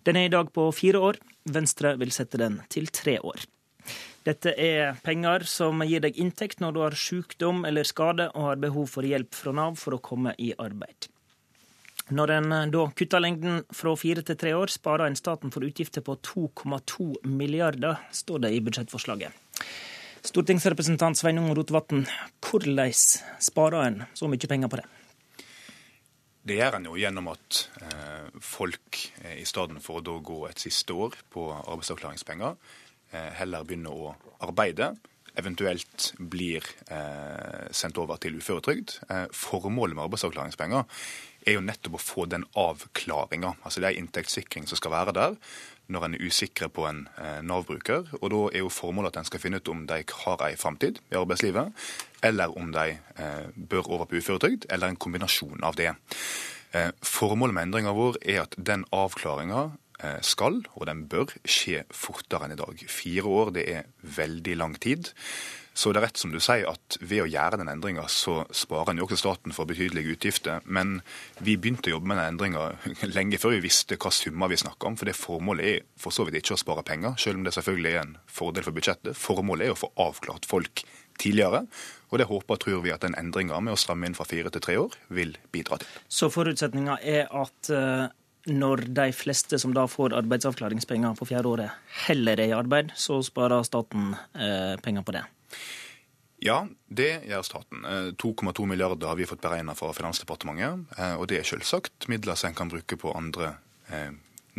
Den 0.07 0.21
er 0.21 0.29
i 0.29 0.33
dag 0.37 0.53
på 0.55 0.69
fire 0.71 1.01
år. 1.09 1.19
Venstre 1.51 1.97
vil 1.99 2.13
sette 2.15 2.39
den 2.41 2.61
til 2.71 2.87
tre 2.93 3.19
år. 3.19 3.43
Dette 4.25 4.55
er 4.57 4.95
penger 5.05 5.43
som 5.45 5.83
gir 5.85 6.01
deg 6.01 6.15
inntekt 6.17 6.61
når 6.63 6.71
du 6.73 6.79
har 6.81 6.95
sykdom 6.97 7.61
eller 7.69 7.85
skade 7.85 8.31
og 8.31 8.47
har 8.47 8.61
behov 8.63 8.87
for 8.89 9.05
hjelp 9.05 9.35
fra 9.37 9.53
Nav 9.53 9.77
for 9.77 9.97
å 9.97 10.01
komme 10.01 10.33
i 10.41 10.49
arbeid. 10.57 11.11
Når 12.09 12.31
en 12.35 12.55
da 12.73 12.85
kutter 12.97 13.21
lengden 13.21 13.63
fra 13.73 13.93
fire 13.97 14.21
til 14.25 14.37
tre 14.37 14.53
år, 14.57 14.69
sparer 14.73 15.07
en 15.07 15.17
staten 15.17 15.53
for 15.53 15.65
utgifter 15.65 16.01
på 16.05 16.17
2,2 16.25 17.25
milliarder, 17.25 18.01
står 18.13 18.45
det 18.45 18.51
i 18.53 18.61
budsjettforslaget. 18.65 19.33
Stortingsrepresentant 20.25 21.17
Sveinung 21.17 21.51
Rotevatn, 21.53 22.05
hvordan 22.45 22.93
sparer 23.41 23.81
en 23.81 23.99
så 24.17 24.29
mye 24.29 24.49
penger 24.49 24.69
på 24.69 24.81
det? 24.81 24.87
Det 26.45 26.57
gjør 26.59 26.77
en 26.77 26.89
jo 26.89 26.97
gjennom 26.97 27.29
at 27.31 27.61
eh, 27.81 28.25
folk 28.41 28.99
eh, 29.23 29.37
i 29.41 29.45
stedet 29.49 29.81
for 29.81 30.05
å 30.05 30.17
gå 30.21 30.43
et 30.49 30.61
siste 30.61 30.93
år 30.93 31.17
på 31.33 31.47
arbeidsavklaringspenger, 31.57 32.53
Eh, 32.53 32.84
heller 33.11 33.63
begynner 33.63 33.93
å 33.93 34.13
arbeide, 34.43 34.93
eventuelt 35.39 36.13
blir 36.19 36.63
eh, 36.91 37.67
sendt 37.75 37.99
over 37.99 38.19
til 38.21 38.39
uføretrygd. 38.39 38.97
Eh, 39.09 39.27
formålet 39.35 39.97
med 39.97 40.07
arbeidsavklaringspenger 40.07 40.83
er 41.45 41.57
jo 41.57 41.63
nettopp 41.65 41.97
å 41.97 42.01
få 42.01 42.25
den 42.31 42.45
avklaringa. 42.57 43.55
Altså 43.63 43.83
det 43.83 43.91
er 43.91 44.01
inntektssikring 44.01 44.67
som 44.69 44.79
skal 44.79 44.95
være 44.95 45.15
der 45.15 45.39
når 45.93 46.07
en 46.07 46.15
er 46.17 46.25
usikker 46.25 46.71
på 46.73 46.87
en 46.89 47.03
eh, 47.21 47.41
Nav-bruker. 47.45 48.09
Og 48.21 48.27
da 48.33 48.41
er 48.49 48.63
jo 48.63 48.73
formålet 48.73 49.13
at 49.13 49.21
en 49.21 49.29
skal 49.29 49.43
finne 49.43 49.61
ut 49.61 49.71
om 49.71 49.85
de 49.89 50.01
har 50.25 50.45
ei 50.47 50.55
framtid 50.57 51.01
i 51.11 51.19
arbeidslivet, 51.19 51.87
eller 52.25 52.57
om 52.57 52.71
de 52.73 52.97
eh, 52.97 53.47
bør 53.55 53.91
over 53.91 54.09
på 54.09 54.21
uføretrygd, 54.21 54.69
eller 54.73 54.89
en 54.89 55.01
kombinasjon 55.01 55.61
av 55.67 55.77
det. 55.77 55.91
Eh, 56.73 56.89
formålet 57.05 57.57
med 57.57 57.69
endringa 57.69 57.93
vår 57.95 58.17
er 58.23 58.45
at 58.47 58.57
den 58.57 58.87
avklaringa 58.95 59.67
Eh, 59.67 59.84
skal, 60.25 60.59
og 60.75 60.87
den 60.89 61.05
bør, 61.11 61.31
skje 61.47 61.85
fortere 61.95 62.47
enn 62.47 62.55
i 62.55 62.59
dag. 62.59 62.81
Fire 62.91 63.29
år 63.31 63.53
det 63.55 63.67
er 63.71 63.85
veldig 64.17 64.57
lang 64.59 64.75
tid. 64.81 65.13
Så 65.75 65.91
det 65.91 65.99
er 65.99 66.05
rett 66.07 66.19
som 66.19 66.31
du 66.31 66.39
sier 66.39 66.69
at 66.71 66.95
ved 67.03 67.25
å 67.25 67.27
gjøre 67.27 67.59
den 67.59 67.67
endringa, 67.67 68.05
så 68.07 68.45
sparer 68.55 68.93
en 68.93 69.01
jo 69.01 69.09
også 69.09 69.17
staten 69.19 69.51
for 69.55 69.67
betydelige 69.67 70.15
utgifter. 70.15 70.63
Men 70.63 71.01
vi 71.43 71.57
begynte 71.59 71.91
å 71.91 71.97
jobbe 71.97 72.07
med 72.07 72.21
den 72.21 72.31
endringa 72.31 72.69
lenge 73.17 73.39
før 73.41 73.57
vi 73.57 73.65
visste 73.67 73.99
hva 73.99 74.13
summer 74.15 74.51
vi 74.51 74.61
snakka 74.61 74.87
om. 74.87 74.95
For 74.95 75.11
det 75.11 75.17
formålet 75.19 75.71
er 75.73 75.83
for 75.99 76.15
så 76.15 76.23
vidt 76.23 76.39
ikke 76.39 76.55
å 76.55 76.63
spare 76.63 76.85
penger, 76.87 77.19
selv 77.19 77.41
om 77.41 77.47
det 77.47 77.55
selvfølgelig 77.57 77.91
er 77.91 78.03
en 78.05 78.15
fordel 78.31 78.67
for 78.67 78.79
budsjettet. 78.79 79.19
Formålet 79.19 79.67
er 79.67 79.75
å 79.75 79.81
få 79.83 79.91
avklart 79.99 80.47
folk 80.47 80.85
tidligere. 81.19 81.65
Og 82.07 82.21
det 82.23 82.31
håper 82.31 82.55
og 82.55 82.63
tror 82.63 82.83
vi 82.85 82.95
at 82.95 83.03
den 83.03 83.19
endringa 83.19 83.59
med 83.59 83.75
å 83.75 83.79
stramme 83.79 84.07
inn 84.07 84.15
fra 84.15 84.27
fire 84.29 84.51
til 84.55 84.63
tre 84.63 84.79
år 84.79 84.95
vil 85.11 85.35
bidra 85.51 85.81
til. 85.83 85.91
Så 86.07 86.31
forutsetninga 86.31 87.01
er 87.03 87.27
at 87.35 87.75
uh 87.75 88.05
når 88.45 88.85
de 88.97 89.09
fleste 89.15 89.59
som 89.61 89.73
da 89.75 89.87
får 89.89 90.15
arbeidsavklaringspenger 90.19 91.17
på 91.17 91.27
fjerde 91.29 91.51
året, 91.51 91.79
heller 92.05 92.39
er 92.39 92.51
i 92.51 92.57
arbeid, 92.57 92.93
så 92.99 93.21
sparer 93.25 93.65
staten 93.65 94.13
eh, 94.33 94.75
penger 94.85 95.05
på 95.05 95.15
det? 95.15 95.23
Ja, 96.45 96.59
det 96.91 97.23
gjør 97.25 97.45
staten. 97.47 97.85
2,2 98.21 98.67
milliarder 98.69 99.09
har 99.09 99.17
vi 99.17 99.25
fått 99.25 99.41
beregna 99.41 99.73
fra 99.73 99.89
Finansdepartementet. 99.95 100.91
Og 101.17 101.23
det 101.31 101.39
er 101.39 101.47
selvsagt 101.47 102.05
midler 102.11 102.37
som 102.37 102.51
en 102.51 102.57
kan 102.59 102.69
bruke 102.69 102.99
på 103.01 103.13
andre 103.17 103.55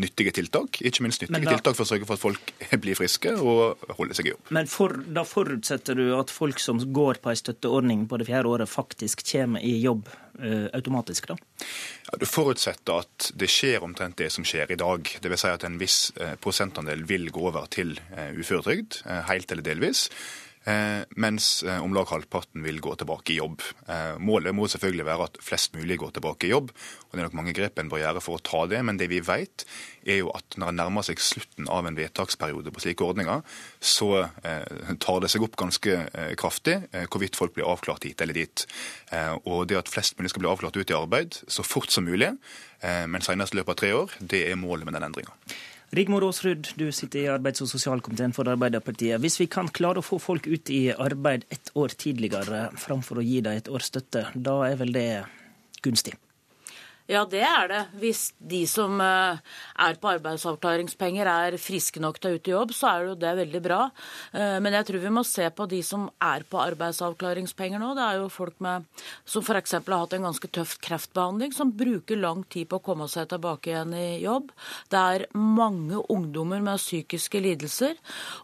nyttige 0.00 0.32
tiltak. 0.36 0.80
Ikke 0.84 1.04
minst 1.04 1.22
nyttige 1.22 1.46
da, 1.46 1.56
tiltak 1.56 1.78
for 1.78 1.86
å 1.86 1.88
sørge 1.88 2.08
for 2.08 2.18
at 2.18 2.22
folk 2.22 2.52
blir 2.82 2.98
friske 2.98 3.32
og 3.36 3.82
holder 3.98 4.18
seg 4.18 4.30
i 4.30 4.34
jobb. 4.34 4.52
Men 4.56 4.70
for, 4.70 4.94
da 5.18 5.24
forutsetter 5.26 5.98
du 5.98 6.06
at 6.18 6.32
folk 6.34 6.60
som 6.62 6.80
går 6.80 7.22
på 7.24 7.32
ei 7.32 7.40
støtteordning 7.40 8.06
på 8.10 8.20
det 8.20 8.28
fjerde 8.28 8.52
året, 8.52 8.70
faktisk 8.70 9.24
kommer 9.26 9.64
i 9.64 9.76
jobb 9.82 10.08
uh, 10.40 10.68
automatisk, 10.76 11.30
da? 11.32 11.38
Ja, 12.06 12.20
Du 12.22 12.26
forutsetter 12.28 13.04
at 13.04 13.30
det 13.34 13.50
skjer 13.52 13.84
omtrent 13.86 14.18
det 14.20 14.30
som 14.34 14.46
skjer 14.46 14.72
i 14.72 14.80
dag. 14.80 15.12
Dvs. 15.22 15.46
Si 15.46 15.52
at 15.52 15.68
en 15.68 15.78
viss 15.80 16.00
uh, 16.20 16.34
prosentandel 16.40 17.06
vil 17.08 17.30
gå 17.34 17.48
over 17.48 17.68
til 17.72 17.96
uh, 18.12 18.32
uføretrygd, 18.36 19.02
helt 19.30 19.52
eller 19.52 19.66
delvis. 19.66 20.06
Eh, 20.66 21.02
mens 21.14 21.62
eh, 21.62 21.78
om 21.84 21.92
lag 21.94 22.08
halvparten 22.10 22.64
vil 22.66 22.80
gå 22.82 22.96
tilbake 22.98 23.30
i 23.32 23.36
jobb. 23.38 23.62
Eh, 23.86 24.16
målet 24.18 24.54
må 24.54 24.66
selvfølgelig 24.66 25.04
være 25.06 25.28
at 25.28 25.36
flest 25.46 25.76
mulig 25.78 26.00
går 26.02 26.16
tilbake 26.16 26.48
i 26.48 26.50
jobb. 26.50 26.72
og 27.06 27.12
Det 27.12 27.20
er 27.20 27.28
nok 27.28 27.36
mange 27.38 27.54
grep 27.54 27.78
en 27.78 27.90
bør 27.92 28.02
gjøre 28.02 28.22
for 28.24 28.38
å 28.40 28.42
ta 28.42 28.64
det, 28.72 28.80
men 28.82 28.98
det 28.98 29.06
vi 29.12 29.20
vet 29.22 29.62
er 30.02 30.18
jo 30.24 30.32
at 30.34 30.58
når 30.58 30.72
en 30.72 30.80
nærmer 30.82 31.06
seg 31.06 31.22
slutten 31.22 31.70
av 31.70 31.86
en 31.86 31.98
vedtaksperiode 31.98 32.72
på 32.74 32.82
slike 32.82 33.06
ordninger, 33.06 33.42
så 33.80 34.26
tar 35.02 35.22
det 35.22 35.30
seg 35.32 35.42
opp 35.42 35.56
ganske 35.58 35.96
kraftig 36.38 36.76
hvorvidt 37.10 37.38
folk 37.38 37.56
blir 37.56 37.66
avklart 37.66 38.06
hit 38.06 38.22
eller 38.22 38.38
dit. 38.38 38.66
Og 39.42 39.66
det 39.66 39.80
at 39.80 39.90
flest 39.90 40.14
mulig 40.18 40.30
skal 40.30 40.44
bli 40.44 40.52
avklart 40.52 40.78
ut 40.78 40.92
i 40.94 40.98
arbeid 40.98 41.40
så 41.50 41.66
fort 41.66 41.90
som 41.90 42.06
mulig, 42.06 42.30
men 42.86 43.26
senest 43.26 43.56
i 43.56 43.58
løpet 43.58 43.74
av 43.74 43.80
tre 43.82 43.92
år, 43.98 44.14
det 44.20 44.44
er 44.46 44.62
målet 44.62 44.86
med 44.86 44.94
den 44.94 45.08
endringa. 45.08 45.34
Rigmor 45.94 46.24
Aasrud, 46.26 46.72
du 46.76 46.88
sitter 46.92 47.20
i 47.20 47.28
arbeids- 47.30 47.62
og 47.62 47.68
sosialkomiteen 47.70 48.32
for 48.34 48.48
Arbeiderpartiet. 48.50 49.20
Hvis 49.22 49.38
vi 49.38 49.46
kan 49.46 49.68
klare 49.70 50.02
å 50.02 50.04
få 50.04 50.18
folk 50.18 50.48
ut 50.50 50.70
i 50.74 50.90
arbeid 50.90 51.46
ett 51.54 51.70
år 51.78 51.94
tidligere 51.94 52.66
framfor 52.74 53.22
å 53.22 53.26
gi 53.26 53.40
dem 53.46 53.54
et 53.60 53.70
års 53.70 53.86
støtte, 53.92 54.26
da 54.34 54.58
er 54.66 54.80
vel 54.82 54.92
det 54.96 55.08
gunstig? 55.86 56.16
Ja, 57.06 57.20
det 57.30 57.42
er 57.46 57.68
det. 57.70 57.80
Hvis 58.00 58.20
de 58.42 58.64
som 58.66 58.98
eh, 58.98 59.38
er 59.78 59.98
på 60.02 60.08
arbeidsavklaringspenger 60.10 61.28
er 61.30 61.56
friske 61.62 62.00
nok 62.02 62.16
til 62.18 62.34
å 62.34 62.38
ut 62.38 62.48
i 62.50 62.54
jobb, 62.54 62.72
så 62.74 62.88
er 62.90 63.04
jo 63.06 63.18
det 63.22 63.34
veldig 63.38 63.60
bra. 63.62 63.78
Eh, 64.34 64.56
men 64.62 64.74
jeg 64.74 64.88
tror 64.88 65.04
vi 65.04 65.12
må 65.14 65.22
se 65.26 65.46
på 65.54 65.68
de 65.70 65.78
som 65.86 66.08
er 66.18 66.42
på 66.50 66.58
arbeidsavklaringspenger 66.64 67.78
nå. 67.78 67.92
Det 67.94 68.06
er 68.08 68.18
jo 68.18 68.32
folk 68.34 68.58
med, 68.66 68.88
som 69.22 69.46
f.eks. 69.46 69.76
har 69.78 69.94
hatt 69.94 70.16
en 70.18 70.26
ganske 70.26 70.50
tøff 70.50 70.74
kreftbehandling, 70.82 71.54
som 71.54 71.70
bruker 71.78 72.18
lang 72.18 72.42
tid 72.50 72.72
på 72.72 72.80
å 72.80 72.86
komme 72.90 73.06
seg 73.12 73.30
tilbake 73.30 73.70
igjen 73.70 73.94
i 73.94 74.08
jobb. 74.24 74.50
Det 74.90 75.04
er 75.14 75.28
mange 75.38 76.02
ungdommer 76.10 76.64
med 76.64 76.82
psykiske 76.82 77.44
lidelser, 77.44 77.94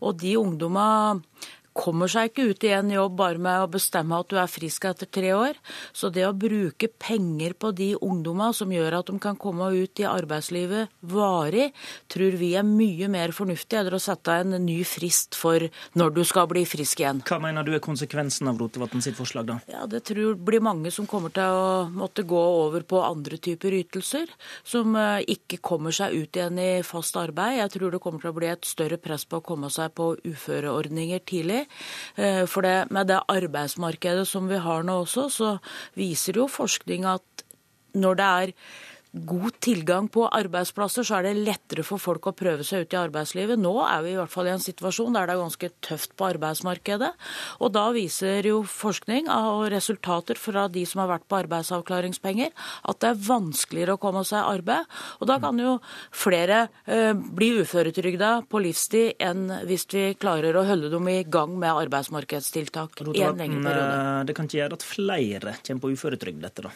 og 0.06 0.22
de 0.22 0.36
ungdommene 0.38 1.50
kommer 1.76 2.10
seg 2.10 2.30
ikke 2.30 2.48
ut 2.52 2.64
i 2.66 2.72
en 2.76 2.90
jobb 2.92 3.16
bare 3.18 3.40
med 3.42 3.64
å 3.64 3.70
bestemme 3.72 4.18
at 4.18 4.30
du 4.30 4.38
er 4.40 4.50
frisk 4.50 4.86
etter 4.88 5.08
tre 5.10 5.32
år. 5.36 5.58
Så 5.96 6.10
det 6.12 6.24
å 6.26 6.34
bruke 6.36 6.88
penger 6.88 7.54
på 7.58 7.72
de 7.76 7.92
ungdommene 7.96 8.52
som 8.56 8.72
gjør 8.72 8.98
at 9.00 9.10
de 9.10 9.18
kan 9.22 9.38
komme 9.40 9.70
ut 9.72 10.02
i 10.02 10.06
arbeidslivet 10.08 10.92
varig, 11.12 11.70
tror 12.12 12.36
vi 12.40 12.52
er 12.58 12.66
mye 12.66 13.08
mer 13.12 13.34
fornuftig 13.36 13.80
enn 13.80 13.92
å 13.96 14.02
sette 14.02 14.38
en 14.42 14.56
ny 14.64 14.80
frist 14.88 15.36
for 15.38 15.64
når 15.98 16.14
du 16.16 16.22
skal 16.28 16.48
bli 16.50 16.64
frisk 16.68 17.02
igjen. 17.02 17.22
Hva 17.28 17.40
mener 17.42 17.66
du 17.66 17.72
er 17.76 17.84
konsekvensen 17.84 18.50
av 18.50 18.60
Rotevatn 18.60 19.02
sitt 19.04 19.18
forslag, 19.18 19.48
da? 19.48 19.58
Ja, 19.72 19.86
Det 19.86 20.04
tror 20.08 20.36
blir 20.36 20.62
mange 20.64 20.90
som 20.94 21.06
kommer 21.06 21.32
til 21.34 21.44
å 21.44 21.88
måtte 21.92 22.24
gå 22.28 22.42
over 22.62 22.84
på 22.86 23.02
andre 23.04 23.38
typer 23.42 23.74
ytelser, 23.80 24.30
som 24.64 24.96
eh, 24.96 25.24
ikke 25.34 25.60
kommer 25.64 25.94
seg 25.94 26.14
ut 26.14 26.36
igjen 26.36 26.58
i 26.60 26.70
fast 26.86 27.16
arbeid. 27.16 27.58
Jeg 27.60 27.74
tror 27.76 27.92
det 27.92 28.02
kommer 28.02 28.22
til 28.22 28.32
å 28.32 28.36
bli 28.36 28.50
et 28.52 28.68
større 28.68 28.98
press 29.02 29.24
på 29.28 29.40
å 29.40 29.44
komme 29.44 29.70
seg 29.72 29.94
på 29.96 30.12
uføreordninger 30.22 31.22
tidlig. 31.28 31.61
Eh, 32.16 32.44
for 32.50 32.66
det, 32.66 32.90
med 32.90 33.10
det 33.10 33.22
arbeidsmarkedet 33.32 34.26
som 34.28 34.48
vi 34.50 34.60
har 34.62 34.86
nå 34.86 35.02
også, 35.04 35.28
så 35.32 35.52
viser 35.98 36.40
jo 36.40 36.48
forskning 36.50 37.06
at 37.08 37.46
når 37.92 38.18
det 38.18 38.28
er 38.28 38.52
god 39.12 39.58
tilgang 39.60 40.06
på 40.08 40.24
arbeidsplasser, 40.32 41.04
så 41.04 41.18
er 41.18 41.26
det 41.26 41.42
lettere 41.44 41.84
for 41.84 42.00
folk 42.00 42.30
å 42.30 42.34
prøve 42.36 42.64
seg 42.64 42.86
ut 42.86 42.94
i 42.94 43.00
arbeidslivet. 43.00 43.60
Nå 43.60 43.74
er 43.84 44.04
vi 44.04 44.12
i 44.14 44.16
hvert 44.16 44.32
fall 44.32 44.48
i 44.48 44.54
en 44.54 44.62
situasjon 44.62 45.12
der 45.12 45.28
det 45.28 45.34
er 45.34 45.42
ganske 45.42 45.68
tøft 45.84 46.14
på 46.16 46.28
arbeidsmarkedet. 46.30 47.10
Og 47.60 47.74
da 47.74 47.84
viser 47.92 48.48
jo 48.48 48.62
forskning 48.64 49.28
og 49.32 49.66
resultater 49.72 50.40
fra 50.40 50.64
de 50.72 50.84
som 50.88 51.02
har 51.02 51.10
vært 51.12 51.26
på 51.28 51.42
arbeidsavklaringspenger, 51.42 52.54
at 52.88 53.02
det 53.04 53.10
er 53.10 53.20
vanskeligere 53.26 53.98
å 53.98 54.00
komme 54.00 54.24
seg 54.28 54.40
i 54.40 54.56
arbeid. 54.56 54.96
Og 55.20 55.28
da 55.28 55.36
kan 55.42 55.60
jo 55.60 55.74
flere 56.16 56.62
eh, 56.86 57.12
bli 57.12 57.50
uføretrygda 57.60 58.32
på 58.48 58.62
livstid 58.64 59.20
enn 59.22 59.44
hvis 59.68 59.84
vi 59.92 60.06
klarer 60.16 60.56
å 60.56 60.64
holde 60.68 60.88
dem 60.92 61.12
i 61.12 61.20
gang 61.28 61.52
med 61.60 61.84
arbeidsmarkedstiltak 61.84 63.04
i 63.12 63.26
en 63.26 63.44
lengre 63.44 63.66
periode. 63.68 64.24
Det 64.30 64.38
kan 64.38 64.48
ikke 64.48 64.60
gjøre 64.62 64.80
at 64.80 64.88
flere 64.88 65.58
kommer 65.60 65.84
på 65.84 65.92
uføretrygd 65.92 66.48
etter 66.48 66.70
da? 66.70 66.74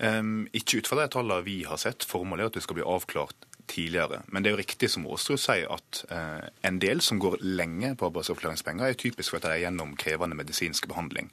Um, 0.00 0.48
ikke 0.56 0.80
ut 0.80 0.88
fra 0.88 1.02
de 1.02 1.10
tallene 1.12 1.44
vi 1.44 1.60
har 1.68 1.80
sett. 1.80 2.06
Formålet 2.08 2.46
er 2.46 2.52
at 2.52 2.58
det 2.58 2.64
skal 2.64 2.78
bli 2.78 2.86
avklart 2.88 3.48
tidligere. 3.70 4.22
Men 4.32 4.42
det 4.42 4.50
er 4.50 4.56
jo 4.56 4.62
riktig 4.62 4.88
som 4.90 5.06
Aasrud 5.06 5.38
sier, 5.38 5.68
at 5.70 6.02
uh, 6.10 6.48
en 6.66 6.80
del 6.82 7.02
som 7.04 7.20
går 7.22 7.38
lenge 7.44 7.92
på 7.98 8.08
arbeidsavklaringspenger, 8.08 8.88
er 8.88 8.98
typisk 8.98 9.30
for 9.34 9.40
at 9.40 9.46
de 9.46 9.52
er 9.54 9.64
gjennom 9.66 9.94
krevende 10.00 10.38
medisinsk 10.38 10.88
behandling. 10.90 11.30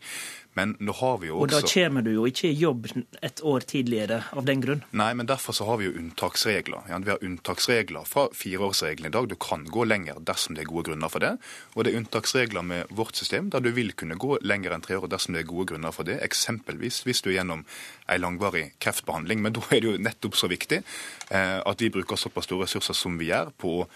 Men 0.57 0.73
nå 0.81 0.95
har 0.97 1.19
vi 1.21 1.29
jo 1.29 1.37
også... 1.37 1.45
Og 1.45 1.51
da 1.53 1.69
kommer 1.69 2.05
du 2.05 2.11
jo 2.15 2.25
ikke 2.29 2.49
i 2.49 2.57
jobb 2.57 2.87
et 3.21 3.41
år 3.45 3.65
tidligere 3.69 4.23
av 4.33 4.47
den 4.47 4.63
grunn? 4.63 4.81
Nei, 4.97 5.11
men 5.17 5.29
derfor 5.29 5.53
så 5.53 5.67
har 5.69 5.77
vi 5.81 5.89
jo 5.89 5.93
unntaksregler. 5.99 6.87
Ja, 6.89 6.97
vi 7.03 7.13
har 7.13 7.23
unntaksregler 7.23 8.07
fra 8.09 8.27
fireårsregelen 8.33 9.11
i 9.11 9.13
dag. 9.13 9.29
Du 9.29 9.37
kan 9.37 9.67
gå 9.69 9.85
lenger 9.85 10.17
dersom 10.25 10.57
det 10.57 10.65
er 10.65 10.71
gode 10.71 10.89
grunner 10.89 11.13
for 11.13 11.23
det. 11.23 11.35
Og 11.75 11.85
det 11.85 11.93
er 11.93 12.01
unntaksregler 12.01 12.65
med 12.65 12.89
vårt 12.97 13.19
system 13.19 13.51
der 13.53 13.61
du 13.61 13.69
vil 13.77 13.93
kunne 13.97 14.17
gå 14.17 14.39
lenger 14.41 14.73
enn 14.73 14.85
tre 14.85 14.97
år 14.97 15.09
dersom 15.13 15.37
det 15.37 15.45
er 15.45 15.51
gode 15.51 15.69
grunner 15.73 15.93
for 15.95 16.09
det. 16.09 16.17
Eksempelvis 16.25 17.03
hvis 17.05 17.21
du 17.21 17.31
er 17.31 17.39
gjennom 17.39 17.65
ei 18.09 18.17
langvarig 18.17 18.71
kreftbehandling. 18.83 19.45
Men 19.45 19.55
da 19.57 19.65
er 19.69 19.83
det 19.83 19.93
jo 19.93 20.03
nettopp 20.09 20.37
så 20.39 20.49
viktig 20.51 20.81
eh, 20.81 21.57
at 21.61 21.81
vi 21.83 21.93
bruker 21.93 22.19
såpass 22.19 22.49
store 22.49 22.65
ressurser 22.65 22.97
som 22.97 23.17
vi 23.21 23.29
gjør 23.29 23.53
på 23.61 23.81
å 23.83 23.89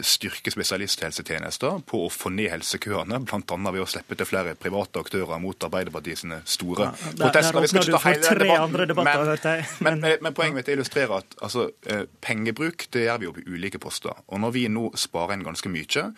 styrke 0.00 0.48
spesialisthelsetjenester, 0.48 1.82
på 1.84 1.98
å 2.06 2.10
få 2.12 2.30
ned 2.32 2.48
helsekøene, 2.54 3.18
bl.a. 3.28 3.56
ved 3.68 3.82
å 3.82 3.88
slippe 3.90 4.16
til 4.16 4.28
flere 4.28 4.54
private 4.56 5.02
aktører 5.04 5.42
mot 5.42 5.66
Arbeiderpartiet 5.68 6.22
sine 6.22 6.38
store 6.48 6.86
ja, 6.88 7.10
der, 7.10 7.26
protester. 7.26 7.58
Der 7.60 7.68
skal 7.68 7.84
ikke 7.84 7.98
ta 7.98 8.02
hele 8.08 8.38
debatten. 8.40 8.88
debatter, 8.88 9.26
men, 9.52 9.66
men, 9.84 10.00
men, 10.00 10.16
men, 10.24 10.36
poenget 10.38 10.62
mitt 10.62 10.72
illustrerer 10.72 11.18
at 11.20 11.36
altså, 11.44 11.68
eh, 11.84 12.06
pengebruk 12.24 12.86
det 12.96 13.04
gjør 13.04 13.20
vi 13.20 13.28
jo 13.28 13.34
på 13.36 13.44
ulike 13.52 13.82
poster. 13.82 14.24
Og 14.32 14.40
når 14.40 14.56
vi 14.56 14.64
nå 14.72 14.88
sparer 14.96 15.36
inn 15.36 15.44
ganske 15.46 15.72
mye, 15.72 16.08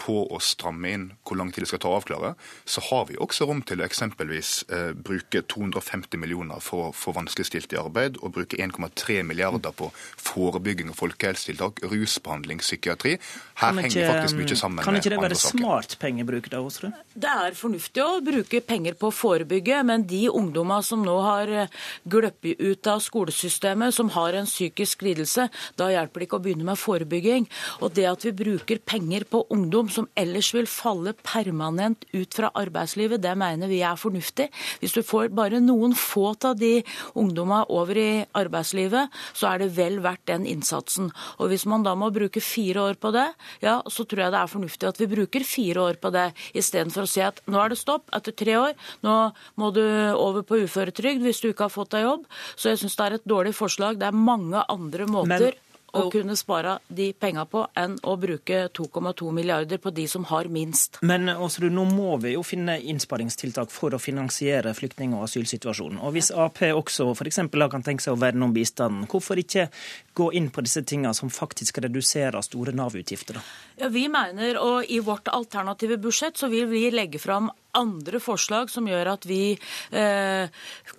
på 0.00 0.16
å 0.32 0.40
stramme 0.42 0.92
inn 0.94 1.06
hvor 1.26 1.38
lang 1.38 1.52
tid 1.52 1.64
det 1.64 1.70
skal 1.70 1.82
ta 1.82 1.90
å 1.92 1.98
avklare, 2.00 2.32
så 2.64 2.82
har 2.88 3.06
vi 3.10 3.18
også 3.20 3.46
rom 3.48 3.60
til 3.66 3.82
å 3.82 3.86
eksempelvis 3.86 4.52
eh, 4.72 4.90
bruke 4.96 5.42
250 5.44 6.20
millioner 6.20 6.62
for 6.64 6.88
å 6.88 6.94
få 6.96 7.12
vanskeligstilte 7.16 7.76
i 7.76 7.80
arbeid, 7.80 8.18
og 8.24 8.34
bruke 8.38 8.58
1,3 8.60 9.20
milliarder 9.26 9.74
på 9.76 9.90
forebygging 10.20 10.92
og 10.92 10.98
folkehelsetiltak, 10.98 11.82
rusbehandling, 11.90 12.62
psykiatri. 12.64 13.18
Her 13.60 13.76
ikke, 13.76 13.86
henger 13.86 14.12
faktisk 14.14 14.40
mye 14.40 14.58
sammen 14.58 14.80
med 14.80 14.86
andre 14.86 14.86
saker. 14.86 14.86
Kan 14.86 15.00
ikke 15.00 15.14
det 15.14 15.20
være 15.26 15.40
smart 15.42 15.96
pengebruk 16.00 16.50
da, 16.52 16.62
Aasrud? 16.64 16.96
Det 17.20 17.36
er 17.44 17.58
fornuftig 17.58 18.04
å 18.04 18.20
bruke 18.24 18.62
penger 18.64 18.96
på 19.00 19.10
å 19.10 19.14
forebygge, 19.14 19.82
men 19.86 20.06
de 20.08 20.24
ungdommer 20.32 20.84
som 20.86 21.04
nå 21.04 21.18
har 21.26 21.54
eh, 21.66 21.78
gløppet 22.08 22.60
ut 22.60 22.90
av 22.90 23.04
skolesystemet, 23.04 23.94
som 23.96 24.12
har 24.16 24.38
en 24.38 24.48
psykisk 24.48 25.04
lidelse, 25.06 25.50
da 25.80 25.90
hjelper 25.92 26.22
det 26.22 26.30
ikke 26.30 26.40
å 26.40 26.44
begynne 26.44 26.68
med 26.70 26.80
forebygging. 26.80 27.48
Og 27.84 27.92
det 27.96 28.08
at 28.08 28.24
vi 28.26 28.34
bruker 28.36 28.80
penger 28.80 29.26
på 29.28 29.44
ungdom 29.52 29.89
som 29.94 30.08
ellers 30.18 30.50
vil 30.54 30.68
falle 30.70 31.14
permanent 31.26 32.04
ut 32.12 32.34
fra 32.36 32.50
arbeidslivet, 32.58 33.22
det 33.22 33.34
mener 33.38 33.70
vi 33.70 33.82
er 33.86 33.98
fornuftig. 34.00 34.48
Hvis 34.80 34.96
du 34.96 35.02
får 35.06 35.30
bare 35.36 35.60
noen 35.62 35.94
få 35.96 36.30
av 36.30 36.58
de 36.60 36.82
ungdommene 37.18 37.64
over 37.72 37.98
i 37.98 38.10
arbeidslivet, 38.38 39.10
så 39.34 39.50
er 39.50 39.62
det 39.62 39.70
vel 39.76 39.98
verdt 40.04 40.26
den 40.30 40.46
innsatsen. 40.48 41.10
Og 41.40 41.50
hvis 41.50 41.66
man 41.70 41.84
da 41.86 41.96
må 41.98 42.10
bruke 42.14 42.42
fire 42.44 42.90
år 42.90 43.00
på 43.00 43.12
det, 43.14 43.26
ja, 43.64 43.80
så 43.90 44.06
tror 44.06 44.24
jeg 44.26 44.34
det 44.34 44.42
er 44.42 44.52
fornuftig 44.52 44.90
at 44.90 45.00
vi 45.00 45.10
bruker 45.10 45.46
fire 45.46 45.86
år 45.90 46.00
på 46.02 46.12
det, 46.14 46.28
istedenfor 46.54 47.06
å 47.06 47.10
si 47.10 47.24
at 47.24 47.42
nå 47.50 47.60
er 47.62 47.72
det 47.72 47.80
stopp 47.80 48.12
etter 48.16 48.36
tre 48.36 48.58
år, 48.60 48.76
nå 49.06 49.16
må 49.60 49.72
du 49.74 49.82
over 50.14 50.44
på 50.46 50.62
uføretrygd 50.64 51.24
hvis 51.24 51.42
du 51.42 51.50
ikke 51.50 51.66
har 51.68 51.74
fått 51.74 51.96
deg 51.96 52.06
jobb. 52.06 52.28
Så 52.54 52.72
jeg 52.72 52.82
syns 52.82 52.96
det 52.98 53.06
er 53.06 53.18
et 53.18 53.28
dårlig 53.28 53.56
forslag. 53.56 53.98
Det 54.00 54.10
er 54.10 54.22
mange 54.30 54.62
andre 54.70 55.08
måter. 55.10 55.50
Men 55.50 55.69
å 55.92 56.06
kunne 56.12 56.36
spare 56.38 56.78
de 56.88 57.10
penga 57.12 57.44
på 57.50 57.64
enn 57.78 57.96
å 58.06 58.16
bruke 58.20 58.62
2,2 58.76 59.32
milliarder 59.34 59.80
på 59.82 59.92
de 59.94 60.06
som 60.08 60.24
har 60.30 60.48
minst. 60.52 61.00
Men 61.02 61.28
Åsrud, 61.30 61.72
nå 61.74 61.86
må 61.90 62.16
vi 62.22 62.34
jo 62.34 62.44
finne 62.46 62.78
innsparingstiltak 62.80 63.72
for 63.74 63.96
å 63.96 64.02
finansiere 64.02 64.74
flyktning- 64.76 65.14
og 65.18 65.26
asylsituasjonen. 65.28 66.00
Og 66.00 66.14
hvis 66.16 66.30
Ap 66.30 66.60
også 66.60 67.10
f.eks. 67.14 67.42
kan 67.50 67.86
tenke 67.86 68.04
seg 68.04 68.14
å 68.14 68.20
verne 68.20 68.44
om 68.44 68.54
bistanden, 68.54 69.06
hvorfor 69.10 69.40
ikke 69.40 69.68
gå 70.14 70.30
inn 70.36 70.50
på 70.50 70.64
disse 70.66 70.82
tingene 70.82 71.14
som 71.16 71.30
faktisk 71.32 71.78
reduserer 71.84 72.42
store 72.44 72.74
Nav-utgifter? 72.76 73.40
Ja, 73.80 73.88
vi 73.88 74.06
mener, 74.12 74.58
og 74.60 74.84
I 74.90 75.00
vårt 75.04 75.28
alternative 75.32 75.98
budsjett 75.98 76.36
så 76.36 76.50
vil 76.52 76.68
vi 76.70 76.90
legge 76.94 77.18
fram 77.22 77.50
andre 77.76 78.20
forslag 78.22 78.70
som 78.72 78.88
gjør 78.88 79.12
at 79.14 79.26
vi 79.28 79.54
eh, 79.54 80.50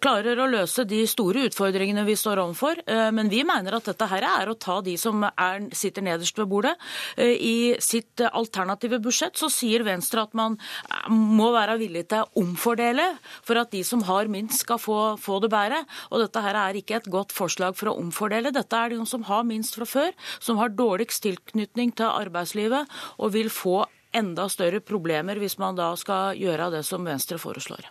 klarer 0.03 0.39
å 0.39 0.49
løse 0.49 0.85
de 0.87 1.01
store 1.09 1.45
utfordringene 1.49 2.05
vi 2.07 2.15
står 2.19 2.41
overfor. 2.43 2.81
Eh, 2.85 3.09
men 3.15 3.31
vi 3.31 3.43
mener 3.47 3.77
at 3.77 3.89
dette 3.91 4.07
her 4.11 4.25
er 4.27 4.51
å 4.51 4.57
ta 4.59 4.79
de 4.85 4.95
som 4.99 5.25
er, 5.29 5.67
sitter 5.75 6.05
nederst 6.05 6.39
ved 6.39 6.49
bordet. 6.51 6.75
Eh, 7.17 7.35
I 7.35 7.55
sitt 7.83 8.23
alternative 8.31 9.01
budsjett 9.03 9.39
så 9.39 9.51
sier 9.51 9.85
Venstre 9.87 10.25
at 10.25 10.35
man 10.37 10.57
eh, 10.57 11.11
må 11.11 11.51
være 11.55 11.79
villig 11.81 12.07
til 12.11 12.25
å 12.25 12.43
omfordele 12.43 13.07
for 13.41 13.61
at 13.61 13.73
de 13.73 13.83
som 13.87 14.03
har 14.07 14.31
minst 14.31 14.65
skal 14.65 14.81
få, 14.81 14.99
få 15.21 15.39
det 15.43 15.51
bedre. 15.53 15.83
Og 16.11 16.25
dette 16.25 16.43
her 16.43 16.59
er 16.65 16.79
ikke 16.79 17.01
et 17.01 17.11
godt 17.11 17.35
forslag 17.35 17.77
for 17.79 17.91
å 17.91 17.97
omfordele. 18.01 18.53
Dette 18.55 18.77
er 18.77 18.93
de 18.93 19.05
som 19.09 19.25
har 19.27 19.47
minst 19.47 19.77
fra 19.77 19.87
før, 19.87 20.13
som 20.39 20.59
har 20.61 20.73
dårligst 20.75 21.25
tilknytning 21.25 21.95
til 21.97 22.11
arbeidslivet 22.11 23.01
og 23.17 23.33
vil 23.35 23.51
få 23.53 23.81
enda 24.13 24.47
større 24.51 24.81
problemer 24.83 25.39
hvis 25.41 25.57
man 25.61 25.77
da 25.79 25.93
skal 25.99 26.37
gjøre 26.39 26.71
det 26.75 26.85
som 26.87 27.05
Venstre 27.07 27.39
foreslår. 27.41 27.89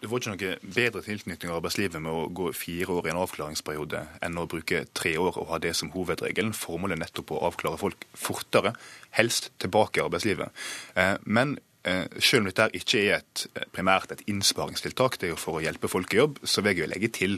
Du 0.00 0.08
får 0.08 0.22
ikke 0.22 0.32
noe 0.32 0.72
bedre 0.72 1.02
tilknytning 1.04 1.50
av 1.50 1.58
arbeidslivet 1.58 2.00
med 2.00 2.14
å 2.16 2.28
gå 2.32 2.46
fire 2.56 2.94
år 2.94 3.08
i 3.08 3.10
en 3.12 3.20
avklaringsperiode 3.20 4.00
enn 4.24 4.38
å 4.40 4.46
bruke 4.48 4.86
tre 4.96 5.12
år 5.20 5.36
og 5.42 5.50
ha 5.50 5.58
det 5.60 5.74
som 5.76 5.90
hovedregelen. 5.92 6.54
Formålet 6.56 6.96
er 6.96 7.02
nettopp 7.02 7.34
å 7.36 7.42
avklare 7.50 7.80
folk 7.80 8.06
fortere, 8.16 8.72
helst 9.18 9.50
tilbake 9.60 10.00
i 10.00 10.04
arbeidslivet. 10.06 10.56
Eh, 10.96 11.18
men 11.28 11.58
eh, 11.84 12.06
selv 12.16 12.46
om 12.46 12.48
dette 12.48 12.70
ikke 12.80 13.02
er 13.02 13.18
et, 13.18 13.44
primært 13.76 14.16
et 14.16 14.24
innsparingstiltak, 14.32 15.20
det 15.20 15.28
er 15.28 15.34
jo 15.34 15.42
for 15.42 15.60
å 15.60 15.64
hjelpe 15.66 15.92
folk 15.92 16.16
i 16.16 16.22
jobb, 16.22 16.40
så 16.48 16.64
vil 16.64 16.72
jeg 16.72 16.86
jo 16.86 16.90
legge 16.94 17.12
til 17.20 17.36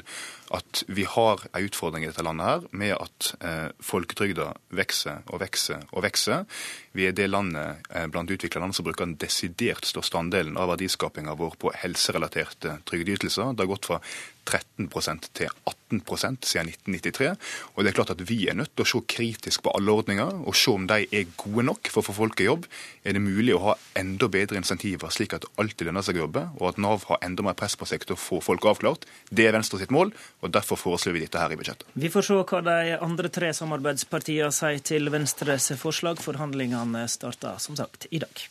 at 0.53 0.83
vi 0.89 1.05
har 1.09 1.41
en 1.53 1.67
utfordring 1.67 2.05
i 2.05 2.11
dette 2.11 2.25
landet 2.25 2.49
her 2.49 2.67
med 2.77 2.95
at 2.97 3.31
eh, 3.41 3.69
folketrygda 3.83 4.51
vokser 4.77 5.23
og 5.33 5.41
vokser 5.41 5.87
og 5.91 6.05
vokser. 6.05 6.45
Vi 6.93 7.07
er 7.09 7.17
det 7.17 7.31
landet 7.31 7.87
eh, 7.89 8.07
blant 8.13 8.31
utvikla 8.31 8.61
land 8.61 8.77
som 8.77 8.87
bruker 8.87 9.07
den 9.07 9.17
desidert 9.21 9.89
største 9.89 10.21
andelen 10.21 10.59
av 10.61 10.69
verdiskapinga 10.75 11.37
vår 11.41 11.57
på 11.63 11.73
helserelaterte 11.83 12.79
trygdeytelser. 12.89 13.55
Det 13.57 13.65
har 13.65 13.73
gått 13.73 13.89
fra 13.89 14.01
13% 14.49 15.29
til 15.37 15.51
18% 15.69 16.47
siden 16.49 16.71
1993. 16.73 17.31
Og 17.75 17.85
det 17.85 17.93
er 17.93 17.97
klart 17.97 18.13
at 18.15 18.25
Vi 18.29 18.49
er 18.49 18.57
nødt 18.59 18.75
til 18.75 18.85
å 18.85 18.89
se 18.89 19.01
kritisk 19.09 19.63
på 19.65 19.73
alle 19.77 19.93
ordninger 19.93 20.43
og 20.47 20.57
se 20.57 20.73
om 20.73 20.87
de 20.87 21.07
er 21.11 21.31
gode 21.37 21.65
nok 21.67 21.91
for 21.93 22.03
å 22.03 22.07
få 22.09 22.17
folk 22.17 22.41
i 22.41 22.49
jobb. 22.49 22.67
Er 23.05 23.17
det 23.17 23.23
mulig 23.23 23.55
å 23.55 23.63
ha 23.69 23.75
enda 23.99 24.29
bedre 24.29 24.59
insentiver, 24.59 25.11
slik 25.11 25.35
at 25.37 25.47
alltid 25.57 25.89
lønner 25.89 26.05
seg 26.07 26.19
å 26.19 26.25
jobbe, 26.27 26.45
og 26.59 26.69
at 26.73 26.81
Nav 26.83 27.07
har 27.09 27.23
enda 27.23 27.45
mer 27.47 27.59
press 27.59 27.77
på 27.77 27.89
seg 27.89 28.07
til 28.07 28.17
å 28.17 28.21
få 28.21 28.41
folk 28.43 28.67
avklart? 28.67 29.07
Det 29.31 29.47
er 29.47 29.57
Venstre 29.57 29.81
sitt 29.81 29.95
mål, 29.95 30.13
og 30.43 30.51
Derfor 30.51 30.77
foreslår 30.77 31.15
vi 31.15 31.23
dette 31.23 31.39
her 31.39 31.55
i 31.55 31.59
budsjettet. 31.59 31.87
Vi 31.95 32.11
får 32.11 32.27
se 32.27 32.41
hva 32.43 32.61
de 32.67 32.97
andre 32.99 33.31
tre 33.31 33.53
samarbeidspartiene 33.55 34.51
sier 34.55 34.83
til 34.83 35.11
Venstres 35.15 35.71
forslag. 35.79 36.19
Forhandlingene 36.23 37.07
starter 37.11 37.63
som 37.63 37.79
sagt 37.79 38.09
i 38.11 38.21
dag. 38.23 38.47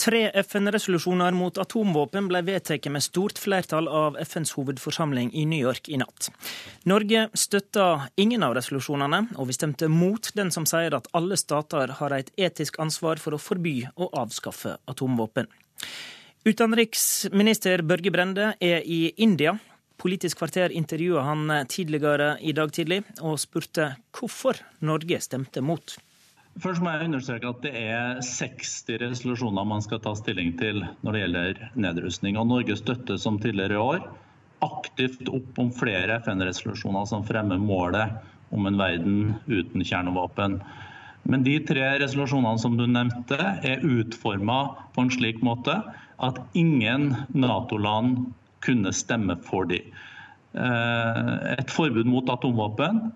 Tre 0.00 0.30
FN-resolusjoner 0.42 1.34
mot 1.36 1.58
atomvåpen 1.60 2.28
ble 2.30 2.40
vedtatt 2.46 2.86
med 2.88 3.04
stort 3.04 3.36
flertall 3.38 3.84
av 3.84 4.14
FNs 4.22 4.54
hovedforsamling 4.56 5.28
i 5.36 5.42
New 5.44 5.60
York 5.60 5.90
i 5.92 5.98
natt. 6.00 6.30
Norge 6.88 7.26
støtta 7.36 8.06
ingen 8.16 8.40
av 8.46 8.54
resolusjonene, 8.56 9.26
og 9.36 9.50
vi 9.50 9.58
stemte 9.58 9.90
mot 9.92 10.30
den 10.32 10.48
som 10.56 10.64
sier 10.64 10.96
at 10.96 11.10
alle 11.12 11.36
stater 11.36 11.92
har 12.00 12.16
et 12.16 12.32
etisk 12.40 12.80
ansvar 12.80 13.20
for 13.20 13.36
å 13.36 13.42
forby 13.44 13.74
og 13.92 14.16
avskaffe 14.24 14.78
atomvåpen. 14.88 15.52
Utenriksminister 16.48 17.84
Børge 17.84 18.14
Brende 18.14 18.54
er 18.56 18.80
i 18.80 19.02
India. 19.20 19.58
Politisk 20.00 20.40
kvarter 20.40 20.72
intervjua 20.72 21.28
han 21.28 21.58
tidligere 21.68 22.38
i 22.40 22.56
dag 22.56 22.72
tidlig, 22.72 23.02
og 23.20 23.36
spurte 23.42 23.98
hvorfor 24.16 24.64
Norge 24.80 25.20
stemte 25.20 25.60
mot. 25.60 26.00
Først 26.60 26.82
må 26.84 26.92
jeg 26.92 27.08
understreke 27.08 27.48
at 27.48 27.62
det 27.64 27.70
er 27.78 28.18
60 28.24 28.98
resolusjoner 29.00 29.64
man 29.68 29.80
skal 29.84 30.00
ta 30.04 30.12
stilling 30.18 30.52
til 30.60 30.82
når 31.00 31.14
det 31.14 31.22
gjelder 31.22 31.62
nedrustning. 31.86 32.36
Og 32.36 32.50
Norge 32.50 32.76
støtter 32.76 33.20
som 33.20 33.38
tidligere 33.40 33.78
i 33.78 33.80
år 33.80 34.02
aktivt 34.64 35.30
opp 35.32 35.56
om 35.62 35.70
flere 35.72 36.18
FN-resolusjoner 36.20 37.06
som 37.08 37.24
fremmer 37.24 37.60
målet 37.60 38.12
om 38.52 38.68
en 38.68 38.76
verden 38.80 39.34
uten 39.48 39.84
kjernevåpen. 39.86 40.58
Men 41.30 41.46
de 41.46 41.56
tre 41.64 41.86
resolusjonene 42.02 42.60
som 42.60 42.76
du 42.76 42.84
nevnte, 42.88 43.38
er 43.40 43.84
utforma 43.86 44.60
på 44.94 45.04
en 45.04 45.12
slik 45.12 45.40
måte 45.46 45.78
at 46.20 46.40
ingen 46.58 47.14
Nato-land 47.32 48.26
kunne 48.64 48.92
stemme 48.92 49.38
for 49.46 49.68
dem. 49.70 49.88
Eh, 50.52 51.34
et 51.56 51.72
forbud 51.72 52.08
mot 52.10 52.28
atomvåpen 52.32 53.06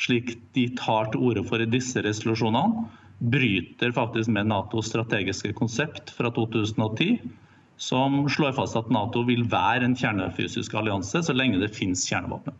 slik 0.00 0.34
de 0.56 0.68
tar 0.78 1.12
til 1.12 1.28
orde 1.28 1.44
for 1.48 1.62
i 1.62 1.68
disse 1.68 2.00
resolusjonene, 2.04 2.86
bryter 3.20 3.92
faktisk 3.92 4.32
med 4.32 4.48
Natos 4.48 4.88
strategiske 4.88 5.52
konsept 5.58 6.12
fra 6.16 6.30
2010, 6.32 7.20
som 7.80 8.24
slår 8.28 8.56
fast 8.56 8.76
at 8.80 8.88
Nato 8.92 9.22
vil 9.28 9.44
være 9.52 9.84
en 9.88 9.96
kjernefysisk 9.96 10.74
allianse 10.76 11.22
så 11.24 11.36
lenge 11.36 11.60
det 11.60 11.72
finnes 11.76 12.06
kjernevåpen. 12.08 12.56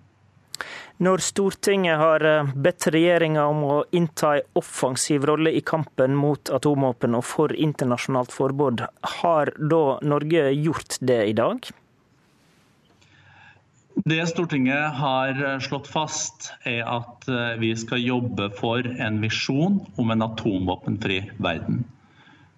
Når 1.01 1.23
Stortinget 1.25 1.97
har 1.97 2.25
eh, 2.29 2.49
bedt 2.61 2.91
regjeringa 2.93 3.47
om 3.49 3.63
å 3.65 3.77
innta 3.97 4.35
en 4.37 4.59
offensiv 4.61 5.25
rolle 5.29 5.55
i 5.57 5.63
kampen 5.65 6.13
mot 6.13 6.53
atomvåpen 6.53 7.17
og 7.17 7.25
for 7.25 7.55
internasjonalt 7.57 8.35
forbud, 8.37 8.85
har 9.17 9.53
da 9.57 9.85
Norge 10.05 10.51
gjort 10.61 10.99
det 11.01 11.23
i 11.31 11.37
dag? 11.39 11.71
Det 14.11 14.25
Stortinget 14.27 14.95
har 14.99 15.37
eh, 15.45 15.59
slått 15.63 15.87
fast, 15.87 16.49
er 16.67 16.83
at 16.89 17.29
eh, 17.31 17.53
vi 17.63 17.69
skal 17.79 18.01
jobbe 18.03 18.49
for 18.59 18.83
en 18.83 19.21
visjon 19.23 19.77
om 20.01 20.11
en 20.11 20.25
atomvåpenfri 20.25 21.19
verden. 21.39 21.85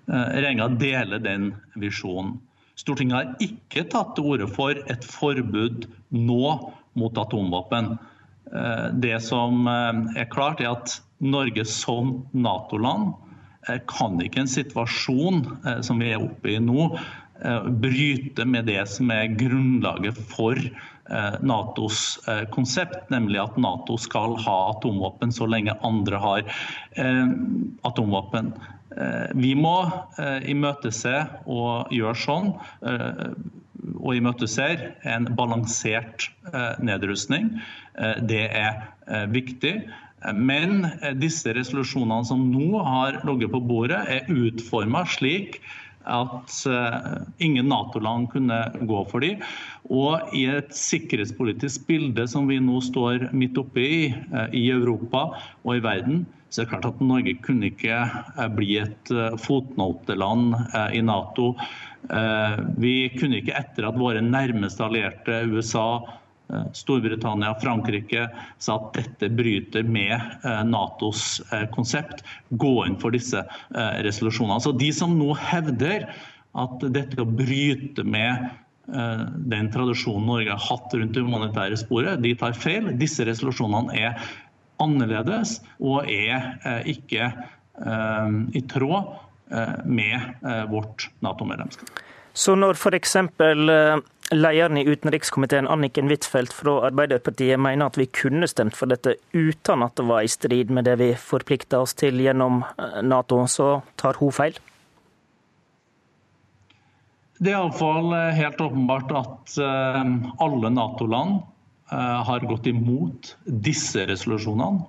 Eh, 0.09 0.31
regjeringa 0.31 0.71
deler 0.81 1.21
den 1.21 1.51
visjonen. 1.77 2.39
Stortinget 2.81 3.19
har 3.19 3.45
ikke 3.45 3.85
tatt 3.93 4.15
til 4.17 4.31
orde 4.31 4.47
for 4.49 4.81
et 4.95 5.05
forbud 5.05 5.85
nå 6.17 6.47
mot 6.97 7.21
atomvåpen. 7.21 7.99
Det 9.01 9.19
som 9.25 9.69
er 9.69 10.27
klart, 10.33 10.61
er 10.61 10.73
at 10.73 10.95
Norge 11.21 11.65
som 11.69 12.15
Nato-land 12.33 13.13
kan 13.89 14.17
ikke 14.25 14.43
en 14.43 14.51
situasjon 14.51 15.45
som 15.85 16.01
vi 16.03 16.11
er 16.13 16.25
oppe 16.25 16.57
i 16.57 16.59
nå, 16.61 16.89
bryte 17.85 18.49
med 18.49 18.69
det 18.73 18.83
som 18.93 19.13
er 19.15 19.37
grunnlaget 19.37 20.19
for 20.33 20.59
Natos 21.43 22.19
eh, 22.29 22.45
konsept, 22.55 23.11
nemlig 23.13 23.41
at 23.43 23.57
Nato 23.61 23.99
skal 24.01 24.37
ha 24.45 24.59
atomvåpen 24.73 25.33
så 25.35 25.49
lenge 25.51 25.75
andre 25.85 26.21
har 26.23 26.45
eh, 26.97 27.27
atomvåpen. 27.89 28.55
Vi 29.41 29.55
må 29.57 29.77
imøtese 30.53 31.15
og 31.49 31.89
gjøre 31.97 32.19
sånn, 32.21 32.51
og 32.85 34.19
imøteser 34.19 34.83
en 35.09 35.31
balansert 35.33 36.27
nedrustning. 36.85 37.49
Det 38.29 38.43
er 38.53 38.83
viktig. 39.33 39.73
Men 40.37 40.85
disse 41.25 41.57
resolusjonene 41.57 42.29
som 42.29 42.45
nå 42.53 42.85
har 42.85 43.23
ligget 43.25 43.55
på 43.57 43.63
bordet, 43.65 44.03
er 44.13 44.29
utforma 44.29 45.07
slik 45.09 45.63
at 46.09 46.55
uh, 46.69 47.23
ingen 47.43 47.69
Nato-land 47.71 48.31
kunne 48.33 48.59
gå 48.89 49.03
for 49.11 49.25
dem. 49.25 49.43
Og 49.91 50.35
i 50.37 50.45
et 50.51 50.73
sikkerhetspolitisk 50.77 51.87
bilde 51.89 52.27
som 52.31 52.49
vi 52.51 52.61
nå 52.63 52.81
står 52.85 53.29
midt 53.37 53.59
oppe 53.61 53.83
i, 53.83 53.99
uh, 54.33 54.49
i 54.55 54.69
Europa 54.75 55.29
og 55.65 55.77
i 55.77 55.85
verden, 55.85 56.25
så 56.53 56.63
er 56.63 56.67
det 56.67 56.73
klart 56.75 56.91
at 56.91 57.05
Norge 57.05 57.37
kunne 57.45 57.71
ikke 57.71 58.01
uh, 58.05 58.49
bli 58.53 58.77
et 58.83 59.15
fotnoteland 59.41 60.57
i 60.93 61.01
Nato. 61.05 61.55
Vi 62.83 62.97
kunne 63.15 63.39
ikke 63.39 63.55
etter 63.57 63.87
at 63.87 63.97
våre 63.97 64.21
nærmeste 64.27 64.83
allierte, 64.85 65.37
USA, 65.49 66.03
Eh, 66.03 66.22
Storbritannia 66.77 67.53
og 67.55 67.63
Frankrike 67.63 68.27
sa 68.63 68.77
at 68.79 68.99
dette 68.99 69.31
bryter 69.33 69.87
med 69.87 70.15
eh, 70.17 70.61
Natos 70.69 71.41
eh, 71.51 71.67
konsept. 71.75 72.25
Gå 72.51 72.75
inn 72.87 72.99
for 73.03 73.15
disse 73.15 73.45
resolusjonene. 73.73 74.61
Så 74.63 74.75
De 74.77 74.91
som 74.95 75.15
nå 75.19 75.33
hevder 75.39 76.09
at 76.59 76.85
dette 76.93 77.21
å 77.23 77.29
bryte 77.29 78.05
med 78.05 78.51
den 79.49 79.69
tradisjonen 79.73 80.27
Norge 80.27 80.53
har 80.53 80.65
hatt 80.67 80.95
rundt 80.99 81.15
det 81.15 81.23
humanitære 81.23 81.79
sporet, 81.81 82.19
de 82.21 82.35
tar 82.37 82.57
feil. 82.59 82.91
Disse 83.01 83.25
resolusjonene 83.25 83.95
er 83.95 84.19
annerledes 84.83 85.61
og 85.79 86.11
er 86.11 86.83
ikke 86.91 87.31
i 88.59 88.63
tråd 88.75 89.15
med 89.87 90.43
vårt 90.75 91.07
Nato-medlemskap. 91.25 92.03
Så 92.35 92.57
når 92.59 92.77
f.eks. 92.77 93.17
Lederen 94.33 94.79
i 94.81 94.87
utenrikskomiteen, 94.89 95.67
Anniken 95.69 96.09
Huitfeldt 96.09 96.55
fra 96.57 96.79
Arbeiderpartiet, 96.87 97.61
mener 97.61 97.91
at 97.91 97.99
vi 98.01 98.07
kunne 98.09 98.49
stemt 98.49 98.77
for 98.79 98.89
dette 98.89 99.19
uten 99.37 99.85
at 99.85 99.99
det 99.99 100.07
var 100.09 100.25
i 100.25 100.31
strid 100.33 100.73
med 100.73 100.87
det 100.89 100.95
vi 101.03 101.11
forplikta 101.21 101.83
oss 101.85 101.93
til 102.01 102.17
gjennom 102.25 102.63
eh, 102.65 103.03
Nato. 103.05 103.43
Så 103.45 103.83
tar 104.01 104.17
hun 104.23 104.33
feil? 104.33 104.57
Det 107.43 107.53
er 107.53 107.59
iallfall 107.59 108.09
eh, 108.17 108.33
helt 108.39 108.65
åpenbart 108.65 109.13
at 109.21 109.57
eh, 109.61 110.03
alle 110.47 110.73
Nato-land 110.81 111.49
har 111.93 112.41
gått 112.49 112.65
imot 112.71 113.35
disse 113.45 114.07
resolusjonene. 114.09 114.87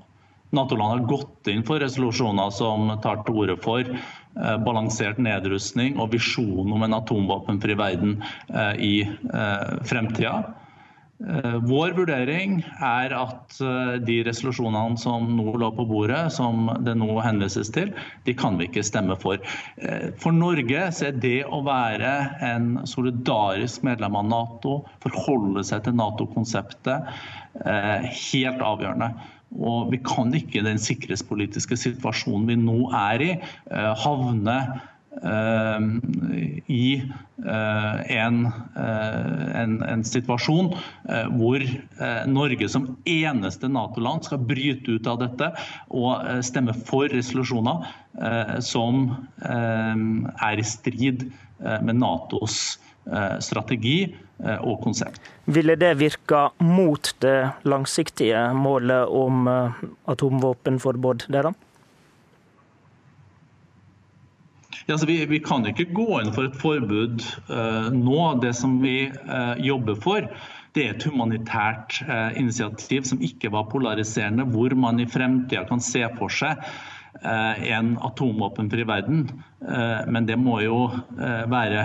Nato-land 0.56 0.94
har 0.94 1.08
gått 1.10 1.50
inn 1.52 1.66
for 1.68 1.84
resolusjoner 1.84 2.54
som 2.56 2.94
tar 3.04 3.26
til 3.26 3.42
orde 3.42 3.58
for 3.60 3.90
balansert 4.66 5.20
nedrustning 5.22 6.00
og 6.02 6.14
visjonen 6.16 6.74
om 6.74 6.86
en 6.86 6.98
atomvåpenfri 6.98 7.78
verden 7.80 8.20
eh, 8.50 8.76
i 8.82 8.96
fremtida. 9.88 10.42
Vår 11.64 11.94
vurdering 11.96 12.58
er 12.84 13.14
at 13.16 13.54
de 14.04 14.16
resolusjonene 14.28 14.98
som 15.00 15.30
nå 15.38 15.54
lå 15.62 15.70
på 15.78 15.86
bordet, 15.88 16.26
som 16.36 16.66
det 16.84 16.98
nå 17.00 17.14
henvises 17.24 17.70
til, 17.72 17.94
de 18.26 18.34
kan 18.36 18.58
vi 18.60 18.68
ikke 18.68 18.84
stemme 18.84 19.16
for. 19.22 19.40
For 20.20 20.36
Norge 20.36 20.82
er 20.90 21.22
det 21.24 21.46
å 21.48 21.62
være 21.64 22.12
en 22.44 22.74
solidarisk 22.90 23.86
medlem 23.88 24.18
av 24.20 24.28
Nato, 24.34 24.76
forholde 25.06 25.64
seg 25.70 25.86
til 25.86 25.96
Nato-konseptet, 26.02 27.16
helt 27.54 28.68
avgjørende. 28.74 29.14
Og 29.54 29.92
vi 29.94 30.00
kan 30.02 30.34
ikke 30.34 30.62
i 30.62 30.66
den 30.66 30.82
sikkerhetspolitiske 30.82 31.78
situasjonen 31.78 32.50
vi 32.50 32.58
nå 32.62 32.80
er 32.98 33.24
i, 33.24 33.30
eh, 33.70 33.92
havne 34.04 34.56
eh, 35.22 35.86
i 36.74 36.88
eh, 36.98 38.00
en, 38.18 38.40
en, 39.62 39.76
en, 39.86 40.04
situasjon 40.08 40.74
hvor 41.38 41.68
Norge 42.30 42.70
som 42.72 42.90
eneste 43.06 43.70
Nato-land 43.70 44.26
skal 44.26 44.42
bryte 44.50 44.98
ut 44.98 45.10
av 45.12 45.22
dette 45.22 45.52
og 45.94 46.44
stemme 46.46 46.74
for 46.88 47.12
resolusjoner 47.14 47.86
som 48.64 49.06
er 49.44 50.60
i 50.62 50.66
strid 50.68 51.28
med 51.60 51.98
Natos 52.02 52.78
strategi 53.44 53.98
og 54.42 54.80
konsept. 54.84 55.22
Ville 55.46 55.76
det 55.80 55.98
virke 56.00 56.48
mot 56.64 57.12
det 57.24 57.38
langsiktige 57.68 58.54
målet 58.56 59.12
om 59.12 59.48
eh, 59.48 59.84
atomvåpenforbud 60.08 61.28
der, 61.28 61.50
da? 61.50 61.54
Ja, 64.88 64.96
altså 64.96 65.08
vi, 65.08 65.22
vi, 65.26 65.40
kan 65.40 65.68
ikke 65.68 65.90
gå 65.96 66.08
inn 66.20 66.34
for 66.36 66.50
et 66.50 66.58
forbud 66.60 67.22
uh, 67.48 67.88
nå. 67.94 68.18
Det 68.44 68.52
som 68.58 68.82
vi 68.84 69.06
uh, 69.08 69.54
jobber 69.64 69.96
for, 70.04 70.28
det 70.76 70.84
er 70.84 70.96
et 70.98 71.06
humanitært 71.08 72.02
uh, 72.04 72.34
initiativ 72.36 73.08
som 73.08 73.22
ikke 73.24 73.54
var 73.54 73.70
polariserende, 73.72 74.44
hvor 74.52 74.76
man 74.76 75.00
i 75.00 75.08
fremtida 75.08 75.64
kan 75.70 75.80
se 75.84 76.04
for 76.18 76.34
seg 76.34 76.60
Eh, 76.60 76.93
en 77.22 77.98
atomvåpenfri 78.02 78.84
verden. 78.90 79.28
Eh, 79.62 80.04
men 80.08 80.26
det 80.28 80.38
må 80.40 80.60
jo 80.64 80.80
eh, 80.92 81.44
være 81.52 81.84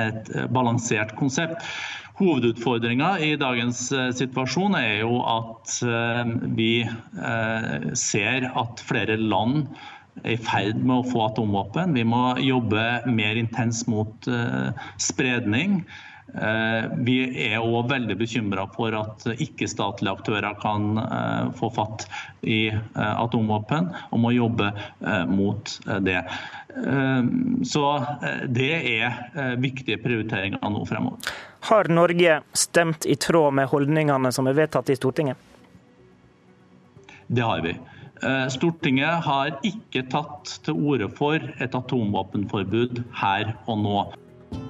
et 0.00 0.30
balansert 0.54 1.14
konsept. 1.18 1.66
Hovedutfordringa 2.20 3.14
i 3.24 3.30
dagens 3.40 3.86
situasjon 4.18 4.74
er 4.76 4.98
jo 5.00 5.22
at 5.24 5.72
vi 6.52 6.82
ser 7.96 8.44
at 8.50 8.82
flere 8.84 9.16
land 9.16 9.70
er 10.20 10.34
i 10.34 10.36
ferd 10.36 10.82
med 10.82 10.98
å 10.98 11.06
få 11.08 11.22
atomvåpen. 11.30 11.96
Vi 11.96 12.04
må 12.04 12.34
jobbe 12.44 12.84
mer 13.08 13.40
intenst 13.40 13.88
mot 13.88 14.28
spredning. 15.00 15.80
Eh, 16.34 16.84
vi 17.02 17.16
er 17.48 17.58
òg 17.58 17.88
veldig 17.90 18.14
bekymra 18.20 18.66
for 18.74 18.94
at 18.94 19.24
ikke-statlige 19.32 20.12
aktører 20.14 20.54
kan 20.62 21.00
eh, 21.02 21.48
få 21.58 21.70
fatt 21.74 22.06
i 22.46 22.68
eh, 22.70 23.14
atomvåpen, 23.18 23.90
og 24.10 24.22
må 24.22 24.32
jobbe 24.34 24.70
mot 25.30 25.72
det. 26.04 26.20
Så 27.66 27.84
det 28.46 28.70
er 28.78 29.56
viktige 29.60 29.98
prioriteringer 30.02 30.70
nå 30.70 30.84
fremover. 30.86 31.32
Har 31.66 31.90
Norge 31.90 32.36
stemt 32.56 33.06
i 33.10 33.16
tråd 33.20 33.56
med 33.58 33.68
holdningene 33.72 34.30
som 34.32 34.48
er 34.48 34.56
vedtatt 34.56 34.92
i 34.92 34.96
Stortinget? 34.98 35.36
Det 37.26 37.42
har 37.42 37.64
vi. 37.64 37.74
Stortinget 38.54 39.26
har 39.26 39.56
ikke 39.66 40.06
tatt 40.12 40.54
til 40.66 40.78
orde 40.78 41.10
for 41.18 41.42
et 41.58 41.74
atomvåpenforbud 41.74 43.02
her 43.18 43.54
og 43.66 43.82
nå. 43.82 43.98